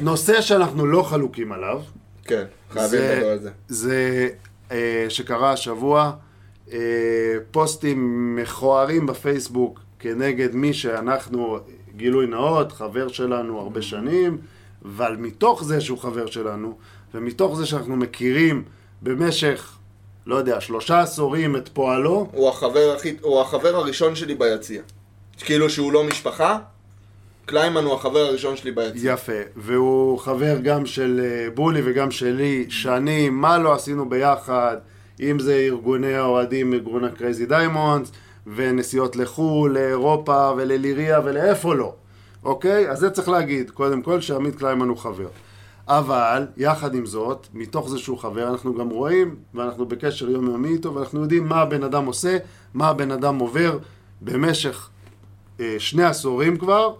נושא 0.00 0.40
שאנחנו 0.40 0.86
לא 0.86 1.02
חלוקים 1.02 1.52
עליו, 1.52 1.80
כן, 2.24 2.44
חייבים 2.72 3.00
לדבר 3.00 3.28
על 3.28 3.38
זה. 3.38 3.50
זה 3.68 4.28
אה, 4.72 5.06
שקרה 5.08 5.52
השבוע, 5.52 6.02
אה, 6.02 6.10
פוסטים 7.50 8.36
מכוערים 8.36 9.06
בפייסבוק 9.06 9.80
כנגד 9.98 10.54
מי 10.54 10.74
שאנחנו, 10.74 11.58
גילוי 11.96 12.26
נאות, 12.26 12.72
חבר 12.72 13.08
שלנו 13.08 13.60
הרבה 13.60 13.82
שנים, 13.82 14.38
אבל 14.84 15.16
מתוך 15.18 15.64
זה 15.64 15.80
שהוא 15.80 15.98
חבר 15.98 16.26
שלנו, 16.26 16.76
ומתוך 17.14 17.56
זה 17.56 17.66
שאנחנו 17.66 17.96
מכירים 17.96 18.64
במשך, 19.02 19.76
לא 20.26 20.36
יודע, 20.36 20.60
שלושה 20.60 21.00
עשורים 21.00 21.56
את 21.56 21.68
פועלו, 21.68 22.28
הוא 22.32 22.48
החבר 22.48 22.94
הכי, 22.96 23.16
הוא 23.20 23.40
החבר 23.40 23.76
הראשון 23.76 24.14
שלי 24.14 24.34
ביציע. 24.34 24.82
כאילו 25.38 25.70
שהוא 25.70 25.92
לא 25.92 26.04
משפחה, 26.04 26.58
קליימן 27.46 27.84
הוא 27.84 27.94
החבר 27.94 28.18
הראשון 28.18 28.56
שלי 28.56 28.72
ביציע. 28.72 29.12
יפה, 29.12 29.32
והוא 29.56 30.18
חבר 30.18 30.58
גם 30.62 30.86
של 30.86 31.20
אה, 31.24 31.50
בולי 31.54 31.80
וגם 31.84 32.10
שלי, 32.10 32.66
שנים, 32.68 33.40
מה 33.40 33.58
לא 33.58 33.74
עשינו 33.74 34.08
ביחד, 34.08 34.76
אם 35.22 35.38
זה 35.38 35.54
ארגוני 35.54 36.14
האוהדים, 36.14 36.72
ארגון 36.72 37.04
ה 37.04 37.11
Crazy 37.11 37.46
Diamonds, 37.46 38.12
ונסיעות 38.46 39.16
לחו"ל, 39.16 39.72
לאירופה 39.72 40.50
ולליריה 40.56 41.20
ולאיפה 41.24 41.74
לא, 41.74 41.94
אוקיי? 42.44 42.90
אז 42.90 42.98
זה 42.98 43.10
צריך 43.10 43.28
להגיד, 43.28 43.70
קודם 43.70 44.02
כל 44.02 44.20
שעמית 44.20 44.56
קליימן 44.56 44.88
הוא 44.88 44.96
חבר. 44.96 45.28
אבל, 45.88 46.46
יחד 46.56 46.94
עם 46.94 47.06
זאת, 47.06 47.46
מתוך 47.54 47.88
זה 47.88 47.98
שהוא 47.98 48.18
חבר, 48.18 48.48
אנחנו 48.48 48.74
גם 48.74 48.88
רואים, 48.88 49.36
ואנחנו 49.54 49.86
בקשר 49.86 50.30
יומיומי 50.30 50.68
איתו, 50.68 50.94
ואנחנו 50.94 51.20
יודעים 51.20 51.48
מה 51.48 51.60
הבן 51.60 51.82
אדם 51.82 52.04
עושה, 52.04 52.38
מה 52.74 52.88
הבן 52.88 53.10
אדם 53.10 53.38
עובר 53.38 53.78
במשך 54.20 54.88
אה, 55.60 55.76
שני 55.78 56.04
עשורים 56.04 56.56
כבר, 56.56 56.94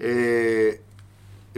אה, 0.00 0.70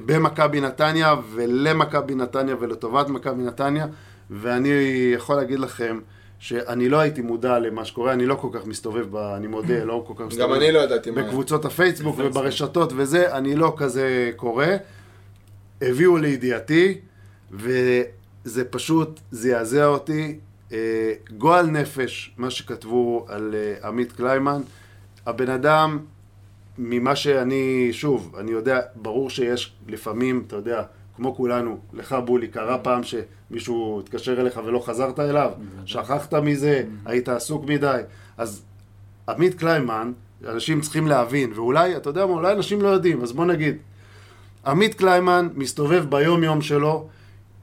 במכבי 0.07 0.61
נתניה 0.61 1.15
ולמכבי 1.33 2.15
נתניה 2.15 2.57
ולטובת 2.61 3.09
מכבי 3.09 3.43
נתניה, 3.43 3.87
ואני 4.31 4.69
יכול 5.15 5.37
להגיד 5.37 5.59
לכם 5.59 6.01
שאני 6.39 6.89
לא 6.89 6.99
הייתי 6.99 7.21
מודע 7.21 7.59
למה 7.59 7.85
שקורה, 7.85 8.13
אני 8.13 8.27
לא 8.27 8.35
כל 8.35 8.49
כך 8.53 8.67
מסתובב, 8.67 9.07
ב, 9.11 9.17
אני 9.17 9.47
מודה, 9.47 9.85
לא 9.85 10.05
כל 10.07 10.15
כך 10.17 10.27
מסתובב. 10.27 10.43
גם 10.43 10.55
אני 10.55 10.73
לא 10.73 10.79
ידעתי 10.79 11.11
מה... 11.11 11.23
בקבוצות 11.23 11.65
הפייסבוק 11.65 12.17
וברשתות 12.19 12.93
וזה, 12.97 13.37
אני 13.37 13.55
לא 13.55 13.75
כזה 13.77 14.31
קורא. 14.37 14.67
הביאו 15.83 16.17
לידיעתי, 16.17 16.99
וזה 17.53 18.65
פשוט 18.71 19.21
זעזע 19.31 19.87
אותי. 19.87 20.39
אה, 20.73 21.13
גועל 21.39 21.67
נפש, 21.67 22.35
מה 22.37 22.51
שכתבו 22.51 23.27
על 23.29 23.55
אה, 23.55 23.89
עמית 23.89 24.13
קליימן. 24.13 24.61
הבן 25.27 25.51
אדם, 25.51 25.99
ממה 26.79 27.17
שאני, 27.17 27.89
שוב, 27.93 28.35
אני 28.39 28.51
יודע, 28.51 28.81
ברור 28.95 29.31
שיש 29.31 29.73
לפעמים, 29.89 30.45
אתה 30.47 30.57
יודע, 30.57 30.83
כמו 31.19 31.35
כולנו, 31.35 31.79
לך 31.93 32.17
בולי, 32.25 32.49
קרה 32.49 32.79
פעם 32.79 33.01
שמישהו 33.03 34.01
התקשר 34.01 34.41
אליך 34.41 34.61
ולא 34.65 34.79
חזרת 34.79 35.21
אליו, 35.21 35.51
שכחת 35.85 36.35
מזה, 36.35 36.83
היית 37.05 37.29
עסוק 37.29 37.65
מדי. 37.67 38.01
אז 38.37 38.63
עמית 39.29 39.55
קליימן, 39.55 40.13
אנשים 40.49 40.81
צריכים 40.81 41.07
להבין, 41.07 41.53
ואולי, 41.55 41.97
אתה 41.97 42.11
יודע 42.11 42.27
מה, 42.27 42.33
אולי 42.33 42.53
אנשים 42.53 42.83
לא 42.83 42.89
יודעים, 42.89 43.23
אז 43.23 43.33
בוא 43.33 43.45
נגיד, 43.45 43.77
עמית 44.67 44.95
קליימן 44.95 45.49
מסתובב 45.55 46.05
ביום 46.09 46.45
יום 46.45 46.63
שלו 46.63 47.09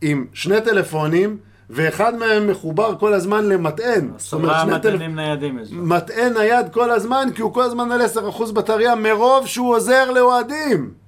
עם 0.01 0.25
שני 0.33 0.61
טלפונים, 0.61 1.37
ואחד 1.69 2.15
מהם 2.15 2.47
מחובר 2.47 2.95
כל 2.99 3.13
הזמן 3.13 3.45
למטען. 3.45 4.09
עשרה 4.15 4.65
מטענים 4.65 5.15
ניידים 5.15 5.59
יש 5.59 5.71
לו. 5.71 5.83
מטען 5.83 6.33
נייד 6.33 6.65
כל 6.73 6.91
הזמן, 6.91 7.27
כי 7.35 7.41
הוא 7.41 7.53
כל 7.53 7.63
הזמן 7.63 7.91
על 7.91 8.01
10% 8.01 8.51
בטריה, 8.51 8.95
מרוב 8.95 9.47
שהוא 9.47 9.75
עוזר 9.75 10.11
לאוהדים. 10.11 11.04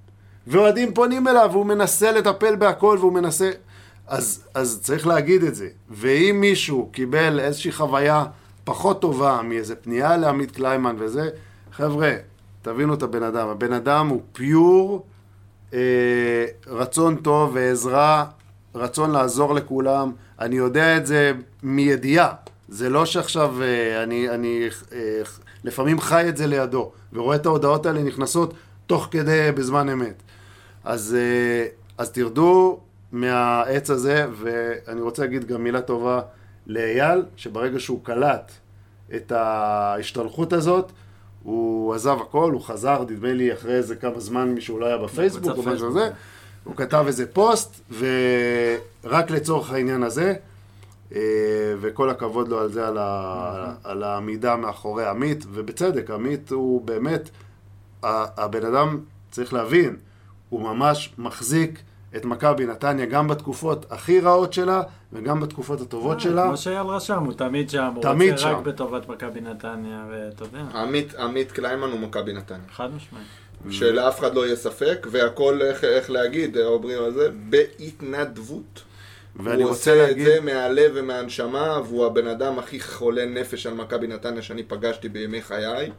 ואוהדים 0.47 0.93
פונים 0.93 1.27
אליו, 1.27 1.49
והוא 1.51 1.65
מנסה 1.65 2.11
לטפל 2.11 2.55
בהכל, 2.55 2.97
והוא 2.99 3.13
מנסה... 3.13 3.51
אז, 4.07 4.43
אז 4.53 4.79
צריך 4.81 5.07
להגיד 5.07 5.43
את 5.43 5.55
זה. 5.55 5.67
ואם 5.89 6.37
מישהו 6.41 6.89
קיבל 6.91 7.39
איזושהי 7.39 7.71
חוויה 7.71 8.25
פחות 8.63 9.01
טובה 9.01 9.41
מאיזה 9.43 9.75
פנייה 9.75 10.17
לעמית 10.17 10.51
קליימן 10.51 10.95
וזה, 10.99 11.29
חבר'ה, 11.71 12.11
תבינו 12.61 12.93
את 12.93 13.03
הבן 13.03 13.23
אדם. 13.23 13.47
הבן 13.47 13.73
אדם 13.73 14.07
הוא 14.07 14.21
פיור 14.31 15.05
אה, 15.73 15.79
רצון 16.67 17.15
טוב 17.15 17.51
ועזרה, 17.53 18.25
רצון 18.75 19.11
לעזור 19.11 19.53
לכולם. 19.53 20.11
אני 20.39 20.55
יודע 20.55 20.97
את 20.97 21.05
זה 21.05 21.31
מידיעה. 21.63 22.33
זה 22.69 22.89
לא 22.89 23.05
שעכשיו 23.05 23.61
אה, 23.61 24.03
אני, 24.03 24.29
אני 24.29 24.69
אה, 24.93 25.21
לפעמים 25.63 25.99
חי 25.99 26.29
את 26.29 26.37
זה 26.37 26.47
לידו, 26.47 26.91
ורואה 27.13 27.35
את 27.35 27.45
ההודעות 27.45 27.85
האלה 27.85 28.03
נכנסות 28.03 28.53
תוך 28.87 29.07
כדי 29.11 29.49
בזמן 29.55 29.89
אמת. 29.89 30.23
אז, 30.87 31.17
אה, 31.19 31.67
אז 31.97 32.11
תרדו 32.11 32.79
מהעץ 33.11 33.89
הזה, 33.89 34.25
ואני 34.33 35.01
רוצה 35.01 35.21
להגיד 35.21 35.45
גם 35.45 35.63
מילה 35.63 35.81
טובה 35.81 36.21
לאייל, 36.67 37.23
שברגע 37.35 37.79
שהוא 37.79 37.99
קלט 38.03 38.51
את 39.15 39.31
ההשתלחות 39.31 40.53
הזאת, 40.53 40.91
הוא 41.43 41.95
עזב 41.95 42.17
הכל, 42.21 42.51
הוא 42.51 42.61
חזר, 42.61 43.03
נדמה 43.09 43.33
לי, 43.33 43.53
אחרי 43.53 43.75
איזה 43.75 43.95
כמה 43.95 44.19
זמן 44.19 44.49
מישהו 44.49 44.79
לא 44.79 44.85
היה 44.85 44.97
בפייסבוק 44.97 45.57
או 45.57 45.63
משהו 45.63 45.89
כזה. 45.89 46.09
הוא 46.63 46.75
כתב 46.75 47.03
איזה 47.07 47.25
פוסט, 47.33 47.81
ורק 49.03 49.31
לצורך 49.31 49.71
העניין 49.71 50.03
הזה, 50.03 50.33
אה, 51.15 51.19
וכל 51.81 52.09
הכבוד 52.09 52.47
לו 52.47 52.59
על 52.59 52.71
זה, 52.71 52.87
על, 52.87 52.97
ה, 52.97 53.73
על 53.83 54.03
העמידה 54.03 54.55
מאחורי 54.55 55.05
עמית, 55.05 55.45
ובצדק, 55.51 56.11
עמית 56.11 56.51
הוא 56.51 56.81
באמת, 56.81 57.29
הבן 58.03 58.65
אדם, 58.65 58.99
צריך 59.31 59.53
להבין, 59.53 59.95
הוא 60.49 60.61
ממש 60.61 61.13
מחזיק 61.17 61.79
את 62.15 62.25
מכבי 62.25 62.65
נתניה 62.65 63.05
גם 63.05 63.27
בתקופות 63.27 63.85
הכי 63.89 64.19
רעות 64.19 64.53
שלה 64.53 64.81
וגם 65.13 65.39
בתקופות 65.39 65.81
הטובות 65.81 66.17
אה, 66.17 66.21
שלה. 66.21 66.45
כמו 66.47 66.57
שאייל 66.57 66.87
רשם, 66.87 67.23
הוא 67.23 67.33
תמיד 67.33 67.69
שם, 67.69 67.91
הוא 67.95 68.03
תמיד 68.03 68.33
רוצה 68.33 68.51
רק. 68.51 68.63
בטובת 68.63 69.09
מכבי 69.09 69.41
נתניה, 69.41 70.05
ואתה 70.09 70.43
יודע, 70.43 70.59
עמית, 70.75 71.15
עמית 71.15 71.51
קליימן 71.51 71.89
הוא 71.91 71.99
מכבי 71.99 72.33
נתניה. 72.33 72.61
חד 72.71 72.89
משמעית. 72.95 73.27
שלאף 73.69 74.19
אחד 74.19 74.35
לא 74.35 74.45
יהיה 74.45 74.55
ספק, 74.55 75.07
והכל, 75.11 75.61
איך, 75.61 75.83
איך 75.83 76.09
להגיד, 76.09 76.57
אומרים 76.57 77.03
על 77.03 77.13
זה, 77.13 77.29
בהתנדבות. 77.49 78.83
ואני 79.35 79.63
הוא 79.63 79.69
רוצה 79.69 79.91
עושה 79.91 79.95
להגיד, 79.95 80.27
את 80.27 80.33
זה 80.33 80.41
מהלב 80.41 80.91
ומהנשמה, 80.95 81.79
והוא 81.85 82.05
הבן 82.05 82.27
אדם 82.27 82.59
הכי 82.59 82.79
חולה 82.79 83.25
נפש 83.25 83.65
על 83.65 83.73
מכבי 83.73 84.07
נתניה 84.07 84.41
שאני 84.41 84.63
פגשתי 84.63 85.09
בימי 85.09 85.41
חיי. 85.41 85.91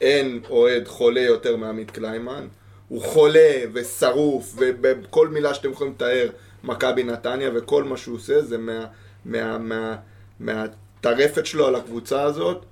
אין 0.00 0.40
אוהד 0.50 0.88
חולה 0.88 1.20
יותר 1.20 1.56
מעמית 1.56 1.90
קליימן. 1.90 2.46
הוא 2.88 3.02
חולה 3.02 3.58
ושרוף, 3.72 4.54
ובכל 4.58 5.28
מילה 5.28 5.54
שאתם 5.54 5.70
יכולים 5.70 5.92
לתאר, 5.92 6.28
מכבי 6.64 7.04
נתניה, 7.04 7.50
וכל 7.54 7.84
מה 7.84 7.96
שהוא 7.96 8.16
עושה 8.16 8.42
זה 8.42 8.58
מה, 8.58 8.86
מה, 9.24 9.58
מה, 9.58 9.96
מהטרפת 10.40 11.46
שלו 11.46 11.66
על 11.66 11.74
הקבוצה 11.74 12.22
הזאת, 12.22 12.64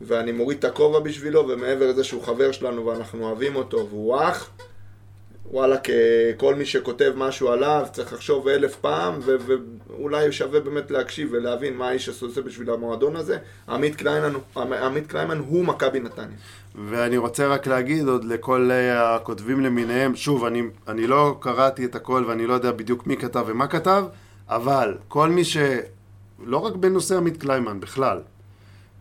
ואני 0.00 0.32
מוריד 0.32 0.58
את 0.58 0.64
הכובע 0.64 1.00
בשבילו, 1.00 1.48
ומעבר 1.48 1.90
לזה 1.90 2.04
שהוא 2.04 2.22
חבר 2.22 2.52
שלנו 2.52 2.86
ואנחנו 2.86 3.24
אוהבים 3.24 3.56
אותו, 3.56 3.86
והוא 3.90 4.16
אח, 4.22 4.50
וואלה, 5.50 5.76
כל 6.36 6.54
מי 6.54 6.66
שכותב 6.66 7.12
משהו 7.16 7.48
עליו, 7.48 7.86
צריך 7.92 8.12
לחשוב 8.12 8.48
אלף 8.48 8.76
פעם, 8.76 9.20
ואולי 9.24 10.32
שווה 10.32 10.60
באמת 10.60 10.90
להקשיב 10.90 11.28
ולהבין 11.32 11.76
מה 11.76 11.88
האיש 11.88 12.08
עושה 12.08 12.42
בשביל 12.42 12.70
המועדון 12.70 13.16
הזה. 13.16 13.38
עמית 13.68 13.96
קליימן, 13.96 14.32
עמית 14.56 15.06
קליימן 15.06 15.38
הוא 15.38 15.64
מכבי 15.64 16.00
נתניה. 16.00 16.36
ואני 16.88 17.16
רוצה 17.16 17.46
רק 17.46 17.66
להגיד 17.66 18.08
עוד 18.08 18.24
לכל 18.24 18.70
אה, 18.70 19.14
הכותבים 19.14 19.60
למיניהם, 19.60 20.16
שוב, 20.16 20.44
אני, 20.44 20.62
אני 20.88 21.06
לא 21.06 21.36
קראתי 21.40 21.84
את 21.84 21.94
הכל 21.94 22.24
ואני 22.28 22.46
לא 22.46 22.54
יודע 22.54 22.72
בדיוק 22.72 23.06
מי 23.06 23.16
כתב 23.16 23.44
ומה 23.46 23.66
כתב, 23.66 24.04
אבל 24.48 24.94
כל 25.08 25.28
מי 25.28 25.44
ש... 25.44 25.56
לא 26.44 26.56
רק 26.56 26.76
בנושא 26.76 27.16
עמית 27.16 27.36
קליימן, 27.36 27.80
בכלל, 27.80 28.20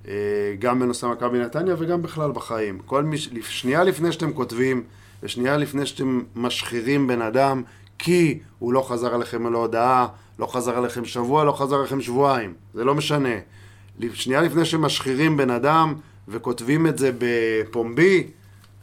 אה, 0.08 0.14
גם 0.60 0.80
בנושא 0.80 1.06
מכבי 1.06 1.40
נתניה 1.40 1.76
וגם 1.78 2.02
בכלל 2.02 2.32
בחיים. 2.32 2.80
כל 2.86 3.04
מי 3.04 3.18
ש... 3.18 3.30
שנייה 3.42 3.84
לפני 3.84 4.12
שאתם 4.12 4.34
כותבים, 4.34 4.84
ושנייה 5.24 5.58
לפני 5.58 5.86
שאתם 5.86 6.22
משחירים 6.36 7.08
בן 7.08 7.22
אדם, 7.22 7.64
כי 8.00 8.40
הוא 8.60 8.74
לא 8.74 8.82
חזר 8.88 9.16
אליכם 9.16 9.46
על 9.46 9.54
ההודעה, 9.54 10.08
לא 10.40 10.48
חזר 10.48 10.80
אליכם 10.80 11.06
שבוע, 11.06 11.44
לא 11.44 11.52
חזר 11.52 11.80
אליכם 11.80 12.02
שבועיים, 12.02 12.54
זה 12.74 12.84
לא 12.84 12.96
משנה. 12.96 13.36
שנייה 14.14 14.42
לפני 14.42 14.66
שמשחירים 14.66 15.38
בן 15.38 15.50
אדם 15.50 15.94
וכותבים 16.30 16.88
את 16.88 16.98
זה 16.98 17.12
בפומבי, 17.18 18.28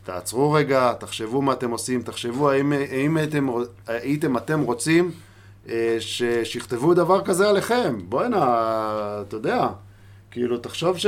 תעצרו 0.05 0.53
רגע, 0.53 0.93
תחשבו 0.93 1.43
מה 1.43 1.53
אתם 1.53 1.71
עושים, 1.71 2.03
תחשבו 2.03 2.51
האם, 2.51 2.73
האם 2.73 3.17
הייתם, 3.17 3.49
הייתם 3.87 4.37
אתם 4.37 4.61
רוצים 4.61 5.11
אה, 5.69 5.97
ש, 6.01 6.23
שיכתבו 6.45 6.95
דבר 6.95 7.25
כזה 7.25 7.49
עליכם. 7.49 7.99
בוא'נה, 8.09 8.45
אתה 9.29 9.37
יודע, 9.37 9.69
כאילו, 10.31 10.59
תחשוב 10.59 10.99
ש... 10.99 11.07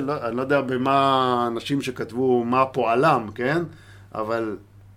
לא, 0.00 0.26
אני 0.28 0.36
לא 0.36 0.42
יודע 0.42 0.60
במה 0.60 1.44
אנשים 1.46 1.82
שכתבו, 1.82 2.44
מה 2.44 2.66
פועלם, 2.66 3.28
כן? 3.34 3.62
אבל 4.14 4.56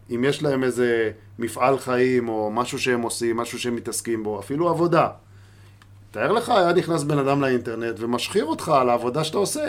אם 0.09 0.23
יש 0.23 0.43
להם 0.43 0.63
איזה 0.63 1.11
מפעל 1.39 1.79
חיים, 1.79 2.29
או 2.29 2.51
משהו 2.51 2.79
שהם 2.79 3.01
עושים, 3.01 3.37
משהו 3.37 3.59
שהם 3.59 3.75
מתעסקים 3.75 4.23
בו, 4.23 4.39
אפילו 4.39 4.69
עבודה. 4.69 5.09
תאר 6.11 6.31
לך, 6.31 6.49
היה 6.49 6.73
נכנס 6.73 7.03
בן 7.03 7.17
אדם 7.17 7.41
לאינטרנט 7.41 7.95
ומשחיר 7.99 8.45
אותך 8.45 8.69
על 8.69 8.89
העבודה 8.89 9.23
שאתה 9.23 9.37
עושה. 9.37 9.67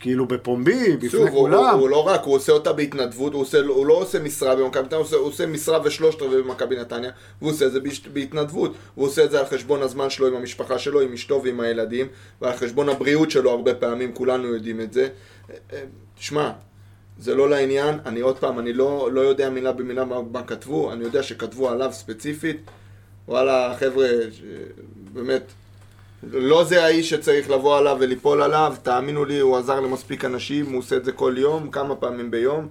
כאילו 0.00 0.26
בפומבי, 0.26 0.96
בפני 0.96 1.08
שוב, 1.08 1.28
הוא, 1.28 1.30
כולם. 1.30 1.58
הוא, 1.58 1.80
הוא 1.80 1.88
לא 1.88 2.06
רק, 2.06 2.24
הוא 2.24 2.34
עושה 2.34 2.52
אותה 2.52 2.72
בהתנדבות, 2.72 3.32
הוא, 3.32 3.42
עושה, 3.42 3.60
הוא 3.60 3.86
לא 3.86 3.94
עושה 3.94 4.18
משרה 4.18 4.56
במכבי 4.56 4.82
נתניה, 4.82 4.98
הוא 4.98 5.04
עושה, 5.04 5.16
הוא 5.16 5.26
עושה 5.26 5.46
משרה 5.46 5.80
ושלושת 5.84 6.22
רבעי 6.22 6.42
במכבי 6.42 6.76
נתניה, 6.76 7.10
והוא 7.40 7.50
עושה 7.52 7.66
את 7.66 7.72
זה 7.72 7.80
בהתנדבות. 8.12 8.74
הוא 8.94 9.06
עושה 9.06 9.24
את 9.24 9.30
זה 9.30 9.40
על 9.40 9.46
חשבון 9.46 9.82
הזמן 9.82 10.10
שלו 10.10 10.26
עם 10.26 10.34
המשפחה 10.34 10.78
שלו, 10.78 11.00
עם 11.00 11.12
אשתו 11.12 11.42
ועם 11.44 11.60
הילדים, 11.60 12.06
ועל 12.40 12.56
חשבון 12.56 12.88
הבריאות 12.88 13.30
שלו 13.30 13.50
הרבה 13.50 13.74
פעמים, 13.74 14.12
כולנו 14.12 14.54
יודעים 14.54 14.80
את 14.80 14.92
זה. 14.92 15.08
אה, 15.50 15.54
אה, 15.72 15.82
תשמע, 16.18 16.50
זה 17.18 17.34
לא 17.34 17.50
לעניין, 17.50 17.98
אני 18.06 18.20
עוד 18.20 18.38
פעם, 18.38 18.58
אני 18.58 18.72
לא, 18.72 19.08
לא 19.12 19.20
יודע 19.20 19.50
מילה 19.50 19.72
במילה 19.72 20.04
מה, 20.04 20.16
מה 20.32 20.42
כתבו, 20.42 20.92
אני 20.92 21.04
יודע 21.04 21.22
שכתבו 21.22 21.70
עליו 21.70 21.90
ספציפית. 21.92 22.56
וואלה, 23.28 23.74
חבר'ה, 23.78 24.08
באמת, 25.12 25.42
לא 26.22 26.64
זה 26.64 26.84
האיש 26.84 27.10
שצריך 27.10 27.50
לבוא 27.50 27.78
עליו 27.78 27.96
וליפול 28.00 28.42
עליו, 28.42 28.74
תאמינו 28.82 29.24
לי, 29.24 29.38
הוא 29.38 29.56
עזר 29.56 29.80
למספיק 29.80 30.24
אנשים, 30.24 30.66
הוא 30.70 30.78
עושה 30.78 30.96
את 30.96 31.04
זה 31.04 31.12
כל 31.12 31.34
יום, 31.38 31.70
כמה 31.70 31.94
פעמים 31.96 32.30
ביום, 32.30 32.68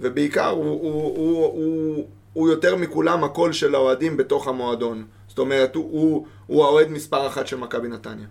ובעיקר 0.00 0.48
הוא, 0.48 0.64
הוא, 0.64 1.16
הוא, 1.16 1.46
הוא, 1.46 2.06
הוא 2.32 2.48
יותר 2.50 2.76
מכולם 2.76 3.24
הקול 3.24 3.52
של 3.52 3.74
האוהדים 3.74 4.16
בתוך 4.16 4.48
המועדון. 4.48 5.04
זאת 5.28 5.38
אומרת, 5.38 5.74
הוא, 5.74 5.84
הוא, 5.90 6.26
הוא 6.46 6.64
האוהד 6.64 6.90
מספר 6.90 7.26
אחת 7.26 7.46
של 7.46 7.56
מכבי 7.56 7.88
נתניה. 7.88 8.26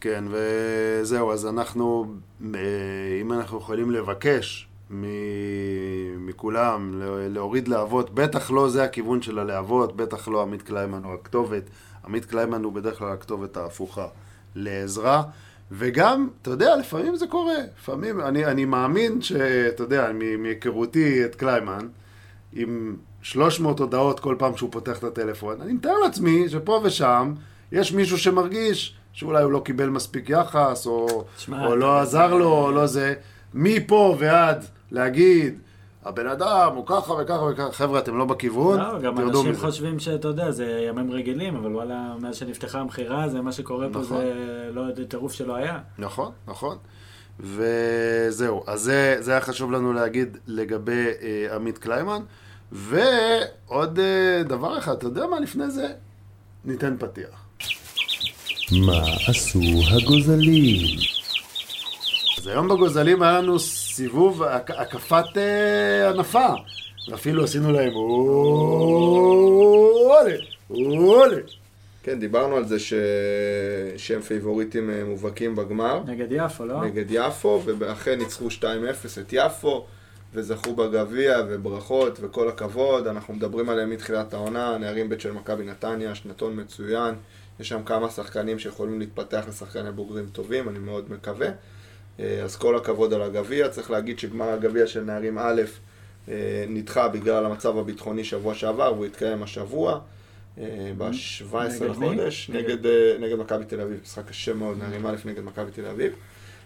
כן, 0.00 0.24
וזהו, 0.30 1.32
אז 1.32 1.46
אנחנו, 1.46 2.06
אה, 2.54 2.60
אם 3.20 3.32
אנחנו 3.32 3.58
יכולים 3.58 3.90
לבקש 3.90 4.68
מכולם 6.18 7.00
לה- 7.00 7.28
להוריד 7.28 7.68
להבות, 7.68 8.14
בטח 8.14 8.50
לא 8.50 8.68
זה 8.68 8.84
הכיוון 8.84 9.22
של 9.22 9.38
הלהבות, 9.38 9.96
בטח 9.96 10.28
לא 10.28 10.42
עמית 10.42 10.62
קליימן 10.62 11.00
הוא 11.04 11.14
הכתובת. 11.14 11.62
עמית 12.10 12.24
קליימן 12.24 12.64
הוא 12.64 12.72
בדרך 12.72 12.98
כלל 12.98 13.12
הכתובת 13.12 13.56
ההפוכה 13.56 14.06
לעזרה. 14.54 15.22
וגם, 15.72 16.28
אתה 16.42 16.50
יודע, 16.50 16.76
לפעמים 16.76 17.16
זה 17.16 17.26
קורה. 17.26 17.58
לפעמים, 17.78 18.20
אני, 18.20 18.44
אני 18.44 18.64
מאמין 18.64 19.22
שאתה 19.22 19.82
יודע, 19.82 20.10
מהיכרותי 20.38 21.24
את 21.24 21.34
קליימן, 21.34 21.88
עם 22.52 22.96
300 23.22 23.80
הודעות 23.80 24.20
כל 24.20 24.36
פעם 24.38 24.56
שהוא 24.56 24.72
פותח 24.72 24.98
את 24.98 25.04
הטלפון, 25.04 25.60
אני 25.60 25.72
מתאר 25.72 25.98
לעצמי 26.04 26.48
שפה 26.48 26.80
ושם 26.84 27.34
יש 27.72 27.92
מישהו 27.92 28.18
שמרגיש 28.18 28.96
שאולי 29.12 29.42
הוא 29.42 29.52
לא 29.52 29.62
קיבל 29.64 29.88
מספיק 29.88 30.30
יחס, 30.30 30.86
או, 30.86 31.24
או 31.52 31.76
לא 31.76 32.00
עזר 32.00 32.34
לו, 32.34 32.52
או 32.52 32.72
לא 32.72 32.86
זה. 32.86 33.14
מפה 33.54 34.16
ועד 34.18 34.64
להגיד, 34.90 35.58
הבן 36.04 36.26
אדם 36.26 36.72
הוא 36.74 36.86
ככה 36.86 37.12
וככה 37.12 37.42
וככה, 37.42 37.72
חבר'ה, 37.72 37.98
אתם 37.98 38.18
לא 38.18 38.24
בכיוון, 38.24 38.80
לא, 38.80 39.00
גם 39.00 39.16
תרדו 39.16 39.38
אנשים 39.38 39.52
מזה. 39.52 39.60
חושבים 39.60 39.98
שאתה 39.98 40.28
יודע, 40.28 40.50
זה 40.50 40.84
ימים 40.88 41.12
רגילים, 41.12 41.56
אבל 41.56 41.74
וואלה, 41.74 42.14
מאז 42.20 42.36
שנפתחה 42.36 42.80
המכירה, 42.80 43.28
זה 43.28 43.40
מה 43.40 43.52
שקורה 43.52 43.86
פה, 43.92 43.98
נכון. 43.98 44.16
זה 44.16 44.70
לא 44.72 44.80
יודע, 44.80 45.04
טירוף 45.04 45.32
שלא 45.32 45.54
היה. 45.54 45.78
נכון, 45.98 46.32
נכון. 46.46 46.76
וזהו, 47.40 48.62
אז 48.66 48.80
זה, 48.80 49.16
זה 49.20 49.30
היה 49.30 49.40
חשוב 49.40 49.72
לנו 49.72 49.92
להגיד 49.92 50.36
לגבי 50.46 51.06
אה, 51.22 51.54
עמית 51.56 51.78
קליימן. 51.78 52.22
ועוד 52.72 53.98
אה, 53.98 54.42
דבר 54.42 54.78
אחד, 54.78 54.92
אתה 54.92 55.06
יודע 55.06 55.26
מה? 55.26 55.40
לפני 55.40 55.70
זה 55.70 55.88
ניתן 56.64 56.96
פתיח. 56.98 57.44
מה 58.86 59.02
עשו 59.28 59.60
הגוזלים? 59.96 60.98
אז 62.38 62.46
היום 62.46 62.68
בגוזלים 62.68 63.22
היה 63.22 63.32
לנו 63.32 63.58
סיבוב 64.00 64.42
הק- 64.42 64.70
הקפת 64.70 65.24
אה, 65.36 66.08
הנפה. 66.08 66.46
ואפילו 67.10 67.44
עשינו 67.44 67.72
להם 67.72 67.92
אולה, 67.94 68.10
אולה. 70.70 71.36
כן, 72.02 72.18
דיברנו 72.18 72.56
על 72.56 72.66
זה 72.66 72.78
ש... 72.78 72.94
שהם 73.96 74.20
פייבוריטים 74.20 74.90
אה, 74.90 75.04
מובהקים 75.04 75.56
בגמר. 75.56 76.00
נגד 76.06 76.26
יפו, 76.30 76.64
לא? 76.64 76.84
נגד 76.84 77.04
יפו, 77.10 77.62
ואכן 77.78 78.18
ניצחו 78.18 78.48
2-0 78.48 78.62
את 79.20 79.32
יפו, 79.32 79.86
וזכו 80.34 80.74
בגביע, 80.74 81.38
וברכות, 81.48 82.18
וכל 82.22 82.48
הכבוד. 82.48 83.06
אנחנו 83.06 83.34
מדברים 83.34 83.68
עליהם 83.68 83.90
מתחילת 83.90 84.34
העונה, 84.34 84.78
נערים 84.78 85.08
בית 85.08 85.20
של 85.20 85.32
מכבי 85.32 85.64
נתניה, 85.64 86.14
שנתון 86.14 86.60
מצוין. 86.60 87.14
יש 87.60 87.68
שם 87.68 87.82
כמה 87.82 88.10
שחקנים 88.10 88.58
שיכולים 88.58 89.00
להתפתח 89.00 89.44
לשחקני 89.48 89.92
בוגרים 89.92 90.26
טובים, 90.32 90.68
אני 90.68 90.78
מאוד 90.78 91.04
מקווה. 91.12 91.48
אה, 92.20 92.42
אז 92.42 92.56
כל 92.56 92.76
הכבוד 92.76 93.12
על 93.12 93.22
הגביע. 93.22 93.68
צריך 93.68 93.90
להגיד 93.90 94.18
שגמר 94.18 94.48
הגביע 94.48 94.86
של 94.86 95.04
נערים 95.04 95.38
א' 95.38 95.62
אה, 96.28 96.34
נדחה 96.68 97.08
בגלל 97.08 97.46
המצב 97.46 97.78
הביטחוני 97.78 98.24
שבוע 98.24 98.54
שעבר, 98.54 98.92
והוא 98.94 99.06
יתקיים 99.06 99.42
השבוע. 99.42 100.00
אה, 100.58 100.64
ב-17 100.98 101.54
נגד 101.54 101.98
מי? 101.98 102.06
לחודש, 102.06 102.50
נגד- 102.50 102.86
נגד, 103.20 103.38
מכבי 103.38 103.64
תל 103.64 103.80
אביב, 103.80 104.00
משחק 104.02 104.28
קשה 104.28 104.54
מאוד, 104.54 104.78
נערים 104.78 105.06
א' 105.06 105.16
נגד 105.24 105.44
מכבי 105.44 105.70
תל 105.70 105.86
אביב. 105.86 106.12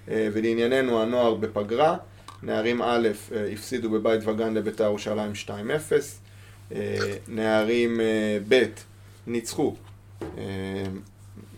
ולענייננו, 0.09 1.03
הנוער 1.03 1.35
בפגרה, 1.35 1.97
נערים 2.43 2.83
א' 2.83 3.09
הפסידו 3.53 3.91
בבית 3.91 4.21
וגן 4.27 4.55
לביתר 4.55 4.85
ירושלים 4.85 5.33
2-0, 5.35 5.51
אה, 6.73 6.97
נערים 7.29 8.01
ב' 8.49 8.63
ניצחו, 9.27 9.75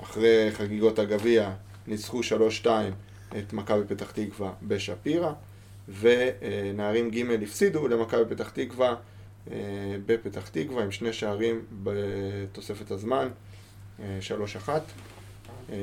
אחרי 0.03 0.49
חגיגות 0.53 0.99
הגביע, 0.99 1.51
ניצחו 1.87 2.21
3-2 2.23 2.67
את 3.39 3.53
מכבי 3.53 3.85
פתח 3.89 4.11
תקווה 4.11 4.53
בשפירא, 4.63 5.33
ונערים 6.01 7.11
ג' 7.11 7.43
הפסידו 7.43 7.89
למכבי 7.89 8.35
פתח 8.35 8.51
תקווה 8.51 8.95
אה, 9.51 9.57
בפתח 10.07 10.49
תקווה 10.49 10.85
עם 10.85 10.91
שני 10.91 11.13
שערים 11.13 11.65
בתוספת 11.83 12.91
הזמן, 12.91 13.29
אה, 14.01 14.19
3-1. 14.67 14.69
אה, 15.73 15.77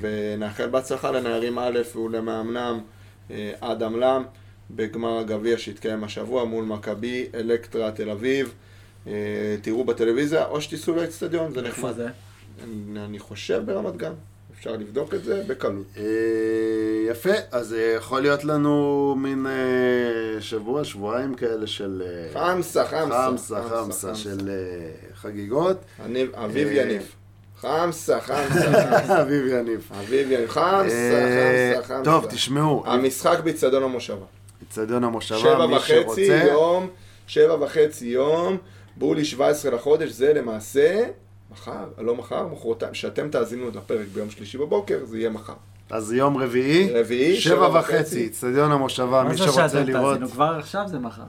ונאחל 0.00 0.68
בהצלחה 0.68 1.10
לנערים 1.10 1.58
א' 1.58 1.78
ולמאמנם 1.96 2.80
אה, 3.30 3.52
אדם 3.60 4.00
לם 4.00 4.22
בגמר 4.70 5.18
הגביע 5.18 5.58
שהתקיים 5.58 6.04
השבוע 6.04 6.44
מול 6.44 6.64
מכבי 6.64 7.26
אלקטרה 7.34 7.90
תל 7.92 8.10
אביב. 8.10 8.54
אה, 9.06 9.56
תראו 9.62 9.84
בטלוויזיה 9.84 10.46
או 10.46 10.60
שתיסעו 10.60 10.96
לאצטדיון, 10.96 11.54
זה 11.54 11.60
איפה 11.60 11.68
נחמד. 11.70 11.92
זה? 11.92 12.08
אני, 12.64 13.04
אני 13.04 13.18
חושב 13.18 13.62
ברמת 13.66 13.96
גן, 13.96 14.12
אפשר 14.58 14.72
לבדוק 14.72 15.14
את 15.14 15.24
זה 15.24 15.42
בקלות. 15.46 15.86
אה, 15.96 16.02
יפה, 17.10 17.32
אז 17.52 17.74
אה, 17.74 17.94
יכול 17.96 18.20
להיות 18.20 18.44
לנו 18.44 19.14
מין 19.18 19.46
אה, 19.46 20.40
שבוע, 20.40 20.84
שבועיים 20.84 21.34
כאלה 21.34 21.66
של... 21.66 22.02
חמסה, 22.32 22.84
חמסה. 22.84 23.26
חמסה, 23.28 23.62
חמסה 23.68 24.14
של 24.14 24.50
חגיגות. 25.14 25.76
אביב 26.34 26.68
יניב. 26.72 27.14
חמסה, 27.60 28.20
חמסה. 28.26 29.22
אביב 29.22 29.46
יניב. 29.46 29.90
אביב 30.00 30.30
יניב. 30.30 30.48
חמסה, 30.48 31.74
חמסה, 31.74 31.88
חמסה. 31.88 32.04
טוב, 32.04 32.26
תשמעו, 32.30 32.82
המשחק 32.86 33.40
באיצטדיון 33.44 33.82
המושבה. 33.82 34.26
אצטדיון 34.68 35.04
המושבה, 35.04 35.38
שבע 35.38 35.66
מי 35.66 35.76
וחצי 35.76 36.02
שרוצה. 36.02 36.44
יום, 36.50 36.88
שבע 37.26 37.64
וחצי 37.64 38.06
יום, 38.06 38.56
בולי 38.96 39.24
17 39.24 39.70
לחודש, 39.70 40.10
זה 40.10 40.32
למעשה 40.32 41.04
מחר, 41.52 41.86
לא 41.98 42.14
מחר, 42.16 42.46
מחרתיים, 42.46 42.92
כשאתם 42.92 43.28
תאזינו 43.28 43.68
לפרק 43.74 44.06
ביום 44.14 44.30
שלישי 44.30 44.58
בבוקר, 44.58 45.04
זה 45.04 45.18
יהיה 45.18 45.30
מחר. 45.30 45.54
אז 45.90 46.12
יום 46.12 46.36
רביעי, 46.36 47.00
רביעי, 47.00 47.40
שבע 47.40 47.68
שבע 47.68 47.78
וחצי. 47.78 48.26
אצטדיון 48.26 48.72
המושבה, 48.72 49.22
מה 49.22 49.28
מי 49.28 49.36
זה 49.36 49.44
שרוצה 49.44 49.68
שאתם 49.68 49.86
לראות. 49.86 50.12
תאזינו? 50.14 50.30
כבר 50.30 50.56
עכשיו 50.58 50.88
זה 50.88 50.98
מחר. 50.98 51.22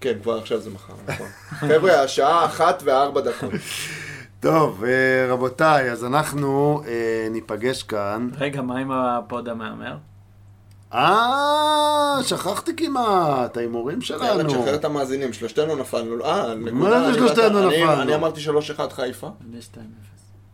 כן, 0.00 0.18
כבר 0.22 0.38
עכשיו 0.38 0.60
זה 0.60 0.70
מחר, 0.70 0.94
נכון. 1.08 1.26
חבר'ה, 1.50 2.02
השעה 2.02 2.44
אחת 2.44 2.82
וארבע 2.86 3.20
דקות. 3.20 3.52
טוב, 4.40 4.84
אה, 4.84 5.32
רבותיי, 5.32 5.92
אז 5.92 6.04
אנחנו 6.04 6.82
אה, 6.86 7.28
ניפגש 7.30 7.82
כאן. 7.82 8.28
רגע, 8.38 8.62
מה 8.62 8.78
עם 8.78 8.90
הפוד 8.92 9.48
המהמר? 9.48 9.96
אה, 10.94 12.18
שכחתי 12.22 12.76
כמעט, 12.76 13.56
ההימורים 13.56 14.00
שלנו. 14.00 14.48
תשחרר 14.48 14.74
את 14.74 14.84
המאזינים, 14.84 15.32
שלושתנו 15.32 15.76
נפלנו. 15.76 16.24
אה, 16.24 16.54
נקודה. 16.54 16.72
מה 16.72 17.12
זה 17.12 17.14
שלושתנו 17.14 17.68
נפלנו? 17.68 18.02
אני 18.02 18.14
אמרתי 18.14 18.40
3-1 18.76 18.90
חיפה. 18.90 19.30
אני 19.50 19.58
2-0. 19.74 19.78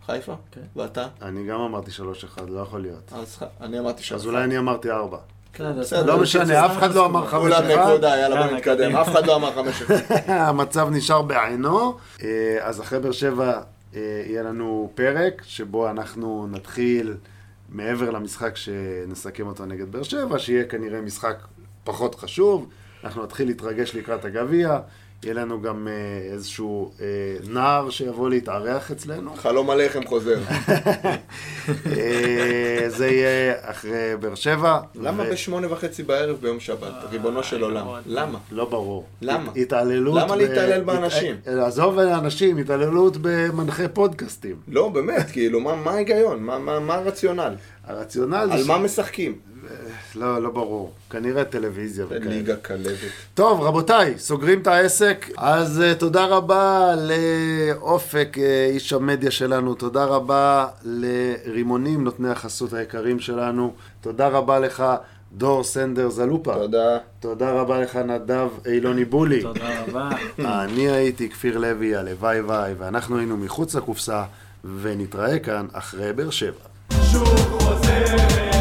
חיפה? 0.07 0.35
כן. 0.53 0.61
ואתה? 0.77 1.07
אני 1.23 1.47
גם 1.47 1.61
אמרתי 1.61 1.91
3-1, 2.39 2.43
לא 2.49 2.61
יכול 2.61 2.81
להיות. 2.81 3.13
אני 3.61 3.79
אמרתי 3.79 4.03
3-1. 4.03 4.15
אז 4.15 4.27
אולי 4.27 4.45
אני 4.45 4.59
אמרתי 4.59 4.91
4. 4.91 5.19
בסדר, 5.55 5.73
בסדר, 5.73 6.07
לא 6.07 6.23
משנה, 6.23 6.67
אף 6.67 6.79
אחד 6.79 6.95
לא 6.95 7.07
אמר 7.07 7.27
כולם 7.27 7.63
5-1. 7.63 7.65
נקודה, 7.65 8.17
יאללה 8.17 8.47
בוא 8.47 8.57
נתקדם. 8.57 8.97
אף 8.97 9.09
אחד 9.09 9.27
לא 9.27 9.37
אמר 9.37 9.51
5-1. 9.89 10.13
המצב 10.31 10.89
נשאר 10.91 11.23
בעינו. 11.23 11.97
אה, 12.23 12.59
אז 12.61 12.81
אחרי 12.81 12.99
באר 13.01 13.13
שבע 13.13 13.61
אה, 13.95 14.23
יהיה 14.27 14.43
לנו 14.43 14.91
פרק 14.95 15.43
שבו 15.47 15.91
אנחנו 15.91 16.47
נתחיל 16.51 17.15
מעבר 17.75 18.11
למשחק 18.11 18.57
שנסכם 18.57 19.47
אותו 19.47 19.67
נגד 19.67 19.93
באר 19.93 20.03
שבע, 20.03 20.39
שיהיה 20.39 20.65
כנראה 20.65 21.01
משחק 21.01 21.37
פחות 21.85 22.15
חשוב. 22.15 22.69
אנחנו 23.05 23.23
נתחיל 23.23 23.49
להתרגש 23.49 23.95
לקראת 23.95 24.25
הגביע. 24.25 24.81
יהיה 25.25 25.35
לנו 25.35 25.63
גם 25.63 25.89
אה, 25.89 25.93
איזשהו 26.33 26.91
אה, 27.01 27.07
נער 27.49 27.91
שיבוא 27.91 28.31
להתארח 28.31 28.91
אצלנו. 28.91 29.35
חלום 29.37 29.71
הלחם 29.71 30.07
חוזר. 30.07 30.39
אה, 31.87 32.85
זה 32.89 33.07
יהיה 33.07 33.55
אחרי 33.61 33.93
באר 34.21 34.35
שבע. 34.35 34.81
למה 34.95 35.23
ו- 35.23 35.33
בשמונה 35.33 35.73
וחצי 35.73 36.03
בערב 36.03 36.37
ביום 36.41 36.61
שבת? 36.61 36.93
ריבונו 37.11 37.43
של 37.43 37.63
עולם. 37.63 37.85
מאוד. 37.87 38.03
למה? 38.07 38.39
לא 38.53 38.65
ברור. 38.65 39.07
למה? 39.23 39.51
הת- 39.51 39.57
התעללות... 39.57 40.23
למה 40.23 40.37
להתעלל 40.37 40.81
באנשים? 40.83 41.37
הת- 41.47 41.49
עזוב 41.49 41.99
אנשים, 41.99 42.59
התעללות 42.59 43.17
במנחי 43.21 43.89
פודקאסטים. 43.93 44.57
לא, 44.69 44.89
באמת, 44.89 45.31
כאילו, 45.31 45.61
מה 45.61 45.77
מה 45.77 45.91
ההיגיון? 45.91 46.43
מה- 46.43 46.59
מה 46.59 46.81
מה 46.81 46.95
הרציונל? 46.95 47.55
הרציונל 47.87 48.47
זה... 48.47 48.55
על 48.55 48.63
ש- 48.63 48.67
מה 48.67 48.79
משחקים? 48.79 49.39
לא, 50.15 50.43
לא 50.43 50.51
ברור. 50.51 50.93
כנראה 51.11 51.45
טלוויזיה 51.45 52.05
וכאלה. 52.07 52.27
ליגה 52.27 52.57
כלבת. 52.57 52.99
טוב, 53.35 53.61
רבותיי, 53.61 54.15
סוגרים 54.19 54.61
את 54.63 54.67
העסק. 54.67 55.27
אז 55.37 55.83
uh, 55.83 55.99
תודה 55.99 56.25
רבה 56.25 56.95
לאופק, 56.97 58.37
uh, 58.37 58.73
איש 58.73 58.93
המדיה 58.93 59.31
שלנו. 59.31 59.75
תודה 59.75 60.05
רבה 60.05 60.67
לרימונים, 60.85 62.05
נותני 62.05 62.31
החסות 62.31 62.73
היקרים 62.73 63.21
שלנו. 63.21 63.73
תודה 64.01 64.29
רבה 64.29 64.59
לך, 64.59 64.85
דור 65.33 65.65
סנדר 65.65 66.11
זלופה. 66.11 66.55
תודה. 66.55 66.99
תודה 67.21 67.51
רבה 67.51 67.81
לך, 67.81 67.97
נדב 67.97 68.49
אילוני 68.67 69.05
בולי. 69.05 69.43
תודה 69.43 69.83
רבה. 69.83 70.11
אני 70.39 70.91
הייתי 70.91 71.29
כפיר 71.29 71.59
לוי, 71.59 71.97
הלוואי 71.97 72.41
ויי, 72.41 72.75
ואנחנו 72.79 73.19
היינו 73.19 73.37
מחוץ 73.37 73.75
לקופסה, 73.75 74.23
ונתראה 74.81 75.39
כאן 75.39 75.67
אחרי 75.73 76.13
באר 76.13 76.31
שבע. 76.31 76.59
שוב 77.13 77.29
חוזר 77.29 78.54